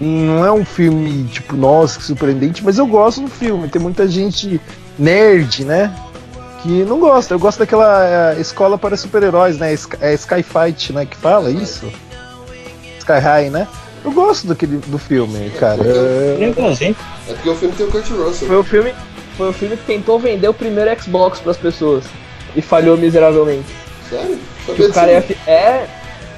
Não 0.00 0.44
é 0.44 0.50
um 0.52 0.64
filme, 0.64 1.24
tipo, 1.28 1.56
nossa, 1.56 1.98
que 1.98 2.04
surpreendente, 2.04 2.64
mas 2.64 2.78
eu 2.78 2.86
gosto 2.86 3.20
do 3.22 3.28
filme. 3.28 3.68
Tem 3.68 3.80
muita 3.80 4.08
gente 4.08 4.60
nerd, 4.98 5.64
né? 5.64 5.94
Que 6.62 6.84
não 6.84 6.98
gosta. 7.00 7.34
Eu 7.34 7.38
gosto 7.38 7.58
daquela 7.58 8.32
é, 8.36 8.40
escola 8.40 8.78
para 8.78 8.96
super-heróis, 8.96 9.58
né? 9.58 9.72
Sky- 9.74 9.96
É 10.00 10.14
Skyfight, 10.14 10.92
né? 10.92 11.06
Que 11.06 11.16
fala 11.16 11.50
isso? 11.50 11.86
Sky 12.98 13.18
High, 13.20 13.50
né? 13.50 13.66
Eu 14.04 14.12
gosto 14.12 14.46
daquele, 14.48 14.78
do 14.78 14.98
filme, 14.98 15.50
cara. 15.58 15.80
É, 15.82 16.36
Legalzinho. 16.38 16.96
É 17.28 17.32
porque 17.34 17.48
o 17.50 17.54
filme 17.56 17.74
tem 17.74 17.86
o 17.86 17.90
Kurt 17.90 18.08
Russell. 18.10 18.48
Foi 18.48 18.56
o 18.56 18.64
filme. 18.64 18.94
foi 19.36 19.48
o 19.48 19.52
filme 19.52 19.76
que 19.76 19.84
tentou 19.84 20.18
vender 20.18 20.48
o 20.48 20.54
primeiro 20.54 20.90
Xbox 21.00 21.40
pras 21.40 21.56
pessoas. 21.56 22.04
E 22.54 22.60
falhou 22.62 22.96
miseravelmente. 22.96 23.66
Sério? 24.08 24.38
Que 24.66 24.82
o 24.82 24.92
cara 24.92 25.12
ia, 25.12 25.22
fi- 25.22 25.36
é. 25.46 25.86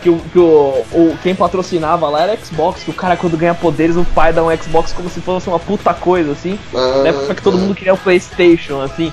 Que, 0.03 0.11
o, 0.11 0.19
que 0.19 0.39
o, 0.39 0.85
o- 0.93 1.17
quem 1.23 1.35
patrocinava 1.35 2.07
lá 2.11 2.23
era 2.25 2.37
Xbox, 2.37 2.83
que 2.83 2.91
o 2.91 2.95
cara 2.95 3.17
quando 3.17 3.37
ganha 3.39 3.55
poderes, 3.55 3.97
o 3.97 4.05
pai 4.05 4.33
dá 4.35 4.45
um 4.45 4.55
Xbox 4.55 4.93
como 4.93 5.09
se 5.09 5.21
fosse 5.23 5.49
uma 5.49 5.59
puta 5.59 5.95
coisa, 5.95 6.33
assim. 6.33 6.59
Ah, 6.75 7.01
Na 7.03 7.09
época 7.09 7.35
que 7.35 7.43
todo 7.43 7.57
mundo 7.59 7.75
queria 7.75 7.95
o 7.95 7.99
Playstation, 7.99 8.83
assim. 8.83 9.11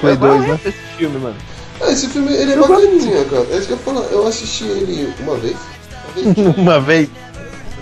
Play 0.00 0.16
Qual 0.16 0.32
é 0.32 0.36
2, 0.38 0.48
né? 0.48 0.60
esse 0.66 0.78
filme, 0.96 1.18
mano? 1.18 1.36
Ah, 1.82 1.90
esse 1.92 2.08
filme 2.08 2.32
ele 2.34 2.52
é 2.52 2.56
bacaninha, 2.56 3.24
cara. 3.26 3.46
É 3.50 3.56
isso 3.56 3.66
que 3.68 3.72
eu 3.72 3.78
falar. 3.78 4.02
Eu 4.10 4.26
assisti 4.26 4.64
ele 4.64 5.12
uma 5.20 5.36
vez. 5.36 5.56
Uma 6.56 6.80
vez. 6.80 7.08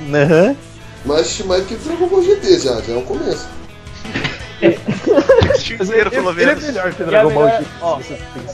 Uma 0.07 0.19
vez. 0.19 0.31
Aham. 0.31 0.57
Mas 1.05 1.21
assisti 1.21 1.45
mais 1.45 1.64
que 1.66 1.75
Dragon 1.77 2.07
Ball 2.09 2.23
GT 2.23 2.59
já, 2.59 2.81
já 2.81 2.93
é 2.93 2.97
o 2.97 3.03
começo. 3.03 3.47
Mas 5.79 5.91
ele, 5.91 6.11
pelo 6.11 6.31
ele 6.33 6.43
é 6.43 6.47
menos. 6.47 6.64
melhor 6.64 6.93
que 6.93 7.03
Dragon 7.05 7.31
Ball 7.33 7.45
melhor- 7.47 7.62
ó. 7.81 7.99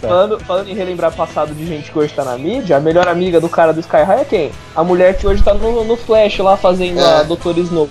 Falando, 0.01 0.41
falando 0.41 0.69
em 0.69 0.75
relembrar 0.75 1.13
passado 1.13 1.55
de 1.55 1.67
gente 1.67 1.91
que 1.91 1.99
hoje 1.99 2.13
tá 2.15 2.25
na 2.25 2.37
mídia, 2.37 2.77
a 2.77 2.81
melhor 2.81 3.09
amiga 3.09 3.41
do 3.41 3.49
cara 3.49 3.73
do 3.73 3.81
Sky 3.81 4.03
High 4.03 4.21
é 4.21 4.25
quem? 4.25 4.53
A 4.77 4.85
mulher 4.85 5.17
que 5.17 5.27
hoje 5.27 5.43
tá 5.43 5.55
no, 5.55 5.85
no 5.85 5.97
Flash 5.97 6.39
lá 6.39 6.57
fazendo 6.57 7.01
É. 7.01 7.21
a 7.21 7.23
Dr. 7.23 7.59
Snow. 7.59 7.89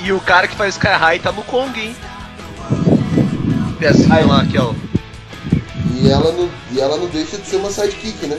E 0.00 0.12
o 0.12 0.20
cara 0.20 0.46
que 0.48 0.56
faz 0.56 0.74
Sky 0.74 0.88
High 0.88 1.18
tá 1.20 1.32
no 1.32 1.42
Kong, 1.44 1.78
hein? 1.80 1.96
Pezinho 3.78 4.12
Aí. 4.12 4.24
lá, 4.26 4.40
aqui, 4.42 4.58
ó. 4.58 4.72
E 5.94 6.10
ela 6.10 6.32
não, 6.32 6.48
e 6.72 6.80
ela 6.80 6.96
não 6.96 7.06
deixa 7.06 7.38
de 7.38 7.46
ser 7.46 7.56
uma 7.56 7.70
sidekick, 7.70 8.26
né? 8.26 8.38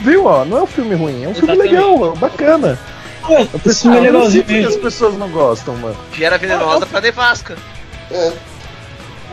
Viu, 0.00 0.26
ó? 0.26 0.44
Não 0.44 0.58
é 0.58 0.62
um 0.62 0.66
filme 0.66 0.94
ruim, 0.94 1.24
é 1.24 1.28
um 1.28 1.34
filme 1.34 1.52
Exatamente. 1.54 1.74
legal, 1.74 2.00
ó, 2.00 2.10
bacana. 2.14 2.78
Filme 3.24 3.96
é 3.96 4.00
Ah, 4.00 4.04
eu 4.04 4.12
legalzinho 4.12 4.30
sei 4.30 4.42
porque 4.42 4.74
as 4.74 4.76
pessoas 4.76 5.14
não 5.16 5.28
gostam, 5.30 5.74
mano. 5.76 5.96
Que 6.12 6.24
era 6.24 6.36
venenosa 6.36 6.84
pra 6.84 7.00
nevasca. 7.00 7.56
É. 8.10 8.32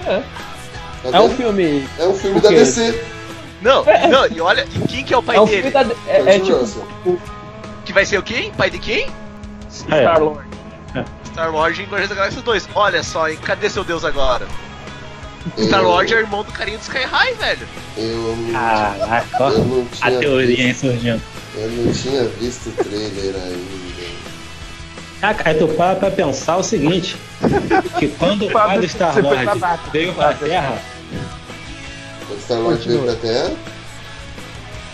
É. 0.08 0.24
Tá 1.04 1.18
É 1.18 1.20
um 1.20 1.30
filme. 1.30 1.88
É 2.00 2.06
um 2.08 2.14
filme 2.14 2.40
O 2.40 2.42
da? 2.42 2.50
DC. 2.50 3.04
Não, 3.62 3.84
não, 4.10 4.26
e 4.28 4.40
olha, 4.42 4.66
e 4.74 4.88
quem 4.88 5.04
que 5.04 5.14
é 5.14 5.18
o 5.18 5.22
pai 5.22 5.36
É 5.36 5.42
um 5.42 5.46
dele? 5.46 5.70
filme 5.72 5.72
da. 5.72 5.96
É, 6.08 6.36
é 6.36 6.40
tipo. 6.40 6.58
Russell. 6.58 6.88
Que 7.86 7.94
vai 7.94 8.06
ser 8.06 8.18
o 8.18 8.24
quem? 8.24 8.52
Pai 8.54 8.70
de 8.70 8.80
quem? 8.80 9.08
Ah, 9.90 9.98
é. 9.98 10.02
Star 10.02 10.20
Lord. 10.24 10.48
Star 11.26 11.54
Wars 11.54 11.78
em 11.80 11.84
Guardiões 11.84 12.10
da 12.10 12.16
Galáxia 12.16 12.42
2. 12.42 12.70
Olha 12.76 13.04
só, 13.04 13.28
hein? 13.30 13.38
Cadê 13.44 13.70
seu 13.70 13.84
deus 13.84 14.04
agora? 14.06 14.48
Eu- 15.58 15.68
Star 15.68 15.84
Wars 15.86 16.12
é 16.12 16.16
irmão 16.16 16.44
do 16.44 16.52
carinha 16.52 16.78
do 16.78 16.82
Sky 16.82 17.04
High, 17.04 17.34
velho. 17.34 17.68
Eu 17.98 18.36
não, 18.38 18.52
Caraca, 18.54 19.44
eu 19.44 19.66
não 19.66 19.88
A 20.02 20.12
teoria 20.12 20.68
hein, 20.68 20.74
surgindo. 20.74 21.22
Eu 21.56 21.70
não 21.70 21.92
tinha 21.94 22.24
visto 22.40 22.68
o 22.70 22.84
trailer 22.84 23.36
ainda. 23.36 23.82
Ah, 25.22 25.34
cara, 25.36 25.56
tu 25.58 25.68
para 25.68 25.96
pra 25.96 26.10
pensar 26.10 26.58
o 26.58 26.64
seguinte: 26.64 27.16
que 28.00 28.08
quando 28.08 28.48
o 28.48 28.52
pai 28.52 28.80
do 28.80 28.88
Star 28.88 29.20
Lord 29.22 29.46
veio 29.92 30.14
pra 30.14 30.34
Terra. 30.34 30.82
O 32.30 32.40
Star 32.42 32.60
Lord 32.60 32.88
veio 32.88 33.04
pra 33.04 33.16
Terra. 33.16 33.52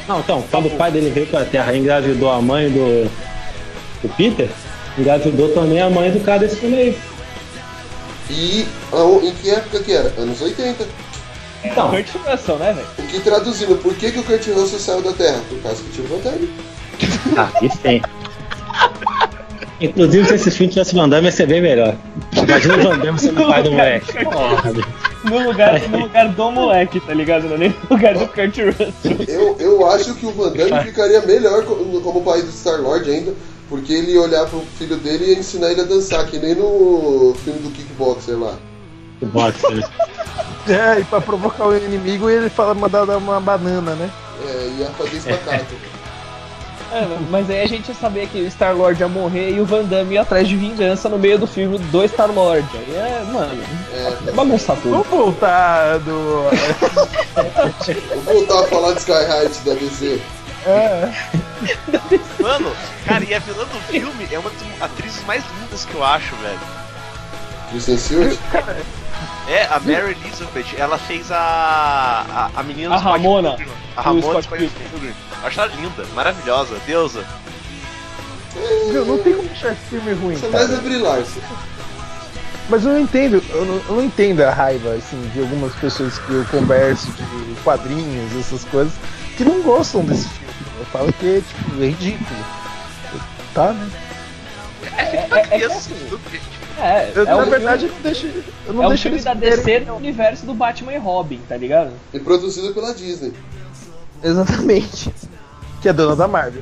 Não, 0.08 0.20
então, 0.20 0.42
quando 0.50 0.68
o 0.68 0.72
pai 0.72 0.92
dele 0.92 1.10
veio 1.12 1.28
pra 1.28 1.46
Terra 1.46 1.74
e 1.74 1.80
engravidou 1.80 2.30
a 2.32 2.42
mãe 2.42 2.70
do. 2.70 3.10
do 4.02 4.10
Peter, 4.16 4.50
engravidou 4.98 5.50
também 5.54 5.82
a 5.82 5.90
mãe 5.90 6.12
do 6.12 6.20
cara 6.20 6.40
desse 6.40 6.58
filme 6.58 6.76
aí. 6.78 6.98
E 8.30 8.66
em 9.24 9.32
que 9.36 9.50
época 9.50 9.80
que 9.80 9.92
era? 9.94 10.14
Anos 10.18 10.42
80. 10.42 10.86
Então, 11.64 11.90
Kurt 11.90 12.08
Russell, 12.26 12.58
né, 12.58 12.74
velho? 12.74 12.88
O 13.00 13.04
que 13.04 13.20
traduzindo, 13.20 13.76
por 13.82 13.94
que, 13.96 14.12
que 14.12 14.20
o 14.20 14.24
Kurt 14.24 14.46
Russell 14.48 14.80
saiu 14.80 15.02
da 15.02 15.12
Terra? 15.14 15.40
Por 15.50 15.60
causa 15.62 15.82
que 15.84 15.90
tinha 15.92 16.08
vantagem. 16.08 16.50
ah, 17.38 17.52
isso 17.62 17.78
tem. 17.80 18.02
Inclusive, 19.80 20.28
se 20.28 20.34
esse 20.36 20.52
filme 20.52 20.72
tivesse 20.74 20.96
Van 20.96 21.08
Damme, 21.08 21.28
ia 21.28 21.32
ser 21.32 21.46
bem 21.48 21.62
melhor. 21.62 21.96
Imagina 22.36 22.78
o 22.78 22.84
Van 22.84 22.98
Damme 22.98 23.20
sendo 23.20 23.44
o 23.44 23.48
pai 23.48 23.64
do 23.64 23.72
moleque. 23.72 24.24
Porra, 24.24 24.74
No 25.24 25.40
lugar, 25.44 25.90
no 25.90 26.00
lugar 26.00 26.30
do 26.30 26.52
moleque, 26.52 27.00
tá 27.02 27.14
ligado? 27.14 27.44
Não 27.48 27.56
é 27.56 27.58
nem 27.58 27.70
no 27.70 27.96
lugar 27.96 28.14
do 28.14 28.28
Kurt 28.28 28.56
Russell. 28.58 29.26
Eu, 29.28 29.58
eu 29.60 29.92
acho 29.92 30.14
que 30.16 30.26
o 30.26 30.32
Van 30.32 30.52
Damme 30.52 30.84
ficaria 30.84 31.22
melhor 31.22 31.64
co- 31.66 31.76
como 32.04 32.22
pai 32.22 32.42
do 32.42 32.52
Star 32.52 32.80
Lord 32.82 33.10
ainda, 33.10 33.34
porque 33.70 33.94
ele 33.94 34.14
ia 34.14 34.22
olhar 34.22 34.46
pro 34.48 34.62
filho 34.78 34.98
dele 34.98 35.26
e 35.26 35.30
ia 35.34 35.40
ensinar 35.40 35.72
ele 35.72 35.82
a 35.82 35.86
dançar, 35.86 36.26
que 36.28 36.38
nem 36.40 36.56
no 36.56 37.36
filme 37.44 37.60
do 37.60 37.72
Kickboxer 37.72 38.38
lá. 38.38 38.56
bosta. 39.22 39.68
É, 40.68 41.00
e 41.00 41.04
pra 41.06 41.22
provocar 41.22 41.66
o 41.66 41.78
inimigo 41.78 42.30
ele 42.30 42.50
fala 42.50 42.74
mandar 42.74 43.06
dar 43.06 43.18
uma 43.18 43.40
banana, 43.40 43.96
né? 43.96 44.12
É, 44.46 44.68
ia 44.80 44.88
fazer 44.98 45.18
espacate. 45.18 45.66
É, 46.92 47.06
mas 47.30 47.50
aí 47.50 47.62
a 47.64 47.68
gente 47.68 47.90
ia 47.90 47.94
saber 47.96 48.30
que 48.30 48.42
o 48.42 48.50
Star 48.50 48.74
Lord 48.74 49.00
ia 49.02 49.10
morrer 49.10 49.52
e 49.52 49.60
o 49.60 49.66
Van 49.66 49.84
Damme 49.84 50.14
ia 50.14 50.22
atrás 50.22 50.48
de 50.48 50.56
vingança 50.56 51.10
no 51.10 51.20
meio 51.20 51.38
do 51.38 51.46
filme 51.46 51.78
do 51.78 52.08
Star 52.08 52.32
Lord. 52.32 52.66
Aí 52.74 52.96
é, 52.96 53.24
mano, 53.30 53.62
É, 53.94 54.30
é 54.30 54.32
bagunçar 54.32 54.78
tudo. 54.78 54.92
Vamos 54.92 55.08
voltar 55.08 56.00
do. 56.00 56.44
vou 58.24 58.36
voltar 58.36 58.60
a 58.62 58.68
falar 58.68 58.94
de 58.94 59.00
Sky 59.00 59.12
Heights 59.12 59.64
da 59.66 59.74
DC. 59.74 60.22
É. 60.66 61.12
Mano, 62.40 62.76
cara, 63.06 63.24
e 63.24 63.34
a 63.34 63.40
vilã 63.40 63.66
do 63.66 63.82
filme 63.88 64.28
é 64.32 64.40
uma 64.40 64.50
das 64.50 64.82
atrizes 64.82 65.24
mais 65.26 65.44
lindas 65.60 65.86
que 65.86 65.96
eu 65.96 66.04
acho, 66.04 66.36
velho. 66.38 66.60
Kristen 67.72 67.98
Stewart? 67.98 68.38
É, 69.48 69.64
a 69.64 69.80
Mary 69.80 70.12
Elizabeth, 70.12 70.76
ela 70.78 70.98
fez 70.98 71.32
a. 71.32 72.52
a, 72.56 72.60
a 72.60 72.64
menina 72.64 72.94
A 72.94 72.98
Ramona. 72.98 73.56
A 73.96 74.02
Ramona 74.02 74.42
Scott 74.42 74.48
Pilgrim. 74.50 75.14
Acho 75.42 75.62
ela 75.62 75.74
linda, 75.74 76.06
maravilhosa, 76.14 76.78
deusa. 76.86 77.24
Viu, 78.92 79.06
não 79.06 79.18
tem 79.20 79.34
como 79.36 79.50
achar 79.50 79.72
esse 79.72 79.82
filme 79.90 80.14
ruim. 80.14 80.36
Você 80.36 80.50
cara. 80.50 80.68
mais 80.68 80.78
é 80.78 80.82
Brie 80.82 80.98
Larson. 80.98 81.40
Mas 82.70 82.86
eu 82.86 82.92
não 82.92 83.00
entendo, 83.00 83.42
eu 83.50 83.66
não, 83.66 83.76
eu 83.76 83.96
não 83.96 84.04
entendo 84.04 84.42
a 84.42 84.52
raiva, 84.52 84.94
assim, 84.94 85.18
de 85.34 85.40
algumas 85.40 85.74
pessoas 85.76 86.20
que 86.20 86.34
eu 86.34 86.46
converso 86.52 87.10
de 87.12 87.56
quadrinhos, 87.64 88.36
essas 88.38 88.66
coisas, 88.66 88.94
que 89.38 89.46
não 89.46 89.62
gostam 89.62 90.04
desse 90.04 90.28
filme. 90.28 90.47
Eu 90.80 90.86
falo 90.86 91.12
que 91.14 91.42
tipo, 91.42 91.84
é 91.84 91.88
ridículo. 91.88 92.40
Tá, 93.54 93.74
né? 93.74 93.90
É 94.98 95.06
feito 95.06 95.28
pra 95.30 95.42
criança, 95.48 95.76
assim, 95.76 95.96
tudo, 96.10 96.22
gente. 96.32 96.58
É, 96.80 97.12
Eu, 97.16 97.24
é 97.24 97.26
na 97.26 97.38
um 97.38 97.50
verdade, 97.50 97.86
eu 97.86 97.90
filme, 97.90 97.96
não 97.96 98.02
deixo. 98.12 98.28
Eu 98.68 98.74
não 98.74 98.84
é 98.84 98.86
um 98.86 98.90
deixo 98.90 99.04
filme 99.04 99.16
eles 99.16 99.26
da. 99.26 99.34
DC 99.34 99.80
no 99.80 99.96
universo 99.96 100.46
do 100.46 100.54
Batman 100.54 100.94
e 100.94 100.98
Robin, 100.98 101.40
tá 101.50 101.58
ligado? 101.58 101.92
E 102.14 102.20
produzido 102.20 102.72
pela 102.74 102.94
Disney. 102.94 103.34
Exatamente. 104.24 105.12
Que 105.82 105.90
é 105.90 105.94
dona 105.94 106.16
da 106.16 106.28
Marvel. 106.28 106.62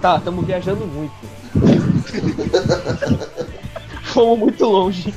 Tá, 0.00 0.16
estamos 0.16 0.46
viajando 0.46 0.86
muito. 0.86 1.12
Fomos 4.04 4.38
muito 4.38 4.64
longe. 4.64 5.12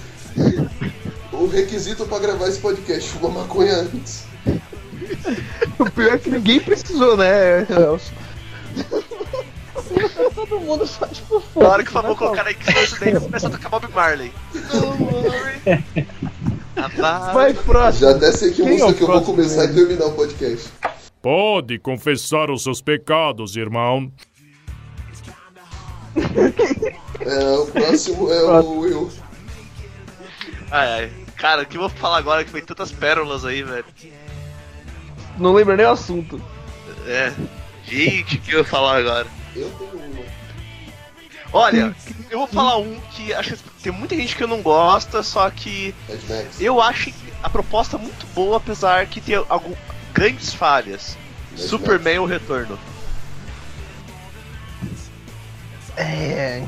O 1.31 1.47
requisito 1.47 2.05
pra 2.05 2.19
gravar 2.19 2.47
esse 2.47 2.59
podcast, 2.59 3.09
fumar 3.09 3.43
maconha 3.43 3.73
antes. 3.75 4.23
O 5.79 5.89
pior 5.89 6.13
é 6.13 6.17
que 6.17 6.29
ninguém 6.29 6.59
precisou, 6.59 7.17
né, 7.17 7.61
Elcio? 7.69 8.13
Todo 10.35 10.59
mundo 10.59 10.87
só 10.87 11.05
tipo 11.07 11.43
Na 11.55 11.69
hora 11.69 11.83
que 11.83 11.89
o 11.89 11.93
Fabão 11.93 12.15
colocar 12.15 12.47
aí 12.47 12.53
que 12.53 12.71
isso 12.71 12.99
daí, 12.99 13.19
começa 13.19 13.47
a 13.47 13.49
tocar 13.49 13.69
Bob 13.69 13.87
Marley. 13.93 14.31
Vai, 17.33 17.53
próximo. 17.53 18.09
Já 18.09 18.15
até 18.15 18.31
sei 18.31 18.51
que 18.51 18.63
Quem 18.63 18.67
é 18.67 18.71
música 18.71 18.93
que 18.93 19.03
eu 19.03 19.07
vou 19.07 19.21
começar 19.21 19.65
e 19.65 19.67
mesmo? 19.67 19.87
terminar 19.87 20.05
o 20.05 20.13
podcast. 20.13 20.69
Pode 21.21 21.77
confessar 21.79 22.49
os 22.49 22.63
seus 22.63 22.81
pecados, 22.81 23.55
irmão. 23.55 24.11
É, 27.19 27.49
o 27.57 27.67
próximo 27.67 28.31
é 28.31 28.43
o 28.43 28.79
Will. 28.79 29.11
Ai, 30.71 30.87
ai. 30.87 31.11
Cara, 31.35 31.63
o 31.63 31.65
que 31.65 31.77
eu 31.77 31.81
vou 31.81 31.89
falar 31.89 32.17
agora 32.17 32.43
que 32.43 32.51
foi 32.51 32.61
tantas 32.61 32.91
pérolas 32.91 33.45
aí, 33.45 33.63
velho. 33.63 33.85
Não 35.41 35.53
lembro 35.53 35.75
nem 35.75 35.85
o 35.85 35.91
assunto. 35.91 36.39
É. 37.07 37.33
Gente, 37.83 38.35
o 38.37 38.41
que 38.41 38.51
eu 38.51 38.57
vou 38.57 38.65
falar 38.65 38.97
agora? 38.97 39.27
Eu 39.55 39.69
tenho 39.71 39.97
uma. 39.97 40.23
Olha, 41.51 41.95
eu 42.29 42.39
vou 42.39 42.47
falar 42.47 42.77
um 42.77 42.97
que 43.11 43.33
acho 43.33 43.57
que 43.57 43.83
tem 43.83 43.91
muita 43.91 44.15
gente 44.15 44.35
que 44.35 44.45
não 44.45 44.61
gosta, 44.61 45.21
só 45.21 45.49
que 45.49 45.93
Max. 46.29 46.61
eu 46.61 46.79
acho 46.79 47.11
a 47.43 47.49
proposta 47.49 47.97
muito 47.97 48.25
boa, 48.27 48.57
apesar 48.57 49.05
que 49.07 49.19
tem 49.19 49.35
algum, 49.49 49.73
grandes 50.13 50.53
falhas. 50.53 51.17
Mad 51.51 51.59
Superman 51.59 52.19
o 52.19 52.25
Retorno. 52.25 52.79
É. 55.97 56.63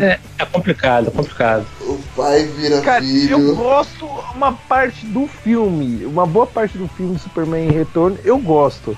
É, 0.00 0.18
é 0.38 0.44
complicado, 0.46 1.08
é 1.08 1.10
complicado. 1.10 1.66
O 1.82 1.98
pai 2.16 2.44
vira 2.44 2.80
Cara, 2.80 3.04
eu 3.04 3.08
filho. 3.08 3.54
gosto 3.54 4.06
uma 4.34 4.52
parte 4.52 5.04
do 5.06 5.26
filme, 5.26 6.04
uma 6.06 6.26
boa 6.26 6.46
parte 6.46 6.78
do 6.78 6.88
filme 6.88 7.18
Superman 7.18 7.70
Retorno, 7.70 8.18
eu 8.24 8.38
gosto. 8.38 8.96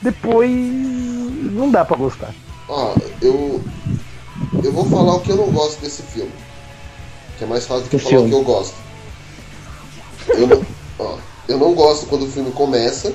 Depois 0.00 0.50
não 0.50 1.70
dá 1.70 1.84
pra 1.84 1.96
gostar. 1.96 2.34
Ó, 2.68 2.94
eu. 3.20 3.62
Eu 4.62 4.72
vou 4.72 4.84
falar 4.88 5.14
o 5.14 5.20
que 5.20 5.30
eu 5.30 5.36
não 5.36 5.50
gosto 5.50 5.80
desse 5.80 6.02
filme. 6.02 6.30
Que 7.38 7.44
é 7.44 7.46
mais 7.46 7.66
fácil 7.66 7.84
do 7.84 7.90
que 7.90 7.98
Que 7.98 8.04
falar 8.04 8.22
o 8.22 8.28
que 8.28 8.34
eu 8.34 8.42
gosto. 8.42 8.74
Eu 10.28 10.46
não, 10.46 10.66
ó, 10.98 11.16
eu 11.48 11.58
não 11.58 11.74
gosto 11.74 12.06
quando 12.06 12.22
o 12.24 12.30
filme 12.30 12.50
começa 12.52 13.12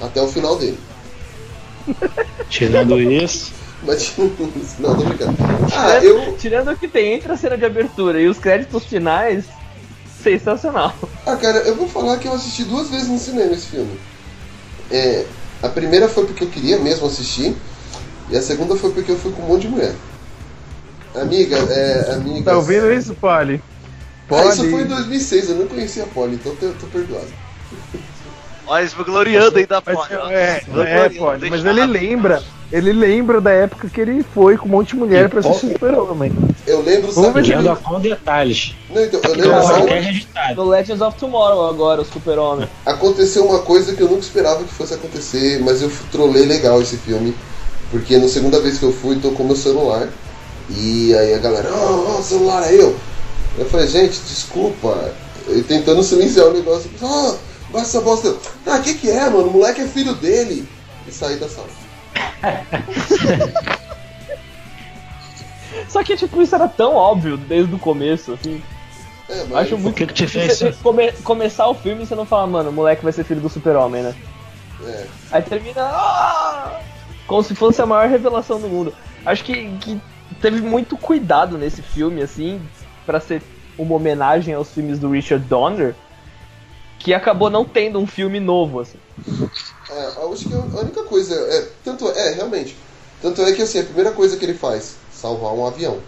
até 0.00 0.20
o 0.22 0.28
final 0.28 0.56
dele. 0.56 0.78
Tirando 2.48 3.00
isso. 3.00 3.52
Não, 4.78 4.96
tô 4.96 5.04
brincando. 5.04 5.36
Ah, 5.72 5.98
eu. 6.02 6.36
Tirando 6.38 6.70
o 6.70 6.76
que 6.76 6.88
tem 6.88 7.14
entre 7.14 7.30
a 7.30 7.36
cena 7.36 7.56
de 7.56 7.64
abertura 7.64 8.20
e 8.20 8.28
os 8.28 8.38
créditos 8.38 8.84
finais, 8.84 9.44
sensacional. 10.22 10.94
Ah, 11.26 11.36
cara, 11.36 11.58
eu 11.58 11.74
vou 11.74 11.86
falar 11.86 12.18
que 12.18 12.26
eu 12.26 12.32
assisti 12.32 12.64
duas 12.64 12.88
vezes 12.90 13.08
no 13.08 13.18
cinema 13.18 13.52
esse 13.52 13.66
filme. 13.66 13.98
É, 14.90 15.26
a 15.62 15.68
primeira 15.68 16.08
foi 16.08 16.26
porque 16.26 16.44
eu 16.44 16.48
queria 16.48 16.78
mesmo 16.78 17.06
assistir, 17.06 17.54
e 18.30 18.36
a 18.36 18.42
segunda 18.42 18.74
foi 18.76 18.90
porque 18.90 19.12
eu 19.12 19.18
fui 19.18 19.32
com 19.32 19.42
um 19.42 19.48
monte 19.48 19.62
de 19.62 19.68
mulher. 19.68 19.94
Amiga, 21.14 21.56
é. 21.56 22.14
Amiga. 22.14 22.50
Tá 22.50 22.56
ouvindo 22.56 22.92
isso, 22.92 23.14
Polly? 23.14 23.62
Ah, 24.30 24.46
isso 24.46 24.56
Polly. 24.56 24.70
foi 24.70 24.82
em 24.82 24.86
2006, 24.86 25.50
eu 25.50 25.56
não 25.56 25.66
conhecia 25.66 26.04
a 26.04 26.06
Polly, 26.06 26.36
então 26.36 26.56
eu 26.60 26.74
tô 26.74 26.86
perdoado. 26.86 27.28
Olha, 28.66 28.88
gloriando 29.04 29.58
aí 29.58 29.66
da 29.66 29.82
Mas, 29.84 29.96
porra. 29.96 30.32
é, 30.32 30.62
é, 30.86 31.08
Polly, 31.10 31.50
mas 31.50 31.64
ele 31.64 31.84
lembra. 31.84 32.42
Ele 32.74 32.92
lembra 32.92 33.40
da 33.40 33.52
época 33.52 33.88
que 33.88 34.00
ele 34.00 34.24
foi 34.34 34.56
com 34.56 34.66
um 34.66 34.72
monte 34.72 34.88
de 34.88 34.96
mulher 34.96 35.28
pra 35.28 35.38
assistir 35.38 35.74
Super-Homem. 35.74 36.32
Eu 36.66 36.82
lembro, 36.82 37.12
Vamos 37.12 37.46
ver 37.46 37.56
ele- 37.56 37.76
com 37.76 38.00
detalhes. 38.00 38.74
Não, 38.90 39.00
então, 39.00 39.20
eu 39.22 39.36
lembro 39.36 39.94
registrar. 39.94 40.56
No 40.56 40.64
Legends 40.64 41.00
of 41.00 41.16
Tomorrow 41.16 41.68
agora, 41.68 42.02
o 42.02 42.04
Super-Homem. 42.04 42.68
Aconteceu 42.84 43.46
uma 43.46 43.60
coisa 43.60 43.94
que 43.94 44.00
eu 44.00 44.08
nunca 44.08 44.22
esperava 44.22 44.64
que 44.64 44.74
fosse 44.74 44.92
acontecer, 44.92 45.62
mas 45.62 45.82
eu 45.82 45.92
trolei 46.10 46.46
legal 46.46 46.82
esse 46.82 46.96
filme. 46.96 47.32
Porque 47.92 48.18
na 48.18 48.26
segunda 48.26 48.58
vez 48.58 48.76
que 48.76 48.84
eu 48.84 48.92
fui, 48.92 49.20
tocou 49.20 49.46
meu 49.46 49.54
celular. 49.54 50.08
E 50.68 51.14
aí 51.14 51.32
a 51.32 51.38
galera, 51.38 51.68
ó, 51.72 52.18
oh, 52.18 52.22
celular 52.24 52.68
é 52.68 52.74
eu. 52.74 52.96
Eu 53.56 53.66
falei, 53.66 53.86
gente, 53.86 54.18
desculpa. 54.28 55.12
E 55.48 55.62
tentando 55.62 56.02
silenciar 56.02 56.48
o 56.48 56.52
negócio. 56.52 56.90
Ah, 57.00 57.36
baixa 57.70 57.86
essa 57.86 58.00
bosta. 58.00 58.34
Ah, 58.66 58.78
o 58.78 58.82
que 58.82 58.94
que 58.94 59.10
é, 59.10 59.30
mano? 59.30 59.46
O 59.46 59.52
moleque 59.52 59.80
é 59.82 59.86
filho 59.86 60.14
dele. 60.16 60.66
E 61.06 61.12
saí 61.12 61.36
da 61.36 61.48
sala. 61.48 61.83
Só 65.88 66.02
que, 66.02 66.16
tipo, 66.16 66.40
isso 66.42 66.54
era 66.54 66.68
tão 66.68 66.94
óbvio 66.94 67.36
desde 67.36 67.74
o 67.74 67.78
começo, 67.78 68.32
assim. 68.32 68.62
É, 69.28 69.44
mas... 69.44 69.66
Acho 69.66 69.78
muito 69.78 69.96
que 69.96 70.06
que 70.06 70.14
te 70.14 70.28
Você- 70.28 70.40
fez? 70.40 70.58
você 70.58 70.72
come- 70.82 71.12
começar 71.24 71.66
o 71.68 71.74
filme 71.74 72.02
e 72.02 72.06
você 72.06 72.14
não 72.14 72.26
fala, 72.26 72.46
mano, 72.46 72.70
o 72.70 72.72
moleque 72.72 73.02
vai 73.02 73.12
ser 73.12 73.24
filho 73.24 73.40
do 73.40 73.48
Super-Homem, 73.48 74.02
né? 74.02 74.14
É. 74.84 75.06
Aí 75.32 75.42
termina. 75.42 75.80
"Ah!" 75.82 76.80
Como 77.26 77.42
se 77.42 77.54
fosse 77.54 77.80
a 77.80 77.86
maior 77.86 78.08
revelação 78.08 78.60
do 78.60 78.68
mundo. 78.68 78.94
Acho 79.24 79.42
que, 79.44 79.70
que 79.78 79.98
teve 80.42 80.60
muito 80.60 80.96
cuidado 80.96 81.56
nesse 81.56 81.80
filme, 81.80 82.22
assim, 82.22 82.60
pra 83.06 83.18
ser 83.18 83.42
uma 83.78 83.94
homenagem 83.94 84.54
aos 84.54 84.70
filmes 84.72 84.98
do 84.98 85.10
Richard 85.10 85.44
Donner, 85.46 85.94
que 86.98 87.14
acabou 87.14 87.48
não 87.48 87.64
tendo 87.64 87.98
um 87.98 88.06
filme 88.06 88.38
novo, 88.40 88.80
assim. 88.80 88.98
É, 89.94 90.22
eu 90.22 90.32
acho 90.32 90.48
que 90.48 90.54
a 90.54 90.80
única 90.80 91.04
coisa. 91.04 91.34
É, 91.34 91.68
tanto 91.84 92.08
é, 92.10 92.32
realmente. 92.32 92.76
Tanto 93.22 93.42
é 93.42 93.52
que 93.52 93.62
assim, 93.62 93.80
a 93.80 93.84
primeira 93.84 94.10
coisa 94.10 94.36
que 94.36 94.44
ele 94.44 94.54
faz, 94.54 94.96
salvar 95.12 95.54
um 95.54 95.66
avião. 95.66 95.98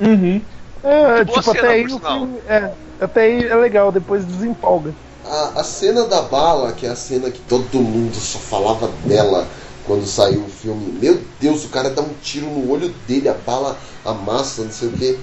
Uhum. 0.00 0.40
É, 0.82 1.24
Boa 1.24 1.38
tipo, 1.38 1.42
cena, 1.42 1.58
até 1.58 1.68
aí 1.68 1.88
filme. 1.88 2.38
É, 2.48 2.70
até 3.00 3.20
aí 3.22 3.46
é 3.46 3.54
legal, 3.54 3.92
depois 3.92 4.24
desempolga. 4.24 4.94
A, 5.24 5.60
a 5.60 5.64
cena 5.64 6.06
da 6.06 6.22
bala, 6.22 6.72
que 6.72 6.86
é 6.86 6.90
a 6.90 6.96
cena 6.96 7.30
que 7.30 7.40
todo 7.40 7.80
mundo 7.80 8.14
só 8.16 8.38
falava 8.38 8.88
dela 9.04 9.46
quando 9.86 10.06
saiu 10.06 10.40
o 10.40 10.48
filme. 10.48 10.98
Meu 11.00 11.20
Deus, 11.40 11.64
o 11.64 11.68
cara 11.68 11.90
dá 11.90 12.02
um 12.02 12.14
tiro 12.22 12.46
no 12.46 12.70
olho 12.70 12.88
dele, 13.06 13.28
a 13.28 13.34
bala 13.34 13.78
amassa, 14.04 14.62
não 14.62 14.72
sei 14.72 14.88
o 14.88 14.92
que. 14.92 15.18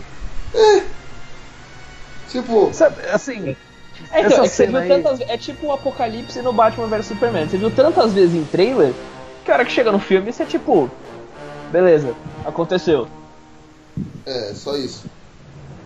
É. 0.53 0.83
Tipo. 2.29 2.71
Sabe, 2.73 3.01
assim. 3.07 3.55
É, 4.11 4.21
então, 4.21 4.43
é, 4.43 4.47
você 4.47 4.65
cena 4.65 4.81
viu 4.81 4.95
aí- 4.95 5.01
tantas 5.03 5.29
É 5.29 5.37
tipo 5.37 5.67
o 5.67 5.71
Apocalipse 5.71 6.41
no 6.41 6.51
Batman 6.53 6.87
vs 6.87 7.05
Superman. 7.07 7.47
Você 7.47 7.57
viu 7.57 7.71
tantas 7.71 8.13
vezes 8.13 8.35
em 8.35 8.43
trailer 8.45 8.93
que 9.45 9.51
a 9.51 9.55
hora 9.55 9.65
que 9.65 9.71
chega 9.71 9.91
no 9.91 9.99
filme 9.99 10.31
você 10.31 10.43
é 10.43 10.45
tipo. 10.45 10.89
Beleza, 11.71 12.13
aconteceu. 12.45 13.07
É, 14.25 14.53
só 14.53 14.75
isso. 14.77 15.05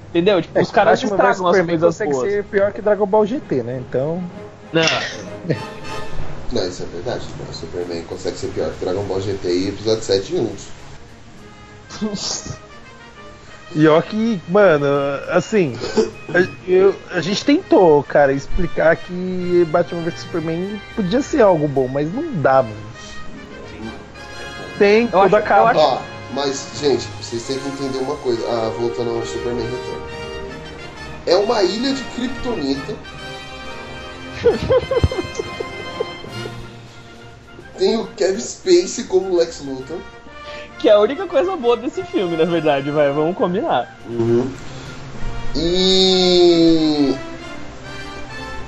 Entendeu? 0.09 0.41
Tipo, 0.41 0.57
É, 0.57 0.61
os 0.61 0.71
caras 0.71 1.03
estragam 1.03 1.29
as 1.29 1.37
Superman 1.37 1.65
coisas 1.79 1.87
consegue 1.87 2.11
boas. 2.13 2.31
ser 2.31 2.43
pior 2.45 2.71
que 2.71 2.81
Dragon 2.81 3.05
Ball 3.05 3.25
GT, 3.25 3.63
né? 3.63 3.83
Então. 3.87 4.23
Não. 4.71 4.81
Não, 6.51 6.67
isso 6.67 6.83
é 6.83 6.85
verdade. 6.85 7.25
O 7.49 7.53
Superman 7.53 8.03
consegue 8.03 8.37
ser 8.37 8.47
pior 8.47 8.71
que 8.71 8.83
Dragon 8.85 9.03
Ball 9.03 9.21
GT 9.21 9.47
e 9.49 9.69
episódio 9.69 10.03
7 10.03 10.37
juntos. 10.37 10.65
E 13.73 13.87
ó 13.87 14.01
que, 14.01 14.39
mano, 14.47 14.85
assim, 15.29 15.75
a, 16.33 16.47
eu- 16.69 16.95
a 17.11 17.19
gente 17.19 17.43
tentou, 17.43 18.03
cara, 18.03 18.31
explicar 18.31 18.95
que 18.95 19.65
Batman 19.69 20.03
vs 20.03 20.21
Superman 20.21 20.79
podia 20.95 21.21
ser 21.21 21.41
algo 21.41 21.67
bom, 21.67 21.87
mas 21.87 22.13
não 22.13 22.23
dá, 22.41 22.61
mano. 22.63 22.75
Tem 24.77 25.05
Eu 25.05 25.09
toda 25.11 25.21
a 25.21 25.25
acho- 25.25 25.35
eu 25.37 25.41
cara. 25.43 25.71
acho- 25.71 26.01
mas, 26.33 26.67
gente, 26.79 27.07
vocês 27.21 27.43
têm 27.43 27.57
que 27.59 27.67
entender 27.69 27.97
uma 27.99 28.15
coisa. 28.17 28.45
Ah, 28.47 28.69
voltando 28.77 29.09
ao 29.11 29.25
Superman 29.25 29.63
Retorno. 29.65 30.05
É 31.25 31.35
uma 31.37 31.63
ilha 31.63 31.93
de 31.93 32.03
Kryptonita. 32.03 32.95
Tem 37.77 37.97
o 37.97 38.07
Kevin 38.15 38.39
Spacey 38.39 39.03
como 39.05 39.35
Lex 39.35 39.61
Luthor. 39.65 39.97
Que 40.79 40.89
é 40.89 40.91
a 40.93 40.99
única 40.99 41.25
coisa 41.25 41.55
boa 41.55 41.77
desse 41.77 42.03
filme, 42.03 42.35
na 42.37 42.45
verdade, 42.45 42.91
vai, 42.91 43.11
vamos 43.11 43.35
combinar. 43.37 43.95
Uhum. 44.09 44.49
E. 45.55 47.15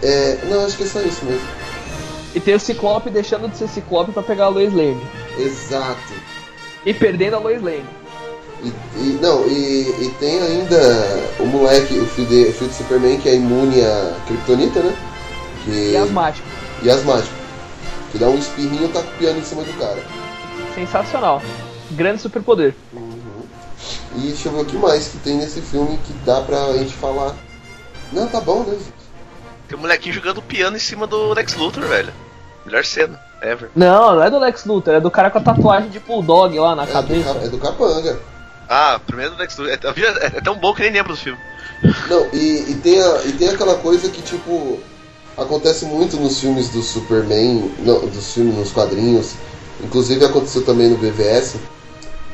É, 0.02 0.38
não, 0.50 0.66
acho 0.66 0.78
que 0.78 0.84
é 0.84 0.88
só 0.88 1.02
isso 1.02 1.26
mesmo. 1.26 1.46
E 2.36 2.40
tem 2.40 2.56
o 2.56 2.60
Ciclope 2.60 3.10
deixando 3.10 3.50
de 3.50 3.58
ser 3.58 3.68
Ciclope 3.68 4.12
pra 4.12 4.24
pegar 4.24 4.46
a 4.46 4.50
Lois 4.50 4.74
Lane. 4.74 5.02
Exato. 5.38 6.14
E 6.86 6.94
perdendo 6.94 7.36
a 7.36 7.40
Lois 7.40 7.62
Lane. 7.62 7.86
E, 8.64 8.68
e- 8.98 9.20
não, 9.22 9.46
e, 9.48 10.06
e 10.06 10.16
tem 10.20 10.40
ainda 10.40 10.78
o 11.40 11.46
moleque, 11.46 11.98
o 12.00 12.06
filho, 12.08 12.28
de, 12.28 12.50
o 12.50 12.54
filho 12.54 12.70
de 12.70 12.76
Superman, 12.76 13.20
que 13.20 13.30
é 13.30 13.36
imune 13.36 13.82
a 13.82 14.16
Kryptonita, 14.28 14.80
né? 14.82 14.96
Que, 15.66 15.92
E 15.92 15.98
asmático. 15.98 16.48
e 16.84 16.90
asmático. 16.90 17.34
Que 18.12 18.18
dá 18.18 18.28
um 18.28 18.38
espirrinho 18.38 18.86
e 18.86 18.88
tá 18.90 19.02
com 19.02 19.10
o 19.10 19.18
piano 19.18 19.40
em 19.40 19.44
cima 19.44 19.64
do 19.64 19.74
cara. 19.80 20.02
Sensacional. 20.76 21.42
Grande 21.92 22.22
superpoder. 22.22 22.76
E 24.16 24.20
deixa 24.20 24.50
eu 24.50 24.54
ver 24.54 24.62
o 24.62 24.66
que 24.66 24.78
mais 24.78 25.08
que 25.08 25.18
tem 25.20 25.38
nesse 25.38 25.62
filme 25.62 25.98
que 26.06 26.14
dá 26.26 26.42
pra 26.42 26.74
gente 26.74 26.94
falar. 26.94 27.36
Não, 28.12 28.28
tá 28.28 28.42
bom, 28.42 28.64
né? 28.64 28.74
gente? 28.74 28.92
Tem 29.68 29.78
um 29.78 29.82
molequinho 29.82 30.16
jogando 30.16 30.42
piano 30.42 30.76
em 30.78 30.80
cima 30.80 31.06
do 31.06 31.34
Lex 31.34 31.56
Luthor, 31.56 31.84
velho. 31.86 32.14
Melhor 32.66 32.84
cena, 32.86 33.20
ever. 33.42 33.70
Não, 33.76 34.16
não 34.16 34.24
é 34.24 34.30
do 34.30 34.40
Lex 34.40 34.66
Luthor, 34.66 34.96
é 34.96 35.00
do 35.00 35.12
cara 35.12 35.30
com 35.30 35.38
a 35.38 35.42
tatuagem 35.42 35.90
de 35.90 36.00
Bulldog 36.00 36.58
lá 36.60 36.76
na 36.76 36.84
É 36.84 36.86
do, 36.88 36.92
cabeça. 36.94 37.34
Ca- 37.34 37.40
é 37.42 37.50
do 37.50 37.58
Capanga. 37.58 38.20
Ah, 38.68 39.00
primeiro 39.06 39.32
do 39.36 39.38
Lex 39.40 39.58
Luthor. 39.58 39.74
É, 39.74 40.26
é- 40.26 40.38
é 40.38 40.42
tão 40.42 40.56
bom 40.58 40.74
que 40.74 40.82
nem 40.82 40.92
lembro 40.92 41.14
do 41.14 41.18
filme. 41.18 41.40
Não, 42.10 42.28
e, 42.34 42.72
e, 42.72 42.76
tem 42.82 43.00
a, 43.02 43.22
e 43.26 43.34
tem 43.34 43.50
aquela 43.50 43.76
coisa 43.76 44.10
que, 44.10 44.22
tipo, 44.22 44.80
acontece 45.38 45.86
muito 45.86 46.18
nos 46.18 46.40
filmes 46.40 46.70
do 46.70 46.82
Superman, 46.82 47.72
não, 47.80 48.08
dos 48.08 48.34
filmes 48.34 48.56
nos 48.56 48.72
quadrinhos, 48.72 49.34
inclusive 49.84 50.26
aconteceu 50.26 50.66
também 50.66 50.90
no 50.90 50.98
BVS, 50.98 51.58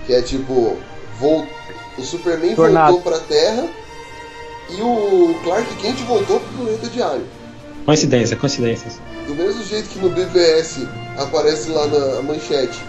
que 0.05 0.13
é 0.13 0.21
tipo, 0.21 0.77
vol- 1.19 1.45
o 1.97 2.01
Superman 2.01 2.55
Tornado. 2.55 2.93
voltou 2.93 3.11
pra 3.11 3.19
Terra 3.21 3.65
e 4.69 4.81
o 4.81 5.35
Clark 5.43 5.73
Kent 5.75 5.97
voltou 6.05 6.39
pro 6.39 6.49
planeta 6.65 6.87
diário. 6.89 7.25
Coincidência, 7.85 8.35
coincidências. 8.37 8.99
Do 9.27 9.35
mesmo 9.35 9.63
jeito 9.63 9.89
que 9.89 9.99
no 9.99 10.09
BVS 10.09 10.85
aparece 11.17 11.69
lá 11.69 11.85
na 11.87 12.21
manchete, 12.21 12.79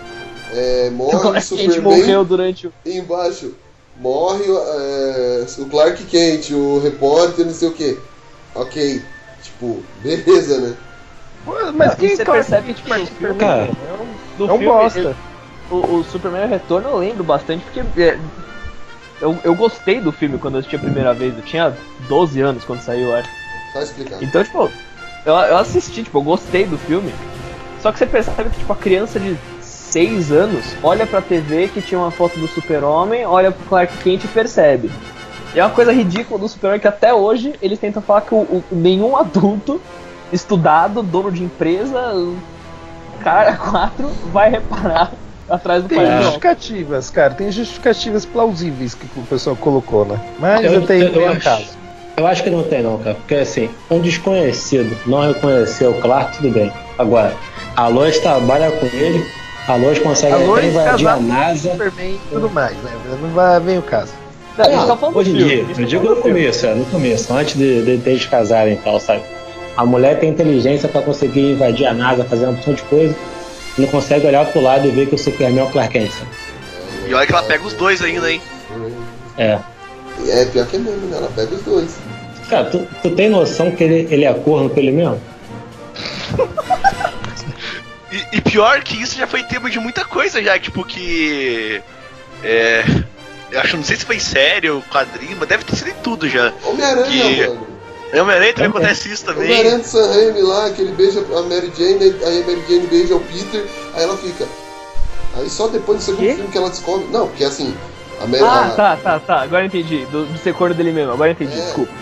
é, 0.53 0.91
morre 0.91 1.17
o 1.17 1.33
gente 1.33 1.43
Superman 1.75 1.81
morreu 1.81 2.25
durante 2.25 2.67
o. 2.69 2.73
e 2.85 2.99
embaixo 2.99 3.55
morre 4.01 4.45
é, 4.45 5.47
o 5.59 5.67
Clark 5.67 6.03
Kent, 6.05 6.51
o 6.53 6.79
repórter, 6.81 7.45
não 7.47 7.53
sei 7.55 7.69
o 7.69 7.73
que. 7.73 7.99
Ok, 8.55 9.03
tipo, 9.43 9.83
beleza, 10.03 10.59
né? 10.61 10.77
Mas 11.75 11.95
quem 11.97 12.17
você 12.17 12.25
Clark 12.25 12.49
percebe 12.49 12.75
que 12.75 12.83
faz 12.89 13.03
o 13.03 13.07
Superman? 13.07 13.39
Cara, 13.39 13.71
do 14.39 14.45
É 14.45 14.53
um 14.53 14.59
filme, 14.59 14.67
bosta. 14.67 14.99
ele- 15.01 15.17
o, 15.71 15.97
o 15.97 16.05
Superman 16.05 16.47
Retorno 16.49 16.89
eu 16.89 16.99
lembro 16.99 17.25
bastante 17.25 17.65
porque 17.65 17.81
é, 18.01 18.19
eu, 19.21 19.39
eu 19.45 19.55
gostei 19.55 20.01
do 20.01 20.13
filme 20.13 20.39
quando 20.39 20.55
eu 20.55 20.61
assisti 20.61 20.77
a 20.77 20.81
primeira 20.81 21.15
vez. 21.15 21.37
Eu 21.37 21.43
tinha 21.45 21.73
12 22.09 22.41
anos 22.41 22.65
quando 22.65 22.81
saiu, 22.81 23.09
eu 23.11 23.17
acho. 23.17 23.29
Só 23.73 23.83
explicar. 23.83 24.23
Então, 24.23 24.43
tipo, 24.45 24.71
eu, 25.25 25.35
eu 25.35 25.57
assisti, 25.59 26.03
tipo, 26.03 26.19
eu 26.19 26.23
gostei 26.23 26.67
do 26.67 26.77
filme. 26.79 27.13
Só 27.81 27.93
que 27.93 27.99
você 27.99 28.07
percebe 28.07 28.51
que, 28.51 28.59
tipo, 28.59 28.73
a 28.73 28.77
criança 28.77 29.19
de 29.21 29.37
6 29.61 30.33
anos 30.33 30.65
olha 30.83 31.07
pra 31.07 31.21
TV 31.23 31.69
que 31.69 31.81
tinha 31.83 31.99
uma 32.01 32.11
foto 32.11 32.39
do 32.39 32.49
Super-Homem, 32.49 33.25
olha 33.27 33.51
pro 33.53 33.65
Clark 33.69 33.97
Kent 33.99 34.25
e 34.25 34.29
percebe. 34.29 34.91
E 35.55 35.61
é 35.61 35.65
uma 35.65 35.71
coisa 35.71 35.93
ridícula 35.93 36.39
do 36.41 36.49
Super-Homem 36.49 36.81
que 36.81 36.89
até 36.89 37.15
hoje 37.15 37.55
eles 37.63 37.79
tentam 37.79 38.03
falar 38.03 38.23
que 38.23 38.35
o, 38.35 38.39
o- 38.39 38.65
nenhum 38.73 39.17
adulto 39.17 39.81
estudado, 40.33 41.03
dono 41.03 41.31
de 41.31 41.45
empresa, 41.45 42.01
cara 43.23 43.55
4, 43.57 44.09
vai 44.33 44.51
reparar 44.51 45.13
atrás 45.49 45.83
do 45.83 45.89
Tem 45.89 45.99
do 45.99 46.23
justificativas, 46.23 47.11
cara, 47.11 47.35
tem 47.35 47.51
justificativas 47.53 48.25
plausíveis 48.25 48.95
que 48.95 49.07
o 49.17 49.23
pessoal 49.23 49.57
colocou, 49.57 50.05
né? 50.05 50.19
Mas 50.39 50.65
Eu- 50.65 50.83
até 50.83 50.95
aí 50.95 51.15
eu 51.15 51.23
o 51.23 51.29
acho- 51.31 51.41
caso. 51.41 51.85
Eu 52.17 52.27
acho 52.29 52.43
que 52.45 52.51
não 52.51 52.63
tem 52.63 52.81
não, 52.83 52.99
cara. 52.99 53.17
Porque 53.17 53.35
assim, 53.35 53.69
um 53.91 53.99
desconhecido 54.01 54.97
não 55.07 55.27
reconheceu 55.27 55.91
o 55.91 56.01
Clark, 56.01 56.37
tudo 56.37 56.51
bem. 56.51 56.73
Agora, 56.97 57.35
a 57.77 57.89
Lois 57.89 58.19
trabalha 58.21 58.71
com 58.71 58.87
ele, 58.87 59.25
a 59.67 59.75
Lois 59.75 59.99
consegue 59.99 60.33
A 60.33 60.37
até 60.37 60.45
Lois 60.47 60.65
invadir 60.65 61.09
a 61.09 61.17
NASA. 61.17 61.71
Superman 61.73 62.13
e 62.15 62.21
tudo 62.31 62.49
mais, 62.51 62.77
né? 62.77 62.91
Não 63.21 63.29
vai, 63.31 63.59
vem 63.61 63.79
o 63.79 63.83
caso. 63.83 64.13
Não, 64.57 64.65
gente 64.65 64.87
tá 65.01 65.09
hoje 65.09 65.31
em 65.31 65.35
dia, 65.35 65.67
eu 65.77 65.85
digo 65.85 66.09
no 66.09 66.17
começo, 66.17 66.65
é, 66.65 66.75
no 66.77 66.85
começo, 66.85 67.35
antes 67.35 67.57
de, 67.59 67.83
de, 67.83 67.97
de 67.97 68.09
eles 68.11 68.25
casarem 68.27 68.75
e 68.75 68.77
tal, 68.77 69.01
sabe? 69.01 69.23
A 69.77 69.85
mulher 69.85 70.21
tem 70.21 70.31
inteligência 70.31 70.89
pra 70.89 71.03
conseguir 71.03 71.51
invadir 71.55 71.87
a 71.87 71.93
NASA, 71.93 72.23
fazer 72.25 72.45
uma 72.47 72.53
opção 72.55 72.73
de 72.75 72.83
coisa, 72.83 73.13
não 73.79 73.87
consegue 73.89 74.27
olhar 74.27 74.45
pro 74.47 74.61
lado 74.61 74.87
e 74.87 74.91
ver 74.91 75.09
que 75.09 75.15
o 75.15 75.19
Superman 75.19 75.61
é 75.61 75.69
o 75.69 75.71
Clark 75.71 75.93
Kent. 75.93 76.13
E 77.07 77.13
olha 77.15 77.27
que 77.27 77.33
ela 77.33 77.43
pega 77.43 77.65
os 77.65 77.75
dois 77.75 78.01
ainda, 78.03 78.31
hein? 78.31 78.41
É. 79.37 79.59
É, 80.29 80.45
pior 80.47 80.67
que 80.67 80.77
é 80.77 80.79
mesmo, 80.79 81.07
né? 81.09 81.17
Ela 81.19 81.31
pega 81.35 81.55
os 81.55 81.63
dois. 81.63 81.97
Cara, 82.49 82.65
tu, 82.71 82.87
tu 83.03 83.11
tem 83.11 83.29
noção 83.29 83.71
que 83.71 83.83
ele, 83.85 84.07
ele 84.15 84.25
é 84.25 84.33
corno 84.35 84.71
com 84.71 84.79
ele 84.79 84.93
mesmo? 84.93 85.21
E, 88.13 88.37
e 88.37 88.41
pior 88.41 88.81
que 88.83 89.01
isso 89.01 89.17
já 89.17 89.27
foi 89.27 89.43
tema 89.43 89.69
de 89.71 89.79
muita 89.79 90.05
coisa 90.05 90.43
já, 90.43 90.59
tipo 90.59 90.85
que. 90.85 91.81
É. 92.43 92.85
Eu 93.51 93.61
acho, 93.61 93.77
não 93.77 93.85
sei 93.85 93.97
se 93.97 94.05
foi 94.05 94.19
sério, 94.19 94.83
quadrinho, 94.91 95.37
mas 95.39 95.49
deve 95.49 95.65
ter 95.65 95.77
sido 95.77 95.91
em 95.91 95.95
tudo 96.03 96.29
já. 96.29 96.53
Homem-Aranha, 96.65 97.07
Que- 97.07 97.47
mano. 97.49 97.67
É 98.13 98.23
Homem-Aranha 98.23 98.53
também 98.55 98.71
acontece 98.71 99.13
isso 99.13 99.25
também. 99.25 99.45
Homem-Aranha 99.45 99.79
do 99.79 99.85
Sam 99.85 100.07
Raimi 100.13 100.43
lá, 100.43 100.71
que 100.71 100.83
ele 100.83 100.93
beija 100.93 101.21
a 101.21 101.43
Mary 101.43 101.73
Jane, 101.77 102.15
aí 102.25 102.43
a 102.43 102.47
Mary 102.47 102.63
Jane 102.69 102.87
beija 102.87 103.17
o 103.17 103.21
Peter, 103.21 103.67
aí 103.95 104.03
ela 104.05 104.17
fica. 104.17 104.47
Aí 105.37 105.51
só 105.51 105.67
depois 105.67 105.99
do 105.99 106.05
segundo 106.05 106.21
filme 106.35 106.49
que 106.49 106.59
ela 106.59 106.71
descobre. 106.71 107.07
Não, 107.11 107.27
porque 107.29 107.45
assim. 107.45 107.75
A 108.21 108.27
Mary, 108.27 108.45
Ah, 108.45 108.67
a- 108.67 108.71
tá, 108.71 108.97
tá, 108.97 109.19
tá. 109.21 109.43
Agora 109.43 109.63
eu 109.63 109.67
entendi. 109.67 110.07
Do, 110.07 110.27
do 110.27 110.39
ser 110.39 110.55
corno 110.55 110.75
dele 110.75 110.93
mesmo. 110.93 111.13
Agora 111.13 111.31
eu 111.31 111.33
entendi. 111.33 111.57
Desculpa. 111.57 111.93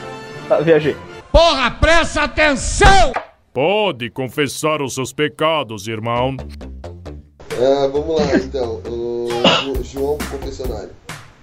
Tá, 0.48 0.60
viajei. 0.60 0.94
Porra, 1.30 1.70
presta 1.70 2.24
atenção! 2.24 3.12
Pode 3.54 4.10
confessar 4.10 4.82
os 4.82 4.94
seus 4.94 5.12
pecados, 5.14 5.88
irmão. 5.88 6.36
Ah, 7.52 7.88
vamos 7.90 8.16
lá 8.20 8.36
então. 8.36 8.82
O 8.86 9.28
Jo- 9.64 9.82
João 9.82 10.16
pro 10.18 10.38
confessionário. 10.38 10.90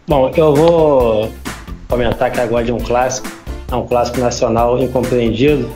Bom, 0.07 0.31
eu 0.35 0.53
vou 0.55 1.33
comentar 1.87 2.31
que 2.31 2.39
agora 2.39 2.63
de 2.65 2.71
um 2.71 2.79
clássico, 2.79 3.27
é 3.71 3.75
um 3.75 3.85
clássico 3.85 4.19
nacional 4.19 4.81
incompreendido. 4.81 5.69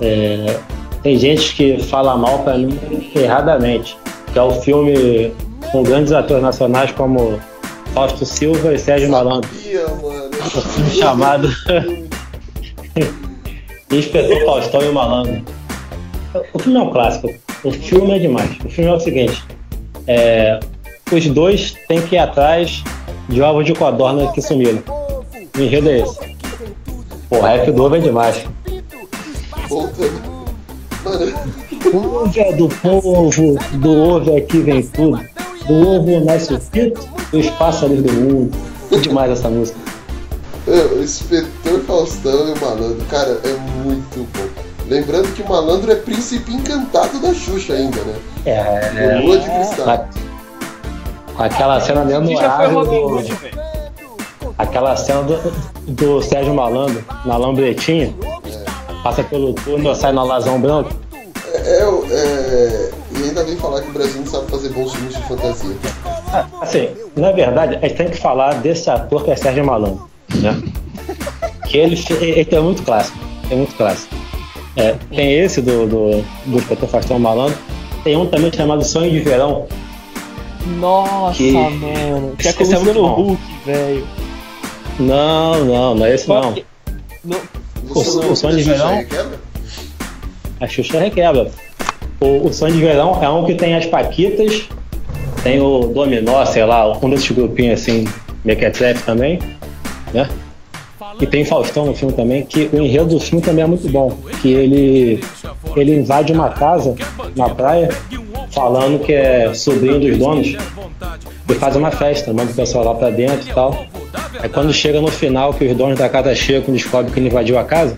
É, 0.00 0.58
tem 1.02 1.18
gente 1.18 1.54
que 1.54 1.82
fala 1.82 2.16
mal 2.16 2.40
pra 2.40 2.56
mim 2.56 2.78
erradamente, 3.14 3.96
que 4.32 4.38
é 4.38 4.42
o 4.42 4.52
filme 4.52 5.32
com 5.70 5.82
grandes 5.82 6.12
atores 6.12 6.42
nacionais 6.42 6.92
como 6.92 7.38
Fausto 7.92 8.24
Silva 8.24 8.74
e 8.74 8.78
Sérgio 8.78 9.10
Malandro. 9.10 9.50
Um 10.44 10.60
filme 10.60 10.90
chamado 10.90 11.48
Inspetor 13.90 14.44
Faustão 14.44 14.82
e 14.82 14.88
o 14.88 14.92
Malandro. 14.92 15.42
O 16.52 16.58
filme 16.58 16.78
é 16.78 16.82
um 16.82 16.90
clássico. 16.90 17.34
O 17.64 17.72
filme 17.72 18.14
é 18.14 18.18
demais. 18.18 18.50
O 18.62 18.68
filme 18.68 18.90
é 18.90 18.94
o 18.94 19.00
seguinte: 19.00 19.42
é, 20.06 20.60
os 21.10 21.26
dois 21.28 21.74
têm 21.88 22.02
que 22.02 22.14
ir 22.14 22.18
atrás 22.18 22.84
de 23.28 23.40
ovos 23.40 23.64
de 23.64 23.72
codorna 23.72 24.30
que 24.32 24.42
sumiram. 24.42 24.82
O 25.56 25.60
enredo 25.60 25.88
é 25.88 26.00
esse. 26.00 26.33
Pô, 27.34 27.38
o 27.38 27.42
rap 27.42 27.70
do 27.72 27.84
ovo 27.84 27.96
é 27.96 27.98
demais. 27.98 28.44
Voltando. 29.68 30.34
O 31.92 31.96
ovo 31.96 32.40
é 32.40 32.52
do 32.52 32.68
povo, 32.68 33.58
do 33.72 33.92
ovo 33.92 34.36
aqui 34.36 34.58
vem 34.58 34.82
tudo. 34.82 35.20
Do 35.66 35.88
ovo 35.88 36.24
nasce 36.24 36.54
o 36.54 36.60
pito, 36.60 37.00
dos 37.32 37.50
pássaros 37.50 38.00
do 38.02 38.12
mundo. 38.12 38.56
É 38.92 38.98
demais 38.98 39.32
essa 39.32 39.48
música. 39.48 39.78
o 40.66 41.02
Inspetor 41.02 41.80
Faustão 41.80 42.48
e 42.48 42.52
o 42.52 42.60
Malandro, 42.60 43.04
cara, 43.10 43.40
é 43.42 43.82
muito 43.84 44.28
bom. 44.32 44.62
Lembrando 44.88 45.34
que 45.34 45.42
o 45.42 45.48
Malandro 45.48 45.90
é 45.90 45.96
príncipe 45.96 46.52
encantado 46.52 47.18
da 47.18 47.34
Xuxa 47.34 47.72
ainda, 47.72 48.00
né? 48.02 48.14
É, 48.46 48.52
é, 48.52 49.20
Lua 49.20 49.38
de 49.38 49.50
Cristal. 49.50 50.08
Com 51.34 51.42
aquela 51.42 51.80
cena 51.80 52.04
memorável 52.04 52.84
do, 52.84 53.63
aquela 54.64 54.96
cena 54.96 55.22
do, 55.22 55.38
do 55.86 56.22
Sérgio 56.22 56.54
Malandro 56.54 57.04
na 57.24 57.36
lambretinha, 57.36 58.12
passa 59.02 59.22
pelo 59.22 59.52
túnel, 59.54 59.94
sai 59.94 60.12
no 60.12 60.20
alazão 60.20 60.60
branco. 60.60 60.90
É, 61.54 61.58
é, 61.58 61.82
é, 61.82 62.90
e 63.16 63.22
ainda 63.24 63.44
vem 63.44 63.56
falar 63.56 63.80
que 63.82 63.88
o 63.88 63.92
Brasil 63.92 64.20
não 64.20 64.26
sabe 64.26 64.50
fazer 64.50 64.68
bons 64.70 64.92
filmes 64.94 65.14
de 65.16 65.22
fantasia. 65.22 65.76
Assim, 66.60 66.88
na 67.16 67.30
verdade, 67.32 67.76
a 67.76 67.80
gente 67.86 67.94
tem 67.96 68.08
que 68.10 68.16
falar 68.16 68.54
desse 68.54 68.90
ator 68.90 69.24
que 69.24 69.30
é 69.30 69.36
Sérgio 69.36 69.64
Malandro, 69.64 70.08
né? 70.34 70.60
Que 71.68 71.78
ele, 71.78 71.96
ele 72.20 72.48
é 72.50 72.60
muito 72.60 72.82
clássico, 72.82 73.16
é 73.50 73.54
muito 73.54 73.74
clássico. 73.76 74.14
É, 74.76 74.96
tem 75.14 75.32
esse 75.38 75.62
do, 75.62 75.86
do, 75.86 76.24
do 76.46 76.58
Espetor 76.58 76.88
Faustão 76.88 77.18
Malandro, 77.18 77.56
tem 78.02 78.16
um 78.16 78.26
também 78.26 78.52
chamado 78.52 78.84
Sonho 78.84 79.10
de 79.10 79.20
Verão. 79.20 79.66
Nossa, 80.80 81.36
Que- 81.36 81.52
mano. 81.52 82.34
Que 82.36 82.48
é 82.48 82.50
é 82.50 82.78
muito. 82.78 83.04
Huck, 83.04 83.40
velho. 83.64 84.06
Não, 84.98 85.64
não, 85.64 85.94
não 85.94 86.06
é 86.06 86.14
esse 86.14 86.28
não. 86.28 86.54
Não. 87.24 87.40
O, 87.90 87.98
o 88.32 88.36
Sonho 88.36 88.56
de 88.56 88.62
Verão, 88.62 89.04
a 90.60 90.66
Xuxa 90.66 90.98
requebra. 90.98 91.50
O, 92.20 92.46
o 92.46 92.52
Sonho 92.52 92.74
de 92.74 92.80
Verão 92.80 93.22
é 93.22 93.28
um 93.28 93.44
que 93.44 93.54
tem 93.54 93.74
as 93.74 93.86
Paquitas, 93.86 94.68
tem 95.42 95.60
o 95.60 95.88
Dominó, 95.88 96.44
sei 96.46 96.64
lá, 96.64 96.96
um 96.96 97.10
desses 97.10 97.30
grupinhos 97.30 97.80
assim, 97.80 98.06
Mequetrefe 98.44 99.02
também, 99.04 99.38
né? 100.12 100.28
E 101.20 101.26
tem 101.26 101.44
Faustão 101.44 101.86
no 101.86 101.94
filme 101.94 102.14
também, 102.14 102.44
que 102.44 102.68
o 102.72 102.82
enredo 102.82 103.06
do 103.06 103.20
filme 103.20 103.44
também 103.44 103.64
é 103.64 103.66
muito 103.66 103.88
bom. 103.88 104.16
Que 104.40 104.52
ele, 104.52 105.20
ele 105.76 105.96
invade 105.96 106.32
uma 106.32 106.50
casa 106.50 106.94
na 107.36 107.48
praia, 107.48 107.88
falando 108.50 109.04
que 109.04 109.12
é 109.12 109.52
sobrinho 109.54 110.00
dos 110.00 110.18
donos, 110.18 110.56
e 111.48 111.54
faz 111.54 111.76
uma 111.76 111.90
festa, 111.90 112.32
manda 112.32 112.50
o 112.50 112.54
pessoal 112.54 112.84
lá 112.84 112.94
pra 112.94 113.10
dentro 113.10 113.48
e 113.48 113.52
tal. 113.52 113.86
Aí 114.40 114.48
quando 114.48 114.72
chega 114.72 115.00
no 115.00 115.08
final, 115.08 115.52
que 115.54 115.64
os 115.64 115.76
donos 115.76 115.98
da 115.98 116.08
casa 116.08 116.34
chegam 116.34 116.74
e 116.74 116.78
descobrem 116.78 117.12
que 117.12 117.18
ele 117.18 117.28
invadiu 117.28 117.58
a 117.58 117.64
casa, 117.64 117.96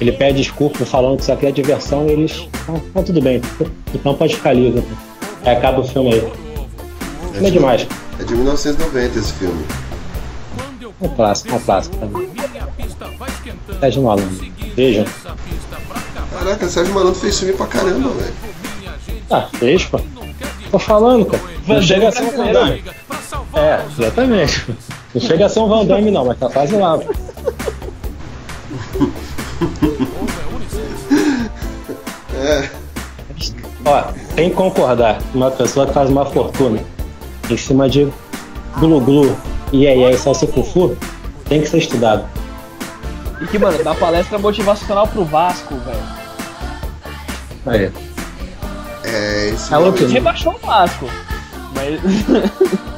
ele 0.00 0.12
pede 0.12 0.38
desculpa 0.38 0.84
falando 0.84 1.16
que 1.16 1.22
isso 1.22 1.32
aqui 1.32 1.46
é 1.46 1.52
diversão 1.52 2.06
e 2.06 2.12
eles. 2.12 2.48
Então 2.68 3.02
tudo 3.02 3.20
bem, 3.20 3.40
então 3.94 4.14
pode 4.14 4.36
ficar 4.36 4.52
livre. 4.52 4.84
Aí 5.44 5.56
acaba 5.56 5.80
o 5.80 5.84
filme 5.84 6.14
aí. 6.14 6.32
Não 7.40 7.46
é 7.46 7.50
demais. 7.50 7.86
É 8.20 8.24
de 8.24 8.34
1990 8.34 9.18
esse 9.18 9.32
filme. 9.32 9.64
Um 11.00 11.08
clássico, 11.08 11.54
um 11.54 11.60
clássico 11.60 11.96
também. 11.96 12.30
Sérgio 13.80 14.02
Malandro. 14.02 14.46
Vejam. 14.74 15.04
Caraca, 16.32 16.68
Sérgio 16.68 16.94
Malandro 16.94 17.20
fez 17.20 17.38
filme 17.38 17.54
pra 17.54 17.66
caramba, 17.66 18.10
velho. 18.10 18.34
Ah, 19.30 19.48
fez, 19.54 19.84
pô. 19.84 20.00
Tô 20.70 20.78
falando, 20.78 21.26
cara. 21.26 21.42
Não 21.66 21.82
chega 21.82 22.08
a 22.08 22.12
ser 22.12 22.22
um. 22.22 22.44
É, 23.58 23.84
exatamente. 23.98 24.66
Não 25.14 25.20
chega 25.20 25.46
a 25.46 25.48
ser 25.48 25.60
um 25.60 25.68
Van 25.68 25.86
Damme 25.86 26.10
não, 26.10 26.24
mas 26.24 26.38
tá 26.38 26.48
quase 26.48 26.74
lá. 26.74 26.98
É. 32.34 32.68
Ó, 33.84 34.02
tem 34.34 34.50
que 34.50 34.56
concordar. 34.56 35.18
Uma 35.32 35.50
pessoa 35.50 35.86
que 35.86 35.92
faz 35.92 36.10
uma 36.10 36.24
fortuna 36.26 36.80
em 37.48 37.56
cima 37.56 37.88
de 37.88 38.08
glu 38.78 39.00
glu 39.00 39.36
e 39.72 39.86
aí 39.86 40.04
aí 40.04 40.18
salsa 40.18 40.46
fufu 40.46 40.96
tem 41.48 41.60
que 41.60 41.68
ser 41.68 41.78
estudado. 41.78 42.24
E 43.40 43.46
que, 43.46 43.58
mano, 43.58 43.82
dá 43.84 43.94
palestra 43.94 44.38
motivacional 44.38 45.06
pro 45.06 45.24
Vasco, 45.24 45.74
velho. 45.76 46.02
Aí. 47.66 47.92
É, 49.04 49.48
esse 49.50 49.72
É 49.72 49.78
outro. 49.78 50.06
Rebaixou 50.08 50.54
o 50.54 50.66
Vasco. 50.66 51.06
Mas. 51.74 52.00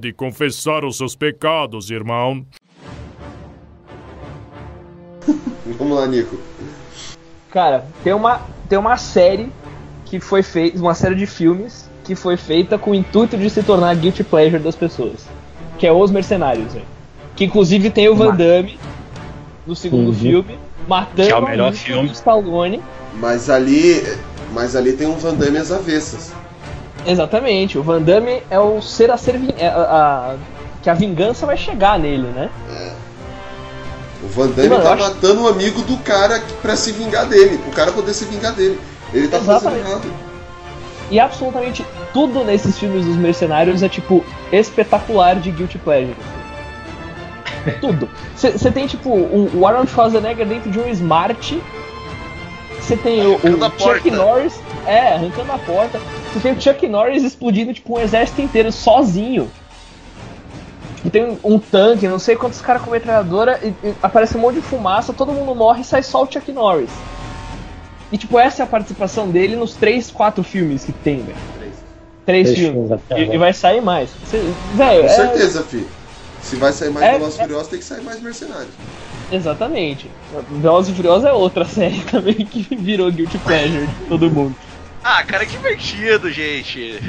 Pode 0.00 0.14
confessar 0.14 0.82
os 0.82 0.96
seus 0.96 1.14
pecados, 1.14 1.90
irmão. 1.90 2.42
Vamos 5.78 5.94
lá, 5.94 6.06
Nico. 6.06 6.38
Cara, 7.50 7.84
tem 8.02 8.14
uma, 8.14 8.40
tem 8.66 8.78
uma 8.78 8.96
série 8.96 9.52
que 10.06 10.18
foi 10.18 10.42
feita, 10.42 10.78
uma 10.78 10.94
série 10.94 11.16
de 11.16 11.26
filmes 11.26 11.86
que 12.02 12.14
foi 12.14 12.38
feita 12.38 12.78
com 12.78 12.92
o 12.92 12.94
intuito 12.94 13.36
de 13.36 13.50
se 13.50 13.62
tornar 13.62 13.94
guilty 13.94 14.24
pleasure 14.24 14.62
das 14.62 14.74
pessoas. 14.74 15.26
Que 15.76 15.86
é 15.86 15.92
Os 15.92 16.10
Mercenários, 16.10 16.72
velho. 16.72 16.86
Que 17.36 17.44
inclusive 17.44 17.90
tem 17.90 18.08
o 18.08 18.16
Van 18.16 18.34
Damme 18.34 18.78
no 19.66 19.76
segundo 19.76 20.06
Uhum. 20.06 20.14
filme, 20.14 20.58
matando 20.88 21.28
Que 21.28 21.30
é 21.30 21.36
o 21.36 21.44
melhor 21.44 21.74
filme. 21.74 22.10
Stallone. 22.12 22.80
Mas 23.16 23.50
ali, 23.50 24.02
mas 24.54 24.74
ali 24.74 24.94
tem 24.94 25.06
um 25.06 25.18
Van 25.18 25.34
Damme 25.34 25.58
às 25.58 25.70
avessas. 25.70 26.32
Exatamente, 27.06 27.78
o 27.78 27.82
Van 27.82 28.00
Damme 28.02 28.42
é 28.50 28.58
o 28.58 28.80
ser 28.82 29.10
a 29.10 29.16
ser 29.16 29.38
vin- 29.38 29.54
é 29.58 29.68
a, 29.68 29.74
a- 29.74 30.34
que 30.82 30.90
a 30.90 30.94
vingança 30.94 31.46
vai 31.46 31.56
chegar 31.56 31.98
nele, 31.98 32.28
né? 32.28 32.50
O 34.22 34.28
Van 34.28 34.48
Damme 34.48 34.68
Mano, 34.68 34.82
tá 34.82 34.92
acho- 34.92 35.02
matando 35.02 35.42
um 35.42 35.48
amigo 35.48 35.80
do 35.82 35.96
cara 35.98 36.38
que- 36.38 36.52
pra 36.54 36.76
se 36.76 36.92
vingar 36.92 37.26
dele, 37.26 37.58
pro 37.58 37.70
cara 37.72 37.90
poder 37.92 38.12
se 38.12 38.24
vingar 38.26 38.52
dele. 38.52 38.78
Ele 39.14 39.28
tá 39.28 39.38
fazendo 39.38 39.56
Exatamente. 39.76 39.88
errado. 39.88 40.12
E 41.10 41.18
absolutamente 41.18 41.84
tudo 42.12 42.44
nesses 42.44 42.78
filmes 42.78 43.04
dos 43.04 43.16
mercenários 43.16 43.82
é 43.82 43.88
tipo 43.88 44.24
espetacular 44.52 45.36
de 45.36 45.50
guilty 45.50 45.78
pleasure. 45.78 46.14
tudo. 47.80 48.08
Você 48.36 48.70
tem 48.70 48.86
tipo 48.86 49.08
o 49.10 49.50
o 49.54 49.66
Arnold 49.66 49.90
Schwarzenegger 49.90 50.46
dentro 50.46 50.70
de 50.70 50.78
um 50.78 50.88
Smart. 50.90 51.60
Você 52.80 52.96
tem 52.96 53.26
o, 53.26 53.34
o 53.36 53.38
Chuck 53.40 53.78
porta. 53.78 54.10
Norris, 54.10 54.60
é, 54.86 55.14
arrancando 55.14 55.52
a 55.52 55.58
porta. 55.58 56.00
Você 56.32 56.40
tem 56.40 56.52
o 56.52 56.60
Chuck 56.60 56.86
Norris 56.88 57.22
explodindo 57.24 57.72
tipo 57.74 57.96
um 57.96 58.00
exército 58.00 58.40
inteiro 58.40 58.70
sozinho. 58.72 59.50
E 61.04 61.08
tem 61.08 61.38
um, 61.42 61.58
tanque, 61.58 62.06
não 62.06 62.18
sei 62.18 62.36
quantos 62.36 62.60
caras 62.60 62.82
com 62.82 62.90
metralhadora, 62.90 63.58
e, 63.62 63.68
e 63.86 63.94
aparece 64.02 64.36
um 64.36 64.40
monte 64.40 64.56
de 64.56 64.60
fumaça, 64.62 65.12
todo 65.14 65.32
mundo 65.32 65.54
morre 65.54 65.80
e 65.80 65.84
sai 65.84 66.02
só 66.02 66.22
o 66.22 66.30
Chuck 66.30 66.52
Norris. 66.52 66.90
E 68.12 68.18
tipo, 68.18 68.38
essa 68.38 68.62
é 68.62 68.64
a 68.64 68.66
participação 68.66 69.28
dele 69.28 69.56
nos 69.56 69.74
três, 69.74 70.10
quatro 70.10 70.42
filmes 70.42 70.84
que 70.84 70.92
tem, 70.92 71.22
velho. 71.22 71.38
Três, 72.26 72.44
Três 72.44 72.58
filmes. 72.58 72.90
E, 73.16 73.34
e 73.34 73.38
vai 73.38 73.52
sair 73.52 73.80
mais. 73.80 74.10
Cê- 74.26 74.42
Velho, 74.74 75.00
Com 75.00 75.06
é- 75.06 75.08
certeza, 75.08 75.62
fi. 75.62 75.86
Se 76.42 76.56
vai 76.56 76.72
sair 76.72 76.90
mais 76.90 77.06
É- 77.06 77.12
Velozes 77.12 77.36
e 77.36 77.40
é- 77.40 77.42
Furiosos, 77.44 77.68
tem 77.68 77.78
que 77.78 77.84
sair 77.84 78.02
mais 78.02 78.20
Mercenários. 78.20 78.70
Exatamente. 79.32 80.10
Velozes 80.50 80.92
e 80.92 80.96
Furiosos 80.96 81.24
é 81.24 81.32
outra 81.32 81.64
série 81.66 82.00
também 82.02 82.34
que 82.34 82.74
virou 82.76 83.10
Guilty 83.10 83.38
Pleasure 83.38 83.86
de 83.86 83.94
todo 84.08 84.30
mundo. 84.30 84.54
Ah, 85.02 85.22
cara, 85.24 85.44
que 85.46 85.52
divertido, 85.52 86.30
gente. 86.30 87.00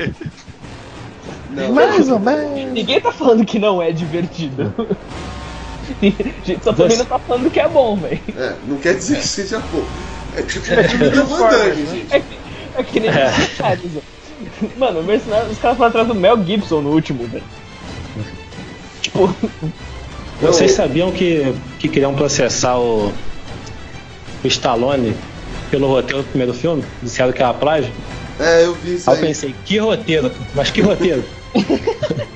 Não, 1.49 1.73
Mais 1.73 2.09
ou 2.09 2.19
menos. 2.19 2.71
Ninguém 2.71 3.01
tá 3.01 3.11
falando 3.11 3.45
que 3.45 3.59
não 3.59 3.81
é 3.81 3.91
divertido. 3.91 4.73
A 4.77 6.05
gente 6.45 6.63
só 6.63 6.71
também 6.73 6.97
não 6.97 7.05
tá 7.05 7.19
falando 7.19 7.51
que 7.51 7.59
é 7.59 7.67
bom, 7.67 7.97
velho. 7.97 8.19
É, 8.37 8.55
não 8.65 8.77
quer 8.77 8.95
dizer 8.95 9.19
que 9.19 9.27
seja 9.27 9.59
bom. 9.59 9.83
É 10.37 10.41
tipo 10.43 10.65
o 10.65 10.83
filme 10.89 11.09
do 11.09 11.25
Van 11.25 11.49
Damme, 11.49 11.85
gente. 11.85 12.07
É, 12.15 12.19
que- 12.19 12.37
é 12.77 12.83
que 12.83 12.99
nem 13.01 13.09
ó. 13.97 14.01
Mano, 14.77 14.99
os 15.01 15.57
caras 15.59 15.77
foram 15.77 15.89
atrás 15.89 16.07
do 16.07 16.15
Mel 16.15 16.41
Gibson 16.45 16.81
no 16.81 16.91
último, 16.91 17.27
velho. 17.27 17.43
Tipo, 19.01 19.35
Vocês 20.41 20.71
sabiam 20.71 21.11
que, 21.11 21.53
que 21.79 21.89
queriam 21.89 22.15
processar 22.15 22.77
o, 22.79 23.11
o 24.43 24.47
Stallone 24.47 25.13
pelo 25.71 25.87
roteiro 25.87 26.21
do 26.21 26.27
primeiro 26.29 26.53
filme? 26.53 26.83
Disseram 27.01 27.31
que 27.31 27.41
era 27.41 27.53
plágio? 27.53 27.91
É, 28.39 28.65
eu 28.65 28.73
vi 28.75 28.95
isso 28.95 29.09
Aí 29.09 29.15
eu 29.15 29.21
aí. 29.21 29.27
pensei, 29.27 29.55
que 29.65 29.77
roteiro? 29.77 30.31
Mas 30.53 30.69
que 30.69 30.81
roteiro? 30.81 31.23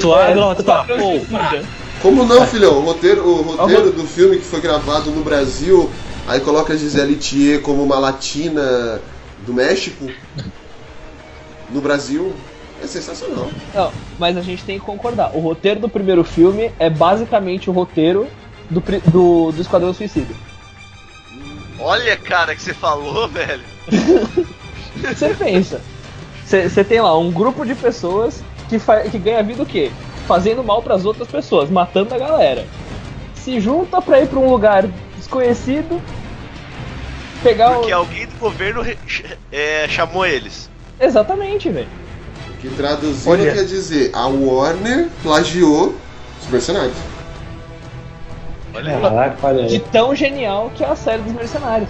Tu 0.00 0.08
tá, 0.08 0.82
Esquadrão 0.82 0.98
pô, 0.98 1.18
Suicida. 1.18 1.64
Como 2.00 2.24
não, 2.24 2.46
filhão? 2.46 2.78
O 2.78 2.80
roteiro, 2.82 3.26
o 3.26 3.42
roteiro 3.42 3.90
do 3.90 4.04
filme 4.04 4.36
que 4.36 4.44
foi 4.44 4.60
gravado 4.60 5.10
no 5.10 5.22
Brasil, 5.22 5.90
aí 6.26 6.40
coloca 6.40 6.72
a 6.72 6.76
Gisele 6.76 7.16
Thier 7.16 7.60
como 7.62 7.82
uma 7.82 7.98
latina 7.98 9.00
do 9.46 9.54
México, 9.54 10.10
no 11.70 11.80
Brasil, 11.80 12.32
é 12.82 12.86
sensacional. 12.86 13.48
Não, 13.74 13.90
mas 14.18 14.36
a 14.36 14.42
gente 14.42 14.62
tem 14.64 14.78
que 14.78 14.84
concordar. 14.84 15.30
O 15.34 15.40
roteiro 15.40 15.80
do 15.80 15.88
primeiro 15.88 16.22
filme 16.22 16.70
é 16.78 16.90
basicamente 16.90 17.70
o 17.70 17.72
roteiro 17.72 18.26
do, 18.68 18.80
do, 19.10 19.52
do 19.52 19.60
Esquadrão 19.62 19.94
Suicida. 19.94 20.34
Olha, 21.82 22.16
cara, 22.16 22.54
que 22.54 22.62
você 22.62 22.72
falou, 22.72 23.26
velho. 23.28 23.62
Você 24.96 25.34
pensa. 25.34 25.80
Você 26.46 26.84
tem 26.84 27.00
lá 27.00 27.18
um 27.18 27.30
grupo 27.30 27.64
de 27.64 27.74
pessoas 27.74 28.42
que, 28.68 28.78
que 29.10 29.18
ganha 29.18 29.42
vida 29.42 29.62
o 29.62 29.66
quê? 29.66 29.90
Fazendo 30.26 30.62
mal 30.62 30.82
pras 30.82 31.04
outras 31.04 31.28
pessoas, 31.28 31.70
matando 31.70 32.14
a 32.14 32.18
galera. 32.18 32.66
Se 33.34 33.58
junta 33.60 34.00
pra 34.00 34.20
ir 34.20 34.28
pra 34.28 34.38
um 34.38 34.50
lugar 34.50 34.86
desconhecido, 35.16 36.00
pegar 37.42 37.72
Porque 37.74 37.92
o. 37.92 37.96
alguém 37.96 38.26
do 38.26 38.38
governo 38.38 38.84
é, 39.50 39.88
chamou 39.88 40.24
eles. 40.24 40.70
Exatamente, 41.00 41.68
velho. 41.68 41.88
Que 42.60 42.68
traduzindo 42.70 43.32
Olha. 43.32 43.52
quer 43.52 43.64
dizer, 43.64 44.10
a 44.12 44.26
Warner 44.28 45.08
plagiou 45.22 45.96
os 46.40 46.48
mercenários. 46.48 46.96
Olha. 48.74 49.00
Caraca, 49.00 49.36
olha 49.46 49.66
De 49.66 49.78
tão 49.78 50.14
genial 50.14 50.70
que 50.74 50.82
é 50.82 50.88
a 50.88 50.96
série 50.96 51.22
dos 51.22 51.32
mercenários. 51.32 51.88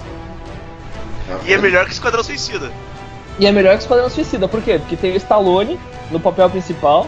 E 1.46 1.52
é 1.52 1.58
melhor 1.58 1.86
que 1.86 1.92
Esquadrão 1.92 2.22
Suicida. 2.22 2.70
E 3.38 3.46
é 3.46 3.52
melhor 3.52 3.76
que 3.76 3.82
Esquadrão 3.82 4.10
Suicida, 4.10 4.46
por 4.48 4.60
quê? 4.62 4.78
Porque 4.78 4.96
tem 4.96 5.12
o 5.12 5.16
Stallone 5.16 5.78
no 6.10 6.18
papel 6.20 6.50
principal. 6.50 7.06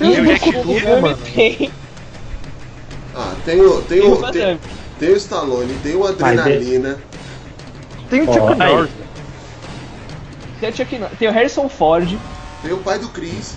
E 0.00 0.04
o 0.04 0.22
no 0.22 0.26
Jack 0.26 0.52
mano. 1.00 1.16
tem, 1.34 1.70
Ah, 3.14 3.32
tem 3.44 3.60
o, 3.60 3.80
tem 3.82 4.00
tem 4.00 4.08
o 4.10 4.12
o, 4.14 4.32
tem, 4.32 4.58
tem 4.98 5.08
o 5.10 5.16
Stallone, 5.16 5.74
tem 5.82 5.94
o 5.94 6.06
Adrenalina, 6.06 6.98
Tem 8.10 8.22
o 8.22 8.26
Chuck. 8.32 8.54
Norris. 8.56 8.90
Tem 10.60 10.70
o, 10.70 10.76
Chuck 10.76 10.98
Nor- 10.98 11.10
tem 11.18 11.28
o 11.28 11.32
Harrison 11.32 11.68
Ford, 11.68 12.18
tem 12.62 12.72
o 12.72 12.78
pai 12.78 12.98
do 12.98 13.08
Chris. 13.08 13.56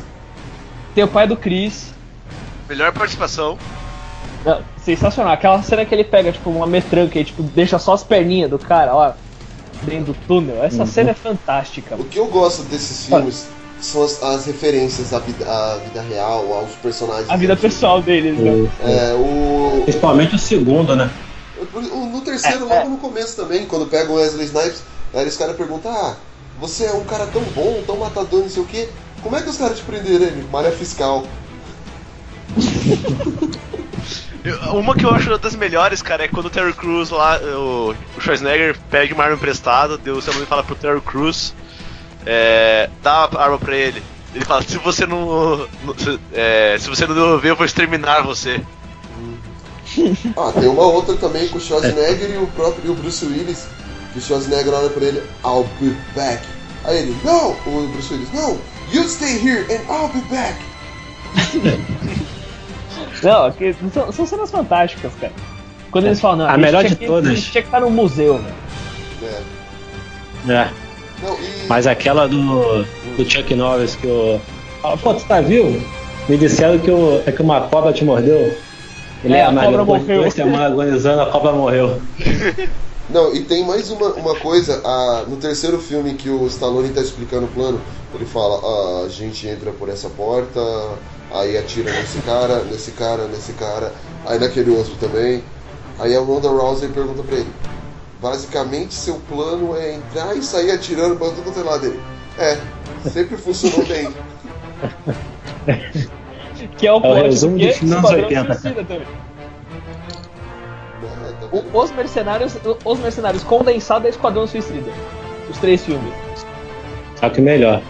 tem 0.93 1.03
o 1.03 1.07
pai 1.07 1.27
do 1.27 1.35
Chris. 1.35 1.93
Melhor 2.69 2.91
participação. 2.93 3.57
Não, 4.45 4.61
sensacional. 4.77 5.33
Aquela 5.33 5.61
cena 5.63 5.83
que 5.85 5.93
ele 5.95 6.03
pega, 6.03 6.31
tipo, 6.31 6.49
uma 6.51 6.67
metranca 6.67 7.19
e 7.19 7.23
tipo, 7.25 7.41
deixa 7.41 7.79
só 7.79 7.93
as 7.93 8.03
perninhas 8.03 8.49
do 8.49 8.59
cara, 8.59 8.95
ó, 8.95 9.13
dentro 9.81 10.13
do 10.13 10.19
túnel. 10.27 10.63
Essa 10.63 10.81
Uhum. 10.81 10.85
cena 10.87 11.09
é 11.11 11.13
fantástica. 11.15 11.95
O 11.95 12.03
que 12.05 12.19
eu 12.19 12.27
gosto 12.27 12.61
desses 12.63 13.05
filmes 13.07 13.47
são 13.79 14.03
as, 14.03 14.21
as 14.21 14.45
referências 14.45 15.13
à 15.13 15.19
vida, 15.19 15.45
à 15.45 15.77
vida 15.77 16.01
real, 16.03 16.53
aos 16.53 16.71
personagens. 16.75 17.29
A 17.29 17.35
vida 17.35 17.53
antigos. 17.53 17.73
pessoal 17.73 18.01
deles, 18.01 18.37
né? 18.37 18.69
É, 18.83 19.13
o, 19.15 19.81
Principalmente 19.83 20.35
o 20.35 20.39
segundo, 20.39 20.95
né? 20.95 21.09
No 22.11 22.21
terceiro, 22.21 22.71
É, 22.71 22.75
logo 22.79 22.89
no 22.89 22.97
começo 22.97 23.35
também, 23.35 23.65
quando 23.65 23.87
pega 23.87 24.11
o 24.11 24.15
Wesley 24.15 24.45
Snipes, 24.45 24.83
aí 25.13 25.27
os 25.27 25.37
caras 25.37 25.55
perguntam: 25.55 25.91
Ah, 25.91 26.15
você 26.59 26.85
é 26.85 26.93
um 26.93 27.03
cara 27.03 27.25
tão 27.27 27.41
bom, 27.55 27.81
tão 27.85 27.97
matador, 27.97 28.41
não 28.41 28.49
sei 28.49 28.61
o 28.61 28.65
quê. 28.65 28.89
Como 29.23 29.35
é 29.35 29.41
que 29.41 29.49
os 29.49 29.57
caras 29.57 29.77
te 29.79 29.83
prenderam 29.83 30.25
ele? 30.25 30.47
Malha 30.51 30.71
fiscal. 30.71 31.23
Uma 34.73 34.95
que 34.95 35.03
eu 35.05 35.13
acho 35.13 35.37
das 35.37 35.55
melhores, 35.55 36.01
cara, 36.01 36.25
é 36.25 36.27
quando 36.27 36.45
o 36.45 36.49
Terry 36.49 36.73
Crews 36.73 37.09
lá, 37.09 37.39
o, 37.39 37.95
o 38.17 38.21
Schwarzenegger 38.21 38.77
pede 38.91 39.13
uma 39.13 39.23
arma 39.23 39.35
emprestada, 39.35 39.97
Deus 39.97 40.19
Stallone 40.19 40.45
fala 40.45 40.63
pro 40.63 40.75
Terry 40.75 41.01
Crews, 41.01 41.53
é, 42.25 42.89
dá 43.01 43.29
a 43.33 43.43
arma 43.43 43.57
pra 43.57 43.75
ele. 43.75 44.03
Ele 44.33 44.43
fala, 44.45 44.61
se 44.61 44.77
você 44.77 45.05
não. 45.05 45.67
não- 45.83 45.97
se, 45.97 46.19
é, 46.33 46.75
se 46.79 46.89
você 46.89 47.07
não 47.07 47.15
devolver, 47.15 47.51
eu 47.51 47.55
vou 47.55 47.65
exterminar 47.65 48.21
você. 48.21 48.61
Ah, 50.35 50.51
tem 50.51 50.67
uma 50.67 50.81
outra 50.83 51.15
também 51.15 51.47
com 51.47 51.57
o 51.57 51.61
Schwarzenegger 51.61 52.31
e 52.31 52.37
o 52.37 52.47
próprio 52.47 52.81
e 52.85 52.89
o 52.89 52.95
Bruce 52.95 53.23
Willis. 53.25 53.65
Que 54.11 54.19
o 54.19 54.21
Schwarzenegger 54.21 54.73
olha 54.73 54.89
pra 54.89 55.05
ele, 55.05 55.23
I'll 55.45 55.69
be 55.79 55.95
back. 56.15 56.43
Aí 56.83 56.97
ele, 56.97 57.15
no! 57.23 57.51
O 57.65 57.87
Bruce 57.93 58.13
Willis, 58.13 58.29
no! 58.33 58.59
You 58.91 59.07
stay 59.07 59.37
here 59.37 59.65
and 59.73 59.81
I'll 59.89 60.09
be 60.09 60.19
back! 60.29 60.59
Não, 63.23 63.51
que- 63.51 63.75
são, 63.93 64.11
são 64.11 64.25
cenas 64.25 64.51
fantásticas, 64.51 65.11
cara. 65.19 65.33
Quando 65.91 66.05
eles 66.05 66.19
falam, 66.19 66.37
não, 66.45 66.49
A 66.53 66.57
melhor 66.57 66.83
de 66.83 66.95
que- 66.95 67.05
todas. 67.07 67.31
A 67.31 67.35
gente 67.35 67.51
tinha 67.51 67.61
que 67.61 67.67
estar 67.67 67.79
no 67.79 67.89
museu, 67.89 68.39
né? 68.39 68.51
É. 69.23 70.51
É. 70.51 70.69
Não, 71.23 71.33
e. 71.35 71.65
Mas 71.67 71.87
aquela 71.87 72.27
do, 72.27 72.83
do 73.17 73.29
Chuck 73.29 73.53
Norris 73.55 73.95
que 73.95 74.07
o. 74.07 74.39
Fala, 74.81 74.97
pô, 74.97 75.13
tu 75.13 75.23
tá 75.25 75.41
vivo? 75.41 75.81
Me 76.27 76.37
disseram 76.37 76.77
que, 76.79 76.91
o, 76.91 77.21
é 77.25 77.31
que 77.31 77.41
uma 77.41 77.61
cobra 77.61 77.93
te 77.93 78.03
mordeu. 78.03 78.55
Ele 79.23 79.33
É, 79.33 79.37
é, 79.39 79.45
a 79.45 79.53
cobra 79.53 79.83
morreu. 79.85 80.21
duas 80.21 80.33
semanas 80.33 80.71
agonizando, 80.71 81.21
a 81.21 81.25
cobra 81.27 81.51
morreu. 81.53 82.01
Não, 83.09 83.33
e 83.35 83.41
tem 83.43 83.63
mais 83.63 83.91
uma, 83.91 84.07
uma 84.13 84.35
coisa, 84.35 84.81
a- 84.83 85.23
no 85.27 85.37
terceiro 85.37 85.79
filme 85.79 86.15
que 86.15 86.29
o 86.29 86.45
Stallone 86.47 86.89
tá 86.89 87.01
explicando 87.01 87.45
o 87.45 87.49
plano, 87.49 87.79
ele 88.13 88.25
fala, 88.25 88.59
ah, 88.63 89.03
a 89.05 89.09
gente 89.09 89.47
entra 89.47 89.71
por 89.71 89.89
essa 89.89 90.09
porta, 90.09 90.59
aí 91.39 91.57
atira 91.57 91.91
nesse 91.91 92.19
cara, 92.19 92.63
nesse 92.63 92.91
cara, 92.91 93.27
nesse 93.27 93.53
cara, 93.53 93.91
aí 94.25 94.39
naquele 94.39 94.71
outro 94.71 94.93
também. 94.95 95.43
Aí 95.99 96.15
a 96.15 96.19
Ronda 96.19 96.49
Rousey 96.49 96.89
pergunta 96.89 97.23
pra 97.23 97.35
ele, 97.37 97.49
basicamente 98.21 98.93
seu 98.93 99.15
plano 99.29 99.75
é 99.77 99.93
entrar 99.95 100.35
e 100.35 100.41
sair 100.43 100.71
atirando 100.71 101.15
pra 101.15 101.29
tudo 101.29 101.57
é 101.59 101.63
lado 101.63 101.81
dele. 101.81 101.99
É, 102.37 102.57
sempre 103.09 103.37
funcionou 103.37 103.85
bem. 103.85 104.09
Que 106.77 106.87
é 106.87 106.91
o 106.93 106.97
É 107.03 107.07
o 107.09 107.13
resumo 107.13 107.57
dos 107.57 107.67
Esquadrão 107.81 108.23
80, 108.23 108.53
Suicida 108.53 108.83
também. 108.83 109.07
o- 111.51 111.79
os 111.81 111.91
mercenários, 111.91 112.57
os 112.83 112.99
mercenários 112.99 113.43
condensados 113.43 114.05
é 114.07 114.09
Esquadrão 114.09 114.47
Suicida. 114.47 114.91
Os 115.49 115.57
três 115.59 115.83
filmes. 115.83 116.13
Só 117.19 117.29
que 117.29 117.39
melhor. 117.41 117.81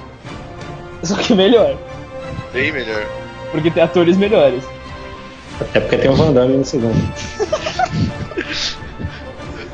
Só 1.03 1.15
que 1.15 1.33
melhor, 1.33 1.77
Bem 2.53 2.71
melhor. 2.71 3.05
Porque 3.51 3.71
tem 3.71 3.83
atores 3.83 4.17
melhores. 4.17 4.63
Até 5.59 5.79
porque 5.79 5.97
tem 5.97 6.09
o 6.11 6.15
Van 6.15 6.31
Damme 6.33 6.57
no 6.57 6.65
segundo. 6.65 6.95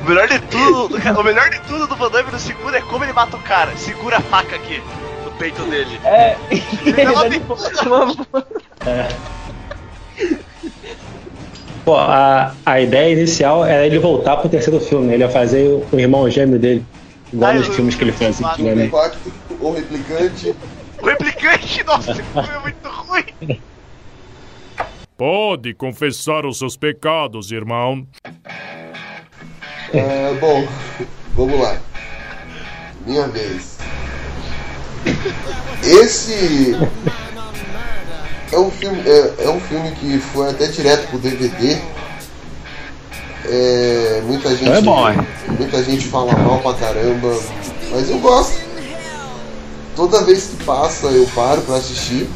O 0.00 0.04
melhor 0.08 0.28
de 0.28 0.38
tudo, 0.40 0.96
o 1.20 1.22
melhor 1.24 1.50
de 1.50 1.60
tudo 1.62 1.86
do 1.86 1.96
Van 1.96 2.10
Damme 2.10 2.30
no 2.30 2.38
segundo 2.38 2.74
é 2.74 2.80
como 2.80 3.04
ele 3.04 3.12
mata 3.12 3.36
o 3.36 3.40
cara. 3.40 3.70
Segura 3.76 4.18
a 4.18 4.20
faca 4.20 4.56
aqui 4.56 4.80
no 5.24 5.30
peito 5.32 5.62
dele. 5.64 5.98
É, 6.04 6.36
Ele 6.84 7.04
dá 7.04 7.12
uma 7.12 7.26
ele 7.26 7.38
dá, 7.40 7.82
uma- 7.84 8.46
É. 8.86 9.08
Pô, 11.84 11.96
a, 11.96 12.54
a 12.64 12.80
ideia 12.80 13.12
inicial 13.12 13.64
era 13.64 13.84
ele 13.84 13.98
voltar 13.98 14.36
pro 14.36 14.48
terceiro 14.48 14.78
filme. 14.80 15.12
Ele 15.12 15.24
ia 15.24 15.28
fazer 15.30 15.66
o, 15.68 15.84
o 15.92 15.98
irmão 15.98 16.30
gêmeo 16.30 16.58
dele. 16.58 16.84
Igual 17.32 17.50
Ah, 17.50 17.54
nos 17.54 17.68
filmes 17.68 17.94
que 17.96 18.04
ele 18.04 18.12
fez 18.12 18.38
O 18.40 18.46
antigamente. 18.46 18.86
impacto, 18.88 19.32
o 19.60 19.72
replicante. 19.72 20.54
O 21.02 21.06
replicante, 21.06 21.82
nossa, 21.82 22.12
esse 22.12 22.22
filme 22.22 22.48
é 22.48 22.58
muito 22.60 22.88
ruim. 22.88 23.60
Pode 25.16 25.74
confessar 25.74 26.46
os 26.46 26.58
seus 26.58 26.76
pecados, 26.76 27.50
irmão. 27.50 28.06
Ah, 29.94 30.38
bom, 30.40 30.66
vamos 31.34 31.60
lá. 31.60 31.76
Minha 33.04 33.26
vez. 33.26 33.78
Esse 35.82 36.76
é 38.52 38.58
um 38.58 38.70
filme, 38.70 39.02
é, 39.04 39.44
é 39.44 39.50
um 39.50 39.60
filme 39.60 39.90
que 39.92 40.18
foi 40.18 40.50
até 40.50 40.68
direto 40.68 41.08
pro 41.08 41.18
DVD. 41.18 41.78
É, 43.44 44.22
muita 44.24 44.54
gente, 44.54 44.70
é 44.70 44.80
bom, 44.80 45.08
é. 45.08 45.16
muita 45.58 45.82
gente 45.82 46.06
fala 46.06 46.32
mal 46.38 46.60
pra 46.60 46.74
caramba, 46.74 47.36
mas 47.90 48.08
eu 48.08 48.20
gosto. 48.20 48.71
Toda 49.94 50.24
vez 50.24 50.44
que 50.44 50.64
passa 50.64 51.06
eu 51.06 51.26
paro 51.34 51.60
pra 51.62 51.76
assistir. 51.76 52.28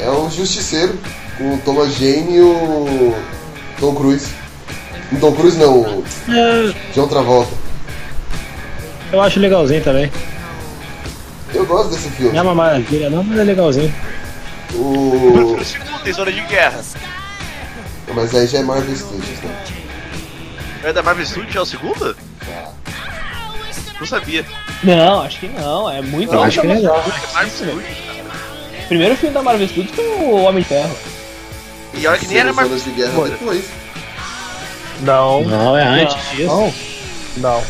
É 0.00 0.10
o 0.10 0.28
Justiceiro 0.30 0.98
com 1.38 1.54
o 1.54 1.58
Thomas 1.58 1.94
Jane 1.94 2.36
e 2.36 2.40
o 2.40 3.14
Tom 3.78 3.94
Cruise. 3.94 4.28
O 5.12 5.16
Tom 5.20 5.32
Cruise 5.32 5.58
não, 5.58 5.82
o 5.82 6.04
John 6.94 7.06
Travolta. 7.06 7.52
Eu 9.12 9.20
acho 9.20 9.38
legalzinho 9.38 9.82
também. 9.84 10.10
Eu 11.54 11.66
gosto 11.66 11.90
desse 11.90 12.08
filme. 12.08 12.32
Não 12.32 12.38
é 12.38 12.42
uma 12.42 12.54
maravilha, 12.54 13.10
não, 13.10 13.22
mas 13.22 13.38
é 13.38 13.44
legalzinho. 13.44 13.94
O... 14.74 15.56
O 15.60 15.64
segundo 15.64 16.02
tem 16.02 16.12
zona 16.12 16.32
de 16.32 16.40
guerra. 16.40 16.80
Mas 18.14 18.34
aí 18.34 18.46
já 18.46 18.58
é 18.58 18.62
Marvel 18.62 18.96
Studios, 18.96 19.38
né? 19.40 19.64
É 20.84 20.92
da 20.92 21.02
Marvel 21.02 21.26
Studios, 21.26 21.54
é 21.54 21.60
o 21.60 21.66
segundo? 21.66 22.16
Não 24.02 24.06
sabia. 24.08 24.44
Não, 24.82 25.22
acho 25.22 25.38
que 25.38 25.48
não. 25.48 25.88
É 25.88 26.02
muito 26.02 26.32
Eu 26.34 26.42
acho 26.42 26.60
que 26.60 26.66
é 26.66 26.74
legal. 26.74 26.96
É 27.06 27.32
Marvel 27.32 27.50
Studios. 27.54 27.84
O 28.84 28.88
primeiro 28.88 29.16
filme 29.16 29.32
da 29.32 29.42
Marvel 29.42 29.68
Studios 29.68 29.94
foi 29.94 30.04
o 30.04 30.42
Homem 30.42 30.60
de 30.60 30.68
Ferro. 30.68 30.96
E 31.94 32.04
olha 32.04 32.18
que 32.18 32.26
nem 32.26 32.38
era 32.38 32.52
Marvel 32.52 32.78
de 32.78 32.90
guerra 32.90 33.28
depois. 33.28 33.64
Não. 35.02 35.44
Não, 35.44 35.78
é 35.78 36.02
antes 36.02 36.16
Não. 36.16 36.34
disso. 36.34 36.48
Não. 37.36 37.54
Não. 37.54 37.64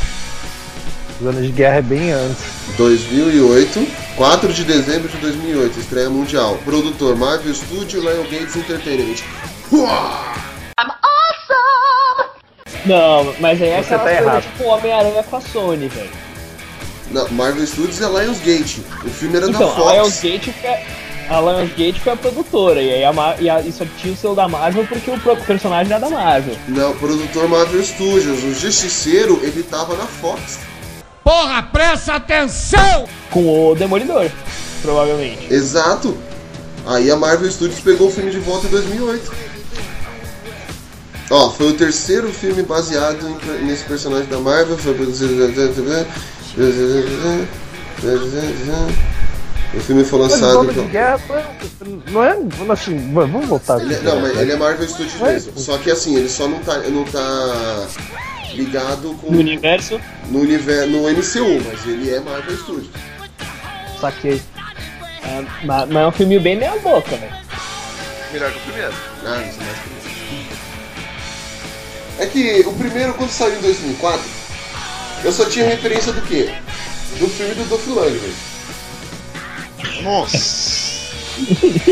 Zona 1.22 1.42
de 1.42 1.52
Guerra 1.52 1.76
é 1.76 1.82
bem 1.82 2.12
antes. 2.12 2.44
2008, 2.78 3.86
4 4.16 4.52
de 4.54 4.64
dezembro 4.64 5.08
de 5.10 5.18
2008, 5.18 5.80
estreia 5.80 6.08
mundial. 6.08 6.58
Produtor 6.64 7.14
Marvel 7.14 7.54
Studio 7.54 8.00
Lion 8.00 8.24
Gates 8.30 8.56
Entertainment. 8.56 9.22
Uá! 9.70 10.32
Não, 12.84 13.34
mas 13.40 13.60
aí 13.62 13.68
é 13.68 13.82
Você 13.82 13.94
aquela 13.94 13.98
tá 13.98 14.16
coisa 14.16 14.22
errado. 14.30 14.42
tipo 14.42 14.64
Homem-Aranha 14.64 15.22
com 15.22 15.36
a 15.36 15.40
Sony, 15.40 15.88
velho. 15.88 16.10
Não, 17.10 17.28
Marvel 17.30 17.66
Studios 17.66 18.00
é 18.00 18.06
Lionsgate. 18.06 18.82
O 19.04 19.10
filme 19.10 19.36
era 19.36 19.46
da 19.46 19.52
Então, 19.52 19.68
a 19.70 19.74
Fox. 19.74 19.92
Lionsgate 19.92 20.52
foi 20.52 20.70
a, 20.70 21.36
a 21.36 21.40
Lionsgate 21.40 22.00
foi 22.00 22.12
a 22.12 22.16
produtora, 22.16 22.80
e 22.82 22.90
aí 22.92 23.04
a, 23.04 23.12
Mar- 23.12 23.36
e 23.40 23.48
a, 23.50 23.60
e 23.60 23.70
só 23.70 23.84
tinha 24.00 24.12
o 24.14 24.16
selo 24.16 24.34
da 24.34 24.48
Marvel 24.48 24.86
porque 24.86 25.10
o 25.10 25.36
personagem 25.44 25.92
era 25.92 26.00
da 26.00 26.10
Marvel. 26.10 26.56
Não, 26.68 26.94
produtor 26.96 27.48
Marvel 27.48 27.82
Studios. 27.84 28.42
O 28.42 28.54
Justiceiro, 28.54 29.38
ele 29.42 29.62
tava 29.62 29.94
na 29.96 30.06
Fox. 30.06 30.58
Porra, 31.22 31.62
presta 31.62 32.14
atenção! 32.14 33.04
Com 33.30 33.70
o 33.70 33.74
Demolidor, 33.74 34.28
provavelmente. 34.82 35.52
Exato. 35.52 36.16
Aí 36.86 37.10
a 37.10 37.16
Marvel 37.16 37.50
Studios 37.50 37.78
pegou 37.80 38.08
o 38.08 38.10
filme 38.10 38.30
de 38.32 38.40
volta 38.40 38.66
em 38.66 38.70
2008. 38.70 39.32
Ó, 41.34 41.48
foi 41.50 41.68
o 41.70 41.72
terceiro 41.72 42.30
filme 42.30 42.62
baseado 42.62 43.26
em- 43.26 43.64
nesse 43.64 43.84
personagem 43.84 44.26
da 44.28 44.38
Marvel. 44.38 44.76
Foi 44.76 44.92
produzido. 44.92 45.34
O 49.74 49.80
filme 49.80 50.04
foi 50.04 50.18
lançado. 50.18 50.70
De 50.70 50.80
Guerra 50.82 51.18
não 52.10 52.22
é. 52.22 52.36
Assim, 52.70 53.12
vamos 53.14 53.46
voltar 53.46 53.80
Ele, 53.80 53.94
aqui. 53.94 54.04
não, 54.04 54.20
mas 54.20 54.38
ele 54.38 54.52
é 54.52 54.56
Marvel 54.56 54.86
Studios 54.86 55.14
Mas- 55.18 55.46
mesmo. 55.46 55.58
Só 55.58 55.78
que 55.78 55.90
assim, 55.90 56.16
ele 56.16 56.28
só 56.28 56.46
não 56.46 56.58
tá, 56.58 56.76
não 56.80 57.04
tá 57.04 57.86
ligado 58.54 59.14
com 59.14 59.32
No 59.32 59.38
universo, 59.38 59.98
no 60.28 60.40
universo 60.40 60.90
no 60.90 61.08
MCU, 61.08 61.62
mas 61.64 61.86
ele 61.86 62.10
é 62.10 62.20
Marvel 62.20 62.58
Studios. 62.58 62.90
Saquei. 63.98 64.42
é, 65.24 65.42
mas, 65.64 65.88
mas 65.88 65.96
é 66.02 66.06
um 66.06 66.12
filme 66.12 66.38
bem 66.38 66.56
meia 66.56 66.76
boca, 66.82 67.16
velho. 67.16 67.32
Melhor 68.32 68.50
que 68.50 68.58
o 68.58 68.60
primeiro. 68.62 68.92
Ah, 69.24 69.42
isso 69.48 69.58
é 69.60 69.64
mais. 69.64 69.91
É 72.22 72.26
que 72.26 72.62
o 72.64 72.72
primeiro, 72.74 73.14
quando 73.14 73.30
saiu 73.30 73.58
em 73.58 73.60
2004, 73.62 74.20
eu 75.24 75.32
só 75.32 75.44
tinha 75.46 75.66
referência 75.66 76.12
do 76.12 76.22
quê? 76.22 76.54
Do 77.18 77.26
filme 77.26 77.52
do 77.56 77.64
Dolph 77.64 77.84
Lundgren. 77.88 78.32
Nossa. 80.04 81.10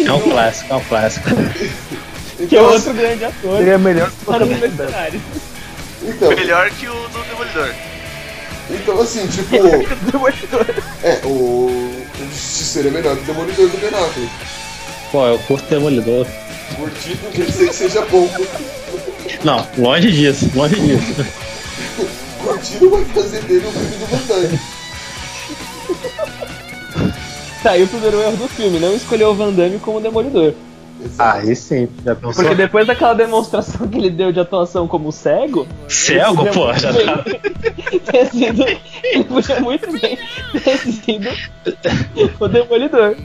É 0.07 0.13
um 0.13 0.21
clássico, 0.21 0.73
é 0.73 0.77
um 0.77 0.85
clássico. 0.85 1.29
Que 2.37 2.57
é 2.57 2.61
Então, 2.61 2.73
outro 2.73 2.95
grande 2.95 3.25
ator. 3.25 3.61
Ele 3.61 3.71
é 3.71 3.77
melhor 3.77 4.09
que 4.09 4.31
o 4.31 4.33
então, 6.03 6.29
Melhor 6.31 6.71
que 6.71 6.89
o 6.89 6.93
do 7.09 7.23
Demolidor. 7.25 7.75
então 8.71 9.01
assim, 9.01 9.27
tipo. 9.27 9.57
é, 11.03 11.21
o, 11.25 11.29
o 11.29 12.07
Justiceiro 12.31 12.89
é 12.89 12.91
melhor 12.93 13.17
que 13.17 13.23
o 13.25 13.27
Demolidor 13.27 13.69
do 13.69 13.77
Ben 13.79 13.89
Affleck. 13.89 14.31
Pô, 15.11 15.27
eu 15.27 15.39
curto 15.41 15.69
Demolidor. 15.69 16.27
Curtir 16.77 17.19
não 17.23 17.33
quer 17.33 17.47
dizer 17.47 17.69
que 17.69 17.75
seja 17.75 18.03
bom. 18.07 18.31
Não, 19.45 19.67
longe 19.79 20.11
disso, 20.11 20.51
longe 20.55 20.77
disso. 20.77 21.27
Não 22.81 22.91
vai 22.91 23.05
fazer 23.07 23.43
dele 23.43 23.67
um 23.67 23.73
filme 23.73 23.97
do 23.97 24.07
Van 24.07 24.27
Damme. 24.27 24.61
Tá 27.63 27.71
aí 27.73 27.83
o 27.83 27.89
primeiro 27.89 28.21
erro 28.23 28.37
do 28.37 28.49
filme, 28.49 28.79
não 28.79 28.95
escolheu 28.95 29.31
o 29.31 29.35
Van 29.35 29.53
Damme 29.53 29.79
como 29.79 30.01
Demolidor. 30.01 30.55
Aí 31.19 31.57
sim, 31.57 31.89
já 32.05 32.15
pensou? 32.15 32.45
Porque 32.45 32.55
depois 32.55 32.87
daquela 32.87 33.15
demonstração 33.15 33.89
que 33.89 33.97
ele 33.97 34.11
deu 34.11 34.33
de 34.33 34.41
atuação 34.41 34.87
como 34.87 35.11
cego. 35.11 35.67
Cego, 35.89 36.47
pô, 36.53 36.73
já 36.75 36.93
tá. 36.93 37.25
ter 38.13 38.27
sido, 38.27 38.65
ele 39.03 39.25
podia 39.25 39.61
muito 39.61 39.91
bem 39.99 40.19
ter 40.63 40.79
sido 40.79 41.31
o 42.39 42.49
Demolidor. 42.49 43.17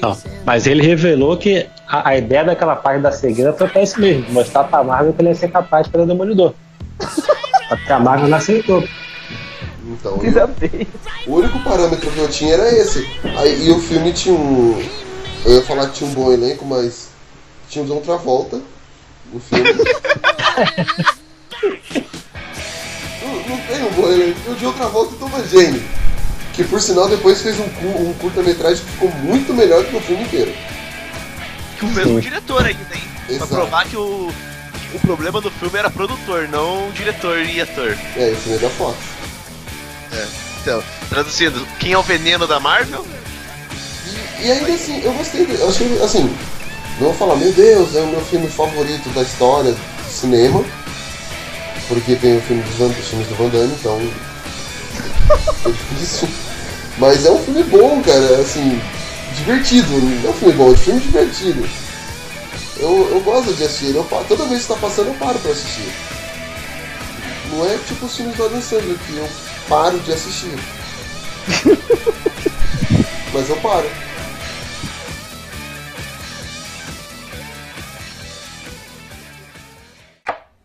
Não, 0.00 0.16
mas 0.44 0.66
ele 0.66 0.82
revelou 0.82 1.36
que 1.36 1.66
a, 1.88 2.10
a 2.10 2.16
ideia 2.16 2.44
daquela 2.44 2.76
parte 2.76 3.00
da 3.02 3.10
cegueira 3.12 3.52
foi 3.52 3.68
pra 3.68 3.82
isso 3.82 4.00
mesmo, 4.00 4.30
mostrar 4.32 4.64
pra 4.64 4.82
Marvel 4.84 5.12
que 5.12 5.20
ele 5.22 5.28
ia 5.30 5.34
ser 5.34 5.48
capaz 5.50 5.86
de 5.86 5.92
fazer 5.92 6.06
Demolidor. 6.06 6.54
Até 7.70 7.92
a 7.94 7.98
Marvel 8.00 8.28
não 8.28 8.38
aceitou. 8.38 8.86
Então, 9.86 10.18
eu- 10.22 10.50
o 11.26 11.36
único 11.36 11.58
parâmetro 11.60 12.10
que 12.10 12.18
eu 12.18 12.28
tinha 12.28 12.54
era 12.54 12.68
esse. 12.70 13.06
Aí, 13.36 13.66
e 13.66 13.70
o 13.70 13.78
filme 13.80 14.12
tinha 14.12 14.34
um. 14.34 14.82
Eu 15.44 15.56
ia 15.56 15.62
falar 15.62 15.88
que 15.88 15.94
tinha 15.94 16.08
um 16.10 16.14
bom 16.14 16.32
elenco, 16.32 16.64
mas 16.64 17.10
tinha 17.68 17.84
o 17.84 17.88
John 17.88 18.00
Travolta 18.00 18.60
no 19.32 19.40
filme. 19.40 19.64
não, 23.22 23.34
não 23.48 23.58
tem 23.66 23.82
um 23.84 23.90
bom 23.90 24.08
elenco. 24.10 24.50
O 24.50 24.54
John 24.56 24.72
Travolta 24.72 25.12
e 25.12 25.16
o 25.16 25.18
Thomas 25.18 25.50
Jane. 25.50 25.82
Que 26.54 26.62
por 26.64 26.80
sinal 26.80 27.08
depois 27.08 27.42
fez 27.42 27.58
um, 27.58 27.64
um 28.08 28.14
curta-metragem 28.14 28.84
que 28.84 28.90
ficou 28.92 29.10
muito 29.22 29.52
melhor 29.52 29.84
que 29.84 29.96
o 29.96 30.00
filme 30.00 30.22
inteiro. 30.22 30.54
Que 31.78 31.84
o 31.84 31.88
mesmo 31.88 32.14
Sim. 32.14 32.20
diretor 32.20 32.64
ainda, 32.64 32.94
hein? 32.94 33.02
Pra 33.26 33.34
Exato. 33.36 33.54
provar 33.54 33.84
que 33.86 33.96
o, 33.96 34.32
que 34.90 34.96
o 34.96 35.00
problema 35.00 35.40
do 35.40 35.50
filme 35.50 35.78
era 35.78 35.90
produtor, 35.90 36.48
não 36.48 36.90
diretor 36.92 37.38
e 37.40 37.60
ator. 37.60 37.96
É, 38.16 38.30
o 38.30 38.36
filme 38.36 38.58
é 38.58 38.60
da 38.60 38.70
Fox. 38.70 38.96
Então, 40.62 40.82
traduzindo, 41.10 41.66
quem 41.78 41.92
é 41.92 41.98
o 41.98 42.02
veneno 42.02 42.46
da 42.46 42.60
Marvel? 42.60 43.04
E 44.40 44.50
ainda 44.50 44.72
assim, 44.72 45.02
eu 45.02 45.12
gostei. 45.12 45.44
de- 45.44 45.54
Eu 45.54 45.68
achei 45.68 46.02
assim. 46.02 46.22
Não 47.00 47.08
vou 47.08 47.14
falar, 47.14 47.36
meu 47.36 47.52
Deus, 47.52 47.96
é 47.96 48.00
o 48.00 48.06
meu 48.06 48.20
filme 48.20 48.48
favorito 48.48 49.08
da 49.10 49.22
história 49.22 49.72
do 49.72 50.10
cinema. 50.10 50.64
Porque 51.88 52.14
tem 52.16 52.38
o 52.38 52.40
filme 52.42 52.62
dos 52.62 53.08
filmes 53.08 53.26
do 53.28 53.34
Van 53.34 53.48
Damme, 53.48 53.74
então. 53.78 54.00
É 55.64 55.70
difícil. 55.70 56.28
Mas 56.98 57.26
é 57.26 57.30
um 57.30 57.42
filme 57.42 57.62
bom, 57.64 58.02
cara, 58.02 58.40
assim, 58.40 58.80
divertido. 59.36 59.92
Não 59.92 60.28
é 60.28 60.30
um 60.30 60.34
filme 60.34 60.54
bom, 60.54 60.68
é 60.68 60.72
um 60.72 60.76
filme 60.76 61.00
divertido. 61.00 61.68
Eu, 62.76 63.08
eu 63.10 63.20
gosto 63.20 63.54
de 63.54 63.64
assistir, 63.64 63.86
ele, 63.86 63.98
eu, 63.98 64.04
toda 64.28 64.46
vez 64.46 64.62
que 64.62 64.68
tá 64.68 64.76
passando 64.76 65.08
eu 65.08 65.14
paro 65.14 65.38
pra 65.38 65.52
assistir. 65.52 65.92
Não 67.50 67.64
é 67.66 67.78
tipo 67.86 68.06
os 68.06 68.16
filmes 68.16 68.36
do 68.36 68.44
Adam 68.44 68.60
Sandler 68.60 68.98
que 68.98 69.16
eu 69.16 69.28
paro 69.68 69.98
de 70.00 70.12
assistir. 70.12 70.54
Mas 73.32 73.48
eu 73.48 73.56
paro. 73.56 73.88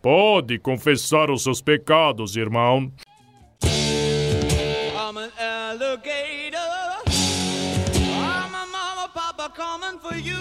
Pode 0.02 0.58
confessar 0.58 1.30
os 1.30 1.42
seus 1.42 1.60
pecados, 1.60 2.34
irmão. 2.34 2.90
I'm 5.10 5.16
an 5.16 5.30
alligator. 5.40 6.56
I'm 7.08 8.54
a 8.54 8.64
mama, 8.70 9.10
papa 9.12 9.50
coming 9.52 9.98
for 9.98 10.14
you. 10.16 10.36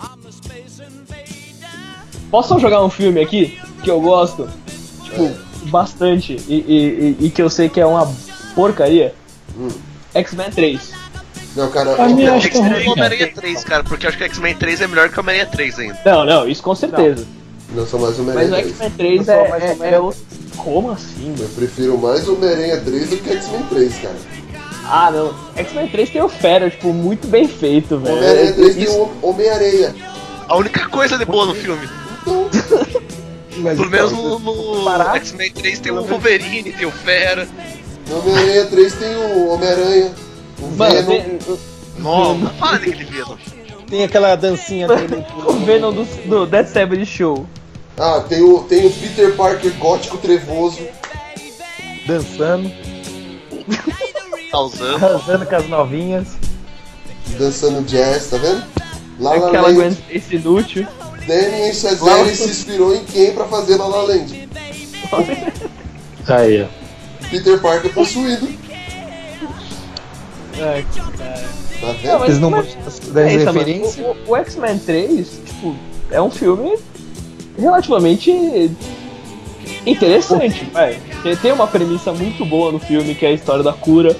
I'm 0.00 0.24
a 0.26 0.32
space 0.32 0.80
invader. 0.80 1.68
Posso 2.30 2.48
só 2.54 2.58
jogar 2.58 2.82
um 2.82 2.88
filme 2.88 3.20
aqui 3.20 3.60
que 3.84 3.90
eu 3.90 4.00
gosto? 4.00 4.48
Tipo, 5.04 5.28
bastante. 5.68 6.36
E, 6.48 6.54
e- 6.54 7.16
e- 7.20 7.26
e 7.26 7.30
que 7.30 7.42
eu 7.42 7.50
sei 7.50 7.68
que 7.68 7.78
é 7.78 7.84
uma 7.84 8.10
porcaria? 8.54 9.14
X-Men 10.14 10.50
3. 10.50 10.90
Não, 11.54 11.70
cara, 11.70 11.90
eu 11.90 12.34
acho 12.34 12.48
que 12.48 12.56
é 12.56 12.82
e 12.82 12.88
Homem-Aranha 12.88 13.30
3, 13.34 13.62
cara, 13.62 13.84
porque 13.84 14.06
eu 14.06 14.08
acho 14.08 14.16
que 14.16 14.24
o 14.24 14.26
X-Men 14.26 14.54
3 14.56 14.80
é 14.80 14.86
melhor 14.86 15.10
que 15.10 15.18
o 15.18 15.20
Homem-Aranha 15.20 15.50
3 15.52 15.78
ainda. 15.80 16.00
Não, 16.02 16.24
não, 16.24 16.48
isso 16.48 16.62
com 16.62 16.74
certeza. 16.74 17.26
Não 17.30 17.37
sou 17.86 18.00
mais 18.00 18.16
Mas 18.18 18.18
Homem-Aranha 18.18 18.48
o 18.48 18.50
3. 18.62 18.68
X-Men 18.70 18.90
3 18.90 19.18
Eu 19.18 19.24
sou 19.24 19.34
é, 19.34 19.48
mais 19.48 19.62
é, 19.62 19.66
Homem-Aranha 19.72 19.96
é 19.96 20.00
o- 20.00 20.14
Como 20.56 20.90
assim, 20.90 21.34
Eu 21.38 21.48
prefiro 21.50 21.98
mais 21.98 22.28
Homem-Aranha 22.28 22.80
3 22.80 23.10
do 23.10 23.16
que 23.18 23.30
X-Men 23.30 23.62
3, 23.68 23.94
cara. 23.98 24.16
Ah, 24.90 25.10
não. 25.10 25.34
X-Men 25.54 25.88
3 25.88 26.10
tem 26.10 26.22
o 26.22 26.28
Fera, 26.28 26.70
tipo, 26.70 26.92
muito 26.92 27.26
bem 27.28 27.46
feito, 27.46 27.98
velho. 27.98 28.16
Homem-Aranha 28.16 28.52
3 28.54 28.74
tem 28.76 28.88
o 28.88 29.10
Homem-Areia. 29.22 29.94
A 30.48 30.56
única 30.56 30.88
coisa 30.88 31.18
de 31.18 31.24
boa 31.26 31.44
no 31.46 31.54
filme. 31.54 31.86
Mas 33.58 33.76
Pelo 33.76 33.88
então, 33.88 33.90
menos 33.90 34.10
se 34.10 34.16
no, 34.16 34.38
no 34.38 35.14
X-Men 35.16 35.52
3 35.52 35.80
tem 35.80 35.92
o 35.92 36.02
Wolverine, 36.04 36.72
tem 36.72 36.86
o 36.86 36.90
Fera. 36.92 37.46
No 38.08 38.18
Homem-Aranha 38.20 38.66
3 38.66 38.94
tem 38.94 39.16
o 39.16 39.48
Homem-Aranha, 39.48 40.12
o 40.60 40.66
Mano, 40.76 40.94
Venom. 40.94 41.06
tem- 41.06 41.38
Nossa, 41.98 42.46
para 42.58 42.72
daquele 42.78 43.04
Venom. 43.04 43.36
Tem 43.90 44.04
aquela 44.04 44.36
dancinha 44.36 44.86
dele. 44.86 45.24
o 45.46 45.52
Venom 45.64 45.92
do, 45.92 46.04
do 46.28 46.46
Dead 46.46 46.66
Seven 46.66 47.04
Show. 47.04 47.46
Ah, 47.98 48.20
tem 48.28 48.42
o, 48.42 48.60
tem 48.64 48.86
o 48.86 48.90
Peter 48.92 49.34
Parker 49.34 49.72
gótico 49.78 50.18
trevoso. 50.18 50.80
dançando, 52.06 52.70
Causando. 54.50 55.04
arrasando 55.04 55.46
com 55.46 55.56
as 55.56 55.68
novinhas. 55.68 56.26
Dançando 57.38 57.82
jazz, 57.86 58.30
tá 58.30 58.36
vendo? 58.38 58.64
La 59.18 59.34
La 59.34 59.48
Aquela 59.48 59.72
Gwen 59.72 59.88
Land. 59.88 59.98
Stacy 60.08 60.36
inútil. 60.36 60.86
Danny 61.26 61.74
Chazelle 61.74 62.34
se 62.34 62.48
inspirou 62.48 62.94
em 62.94 63.04
quem 63.04 63.32
pra 63.32 63.44
fazer 63.46 63.76
La 63.76 63.86
La 63.86 64.02
Land? 64.02 64.48
Aí, 66.28 66.62
ó. 66.62 66.66
Peter 67.28 67.60
Parker 67.60 67.92
possuído. 67.92 68.48
Ai, 70.60 70.86
cara. 70.94 71.48
Tá 71.80 71.86
Não, 71.86 71.94
vendo? 71.94 72.18
mas- 72.18 72.28
Eles 72.28 72.38
não 72.40 72.50
mas- 72.50 72.64
gostam 72.64 72.82
das, 72.84 72.98
das 73.00 73.32
Pensa, 73.32 73.44
mano, 73.52 73.58
referências. 73.58 74.06
o, 74.06 74.10
o- 74.10 74.30
o 74.32 74.36
X-Men 74.36 74.78
3, 74.78 75.28
tipo, 75.44 75.76
é 76.10 76.20
um 76.22 76.30
filme 76.30 76.78
relativamente 77.58 78.70
interessante, 79.84 80.64
vai. 80.72 80.98
Tem, 81.42 81.52
uma 81.52 81.66
premissa 81.66 82.12
muito 82.12 82.44
boa 82.44 82.72
no 82.72 82.78
filme, 82.78 83.14
que 83.14 83.26
é 83.26 83.30
a 83.30 83.32
história 83.32 83.62
da 83.62 83.72
cura. 83.72 84.16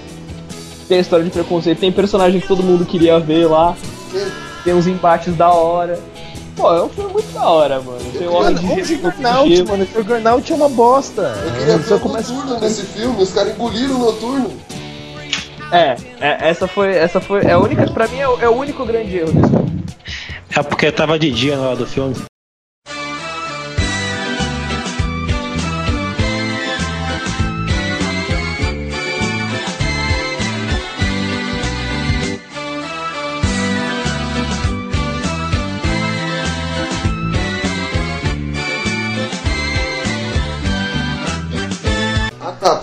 Tem 0.88 0.98
a 0.98 1.00
história 1.00 1.24
de 1.24 1.30
preconceito, 1.30 1.78
tem 1.78 1.92
personagem 1.92 2.40
que 2.40 2.48
todo 2.48 2.62
mundo 2.62 2.84
queria 2.84 3.18
ver 3.20 3.46
lá. 3.46 3.76
Tem 4.64 4.74
uns 4.74 4.86
embates 4.86 5.36
da 5.36 5.50
hora. 5.50 6.00
Pô, 6.56 6.74
é 6.74 6.82
um 6.82 6.88
filme 6.88 7.12
muito 7.12 7.32
da 7.32 7.44
hora, 7.44 7.80
mano. 7.80 8.00
Tem 8.18 8.26
o 8.26 8.32
Homem 8.32 8.54
Mano, 8.54 8.82
de 8.82 8.94
Juggernaut, 8.96 9.62
mano, 9.62 9.84
o 9.84 9.86
Juggernaut 9.86 10.52
é 10.52 10.56
uma 10.56 10.68
bosta. 10.68 11.34
Eu 11.44 11.52
queria 11.52 11.78
ver 11.78 11.94
o 11.94 12.00
começa 12.00 12.32
Noturno 12.32 12.60
nesse 12.60 12.82
filme, 12.82 13.22
os 13.22 13.32
caras 13.32 13.54
engoliram 13.54 13.94
o 13.94 13.98
Noturno. 13.98 14.50
É, 15.70 15.96
é, 16.20 16.48
essa 16.48 16.66
foi, 16.66 16.96
essa 16.96 17.20
foi 17.20 17.44
é 17.44 17.52
a 17.52 17.58
única, 17.58 17.86
pra 17.90 18.08
mim 18.08 18.18
é 18.18 18.28
o, 18.28 18.40
é 18.40 18.48
o 18.48 18.56
único 18.56 18.84
grande 18.84 19.18
erro 19.18 19.32
desse 19.32 19.50
filme. 19.50 19.84
É 20.56 20.62
porque 20.62 20.90
tava 20.90 21.18
de 21.18 21.30
dia 21.30 21.56
na 21.56 21.68
hora 21.68 21.76
do 21.76 21.86
filme. 21.86 22.16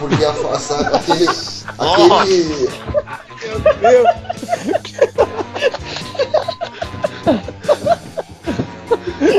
Porque 0.08 0.24
a, 0.26 0.30
a, 0.32 0.60
sabe, 0.60 0.96
aquele. 0.96 1.26
aquele. 2.22 2.70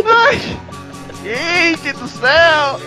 Ai! 0.04 0.58
Gente 1.22 1.92
do 1.94 2.08
céu! 2.08 2.80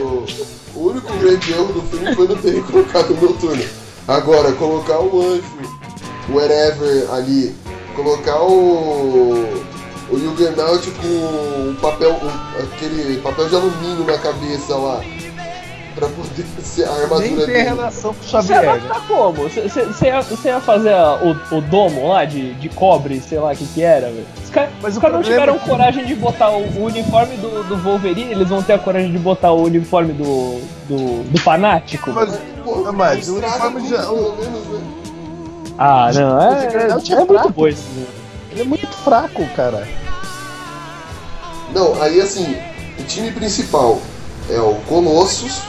O, 0.00 0.78
o 0.78 0.90
único 0.90 1.12
grande 1.18 1.52
erro 1.52 1.72
do 1.72 1.82
filme 1.82 2.14
foi 2.14 2.28
não 2.28 2.36
ter 2.36 2.62
colocado 2.64 3.10
o 3.10 3.20
Noturno. 3.20 3.64
Agora, 4.08 4.52
colocar 4.52 4.98
o 5.00 5.20
anjo, 5.22 5.44
o 6.28 6.34
wherever 6.36 7.10
ali, 7.12 7.54
colocar 7.94 8.40
o. 8.42 9.62
O 10.10 10.18
Juggernaut 10.18 10.90
com 10.90 11.06
o 11.70 11.74
papel. 11.80 12.10
o- 12.12 12.62
aquele 12.62 13.18
papel 13.22 13.48
de 13.48 13.54
alumínio 13.56 14.04
na 14.04 14.18
cabeça 14.18 14.76
lá. 14.76 15.00
Pra 15.94 16.08
poder 16.08 16.46
ser 16.62 16.84
a 16.84 16.92
armadura 16.92 17.18
Nem 17.20 17.36
tem 17.36 17.46
dele. 17.46 17.62
relação 17.62 18.14
com 18.14 18.20
o 18.20 18.24
Você 18.24 18.30
Xavier. 18.30 18.62
ia 18.64 18.72
né? 18.72 18.78
adaptar 18.86 19.06
como? 19.06 19.32
Você- 19.42 19.60
Você 19.62 19.84
você 19.84 20.06
ia, 20.06 20.22
você 20.22 20.48
ia 20.48 20.60
fazer 20.60 20.94
a- 20.94 21.14
o, 21.22 21.56
o 21.56 21.60
domo 21.60 22.08
lá 22.08 22.24
de, 22.24 22.54
de 22.54 22.68
cobre, 22.70 23.20
sei 23.20 23.38
lá 23.38 23.52
o 23.52 23.56
que 23.56 23.66
que 23.66 23.82
era, 23.82 24.06
velho? 24.08 24.26
Os 24.42 24.48
caras 24.50 24.70
Mas 24.80 24.92
os 24.92 24.96
o 24.98 25.00
caras 25.00 25.16
não 25.16 25.22
tiveram 25.22 25.54
é 25.54 25.58
que- 25.58 25.68
coragem 25.68 26.04
de 26.06 26.14
botar 26.14 26.50
o, 26.50 26.62
o 26.62 26.84
uniforme 26.86 27.36
do, 27.36 27.62
do 27.64 27.76
Wolverine, 27.76 28.32
eles 28.32 28.48
vão 28.48 28.62
ter 28.62 28.72
a 28.72 28.78
coragem 28.78 29.12
de 29.12 29.18
botar 29.18 29.52
o 29.52 29.64
uniforme 29.64 30.12
do, 30.14 30.60
do, 30.88 31.24
do 31.30 31.38
Fanático? 31.40 32.10
Mas, 32.12 32.38
Pô, 32.64 32.90
mas 32.92 33.28
o 33.28 33.36
uniforme 33.36 33.88
já. 33.88 33.98
pelo 34.02 34.36
menos, 34.36 34.66
né? 34.68 34.80
Ah, 35.78 36.10
não, 36.14 36.36
O 36.38 36.40
é, 36.52 36.62
Juggernaut 36.70 37.10
é, 37.10 37.14
é 37.14 37.18
muito 37.18 37.32
fraco. 37.32 37.50
bom 37.50 37.68
esse. 37.68 37.82
Ele 38.50 38.60
é 38.60 38.64
muito 38.64 38.86
fraco, 38.88 39.46
cara. 39.56 39.86
Não, 41.74 42.00
aí 42.02 42.20
assim, 42.20 42.56
o 42.98 43.02
time 43.04 43.30
principal 43.32 43.98
é 44.50 44.60
o 44.60 44.74
Colossus, 44.88 45.62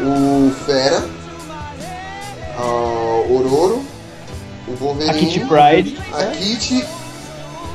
o 0.00 0.50
Fera, 0.64 1.04
a 2.58 2.62
Ororo, 3.32 3.82
o 4.68 4.74
Wolverine, 4.78 5.10
A 5.10 5.14
Kitty 5.14 5.40
Pryde 5.40 5.98
a 6.12 6.24
Kitty 6.26 6.84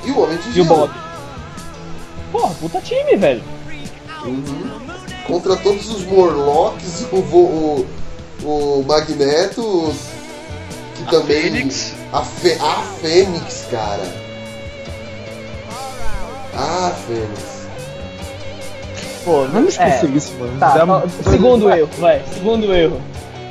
e 0.06 0.12
o 0.12 0.20
Homem 0.22 0.38
de 0.38 0.48
e 0.48 0.52
o 0.52 0.54
Gelo. 0.54 0.68
Bob. 0.68 0.92
Porra, 2.32 2.54
puta 2.60 2.82
time, 2.82 3.16
velho. 3.18 3.44
Uhum. 4.26 4.72
Contra 5.28 5.56
todos 5.58 5.90
os 5.90 6.04
Morlocks, 6.06 7.06
o, 7.12 7.16
o, 7.18 7.88
o 8.44 8.84
Magneto, 8.88 9.94
que 10.96 11.04
A 11.04 11.10
também. 11.10 11.42
Fênix. 11.44 11.94
A, 12.14 12.22
Fê- 12.22 12.58
a 12.62 12.82
Fênix, 13.02 13.66
cara. 13.72 14.04
A 16.54 16.92
Fênix. 17.08 17.51
Pô, 19.24 19.46
não 19.46 19.68
esqueça 19.68 20.06
É. 20.06 20.10
isso, 20.10 20.34
mano. 20.40 20.58
Tá, 20.60 20.84
ó, 20.88 21.30
segundo 21.30 21.70
erro, 21.72 21.90
vai. 22.00 22.22
Segundo 22.34 22.74
erro. 22.74 23.00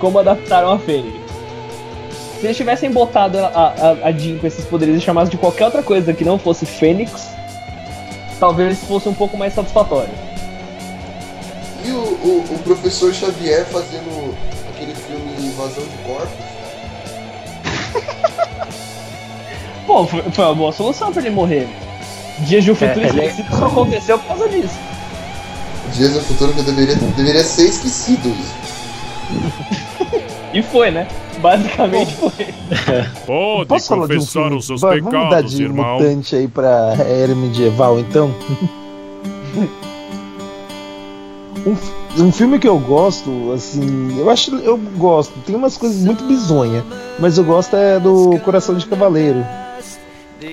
Como 0.01 0.19
adaptaram 0.19 0.73
a 0.73 0.79
Fênix. 0.79 1.15
Se 2.41 2.47
eles 2.47 2.57
tivessem 2.57 2.91
botado 2.91 3.39
a, 3.39 3.49
a, 3.49 4.09
a 4.09 4.13
Jean 4.13 4.39
com 4.39 4.47
esses 4.47 4.65
poderes 4.65 4.97
e 4.97 5.01
chamassem 5.01 5.31
de 5.31 5.37
qualquer 5.37 5.67
outra 5.67 5.83
coisa 5.83 6.13
que 6.15 6.25
não 6.25 6.39
fosse 6.39 6.65
Fênix, 6.65 7.29
talvez 8.41 8.79
fosse 8.85 9.09
um 9.09 9.15
pouco 9.15 9.37
mais 9.37 9.53
satisfatório. 9.55 10.09
E 11.85 11.91
o, 11.91 11.97
o, 11.99 12.45
o 12.55 12.59
professor 12.65 13.13
Xavier 13.13 13.65
fazendo 13.67 14.35
aquele 14.75 14.95
filme 14.95 15.49
Invasão 15.49 15.85
de 15.85 15.97
Corpos? 16.05 16.51
Pô, 19.87 20.07
foi, 20.07 20.23
foi 20.23 20.45
uma 20.45 20.55
boa 20.55 20.73
solução 20.73 21.13
pra 21.13 21.21
ele 21.21 21.31
morrer. 21.31 21.69
Dias 22.41 22.65
de 22.65 22.71
um 22.71 22.75
futuro 22.75 23.05
É, 23.05 23.09
ele 23.09 23.21
é- 23.21 23.27
esquecido 23.27 23.57
só 23.59 23.67
aconteceu 23.67 24.19
por 24.19 24.29
causa 24.29 24.49
disso. 24.49 24.75
Dias 25.93 26.15
no 26.15 26.21
futuro 26.23 26.53
que 26.53 26.61
eu 26.61 26.65
deveria, 26.65 26.95
deveria 26.95 27.43
ser 27.45 27.69
esquecido 27.69 28.29
isso. 28.29 28.55
E 30.53 30.63
foi, 30.63 30.91
né? 30.91 31.07
Basicamente 31.41 32.13
foi. 32.17 32.31
Pode 33.25 33.69
Posso 33.69 33.87
falar 33.87 34.09
de 34.09 34.15
um 34.15 34.19
confessar 34.19 34.41
filme? 34.43 34.57
os 34.57 34.67
seus 34.67 34.81
Vai, 34.81 34.99
Vamos 35.01 35.15
mudar 35.15 35.29
pecados, 35.29 35.53
de 35.53 35.63
irmão. 35.63 35.95
mutante 35.95 36.35
aí 36.35 36.49
pra 36.49 36.97
era 36.99 37.33
medieval, 37.37 38.01
então? 38.01 38.35
um, 41.65 41.77
um 42.25 42.33
filme 42.33 42.59
que 42.59 42.67
eu 42.67 42.79
gosto, 42.81 43.53
assim, 43.53 44.19
eu 44.19 44.29
acho, 44.29 44.57
eu 44.57 44.77
gosto. 44.77 45.33
Tem 45.47 45.55
umas 45.55 45.77
coisas 45.77 46.03
muito 46.03 46.25
bizonhas, 46.25 46.83
mas 47.21 47.39
eu 47.39 47.45
gosto 47.45 47.77
é 47.77 48.01
do 48.01 48.37
Coração 48.41 48.75
de 48.77 48.87
Cavaleiro. 48.87 49.47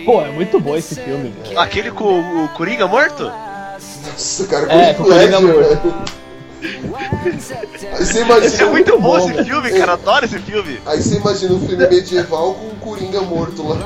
Pô, 0.05 0.22
é 0.22 0.30
muito 0.30 0.59
bom 0.59 0.76
esse 0.76 0.93
filme, 0.95 1.34
velho. 1.43 1.59
Aquele 1.59 1.89
com 1.91 2.19
o 2.43 2.47
Coringa 2.49 2.88
morto? 2.88 3.31
Nossa, 4.18 4.48
cara, 4.48 4.72
É, 4.73 4.94
com 4.95 5.03
Ledger, 5.03 5.41
morto. 5.41 5.60
velho. 5.60 5.94
Aí 7.94 8.06
você 8.06 8.22
imagina. 8.22 8.45
Esse 8.48 8.64
é 8.64 8.65
muito 8.65 8.99
bom 8.99 9.18
esse 9.19 9.44
filme, 9.44 9.69
cara. 9.72 9.94
Adoro 9.94 10.26
esse 10.26 10.39
filme. 10.39 10.80
Aí 10.88 11.02
você 11.02 11.18
imagina 11.18 11.53
um 11.53 11.60
filme 11.68 11.88
medieval 11.88 12.56
com 12.56 12.65
o 12.68 12.76
Coringa 12.81 13.22
morto 13.22 13.68
lá. 13.68 13.77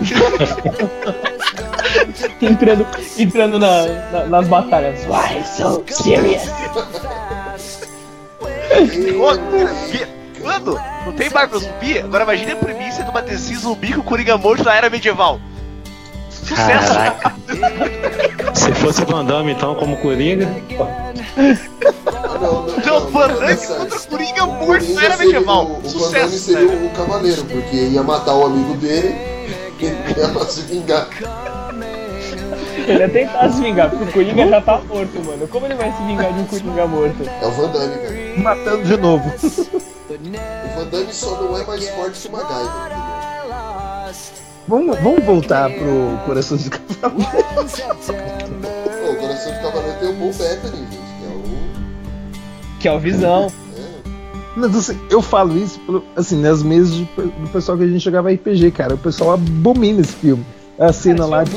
entrando, 2.40 2.86
entrando 3.18 3.58
na, 3.58 3.86
na- 4.10 4.24
nas 4.26 4.48
batalhas. 4.48 5.00
Why 5.04 5.44
so 5.44 5.84
serious? 5.90 6.42
Mano, 10.42 10.78
não 11.04 11.12
tem 11.12 11.28
Marvel 11.30 11.60
zumbi? 11.60 11.98
Agora 11.98 12.24
imagine 12.24 12.52
a 12.52 12.56
premissa 12.56 13.02
de 13.04 13.10
uma 13.10 13.20
DC 13.22 13.54
zumbi 13.56 13.92
com 13.92 14.00
o 14.00 14.04
Coringa 14.04 14.38
morto 14.38 14.64
na 14.64 14.74
era 14.74 14.88
medieval. 14.88 15.38
Sucesso! 16.48 16.94
Caraca. 16.94 17.34
Se 18.54 18.72
fosse 18.74 19.02
o 19.02 19.06
Van 19.06 19.24
Damme, 19.24 19.52
então, 19.52 19.74
como 19.74 19.96
Coringa. 19.98 20.46
Não, 22.40 22.40
não, 22.40 22.66
não, 22.66 23.10
Van 23.10 23.28
Damme 23.28 23.56
contra 23.56 23.96
o 23.98 24.06
Coringa 24.08 24.44
O 24.44 24.52
morto 24.66 24.84
era 24.98 25.16
seria- 25.16 25.16
medieval. 25.18 25.64
O, 25.66 25.70
o 25.78 25.80
Van 25.80 26.10
Damme 26.10 26.28
Sucesso! 26.30 26.38
seria 26.38 26.76
o 26.86 26.90
cavaleiro, 26.90 27.44
porque 27.44 27.76
ia 27.76 28.02
matar 28.02 28.34
o 28.34 28.46
amigo 28.46 28.74
dele 28.74 29.14
e 29.80 29.84
ia 29.84 30.44
se 30.46 30.60
vingar. 30.62 31.08
Ele 32.86 32.98
ia 33.00 33.08
tentar 33.08 33.50
se 33.50 33.60
vingar, 33.60 33.90
porque 33.90 34.04
o 34.04 34.12
Coringa 34.12 34.48
já 34.48 34.60
tá 34.60 34.80
morto, 34.88 35.24
mano. 35.24 35.46
Como 35.48 35.66
ele 35.66 35.74
vai 35.74 35.92
se 35.92 36.02
vingar 36.04 36.32
de 36.32 36.40
um 36.40 36.44
Coringa 36.46 36.86
morto? 36.86 37.16
É 37.42 37.46
o 37.46 37.50
Van 37.50 37.68
Damme, 37.68 37.94
velho. 37.96 38.40
Matando 38.42 38.82
de 38.84 38.96
novo. 38.96 39.28
O 39.38 40.78
Van 40.78 40.86
Damme 40.90 41.12
só 41.12 41.30
não 41.42 41.56
é 41.58 41.64
mais 41.64 41.88
forte 41.90 42.20
que 42.20 42.28
o 42.28 42.32
MacGyver? 42.32 43.07
Vamos, 44.68 44.98
vamos 45.00 45.24
voltar 45.24 45.70
pro 45.70 46.18
Coração 46.26 46.56
de 46.58 46.68
Cavalo. 46.70 47.24
Pô, 47.24 49.12
o 49.12 49.16
Coração 49.16 49.52
de 49.52 49.60
Cavaleiro 49.62 49.98
tem 49.98 50.08
o 50.10 50.14
Paul 50.16 50.32
Bettany, 50.32 50.76
gente, 50.76 50.98
que 51.18 51.24
é 51.24 51.28
o... 51.28 52.78
Que 52.80 52.88
é 52.88 52.92
o 52.92 52.98
Visão. 53.00 53.50
Mas 54.56 54.76
assim, 54.76 54.98
eu 55.10 55.22
falo 55.22 55.56
isso 55.56 55.78
pelo- 55.80 56.04
assim, 56.16 56.40
nas 56.40 56.62
mesas 56.62 56.92
de- 56.94 57.04
do 57.04 57.48
pessoal 57.52 57.78
que 57.78 57.84
a 57.84 57.86
gente 57.86 58.00
jogava 58.04 58.30
RPG, 58.30 58.70
cara. 58.72 58.94
O 58.94 58.98
pessoal 58.98 59.32
abomina 59.34 60.00
esse 60.00 60.14
filme. 60.16 60.44
A 60.78 60.92
cena 60.92 61.24
lá 61.26 61.44
de. 61.44 61.56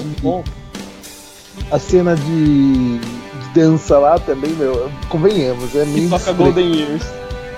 A 1.71 1.79
cena 1.79 2.15
de, 2.15 2.97
de 2.99 3.49
dança 3.55 3.97
lá 3.97 4.19
também, 4.19 4.51
meu, 4.51 4.89
convenhamos, 5.09 5.75
é 5.75 5.83
meio. 5.85 6.09
toca. 6.09 6.31
Golden 6.33 6.75
Years. 6.75 7.03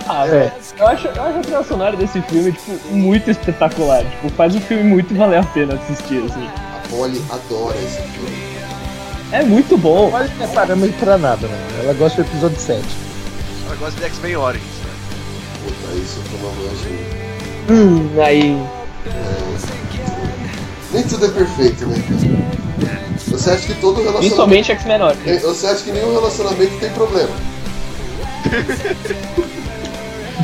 Ah, 0.07 0.25
É. 0.25 0.29
velho. 0.29 0.51
Eu 0.79 0.87
acho, 0.87 1.07
eu 1.07 1.23
acho 1.23 1.37
a 1.37 1.41
trilha 1.41 1.63
sonora 1.63 1.95
desse 1.95 2.21
filme, 2.23 2.51
tipo, 2.51 2.71
muito 2.93 3.29
espetacular. 3.31 4.03
Tipo, 4.03 4.29
faz 4.29 4.55
o 4.55 4.59
filme 4.61 4.83
muito 4.83 5.15
valer 5.15 5.39
a 5.39 5.43
pena 5.43 5.75
assistir, 5.75 6.23
assim. 6.29 6.47
A 6.47 6.87
Polly 6.89 7.21
adora 7.29 7.77
esse 7.77 8.01
filme. 8.01 8.43
É 9.31 9.43
muito 9.43 9.77
bom. 9.77 10.11
Não 10.11 10.19
é 10.19 10.47
parâmetro 10.53 10.95
pra 10.99 11.17
nada, 11.17 11.47
né? 11.47 11.57
Ela 11.83 11.93
gosta 11.93 12.21
do 12.23 12.29
episódio 12.29 12.59
7. 12.59 12.83
Ela 13.65 13.75
gosta 13.77 13.99
de 13.99 14.05
X-Men 14.05 14.35
Origins. 14.35 14.67
né? 14.83 14.91
Puta, 15.63 15.95
isso 15.95 16.19
foi 16.29 16.39
uma 16.39 16.51
mancha. 16.51 16.89
Hum, 17.69 18.21
aí. 18.21 18.57
Nem 20.91 21.03
tudo 21.03 21.25
é 21.25 21.29
perfeito, 21.29 21.87
né? 21.87 21.95
Você 23.27 23.49
acha 23.49 23.65
que 23.65 23.73
todo 23.75 23.93
relacionamento... 23.95 24.19
Principalmente 24.19 24.71
X-Men 24.71 25.01
Origins. 25.01 25.27
É, 25.27 25.39
Você 25.39 25.65
acha 25.67 25.83
que 25.83 25.91
nenhum 25.91 26.13
relacionamento 26.13 26.77
tem 26.79 26.89
problema? 26.91 27.31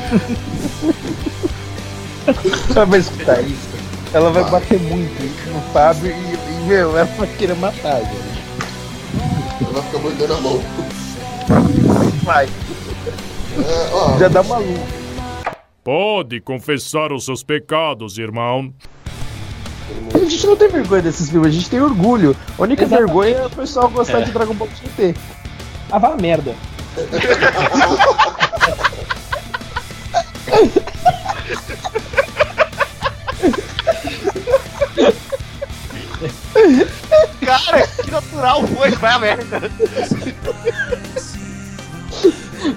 Ela 2.75 2.85
vai 2.85 2.99
escutar 2.99 3.41
isso. 3.41 3.69
Ela 4.13 4.29
vai 4.31 4.43
bater 4.49 4.79
muito 4.79 5.49
no 5.51 5.61
Fábio 5.73 6.11
e, 6.11 6.13
e 6.13 6.63
meu, 6.67 6.97
ela 6.97 7.05
vai 7.17 7.27
querer 7.27 7.55
matar, 7.55 7.99
gente. 8.01 8.39
Ela 9.61 9.71
vai 9.73 9.81
ficar 9.83 9.99
mordendo 9.99 10.33
a 10.33 10.41
mão. 10.41 10.61
Vai. 12.23 12.45
É, 12.45 13.89
ó, 13.93 14.17
Já 14.17 14.27
dá 14.27 14.43
maluco. 14.43 14.87
Pode 15.83 16.39
confessar 16.41 17.11
os 17.11 17.25
seus 17.25 17.43
pecados, 17.43 18.17
irmão. 18.17 18.73
A 20.13 20.17
gente 20.19 20.45
não 20.45 20.55
tem 20.55 20.69
vergonha 20.69 21.01
desses 21.03 21.29
filmes, 21.29 21.49
a 21.49 21.53
gente 21.53 21.69
tem 21.69 21.81
orgulho. 21.81 22.35
A 22.57 22.61
única 22.63 22.83
Exatamente. 22.83 23.07
vergonha 23.07 23.35
é 23.37 23.45
o 23.45 23.49
pessoal 23.49 23.89
gostar 23.89 24.19
É. 24.21 24.23
de 24.23 24.31
Dragon 24.31 24.53
Ball 24.53 24.69
GT. 24.83 25.15
Ah, 25.91 25.97
vá 25.99 26.13
a 26.13 26.17
merda. 26.17 26.53
Cara, 37.45 37.87
que 37.87 38.11
natural 38.11 38.67
foi, 38.67 38.91
vai 38.91 39.13
a 39.13 39.19
merda. 39.19 39.61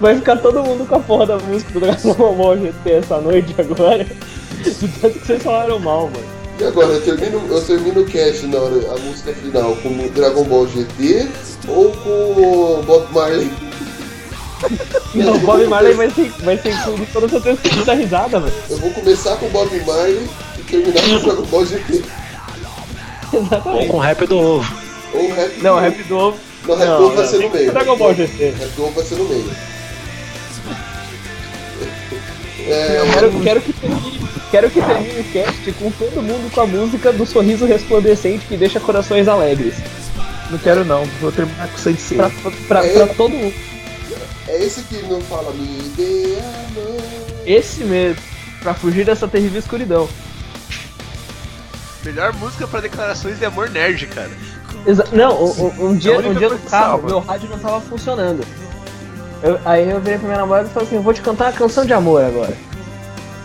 Vai 0.00 0.16
ficar 0.16 0.36
todo 0.36 0.62
mundo 0.62 0.86
com 0.86 0.94
a 0.94 1.00
porra 1.00 1.26
da 1.26 1.38
música 1.38 1.72
do 1.72 1.80
Dragon 1.80 2.34
Ball 2.34 2.56
GT 2.58 2.90
essa 2.90 3.20
noite 3.20 3.54
agora. 3.58 4.04
De 4.04 4.88
tanto 5.00 5.18
que 5.18 5.26
vocês 5.26 5.42
falaram 5.42 5.78
mal, 5.78 6.08
mano. 6.08 6.42
E 6.58 6.64
agora, 6.64 6.92
eu 6.92 7.02
termino, 7.02 7.42
eu 7.48 7.60
termino 7.64 8.00
o 8.02 8.06
cast 8.06 8.46
na 8.46 8.58
hora, 8.58 8.94
a 8.94 8.98
música 8.98 9.32
final 9.32 9.74
com 9.76 9.88
o 9.88 10.10
Dragon 10.10 10.44
Ball 10.44 10.68
GT 10.68 11.28
ou 11.66 11.90
com 11.92 12.10
o 12.10 12.82
Bob 12.84 13.12
Marley? 13.12 13.50
Não, 15.14 15.34
o 15.34 15.38
Bob 15.40 15.66
Marley 15.66 15.94
vai 15.94 16.10
ser, 16.10 16.30
vai 16.40 16.56
ser 16.58 16.70
incluído 16.72 17.06
toda 17.12 17.26
essa 17.26 17.40
pesquisa 17.40 17.84
da 17.84 17.94
risada, 17.94 18.40
velho. 18.40 18.54
Eu 18.70 18.76
vou 18.78 18.90
começar 18.92 19.36
com 19.36 19.46
o 19.46 19.50
Bob 19.50 19.80
Marley 19.86 20.26
e 20.58 20.62
terminar 20.62 21.02
com 21.02 21.14
o 21.16 21.20
Dragon 21.20 21.42
Ball 21.42 21.66
GT. 21.66 22.02
Ou 23.32 23.40
Exatamente. 23.42 23.88
com 23.88 23.96
o 23.96 24.00
rap 24.00 24.26
do 24.26 24.38
ovo. 24.38 24.74
Ou 25.14 25.24
o 25.30 25.34
Rap 25.34 25.62
Não, 25.62 25.74
do- 25.74 25.80
Rap 25.80 26.02
do 26.04 26.16
Ovo. 26.16 26.38
Não, 26.66 26.76
Rap 26.76 26.88
do 26.88 27.04
Ovo 27.04 27.14
vai 27.16 27.26
ser 27.26 27.38
no 27.38 27.50
que 27.50 27.56
meio. 27.58 27.72
Dragon 27.72 27.96
Ball 27.96 28.14
GT. 28.14 28.50
Rap 28.58 28.68
do 28.76 28.84
Ovo 28.84 28.92
vai 28.92 29.04
ser 29.04 29.14
no 29.16 29.24
meio. 29.28 29.50
É, 32.64 33.00
Eu 33.00 33.10
quero, 33.12 33.40
quero 33.40 33.60
que 33.60 33.72
termine, 33.72 34.20
quero 34.50 34.70
que 34.70 34.80
termine 34.80 35.20
o 35.20 35.24
cast 35.32 35.72
com 35.72 35.90
todo 35.90 36.22
mundo 36.22 36.48
com 36.54 36.60
a 36.60 36.66
música 36.66 37.12
do 37.12 37.26
sorriso 37.26 37.64
resplandecente 37.66 38.46
que 38.46 38.56
deixa 38.56 38.78
corações 38.78 39.26
alegres. 39.26 39.74
Não 40.48 40.58
quero 40.58 40.84
não, 40.84 41.04
vou 41.20 41.32
terminar 41.32 41.66
com 41.68 41.76
6 41.78 42.12
Pra, 42.14 42.30
pra, 42.68 42.82
pra 42.84 43.06
todo 43.08 43.30
mundo. 43.30 43.52
É 44.48 44.64
esse 44.64 44.82
que 44.82 44.96
não 45.02 45.20
fala 45.22 45.52
me 45.52 45.82
dê 45.96 46.36
a 46.38 46.80
mão. 46.80 46.96
Esse 47.46 47.84
mesmo. 47.84 48.22
Pra 48.62 48.74
fugir 48.74 49.04
dessa 49.04 49.26
terrível 49.26 49.58
escuridão. 49.58 50.08
Melhor 52.04 52.32
música 52.34 52.66
pra 52.66 52.80
declarações 52.80 53.38
de 53.38 53.44
amor 53.44 53.70
nerd, 53.70 54.06
cara. 54.06 54.30
Exa- 54.86 55.06
não, 55.12 55.40
um, 55.44 55.64
um- 55.66 55.86
um 55.90 55.96
dia, 55.96 56.14
É 56.14 56.18
um 56.18 56.34
dia 56.34 56.48
no 56.48 56.58
carro, 56.58 56.68
salva. 57.00 57.06
meu 57.06 57.18
rádio 57.20 57.48
não 57.48 57.58
tava 57.58 57.80
funcionando. 57.80 58.44
Eu- 59.42 59.58
aí 59.64 59.88
eu 59.88 60.00
virei 60.00 60.18
pra 60.18 60.26
minha 60.28 60.40
namorada 60.40 60.68
e 60.68 60.72
falei 60.72 60.86
assim, 60.88 60.96
eu 60.96 61.02
vou 61.02 61.14
te 61.14 61.20
cantar 61.20 61.46
uma 61.46 61.52
canção 61.52 61.84
de 61.84 61.92
amor 61.92 62.24
agora. 62.24 62.56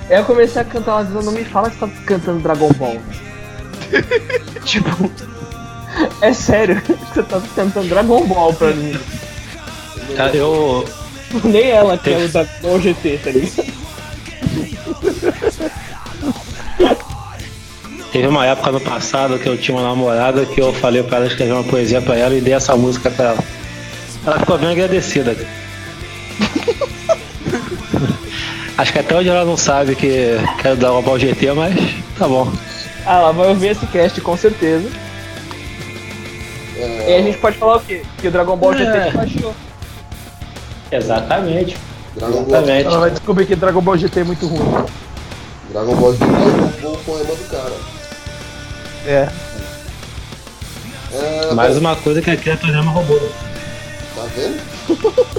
Aí 0.10 0.18
eu 0.18 0.24
comecei 0.26 0.62
a 0.62 0.66
cantar, 0.66 0.92
ela 0.94 1.04
dizendo, 1.04 1.24
não 1.24 1.32
me 1.32 1.44
fala 1.46 1.70
que 1.70 1.78
você 1.78 1.86
tá 1.88 1.92
cantando 2.06 2.40
Dragon 2.40 2.72
Ball. 2.74 2.98
tipo, 4.66 5.12
é 6.22 6.34
sério 6.34 6.82
que 6.82 6.94
você 6.94 7.24
tá 7.24 7.42
cantando 7.56 7.88
Dragon 7.90 8.26
Ball 8.26 8.54
pra 8.54 8.70
mim. 8.74 9.00
Cara, 10.16 10.36
eu. 10.36 10.86
Nem 11.44 11.70
ela 11.72 11.98
quer 11.98 12.24
o 12.24 12.30
Dragon 12.30 12.50
Ball 12.62 12.80
GT, 12.80 13.20
tá 13.24 13.32
ligado? 13.32 13.66
Teve 18.12 18.28
uma 18.28 18.46
época 18.46 18.72
no 18.72 18.80
passado 18.80 19.38
que 19.38 19.48
eu 19.48 19.58
tinha 19.58 19.78
uma 19.78 19.88
namorada 19.88 20.46
que 20.46 20.60
eu 20.62 20.72
falei 20.74 21.04
pra 21.04 21.18
ela 21.18 21.28
escrever 21.28 21.52
uma 21.52 21.64
poesia 21.64 22.02
pra 22.02 22.16
ela 22.16 22.34
e 22.34 22.42
dei 22.42 22.54
essa 22.54 22.76
música 22.76 23.12
pra 23.12 23.26
ela. 23.26 23.44
Ela 24.26 24.40
ficou 24.40 24.58
bem 24.58 24.72
agradecida. 24.72 25.36
Acho 28.78 28.94
que 28.94 29.00
até 29.00 29.16
hoje 29.16 29.30
ela 29.30 29.44
não 29.44 29.58
sabe 29.58 29.96
que 29.96 30.38
quero 30.62 30.76
dar 30.78 30.92
uma 30.94 31.02
Ball 31.02 31.20
GT, 31.20 31.52
mas 31.54 31.76
tá 32.18 32.28
bom. 32.28 32.52
Ah, 33.06 33.18
ela 33.20 33.32
vai 33.34 33.50
ouvir 33.50 33.70
esse 33.70 33.86
cast 33.88 34.22
com 34.22 34.38
certeza. 34.38 34.88
E 36.78 36.84
aí 36.84 37.16
a 37.18 37.22
gente 37.22 37.38
pode 37.40 37.58
falar 37.58 37.78
o 37.78 37.80
quê? 37.82 38.04
Que 38.20 38.28
o 38.28 38.32
Dragon 38.32 38.56
Ball 38.56 38.74
GT 38.74 38.98
É. 38.98 39.10
te 39.10 39.18
baixou. 39.18 39.54
Exatamente. 40.92 41.78
Dragon 42.16 42.44
Ball, 42.44 42.48
Exatamente. 42.58 42.86
Ela 42.88 43.00
vai 43.00 43.12
descobrir 43.12 43.46
que 43.46 43.56
Dragon 43.56 43.82
Ball 43.82 43.98
GT 43.98 44.20
é 44.20 44.24
muito 44.24 44.48
ruim. 44.48 44.86
Dragon 45.72 45.96
Ball 45.96 46.14
GT 46.14 46.26
roubou 46.26 46.94
o 46.94 46.98
poema 47.04 47.36
do 47.36 47.50
cara. 47.50 47.74
É. 49.06 49.30
É, 51.14 51.54
Mais 51.54 51.74
bom, 51.76 51.80
uma 51.80 51.96
coisa 51.96 52.22
que 52.22 52.30
a 52.30 52.38
criaturama 52.38 52.92
roubou. 52.92 53.20
Tá 54.16 54.24
vendo? 54.36 54.60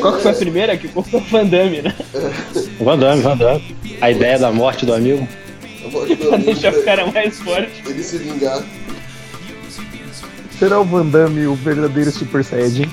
Qual 0.00 0.16
que 0.16 0.22
foi 0.22 0.30
a 0.32 0.34
primeira? 0.34 0.76
Que 0.76 0.88
foi 0.88 1.02
o 1.12 1.20
Van 1.20 1.46
Damme, 1.46 1.80
né? 1.82 1.94
Van 2.80 2.98
Damme, 2.98 3.22
Van 3.22 3.36
Damme. 3.36 3.76
A 4.00 4.10
ideia 4.10 4.38
da 4.38 4.50
morte 4.52 4.84
do 4.84 4.92
amigo. 4.92 5.26
Pra 6.28 6.36
deixar 6.38 6.72
o 6.74 6.82
cara 6.84 7.06
mais 7.06 7.38
forte. 7.40 7.82
ele 7.86 8.02
se 8.02 8.18
vingar. 8.18 8.62
Será 10.58 10.80
o 10.80 10.84
Van 10.84 11.04
Damme 11.06 11.46
o 11.46 11.54
verdadeiro 11.54 12.10
Super 12.10 12.42
Saiyajin? 12.42 12.90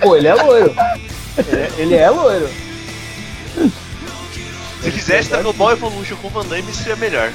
Pô, 0.00 0.14
ele 0.14 0.28
é 0.28 0.34
loiro. 0.34 0.74
Ele 1.38 1.56
é, 1.56 1.72
ele 1.78 1.94
é 1.94 2.10
loiro. 2.10 2.48
Se 4.82 4.90
fizesse 4.90 5.30
Dragon 5.30 5.52
Ball 5.54 5.72
Evolution 5.72 6.16
com 6.16 6.28
Van 6.28 6.44
Damme, 6.44 6.70
seria 6.72 6.96
melhor. 6.96 7.32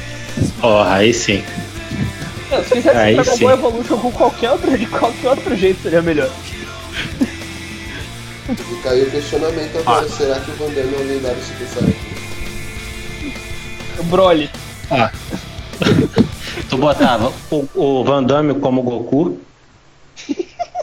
Ó, 0.62 0.84
aí 0.84 1.12
sim. 1.12 1.44
Não, 2.52 2.64
se 2.64 2.70
fizesse 2.76 2.98
Aí 2.98 3.16
Dragon 3.16 3.36
sim. 3.36 3.44
Ball 3.44 3.54
Evolution 3.54 3.98
com 3.98 4.12
qualquer 4.12 4.52
outro, 4.52 4.78
de 4.78 4.86
qualquer 4.86 5.30
outro 5.30 5.56
jeito 5.56 5.82
seria 5.82 6.02
melhor. 6.04 6.30
E 8.50 8.82
caiu 8.84 9.06
o 9.06 9.12
questionamento 9.12 9.78
agora, 9.80 10.08
será 10.08 10.40
que 10.40 10.52
o 10.52 10.54
Van 10.56 10.70
Damme 10.70 10.94
é 10.94 10.98
o 10.98 11.08
lendário 11.08 11.42
Super 11.44 11.68
Saiyajin? 11.68 12.00
O 13.98 14.04
Broly. 14.04 14.50
Ah. 14.92 15.12
Tu 16.70 16.78
botava 16.78 17.32
o, 17.52 17.68
o 17.76 18.04
Van 18.04 18.24
Damme 18.24 18.56
como 18.60 18.82
Goku, 18.84 19.40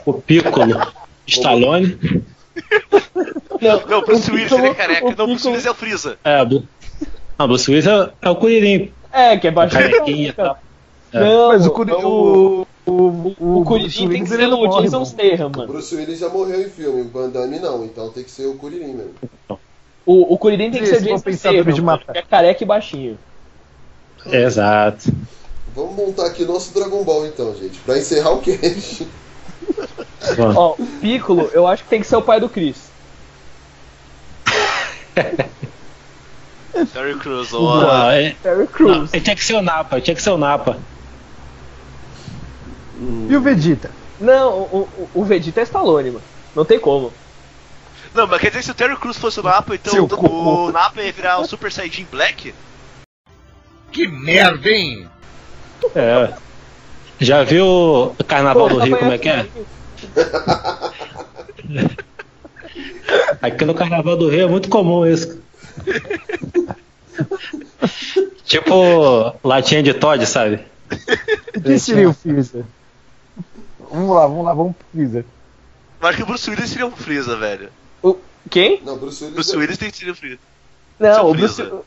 o 0.04 0.12
Piccolo 0.14 0.74
Stallone, 1.26 1.98
Não, 3.60 3.86
Não, 3.86 4.00
Bruce 4.02 4.30
o 4.30 4.34
Willis, 4.34 4.52
ele 4.52 4.66
é 4.68 4.74
careca. 4.74 5.06
o 5.06 5.14
Não, 5.16 5.26
Bruce 5.26 5.46
Willis 5.48 5.66
é 5.66 5.70
o 5.70 5.74
Freeza. 5.74 6.18
é, 6.24 6.44
do, 6.44 6.66
não, 7.38 7.46
Bruce 7.48 7.70
Willis 7.70 7.86
é, 7.86 8.10
é 8.22 8.30
o 8.30 8.36
Kuririn, 8.36 8.92
É, 9.12 9.36
que 9.36 9.48
é 9.48 9.50
baixinho. 9.50 9.82
carequinha 9.82 10.28
e 10.28 10.32
tal. 10.32 10.58
É. 11.12 11.20
Não, 11.20 11.48
Mas 11.48 11.66
o, 11.66 11.70
Curi- 11.70 11.92
o, 11.92 12.66
o, 12.86 12.92
o, 12.92 13.34
o 13.60 13.64
Bruce 13.64 14.08
tem 14.08 14.22
que 14.24 14.28
ser 14.28 14.48
o 14.48 14.66
Jason 14.80 14.90
mano. 14.98 15.06
Statham, 15.06 15.46
O 15.46 15.56
mano. 15.56 15.72
Bruce 15.72 15.94
Willis 15.94 16.18
já 16.18 16.28
morreu 16.28 16.60
em 16.62 16.68
filme, 16.70 17.02
o 17.02 17.08
Van 17.10 17.28
Damme 17.28 17.58
não, 17.58 17.84
então 17.84 18.10
tem 18.10 18.24
que 18.24 18.30
ser 18.30 18.46
o 18.46 18.54
Kuririn 18.56 18.94
mesmo. 18.94 19.12
O, 20.04 20.34
o 20.34 20.38
Kuririn 20.38 20.70
tem 20.70 20.82
que 20.82 20.88
Esse 20.88 21.00
ser 21.00 21.02
Jason 21.04 21.32
Statham, 21.32 21.72
de 21.72 21.82
mano, 21.82 21.98
matar. 21.98 22.12
que 22.12 22.18
é 22.18 22.22
careca 22.22 22.62
e 22.62 22.66
baixinho. 22.66 23.18
Exato. 24.26 25.12
Vamos 25.76 25.94
montar 25.94 26.26
aqui 26.26 26.42
o 26.42 26.46
nosso 26.46 26.72
Dragon 26.72 27.04
Ball 27.04 27.26
então, 27.26 27.54
gente, 27.54 27.78
pra 27.80 27.98
encerrar 27.98 28.30
o 28.30 28.40
cast. 28.40 29.06
Ó, 30.56 30.74
o 30.78 30.86
Piccolo, 31.02 31.50
eu 31.52 31.66
acho 31.66 31.84
que 31.84 31.90
tem 31.90 32.00
que 32.00 32.06
ser 32.06 32.16
o 32.16 32.22
pai 32.22 32.40
do 32.40 32.48
Chris. 32.48 32.76
Terry 36.92 37.18
Crews, 37.18 37.52
Não, 37.52 37.60
ou 37.60 37.90
a... 37.90 38.14
é- 38.14 38.34
Terry 38.42 38.58
não, 38.60 38.66
Crews. 38.66 39.12
ele 39.12 39.22
tinha 39.22 39.36
que 39.36 39.44
ser 39.44 39.54
o 39.54 39.62
Napa, 39.62 40.00
tinha 40.00 40.14
que 40.14 40.22
ser 40.22 40.30
o 40.30 40.38
Napa. 40.38 40.78
E 43.28 43.36
o 43.36 43.40
Vegeta? 43.42 43.90
Não, 44.18 44.52
o, 44.60 44.88
o, 45.14 45.20
o 45.20 45.24
Vegeta 45.24 45.60
é 45.60 45.64
Stallone, 45.64 46.10
mano. 46.10 46.24
Não 46.54 46.64
tem 46.64 46.80
como. 46.80 47.12
Não, 48.14 48.26
mas 48.26 48.40
quer 48.40 48.48
dizer 48.48 48.60
que 48.60 48.64
se 48.64 48.70
o 48.70 48.74
Terry 48.74 48.96
Crews 48.96 49.18
fosse 49.18 49.40
o 49.40 49.42
Napa, 49.42 49.74
então 49.74 49.92
Seu 49.92 50.04
o, 50.06 50.66
o 50.68 50.72
Napa 50.72 51.02
ia 51.02 51.12
virar 51.12 51.38
o 51.38 51.46
Super 51.46 51.70
Saiyajin 51.70 52.06
Black? 52.10 52.54
Que 53.92 54.08
merda, 54.08 54.68
hein? 54.70 55.06
É. 55.94 56.34
Já 57.18 57.42
viu 57.44 57.66
o 57.66 58.24
Carnaval 58.26 58.68
Pô, 58.68 58.74
do 58.74 58.80
Rio 58.80 58.98
como 58.98 59.12
é 59.12 59.18
que 59.18 59.28
é? 59.28 59.46
Aqui 63.40 63.64
no 63.64 63.74
Carnaval 63.74 64.16
do 64.16 64.28
Rio 64.28 64.42
é 64.42 64.48
muito 64.48 64.68
comum 64.68 65.06
isso. 65.06 65.40
tipo 68.44 69.34
latinha 69.42 69.82
de 69.82 69.94
Todd, 69.94 70.26
sabe? 70.26 70.60
O 71.56 71.60
que 71.60 71.78
seria 71.78 72.08
o 72.08 72.12
Freezer? 72.12 72.64
Vamos 73.90 74.14
lá, 74.14 74.26
vamos 74.26 74.44
lá, 74.44 74.54
vamos 74.54 74.76
pro 74.76 74.86
Freezer. 74.92 75.24
Eu 76.00 76.08
acho 76.08 76.16
que 76.18 76.22
o 76.22 76.26
Bruce 76.26 76.50
Willis 76.50 76.70
seria 76.70 76.86
um 76.86 76.90
Freeza, 76.90 77.36
velho. 77.36 77.70
O, 78.02 78.16
quem? 78.50 78.80
Não, 78.84 78.96
Bruce 78.98 79.24
Willis. 79.24 79.34
Bruce 79.34 79.54
é- 79.54 79.58
Willis 79.58 79.78
tem 79.78 79.90
que 79.90 79.96
ser 79.96 80.10
o 80.10 80.14
Freeza. 80.14 80.38
Não, 81.00 81.30
o 81.30 81.34
Bruce. 81.34 81.54
Freeza. 81.54 81.80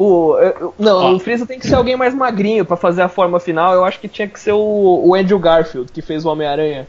O, 0.00 0.38
eu- 0.38 0.72
não, 0.78 0.96
Ó. 0.96 1.12
o 1.14 1.18
Freeza 1.18 1.44
tem 1.44 1.58
que 1.58 1.66
ser 1.66 1.74
alguém 1.74 1.96
mais 1.96 2.14
magrinho 2.14 2.64
pra 2.64 2.76
fazer 2.76 3.02
a 3.02 3.08
forma 3.08 3.40
final. 3.40 3.74
Eu 3.74 3.84
acho 3.84 3.98
que 3.98 4.06
tinha 4.06 4.28
que 4.28 4.38
ser 4.38 4.52
o, 4.52 5.02
o 5.04 5.12
Andrew 5.14 5.40
Garfield, 5.40 5.90
que 5.90 6.00
fez 6.00 6.24
o 6.24 6.28
Homem-Aranha. 6.28 6.86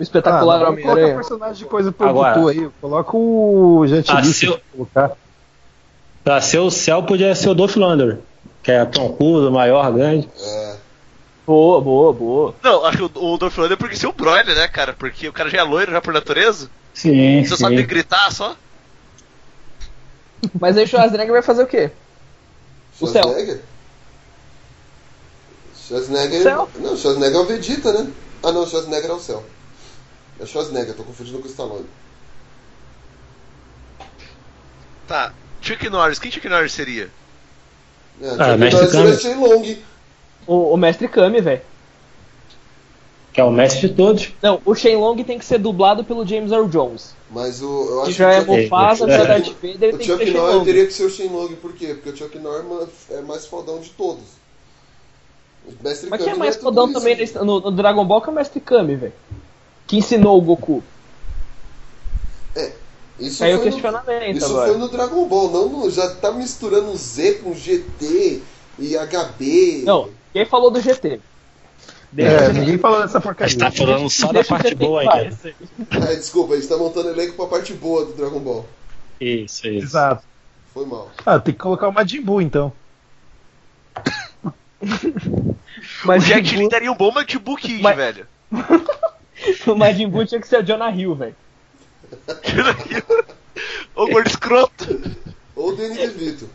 O 0.00 0.02
espetacular 0.02 0.56
Ah, 0.56 0.58
não, 0.60 0.64
coloca 0.68 0.82
Homem-Aranha. 0.92 1.14
personagem 1.14 1.56
de 1.56 1.64
coisa 1.66 1.92
pro 1.92 2.08
Agora. 2.08 2.48
Aí. 2.48 2.70
Coloca 2.80 3.14
o 3.16 3.84
Jet 3.86 4.10
Ah, 4.10 4.20
Li, 4.22 4.32
se 4.32 4.46
eu- 4.46 4.54
se 4.54 4.60
colocar. 4.72 5.12
Pra 6.24 6.40
ser 6.40 6.58
o 6.58 6.70
céu 6.70 7.02
podia 7.02 7.34
ser 7.34 7.50
o 7.50 7.54
Dolph 7.54 7.76
Lundgren, 7.76 8.18
que 8.62 8.72
é 8.72 8.82
troncudo, 8.86 9.52
maior, 9.52 9.92
grande. 9.92 10.26
É, 10.42 10.76
Boa, 11.46 11.80
boa, 11.82 12.12
boa. 12.14 12.54
Não, 12.62 12.84
acho 12.86 12.96
que 12.96 13.18
o, 13.18 13.24
o 13.34 13.36
Dolph 13.38 13.56
Lundgren 13.58 13.74
é 13.74 13.76
porque 13.78 13.94
ser 13.94 14.06
o 14.06 14.12
Broly, 14.12 14.54
né, 14.54 14.66
cara? 14.68 14.94
Porque 14.94 15.28
o 15.28 15.32
cara 15.34 15.50
já 15.50 15.58
é 15.58 15.62
loiro 15.62 15.92
já 15.92 16.00
por 16.00 16.12
natureza. 16.14 16.70
Sim, 16.94 17.44
Você 17.44 17.56
sim. 17.56 17.62
sabe 17.62 17.82
gritar 17.82 18.32
só. 18.32 18.56
Mas 20.58 20.76
aí 20.78 20.84
o 20.84 20.88
Schwarzenegger 20.88 21.32
vai 21.32 21.42
fazer 21.42 21.62
o 21.62 21.66
quê? 21.66 21.90
O 23.00 23.06
céu. 23.06 23.22
Schwarzenegger? 23.22 23.60
Schwarzenegger. 25.86 26.42
Céu? 26.42 26.68
Não, 26.76 26.96
Schwarzenegger 26.96 27.36
é 27.36 27.40
o 27.40 27.44
Vegeta, 27.46 27.92
né? 27.92 28.10
Ah 28.42 28.52
não, 28.52 28.66
Schwarzenegger 28.66 29.10
é 29.10 29.14
o 29.14 29.20
céu. 29.20 29.44
É 30.40 30.46
Schwarzenegger, 30.46 30.94
tô 30.94 31.04
confundindo 31.04 31.38
com 31.38 31.46
o 31.46 31.50
Stallone. 31.50 31.86
Tá. 35.06 35.32
Chuck 35.60 35.88
Norris, 35.88 36.18
quem 36.18 36.30
Chuck 36.30 36.48
Norris 36.48 36.72
seria? 36.72 37.10
É, 38.20 38.28
Ah, 38.38 38.50
Chuck 38.50 38.58
Mestre 38.58 38.80
Norris 38.80 38.92
seria. 38.92 39.18
Shenlong. 39.18 39.78
O, 40.46 40.72
o 40.74 40.76
Mestre 40.76 41.08
Kami, 41.08 41.40
velho. 41.40 41.62
Que 43.36 43.40
é 43.42 43.44
o 43.44 43.50
mestre 43.50 43.86
de 43.88 43.94
todos. 43.94 44.32
Não, 44.42 44.62
o 44.64 44.74
Shenlong 44.74 45.22
tem 45.22 45.38
que 45.38 45.44
ser 45.44 45.58
dublado 45.58 46.02
pelo 46.02 46.26
James 46.26 46.50
Earl 46.50 46.68
Jones. 46.68 47.14
Mas 47.30 47.60
o. 47.60 47.66
Eu 47.66 47.96
Que 48.04 48.08
acho 48.08 48.12
já 48.12 48.32
é 48.32 48.36
que 48.42 48.50
o 48.50 48.54
Chuck- 48.54 48.62
Mufasa, 48.62 49.04
é. 49.04 49.08
já 49.08 49.22
é 49.22 49.26
Darth 49.26 49.46
Vader, 49.62 49.74
o 49.74 49.78
tem 49.78 49.98
que 49.98 50.04
Chuck 50.06 50.24
ser 50.24 50.30
Norris 50.32 50.64
teria 50.64 50.86
que 50.86 50.92
ser 50.94 51.04
o 51.04 51.10
Shenlong, 51.10 51.54
por 51.56 51.72
quê? 51.74 51.88
Porque 51.88 52.08
o 52.08 52.16
Chuck 52.16 52.38
Norris 52.38 52.88
é 53.10 53.20
mais 53.20 53.44
fodão 53.46 53.78
de 53.78 53.90
todos. 53.90 54.24
O 55.66 55.72
Mestre 55.84 56.08
Mas 56.08 56.18
Kami 56.20 56.24
quem 56.24 56.32
é 56.32 56.36
mais 56.38 56.56
tudo 56.56 56.64
fodão 56.64 56.84
isso. 56.90 56.94
também 56.98 57.44
no, 57.46 57.60
no 57.60 57.70
Dragon 57.70 58.04
Ball 58.06 58.22
que 58.22 58.28
é 58.30 58.32
o 58.32 58.34
Mestre 58.34 58.58
Kami, 58.58 58.96
velho? 58.96 59.12
Que 59.86 59.98
ensinou 59.98 60.38
o 60.38 60.40
Goku. 60.40 60.82
Isso 63.20 63.42
Aí 63.44 63.52
o 63.54 63.56
foi 63.58 63.66
no- 63.66 63.72
questionamento 63.72 64.36
Isso 64.36 64.46
agora. 64.46 64.68
foi 64.70 64.78
no 64.78 64.88
Dragon 64.88 65.24
Ball, 65.26 65.50
não 65.50 65.68
no, 65.68 65.90
já 65.90 66.08
tá 66.14 66.30
misturando 66.32 66.94
Z 66.96 67.34
com 67.42 67.54
GT 67.54 68.40
e 68.78 68.94
HB. 68.96 69.82
Não, 69.84 70.08
quem 70.32 70.44
falou 70.44 70.70
do 70.70 70.80
GT? 70.80 71.20
Deixa 72.12 72.32
É, 72.32 72.52
ninguém 72.52 72.78
falou 72.78 73.02
dessa 73.02 73.20
porcaria. 73.20 73.56
Mas 73.58 73.74
tá 73.74 73.76
falando 73.76 74.08
só 74.08 74.32
da 74.32 74.44
parte 74.44 74.74
boa 74.74 75.00
ainda. 75.02 75.36
Ah, 75.90 76.14
desculpa, 76.14 76.54
a 76.54 76.56
gente 76.56 76.68
tá 76.68 76.76
montando 76.76 77.10
elenco 77.10 77.34
pra 77.34 77.46
parte 77.46 77.72
boa 77.74 78.04
do 78.06 78.12
Dragon 78.14 78.40
Ball. 78.40 78.66
Isso, 79.20 79.66
isso. 79.66 79.86
Exato. 79.86 80.24
Foi 80.72 80.86
mal. 80.86 81.10
Ah, 81.24 81.38
tem 81.38 81.52
que 81.54 81.60
colocar 81.60 81.88
o 81.88 81.92
Majin 81.92 82.20
Buu 82.22 82.40
então. 82.40 82.72
Mas 86.04 86.22
o 86.24 86.26
Jet 86.26 86.56
Li 86.56 86.68
daria 86.68 86.92
um 86.92 86.96
bom 86.96 87.10
Majin 87.12 87.38
Buu 87.38 87.56
Kid, 87.56 87.82
Mas- 87.82 87.96
velho. 87.96 88.26
o 89.66 89.74
Majin 89.74 90.08
Buu 90.08 90.24
tinha 90.26 90.40
que 90.40 90.48
ser 90.48 90.60
o 90.60 90.62
Jonah 90.62 90.90
Hill, 90.90 91.14
velho. 91.14 91.34
Ô 93.94 94.06
gordo 94.06 94.28
escroto. 94.28 94.84
Ou 95.54 95.70
o 95.70 95.76
Danny 95.76 95.96
DeVito. 95.96 96.48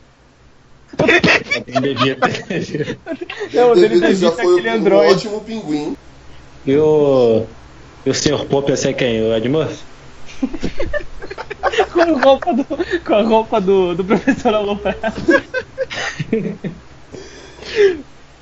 Quem 1.65 1.81
devia 1.81 2.15
ter. 2.15 2.99
Não, 3.53 3.73
DeVito 3.73 4.15
já 4.15 4.27
é 4.27 4.31
foi 4.31 4.59
aquele 4.59 4.69
um 4.69 4.73
androide. 4.73 5.13
ótimo 5.13 5.41
pinguim. 5.41 5.97
E 6.65 6.75
o. 6.77 7.45
E 8.05 8.09
o 8.09 8.13
Sr. 8.13 8.45
Pope 8.45 8.71
ia 8.71 8.77
ser 8.77 8.93
quem? 8.93 9.21
O 9.21 9.35
Ed 9.35 9.47
Murphy? 9.47 9.77
com 11.93 12.01
a 12.01 12.19
roupa 12.19 12.53
do, 12.53 12.65
com 13.05 13.13
a 13.13 13.21
roupa 13.21 13.61
do, 13.61 13.95
do 13.95 14.03
professor 14.03 14.53
Aloprado. 14.53 15.21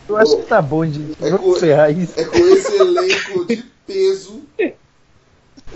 Eu 0.08 0.18
acho 0.18 0.38
que 0.38 0.44
tá 0.44 0.62
bom 0.62 0.86
de 0.86 1.12
É 1.22 1.30
vamos 1.30 1.46
com, 1.46 1.58
encerrar 1.58 1.92
isso. 1.92 2.14
é 2.20 2.24
com 2.24 2.38
esse 2.38 2.76
elenco 2.76 3.46
de 3.46 3.64
peso 3.86 4.42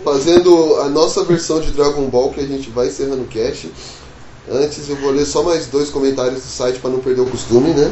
fazendo 0.02 0.80
a 0.80 0.88
nossa 0.88 1.24
versão 1.24 1.60
de 1.60 1.70
Dragon 1.70 2.08
Ball 2.08 2.30
que 2.30 2.40
a 2.40 2.46
gente 2.46 2.68
vai 2.70 2.88
encerrando 2.88 3.22
o 3.22 3.28
cast. 3.28 3.70
Antes 4.50 4.90
eu 4.90 4.96
vou 4.96 5.10
ler 5.10 5.24
só 5.24 5.42
mais 5.42 5.68
dois 5.68 5.88
comentários 5.88 6.42
do 6.42 6.48
site 6.48 6.78
para 6.78 6.90
não 6.90 7.00
perder 7.00 7.22
o 7.22 7.30
costume, 7.30 7.72
né? 7.72 7.90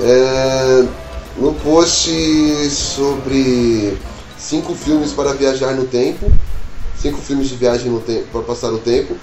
É, 0.00 0.88
no 1.36 1.54
post 1.54 2.10
sobre 2.70 3.96
cinco 4.52 4.74
filmes 4.74 5.12
para 5.12 5.32
viajar 5.32 5.72
no 5.72 5.86
tempo, 5.86 6.30
cinco 7.00 7.18
filmes 7.22 7.48
de 7.48 7.54
viagem 7.54 7.90
no 7.90 8.00
tempo 8.00 8.26
para 8.30 8.42
passar 8.42 8.70
o 8.70 8.76
tempo, 8.76 9.16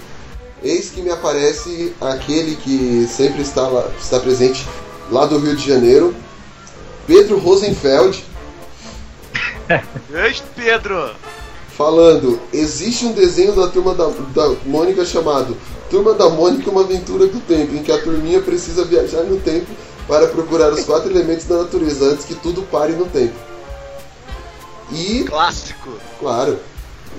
eis 0.60 0.90
que 0.90 1.00
me 1.00 1.10
aparece 1.10 1.94
aquele 2.00 2.56
que 2.56 3.06
sempre 3.08 3.42
está 3.42 3.68
lá, 3.68 3.88
está 3.96 4.18
presente 4.18 4.66
lá 5.08 5.26
do 5.26 5.38
Rio 5.38 5.54
de 5.54 5.64
Janeiro, 5.64 6.12
Pedro 7.06 7.38
Rosenfeld, 7.38 8.24
Grande 10.10 10.42
Pedro. 10.56 11.12
falando: 11.76 12.40
existe 12.52 13.06
um 13.06 13.12
desenho 13.12 13.54
da 13.54 13.68
turma 13.68 13.94
da, 13.94 14.08
da 14.08 14.56
Mônica 14.66 15.04
chamado 15.04 15.56
Turma 15.88 16.12
da 16.14 16.28
Mônica 16.28 16.68
Uma 16.70 16.80
Aventura 16.80 17.28
do 17.28 17.38
Tempo, 17.40 17.76
em 17.76 17.84
que 17.84 17.92
a 17.92 18.02
turminha 18.02 18.40
precisa 18.40 18.84
viajar 18.84 19.22
no 19.22 19.38
tempo 19.38 19.68
para 20.08 20.26
procurar 20.26 20.72
os 20.72 20.84
quatro 20.84 21.08
elementos 21.14 21.46
da 21.46 21.58
natureza 21.58 22.06
antes 22.06 22.24
que 22.24 22.34
tudo 22.34 22.62
pare 22.62 22.94
no 22.94 23.06
tempo. 23.06 23.49
E, 24.92 25.24
Clássico. 25.24 25.90
claro, 26.18 26.58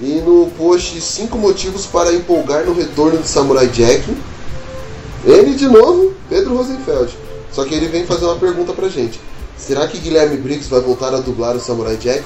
e 0.02 0.22
no 0.26 0.48
post 0.58 1.00
5 1.00 1.38
motivos 1.38 1.86
para 1.86 2.12
empolgar 2.14 2.66
no 2.66 2.74
retorno 2.74 3.20
de 3.20 3.28
Samurai 3.28 3.68
Jack, 3.68 4.04
Ele 5.24 5.54
de 5.54 5.68
novo, 5.68 6.14
Pedro 6.28 6.58
Rosenfeld. 6.58 7.16
Só 7.52 7.64
que 7.66 7.76
ele 7.76 7.88
vem 7.88 8.06
fazer 8.08 8.26
uma 8.26 8.38
pergunta 8.38 8.74
pra 8.74 8.90
gente. 8.90 9.20
Será 9.56 9.86
que 9.88 10.00
Guilherme 10.00 10.38
Briggs 10.38 10.68
vai 10.70 10.80
voltar 10.82 11.14
a 11.14 11.20
dublar 11.20 11.56
o 11.56 11.60
Samurai 11.60 11.96
Jack? 11.98 12.24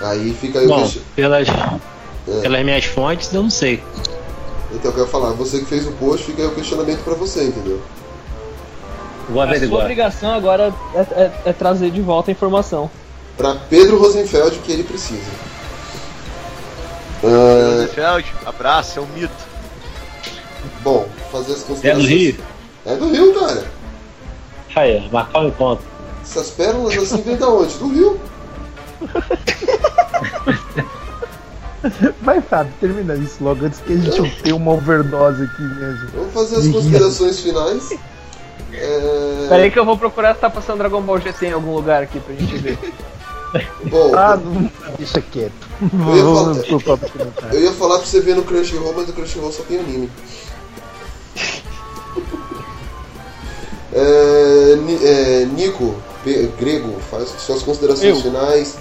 Aí 0.00 0.32
fica 0.40 0.60
aí 0.60 0.66
o 0.66 0.68
Bom, 0.68 0.82
question- 0.82 1.02
pelas, 1.16 1.48
É. 1.48 2.40
pelas 2.40 2.64
minhas 2.64 2.84
fontes, 2.84 3.32
eu 3.34 3.42
não 3.42 3.50
sei. 3.50 3.82
Então 4.72 4.90
eu 4.90 4.94
quero 4.94 5.08
falar, 5.08 5.30
você 5.32 5.58
que 5.58 5.64
fez 5.64 5.86
o 5.88 5.92
post, 5.92 6.24
fica 6.26 6.42
aí 6.42 6.48
o 6.48 6.54
questionamento 6.54 7.02
pra 7.02 7.14
você, 7.14 7.44
entendeu? 7.44 7.80
Vou 9.28 9.42
A 9.42 9.58
sua 9.58 9.80
obrigação 9.80 10.32
agora 10.32 10.72
é, 10.94 11.00
é- 11.00 11.32
é 11.46 11.52
trazer 11.52 11.90
de 11.90 12.00
volta 12.00 12.30
a 12.30 12.32
informação. 12.32 12.88
Pra 13.38 13.54
Pedro 13.70 13.98
Rosenfeld 13.98 14.58
que 14.58 14.72
ele 14.72 14.84
precisa. 14.84 15.30
Ah, 17.24 17.70
Rosenfeld, 17.72 18.34
abraço, 18.44 18.98
é 18.98 19.02
um 19.02 19.06
mito. 19.06 19.32
bom, 20.82 21.08
fazer 21.32 21.54
as 21.54 21.62
É 21.62 21.66
considerações. 21.66 22.04
do 22.06 22.10
Rio? 22.10 22.36
É 22.84 22.96
do 22.96 23.10
Rio, 23.10 23.40
cara. 23.40 23.64
Aí, 24.76 25.08
marcar 25.10 25.40
o 25.40 25.48
encontro. 25.48 25.86
Essas 26.22 26.50
pérolas 26.50 26.96
assim 26.98 27.22
vêm 27.22 27.36
da 27.36 27.48
onde? 27.48 27.74
Do 27.78 27.88
Rio. 27.88 28.20
Vai, 32.22 32.40
Fábio, 32.40 32.72
termina 32.80 33.14
isso 33.14 33.42
logo 33.42 33.64
antes 33.64 33.80
que 33.80 33.92
a 33.92 33.96
gente 33.96 34.30
tenha 34.42 34.56
uma 34.56 34.72
overdose 34.72 35.44
aqui 35.44 35.62
mesmo. 35.62 36.08
Vamos 36.12 36.34
fazer 36.34 36.56
as 36.56 36.68
considerações 36.68 37.40
finais. 37.40 37.90
É... 38.72 39.46
Peraí 39.48 39.70
que 39.70 39.78
eu 39.78 39.84
vou 39.84 39.96
procurar 39.96 40.34
se 40.34 40.40
tá 40.40 40.50
passando 40.50 40.78
Dragon 40.78 41.00
Ball 41.00 41.20
GT 41.20 41.46
em 41.46 41.52
algum 41.52 41.74
lugar 41.74 42.02
aqui 42.02 42.18
pra 42.20 42.34
gente 42.34 42.56
ver. 42.58 42.78
Bom, 43.84 44.12
Ah, 44.14 44.36
não, 44.36 44.70
deixa 44.98 45.20
quieto. 45.22 45.52
Eu 45.80 46.16
ia 46.16 46.22
falar- 46.22 47.54
eu 47.54 47.60
ia 47.62 47.72
falar 47.72 47.98
pra 47.98 48.06
você 48.06 48.20
ver 48.20 48.34
no 48.36 48.42
Crunchyroll, 48.42 48.92
mas 48.94 49.08
o 49.08 49.12
Crunchyroll 49.12 49.52
só 49.52 49.62
tem 49.62 49.78
anime. 49.80 50.10
É, 53.90 54.76
Ni- 54.76 55.02
é, 55.04 55.46
Nico, 55.46 55.94
Grego, 56.58 57.00
faz 57.10 57.30
suas 57.38 57.62
considerações 57.62 58.16
Eu. 58.16 58.22
finais. 58.22 58.76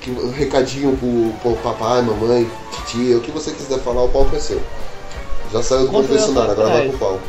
Que, 0.00 0.10
um 0.10 0.30
recadinho 0.30 0.96
pro, 0.96 1.32
pro 1.54 1.62
papai, 1.62 2.02
mamãe, 2.02 2.48
titia, 2.86 3.16
o 3.16 3.20
que 3.20 3.30
você 3.32 3.50
quiser 3.50 3.78
falar, 3.80 4.02
o 4.04 4.08
palco 4.10 4.36
é 4.36 4.38
seu. 4.38 4.60
Já 5.52 5.62
saiu 5.62 5.86
do 5.86 5.92
confessionário, 5.92 6.52
agora 6.52 6.68
vai 6.68 6.88
pro 6.90 6.98
palco. 6.98 7.20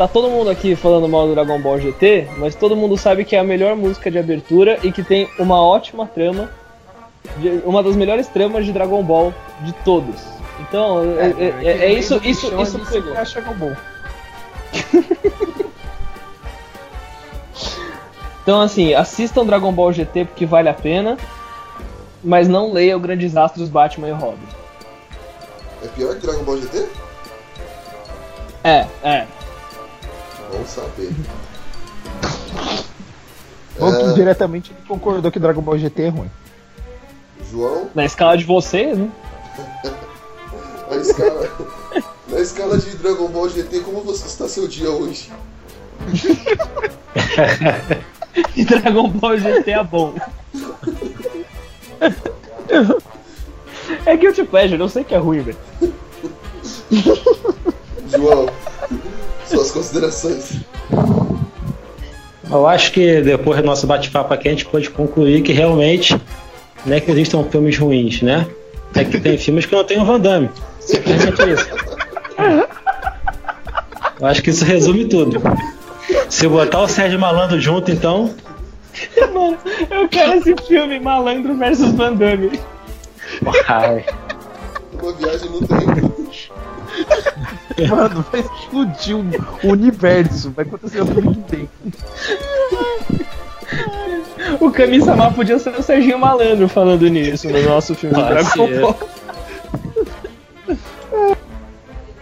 Tá 0.00 0.08
todo 0.08 0.30
mundo 0.30 0.48
aqui 0.48 0.74
falando 0.74 1.06
mal 1.06 1.26
do 1.26 1.34
Dragon 1.34 1.60
Ball 1.60 1.78
GT, 1.78 2.26
mas 2.38 2.54
todo 2.54 2.74
mundo 2.74 2.96
sabe 2.96 3.22
que 3.22 3.36
é 3.36 3.38
a 3.38 3.44
melhor 3.44 3.76
música 3.76 4.10
de 4.10 4.18
abertura 4.18 4.78
e 4.82 4.90
que 4.90 5.02
tem 5.02 5.28
uma 5.38 5.60
ótima 5.60 6.06
trama, 6.06 6.50
de- 7.36 7.60
uma 7.66 7.82
das 7.82 7.94
melhores 7.96 8.26
tramas 8.26 8.64
de 8.64 8.72
Dragon 8.72 9.02
Ball 9.02 9.34
de 9.60 9.74
todos. 9.84 10.14
Então, 10.58 11.00
é, 11.02 11.26
é- 11.26 11.54
é- 11.62 11.84
é 11.84 11.92
isso, 11.92 12.18
isso, 12.24 12.50
isso 12.62 12.78
pegou. 12.90 13.12
acha 13.14 13.42
bom. 13.42 13.76
Então, 18.42 18.62
assim, 18.62 18.94
assistam 18.94 19.44
Dragon 19.44 19.70
Ball 19.70 19.92
GT 19.92 20.24
porque 20.24 20.46
vale 20.46 20.70
a 20.70 20.74
pena, 20.74 21.18
mas 22.24 22.48
não 22.48 22.72
leiam 22.72 22.96
o 22.98 23.00
Grandes 23.02 23.36
Astros 23.36 23.68
Batman 23.68 24.08
e 24.08 24.12
Robin. 24.12 24.48
É 25.84 25.88
pior 25.88 26.14
que 26.14 26.22
Dragon 26.26 26.42
Ball 26.42 26.56
GT? 26.56 26.88
É, 28.64 28.86
é. 29.04 29.26
Vamos 30.52 30.68
saber. 30.68 31.10
Bom 33.78 33.92
que 33.92 34.02
É, 34.02 34.12
diretamente 34.12 34.72
ele 34.72 34.80
concordou 34.86 35.30
que 35.30 35.38
Dragon 35.38 35.62
Ball 35.62 35.78
GT 35.78 36.02
é 36.02 36.08
ruim. 36.08 36.30
João, 37.50 37.88
Na 37.94 38.04
escala 38.04 38.36
de 38.36 38.44
vocês, 38.44 38.98
né? 38.98 39.08
na 40.90 40.96
escala, 40.96 41.50
na 42.28 42.38
escala 42.40 42.78
de 42.78 42.96
Dragon 42.96 43.28
Ball 43.28 43.48
GT, 43.48 43.80
como 43.80 44.02
você 44.02 44.26
está 44.26 44.48
seu 44.48 44.68
dia 44.68 44.90
hoje? 44.90 45.30
E 48.56 48.64
Dragon 48.64 49.08
Ball 49.08 49.36
GT 49.38 49.70
é 49.72 49.82
bom. 49.82 50.14
É 54.06 54.16
Guilty 54.16 54.44
Pleasure, 54.44 54.80
eu 54.80 54.88
sei 54.88 55.02
que 55.02 55.14
é 55.14 55.18
ruim, 55.18 55.40
velho. 55.40 55.58
João, 58.08 58.46
suas 59.50 59.70
considerações. 59.70 60.52
Eu 62.50 62.66
acho 62.66 62.92
que 62.92 63.20
depois 63.20 63.60
do 63.60 63.66
nosso 63.66 63.86
bate-papo 63.86 64.34
aqui 64.34 64.48
a 64.48 64.50
gente 64.50 64.64
pode 64.64 64.90
concluir 64.90 65.42
que 65.42 65.52
realmente 65.52 66.20
não 66.84 66.96
é 66.96 67.00
que 67.00 67.10
existam 67.10 67.44
filmes 67.44 67.78
ruins, 67.78 68.22
né? 68.22 68.46
É 68.94 69.04
que 69.04 69.20
tem 69.20 69.38
filmes 69.38 69.66
que 69.66 69.74
não 69.74 69.84
tem 69.84 70.00
o 70.00 70.04
Van 70.04 70.18
Damme. 70.18 70.50
Simplesmente 70.80 71.42
isso. 71.50 71.68
Eu 74.20 74.26
acho 74.26 74.42
que 74.42 74.50
isso 74.50 74.64
resume 74.64 75.04
tudo. 75.06 75.40
Se 76.28 76.46
eu 76.46 76.50
botar 76.50 76.80
o 76.80 76.88
Sérgio 76.88 77.18
Malandro 77.18 77.60
junto, 77.60 77.90
então. 77.90 78.34
Mano, 79.32 79.56
eu 79.90 80.08
quero 80.08 80.34
esse 80.34 80.54
filme, 80.66 80.98
Malandro 80.98 81.54
versus 81.56 81.92
Van 81.92 82.14
Damme. 82.14 82.58
Ai, 83.68 84.04
Uma 85.00 85.12
viagem 85.12 85.48
no 85.50 85.60
tempo. 85.66 85.79
Mano, 87.88 88.24
vai 88.30 88.40
explodir 88.40 89.16
o 89.16 89.68
universo. 89.68 90.50
Vai 90.50 90.64
acontecer 90.64 91.00
o 91.00 91.04
Big 91.04 91.38
Bang. 91.50 91.68
O 94.60 94.70
Kami-sama 94.70 95.32
podia 95.32 95.58
ser 95.58 95.70
o 95.70 95.82
Serginho 95.82 96.18
Malandro 96.18 96.68
falando 96.68 97.08
nisso 97.08 97.48
no 97.48 97.62
nosso 97.62 97.94
filme 97.94 98.14
Pode 98.14 98.28
Dragon 98.28 98.66
ser. 98.66 98.80
Ball. 98.80 98.98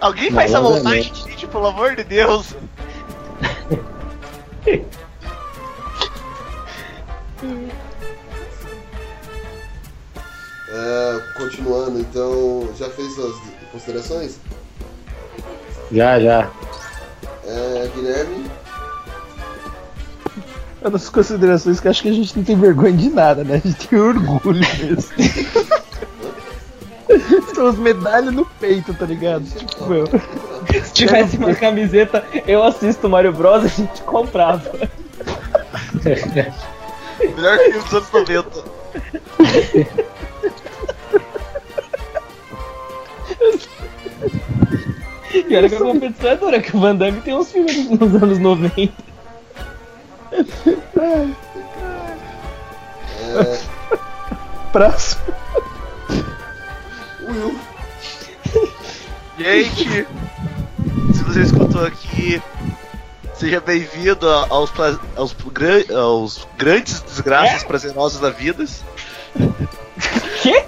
Alguém 0.01 0.30
faz 0.30 0.52
essa 0.52 0.59
é 0.59 0.62
montagem, 0.62 1.14
gente, 1.14 1.47
pelo 1.47 1.66
amor 1.66 1.97
de 1.97 2.05
Deus. 2.05 2.55
É, 10.70 11.20
continuando, 11.39 11.98
então, 11.98 12.68
já 12.76 12.90
fez 12.90 13.14
suas 13.14 13.35
considerações? 13.72 14.39
Já, 15.93 16.20
já. 16.20 16.51
É, 17.47 17.90
Guilherme, 17.94 18.51
É 20.82 20.90
das 20.90 21.09
considerações 21.09 21.81
que 21.81 21.86
eu 21.86 21.90
acho 21.90 22.02
que 22.02 22.09
a 22.09 22.12
gente 22.12 22.36
não 22.36 22.44
tem 22.44 22.56
vergonha 22.56 22.93
de 22.93 23.09
nada, 23.09 23.43
né? 23.43 23.60
A 23.65 23.69
gente 23.69 23.89
tem 23.89 23.98
orgulho 23.98 24.60
mesmo. 24.78 25.12
São 27.55 27.66
as 27.69 27.78
medalhas 27.78 28.32
no 28.35 28.44
peito, 28.44 28.93
tá 28.94 29.06
ligado? 29.06 29.44
Tipo, 29.44 29.86
meu. 29.86 30.06
Se 30.85 30.93
tivesse 30.93 31.39
uma 31.39 31.55
camiseta, 31.55 32.23
eu 32.47 32.62
assisto 32.62 33.09
Mario 33.09 33.32
Bros, 33.32 33.65
a 33.65 33.69
gente 33.69 34.02
comprava. 34.02 34.70
Melhor 36.05 37.59
filme 37.59 37.81
dos 37.81 37.94
anos 37.94 38.12
90. 38.12 38.65
E 45.49 45.57
olha 45.57 45.69
que 45.69 45.75
a 45.75 45.79
competição 45.79 46.31
é 46.31 46.37
dura, 46.37 46.61
que 46.61 46.77
o 46.77 46.81
Van 46.81 46.97
Damme 46.97 47.21
tem 47.21 47.35
uns 47.35 47.53
filmes 47.53 47.91
nos 47.91 48.15
anos 48.23 48.39
90. 48.39 48.93
é, 53.37 53.59
Próximo. 54.73 55.23
Will, 57.29 57.59
Gente, 59.39 60.07
se 61.15 61.23
você 61.25 61.43
escutou 61.43 61.85
aqui, 61.85 62.43
seja 63.35 63.61
bem-vindo 63.61 64.29
aos, 64.29 64.73
aos, 65.17 65.37
aos 65.95 66.49
grandes 66.57 67.01
desgraças 67.03 67.63
prazerosas 67.65 68.21
da 68.21 68.31
vida. 68.31 68.65
Quê? 70.43 70.65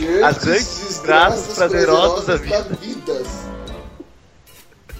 grandes 0.00 0.44
grandes 0.44 0.86
desgraças 0.88 1.56
prazerosas 1.56 2.26
da 2.26 2.36
vida. 2.36 2.78
vidas. 2.80 3.49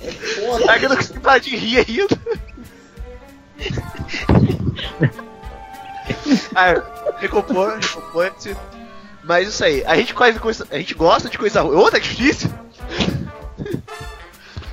É 0.02 0.10
foda. 0.12 0.76
eu 0.78 0.88
não 0.88 0.96
consegui 0.96 1.20
parar 1.20 1.38
de 1.38 1.56
rir 1.56 1.78
ainda. 1.78 2.18
ah, 6.54 7.14
recompor, 7.18 7.78
recompõe-se. 7.78 8.56
Mas 9.24 9.48
isso 9.48 9.64
aí, 9.64 9.84
a 9.86 9.94
gente, 9.96 10.14
quase, 10.14 10.38
coisa- 10.38 10.66
a 10.70 10.76
gente 10.78 10.94
gosta 10.94 11.28
de 11.28 11.38
coisa 11.38 11.60
ruim. 11.62 11.76
Ô, 11.76 11.90
tá 11.90 11.98
difícil! 11.98 12.50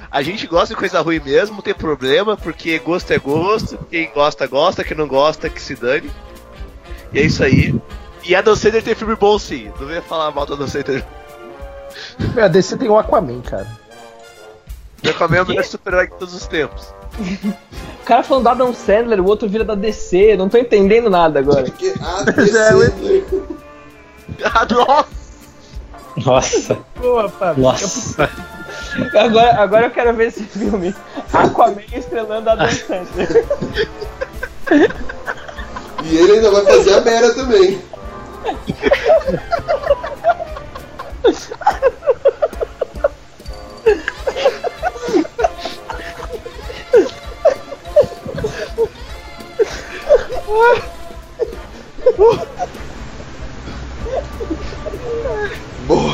A 0.10 0.22
gente 0.24 0.48
gosta 0.48 0.74
de 0.74 0.80
coisa 0.80 1.02
ruim 1.02 1.20
mesmo, 1.20 1.56
não 1.58 1.62
tem 1.62 1.74
problema, 1.74 2.38
porque 2.38 2.80
gosto 2.80 3.12
é 3.12 3.20
gosto. 3.20 3.78
Quem 3.90 4.10
gosta, 4.12 4.48
gosta. 4.48 4.84
Quem 4.84 4.96
não 4.98 5.08
gosta, 5.08 5.50
que 5.50 5.62
se 5.62 5.76
dane. 5.76 6.10
E 7.14 7.20
é 7.20 7.24
isso 7.24 7.44
aí. 7.44 7.76
E 8.24 8.34
a 8.36 8.42
Dan 8.42 8.56
Sandler 8.56 8.82
tem 8.84 8.96
filme 8.96 9.16
bom 9.16 9.38
sim. 9.38 9.72
Não 9.80 9.86
venha 9.86 10.02
falar 10.02 10.32
mal 10.32 10.46
da 10.46 10.56
Dan 10.56 10.68
Sandler. 10.68 11.06
Meu, 12.34 12.46
a 12.46 12.48
DC 12.48 12.78
tem 12.78 12.90
o 12.90 12.98
Aquaman, 12.98 13.42
cara. 13.42 13.68
Eu 15.08 15.14
comi 15.16 15.40
o 15.40 15.46
melhor 15.46 15.64
super-herói 15.64 16.08
de 16.08 16.14
todos 16.16 16.34
os 16.34 16.48
tempos. 16.48 16.94
O 17.20 18.06
cara 18.06 18.24
falando 18.24 18.44
da 18.44 18.52
Adam 18.52 18.74
Sandler, 18.74 19.20
o 19.22 19.26
outro 19.26 19.48
vira 19.50 19.64
da 19.64 19.76
DC, 19.76 20.36
não 20.38 20.50
tô 20.50 20.58
entendendo 20.58 21.10
nada 21.10 21.40
agora. 21.40 21.64
Porque 21.64 21.94
a 22.00 22.24
Mas 22.26 22.56
é, 22.56 22.74
DC, 22.74 23.24
Ah, 24.44 24.68
nossa! 24.70 25.18
Nossa, 26.26 26.78
Boa, 27.00 27.30
Fábio. 27.30 27.64
nossa. 27.64 28.30
Agora, 29.16 29.56
agora 29.62 29.86
eu 29.86 29.92
quero 29.92 30.14
ver 30.16 30.28
esse 30.30 30.44
filme. 30.44 30.94
Aquaman 31.32 31.84
estrelando 31.94 32.50
a 32.50 32.56
Dan 32.56 32.70
Sandler. 32.72 33.46
E 36.04 36.18
ele 36.18 36.32
ainda 36.34 36.50
vai 36.52 36.66
fazer 36.66 36.94
a 36.96 37.02
Mera 37.02 37.34
também. 37.36 37.80
Bom, 55.88 56.12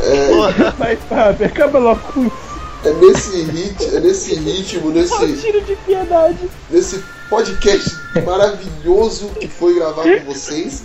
é, 0.00 0.70
Vai, 0.78 0.96
Fábio, 0.96 1.46
acaba 1.46 1.78
logo 1.78 2.00
com 2.12 2.26
isso. 2.26 2.36
é 2.84 2.92
nesse 2.92 3.42
rit, 3.42 3.84
é 3.84 4.00
nesse 4.00 4.34
ritmo, 4.34 4.90
nesse, 4.90 5.36
Tiro 5.36 5.60
de 5.62 5.76
piedade. 5.76 6.48
nesse 6.70 7.02
podcast 7.28 7.90
maravilhoso 8.24 9.28
que 9.40 9.48
foi 9.48 9.74
gravar 9.74 10.02
com 10.02 10.24
vocês. 10.32 10.82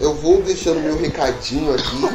Eu 0.00 0.14
vou 0.14 0.42
deixando 0.42 0.80
meu 0.80 0.96
recadinho 0.96 1.74
aqui. 1.74 2.08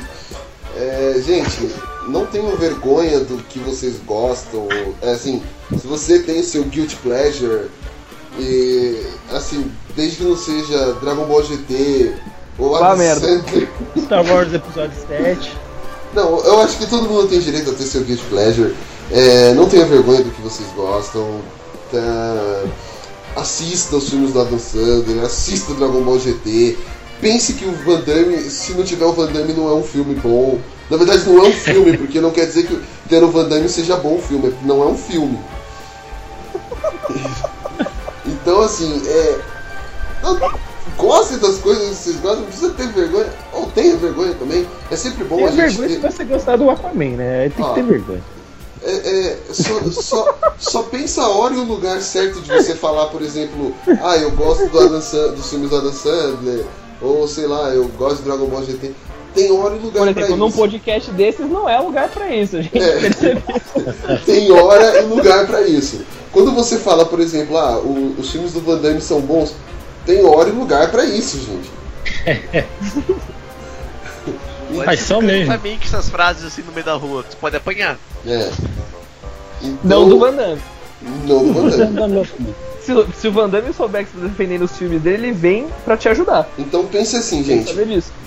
É, 0.75 1.21
gente, 1.25 1.73
não 2.07 2.25
tenham 2.25 2.55
vergonha 2.55 3.19
do 3.21 3.37
que 3.43 3.59
vocês 3.59 3.95
gostam. 4.05 4.67
É, 5.01 5.11
assim, 5.11 5.41
se 5.71 5.87
você 5.87 6.19
tem 6.19 6.39
o 6.39 6.43
seu 6.43 6.63
guilty 6.63 6.95
pleasure 6.97 7.69
e 8.39 9.05
assim, 9.31 9.71
desde 9.95 10.17
que 10.17 10.23
não 10.23 10.37
seja 10.37 10.93
Dragon 11.01 11.25
Ball 11.25 11.43
GT 11.43 12.13
ou 12.57 12.77
Vá 12.77 12.95
merda. 12.95 13.43
Star 13.97 14.25
Wars 14.25 14.53
Episódio 14.53 14.97
7. 15.07 15.57
não, 16.13 16.39
eu 16.39 16.61
acho 16.61 16.77
que 16.77 16.87
todo 16.87 17.07
mundo 17.07 17.27
tem 17.27 17.39
direito 17.39 17.71
a 17.71 17.73
ter 17.73 17.83
seu 17.83 18.03
guilty 18.03 18.23
pleasure. 18.25 18.75
É, 19.11 19.53
não 19.53 19.69
tenha 19.69 19.85
vergonha 19.85 20.23
do 20.23 20.31
que 20.31 20.41
vocês 20.41 20.67
gostam. 20.75 21.41
Tá, 21.91 22.63
assista 23.37 23.95
os 23.95 24.09
filmes 24.09 24.33
do 24.33 24.41
Adam 24.41 24.59
Sandler, 24.59 25.23
assista 25.23 25.73
Dragon 25.73 26.01
Ball 26.01 26.19
GT. 26.19 26.77
Pense 27.21 27.53
que 27.53 27.65
o 27.65 27.71
Van 27.71 28.01
Damme, 28.01 28.37
se 28.49 28.73
não 28.73 28.83
tiver 28.83 29.05
o 29.05 29.13
Van 29.13 29.31
Damme, 29.31 29.53
não 29.53 29.69
é 29.69 29.73
um 29.73 29.83
filme 29.83 30.15
bom. 30.15 30.59
Na 30.89 30.97
verdade, 30.97 31.27
não 31.27 31.43
é 31.43 31.49
um 31.49 31.53
filme, 31.53 31.95
porque 31.97 32.21
não 32.21 32.31
quer 32.31 32.45
dizer 32.45 32.67
que 32.67 32.79
ter 33.09 33.23
o 33.23 33.31
Van 33.31 33.47
Damme 33.47 33.67
seja 33.69 33.95
bom 33.95 34.15
o 34.15 34.21
filme, 34.21 34.53
não 34.63 34.83
é 34.83 34.87
um 34.87 34.97
filme. 34.97 35.39
Então, 38.27 38.61
assim, 38.61 39.01
é. 39.07 39.39
Goste 40.97 41.35
das 41.37 41.57
coisas 41.57 41.89
que 41.89 41.95
vocês 41.95 42.15
gostam, 42.17 42.39
não 42.41 42.47
precisa 42.47 42.69
ter 42.71 42.87
vergonha, 42.87 43.31
ou 43.53 43.67
tenha 43.67 43.95
vergonha 43.97 44.33
também. 44.33 44.67
É 44.89 44.95
sempre 44.95 45.23
bom 45.25 45.35
Tem 45.37 45.45
a 45.45 45.51
gente 45.51 45.57
vergonha 45.77 45.87
ter. 45.89 46.11
se 46.11 46.17
você 46.17 46.23
gostar 46.23 46.55
do 46.57 46.69
Aquaman, 46.69 47.17
né? 47.17 47.49
Tem 47.55 47.63
Ah. 47.63 47.69
que 47.69 47.75
ter 47.75 47.83
vergonha. 47.83 48.23
É, 48.83 48.91
é, 48.91 49.37
só, 49.51 50.01
só, 50.01 50.37
só 50.59 50.83
pensa 50.83 51.21
a 51.23 51.29
hora 51.29 51.53
e 51.53 51.57
o 51.57 51.63
lugar 51.63 51.99
certo 52.01 52.39
de 52.41 52.51
você 52.51 52.73
falar, 52.73 53.07
por 53.07 53.21
exemplo, 53.21 53.73
ah, 54.01 54.17
eu 54.17 54.31
gosto 54.31 54.67
do 54.69 54.79
Adam 54.79 55.01
Sand- 55.01 55.35
dos 55.35 55.49
filmes 55.49 55.69
do 55.69 55.77
Adam 55.77 55.91
Sandler, 55.93 56.65
ou 57.01 57.27
sei 57.27 57.47
lá, 57.47 57.69
eu 57.69 57.87
gosto 57.89 58.17
de 58.17 58.23
Dragon 58.23 58.45
Ball 58.47 58.63
GT. 58.63 58.91
Tem 59.37 59.51
hora 59.51 59.75
e 59.75 59.79
lugar 59.79 59.99
Por 59.99 60.07
exemplo, 60.09 60.35
num 60.35 60.47
isso. 60.47 60.57
podcast 60.57 61.11
desses 61.11 61.49
não 61.49 61.69
é 61.69 61.79
lugar 61.79 62.09
pra 62.09 62.33
isso, 62.35 62.61
gente. 62.61 62.77
É. 62.77 62.99
Percebeu? 62.99 63.43
Tem 64.25 64.51
hora 64.51 64.99
e 64.99 65.05
lugar 65.05 65.45
pra 65.45 65.61
isso. 65.61 66.01
Quando 66.31 66.51
você 66.53 66.77
fala, 66.77 67.05
por 67.05 67.19
exemplo, 67.19 67.55
ah, 67.57 67.77
o- 67.79 68.15
os 68.17 68.31
filmes 68.31 68.51
do 68.53 68.61
Van 68.61 68.77
Damme 68.79 68.99
são 69.01 69.21
bons, 69.21 69.53
tem 70.05 70.23
hora 70.25 70.49
e 70.49 70.51
lugar 70.51 70.89
pra 70.91 71.05
isso, 71.05 71.37
gente. 71.39 71.69
Mas 74.85 74.99
são 75.01 75.21
mesmo. 75.21 75.45
Pra 75.47 75.57
mim 75.57 75.77
que 75.79 75.87
essas 75.87 76.09
frases 76.09 76.43
assim 76.45 76.61
no 76.61 76.71
meio 76.73 76.85
da 76.85 76.93
rua, 76.95 77.23
que 77.23 77.31
você 77.31 77.37
pode 77.37 77.55
apanhar. 77.55 77.97
É. 78.25 78.49
Então, 79.61 79.79
Não 79.83 80.09
do 80.09 80.19
Van 80.19 80.33
Damme. 80.33 80.61
Não 81.25 81.47
do 81.47 81.53
Van 81.53 81.91
Damme. 81.93 82.27
Se, 82.87 82.93
o- 82.93 83.07
se 83.13 83.27
o 83.27 83.31
Van 83.33 83.49
Damme 83.49 83.73
souber 83.73 84.05
que 84.05 84.11
você 84.13 84.21
tá 84.21 84.27
defendendo 84.27 84.61
os 84.63 84.71
filmes 84.77 85.01
dele, 85.01 85.27
ele 85.27 85.31
vem 85.33 85.67
pra 85.83 85.97
te 85.97 86.07
ajudar. 86.07 86.47
Então 86.57 86.85
pense 86.85 87.17
assim, 87.17 87.43
gente. 87.43 87.73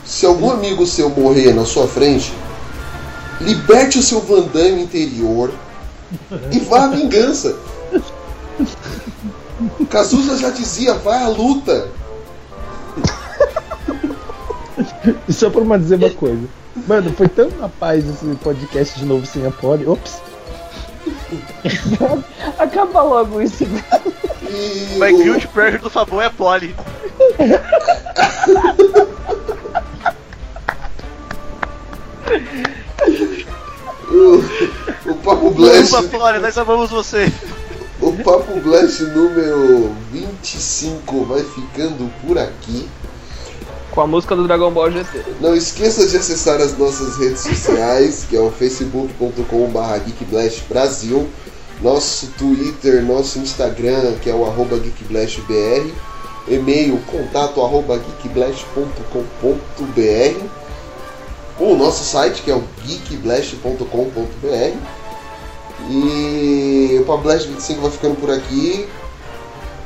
Se 0.05 0.27
algum 0.27 0.51
amigo 0.51 0.87
seu 0.87 1.09
morrer 1.09 1.55
na 1.55 1.65
sua 1.65 1.89
frente, 1.89 2.31
liberte 3.41 3.99
o 3.99 4.03
seu 4.03 4.21
Van 4.21 4.43
Damme 4.43 4.83
interior 4.83 5.51
e 6.53 6.59
vá 6.61 6.85
à 6.85 6.89
vingança. 6.89 7.57
Cazuza 9.89 10.37
já 10.37 10.51
dizia, 10.51 10.93
vai 10.93 11.23
à 11.23 11.29
luta. 11.29 11.89
Só 15.31 15.49
pra 15.49 15.63
uma 15.63 15.79
dizer 15.79 15.97
uma 15.97 16.11
coisa. 16.11 16.43
Mano, 16.87 17.13
foi 17.17 17.29
tão 17.29 17.49
na 17.59 17.69
paz 17.69 18.05
esse 18.07 18.27
podcast 18.37 18.99
de 18.99 19.07
novo 19.07 19.25
sem 19.25 19.47
a 19.47 19.51
Polly. 19.51 19.87
Ops. 19.87 20.21
Acaba 22.59 23.03
logo 23.03 23.41
isso. 23.41 23.65
E 23.65 24.97
Mas 24.99 25.15
o- 25.15 25.23
Guilty 25.23 25.49
Pleasure 25.49 25.83
do 25.83 25.91
Fabão 25.91 26.21
é 26.21 26.27
a 26.27 26.31
Polly. 26.31 26.75
o, 34.11 35.11
o 35.11 35.15
Papo 35.17 35.51
Blast, 35.51 35.95
Ufa, 35.95 36.03
Polly, 36.19 36.39
nós 36.41 36.57
amamos 36.59 36.91
você. 36.91 37.33
o 38.01 38.13
Papo 38.23 38.61
Blast 38.61 39.03
número 39.05 39.95
25 40.13 41.25
vai 41.25 41.43
ficando 41.45 42.11
por 42.27 42.39
aqui. 42.39 42.89
Com 43.93 44.03
a 44.03 44.07
música 44.07 44.37
do 44.37 44.47
Dragon 44.47 44.71
Ball 44.71 44.93
GT. 44.93 45.25
Não 45.41 45.55
esqueça 45.55 46.07
de 46.07 46.17
acessar 46.17 46.61
as 46.61 46.79
nossas 46.79 47.17
redes 47.17 47.41
sociais, 47.41 48.25
que 48.29 48.37
é 48.37 48.41
o 48.41 48.51
facebook.com.br 48.51 50.05
geekblastbrasil, 50.07 51.29
nosso 51.83 52.29
Twitter, 52.39 53.03
nosso 53.03 53.41
Instagram, 53.41 54.15
que 54.23 54.31
é 54.31 54.35
o 54.35 54.47
arroba 54.47 54.79
geekblastbr, 54.79 55.91
e-mail 56.47 57.01
contato 57.11 57.61
arroba 57.61 58.01
geekblast.com.br, 58.23 60.45
o 61.59 61.75
nosso 61.75 62.05
site, 62.05 62.43
que 62.43 62.51
é 62.51 62.55
o 62.55 62.63
geekblast.com.br. 62.85 65.01
E 65.89 66.99
o 67.01 67.05
Pop 67.05 67.23
Blast 67.23 67.49
25 67.49 67.81
vai 67.81 67.91
ficando 67.91 68.17
por 68.17 68.31
aqui. 68.31 68.87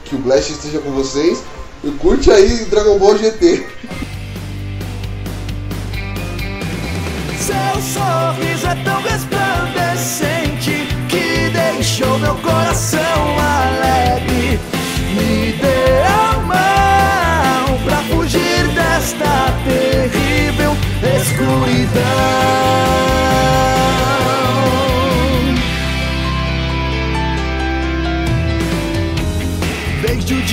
Que 0.04 0.14
o 0.14 0.18
Blast 0.18 0.50
esteja 0.50 0.80
com 0.80 0.90
vocês. 0.90 1.42
Curte 1.92 2.30
aí 2.30 2.64
Dragon 2.66 2.98
Ball 2.98 3.18
GT. 3.18 3.66
Seu 7.38 7.82
sorriso 7.82 8.66
é 8.66 8.74
tão 8.84 9.02
resplandecente 9.02 10.88
que 11.08 11.50
deixou 11.50 12.18
meu 12.18 12.34
coração 12.36 13.38
alegre. 13.38 14.58
Me 15.14 15.52
dê 15.52 16.02
a 16.06 16.38
mão 16.40 17.78
pra 17.84 18.02
fugir 18.04 18.66
desta 18.74 19.52
terrível 19.64 20.76
escuridão. 21.20 22.54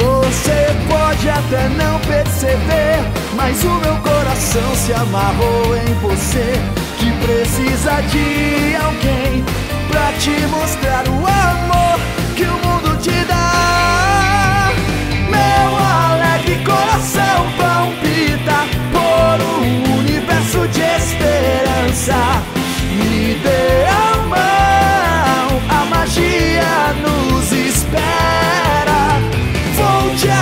Você 0.00 0.74
pode 0.88 1.28
até 1.28 1.68
não 1.68 1.98
perceber, 2.00 2.98
mas 3.36 3.62
o 3.64 3.68
meu 3.68 3.96
coração 3.96 4.74
se 4.74 4.92
amarrou 4.94 5.76
em 5.76 5.94
você. 6.00 6.54
Que 6.98 7.12
precisa 7.24 8.00
de 8.02 8.76
alguém 8.76 9.44
pra 9.90 10.12
te 10.18 10.46
mostrar 10.46 11.04
o 11.08 11.26
amor 11.26 12.00
que 12.36 12.44
o 12.44 12.58
mundo 12.66 12.96
te 13.02 13.24
dá. 13.26 14.70
Meu 15.28 15.76
alegre 15.76 16.56
coração 16.64 17.46
palpita 17.58 18.66
por 18.92 19.42
um 19.44 19.98
universo 19.98 20.66
de 20.68 20.80
esperança. 20.80 22.16
Me 22.96 23.34
dê 23.42 23.86
a 23.86 24.16
mão, 24.28 25.60
a 25.68 25.84
magia 25.86 26.94
nos 27.02 27.52
espera 27.52 28.69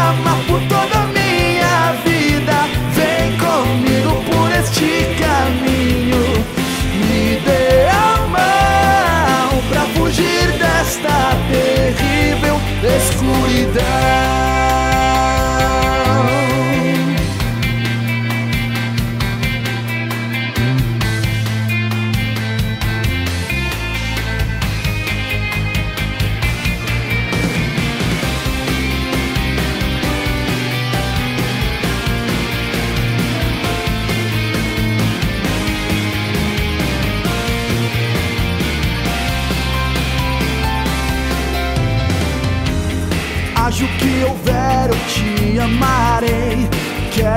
ama 0.09 0.36
por 0.47 0.60
toda 0.62 1.01
a 1.01 1.06
minha 1.09 1.93
vida. 2.05 2.56
Vem 2.97 3.36
comigo 3.36 4.24
por 4.30 4.51
este 4.52 4.90
caminho. 5.22 6.24
Me 6.94 7.40
dê 7.44 7.89
a 7.89 8.16
mão 8.35 9.62
pra 9.68 9.82
fugir 9.94 10.47
desta 10.52 11.36
terrível 11.51 12.56
escuridão. 12.82 13.78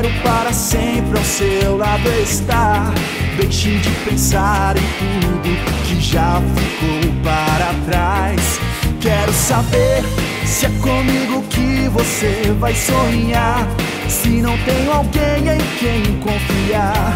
Quero 0.02 0.14
para 0.24 0.52
sempre 0.52 1.16
ao 1.16 1.24
seu 1.24 1.78
lado 1.78 2.10
estar. 2.24 2.92
Deixe 3.38 3.78
de 3.78 3.90
pensar 4.04 4.76
em 4.76 4.82
tudo 4.98 5.86
que 5.86 6.02
já 6.02 6.42
ficou 6.56 7.14
para 7.24 7.72
trás. 7.86 8.60
Quero 9.00 9.32
saber 9.32 10.04
se 10.44 10.66
é 10.66 10.70
comigo 10.82 11.44
que 11.52 11.88
você 11.90 12.52
vai 12.60 12.74
sonhar. 12.74 13.68
Se 14.10 14.42
não 14.42 14.58
tenho 14.66 14.92
alguém 14.92 15.48
em 15.48 15.62
quem 15.78 16.20
confiar, 16.20 17.16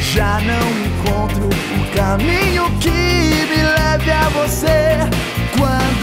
já 0.00 0.40
não 0.40 0.70
encontro 0.86 1.50
o 1.50 1.94
caminho 1.94 2.64
que 2.80 2.88
me 2.88 3.62
leve 3.62 4.10
a 4.10 4.30
você. 4.30 4.96
Quando 5.58 6.01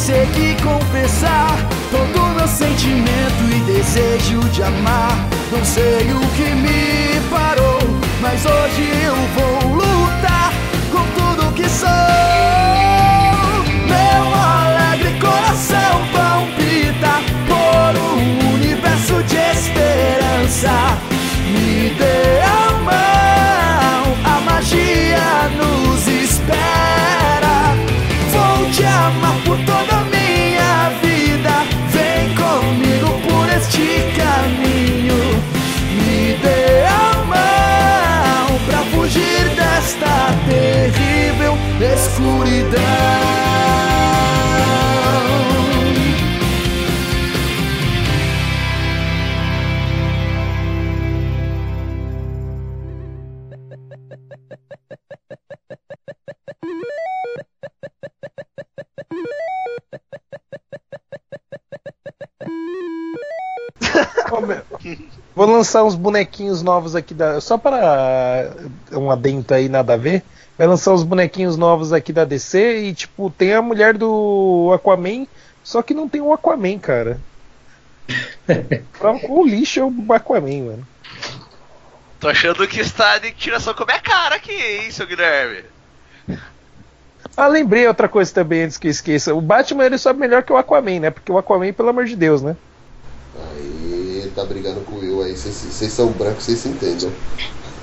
enfim 0.00 0.10
consegui 0.10 0.56
confessar 0.62 1.56
todo 1.90 2.34
meu 2.34 2.48
sentimento 2.48 3.44
e 3.54 3.60
desejo 3.60 4.40
de 4.50 4.62
amar, 4.62 5.28
não 5.52 5.64
sei 5.64 6.10
o 6.12 6.20
que 6.36 6.54
me 6.54 7.20
parou, 7.28 7.78
mas 8.20 8.44
hoje 8.46 8.88
eu 9.04 9.14
vou 9.34 9.74
lutar 9.74 10.52
com 10.90 11.04
tudo 11.14 11.52
que 11.52 11.68
sou. 11.68 11.88
Meu 13.86 14.34
alegre 14.34 15.18
coração 15.20 16.06
palpita 16.12 17.20
por 17.46 18.00
um 18.00 18.54
universo 18.54 19.22
de 19.24 19.36
esperança. 19.36 21.09
Desta 39.80 40.06
terrível 40.46 41.54
escuridão. 41.80 43.30
Vou 65.34 65.46
lançar 65.46 65.84
uns 65.84 65.94
bonequinhos 65.94 66.62
novos 66.62 66.94
aqui 66.94 67.14
da. 67.14 67.40
Só 67.40 67.56
para 67.56 68.52
um 68.92 69.10
adento 69.10 69.54
aí, 69.54 69.68
nada 69.68 69.94
a 69.94 69.96
ver. 69.96 70.22
Vai 70.58 70.66
lançar 70.66 70.92
uns 70.92 71.02
bonequinhos 71.02 71.56
novos 71.56 71.92
aqui 71.92 72.12
da 72.12 72.24
DC 72.24 72.82
e, 72.82 72.94
tipo, 72.94 73.30
tem 73.30 73.54
a 73.54 73.62
mulher 73.62 73.96
do 73.96 74.70
Aquaman, 74.74 75.26
só 75.64 75.82
que 75.82 75.94
não 75.94 76.08
tem 76.08 76.20
o 76.20 76.32
Aquaman, 76.32 76.78
cara. 76.78 77.20
O 79.28 79.46
lixo 79.46 79.80
é 79.80 79.84
o 79.84 80.12
Aquaman, 80.12 80.62
mano. 80.64 80.88
Tô 82.18 82.28
achando 82.28 82.66
que 82.68 82.80
está 82.80 83.18
de 83.18 83.30
tiração 83.32 83.72
com 83.72 83.84
a 83.84 83.86
minha 83.86 84.00
cara 84.00 84.34
aqui, 84.34 84.52
hein, 84.52 84.90
seu 84.90 85.06
Guilherme? 85.06 85.64
Ah, 87.36 87.46
lembrei 87.46 87.86
outra 87.86 88.08
coisa 88.08 88.30
também 88.34 88.64
antes 88.64 88.76
que 88.76 88.88
eu 88.88 88.90
esqueça. 88.90 89.34
O 89.34 89.40
Batman 89.40 89.86
ele 89.86 89.96
sobe 89.96 90.20
melhor 90.20 90.42
que 90.42 90.52
o 90.52 90.56
Aquaman, 90.56 91.00
né? 91.00 91.10
Porque 91.10 91.32
o 91.32 91.38
Aquaman, 91.38 91.72
pelo 91.72 91.88
amor 91.88 92.04
de 92.04 92.16
Deus, 92.16 92.42
né? 92.42 92.56
Aí 93.34 94.30
tá 94.34 94.44
brigando 94.44 94.80
com 94.82 94.96
o 94.96 94.98
Will 94.98 95.22
aí, 95.22 95.36
vocês- 95.36 95.54
vocês 95.54 95.92
são 95.92 96.08
brancos, 96.08 96.44
vocês 96.44 96.58
se 96.58 96.68
entendem. 96.68 97.10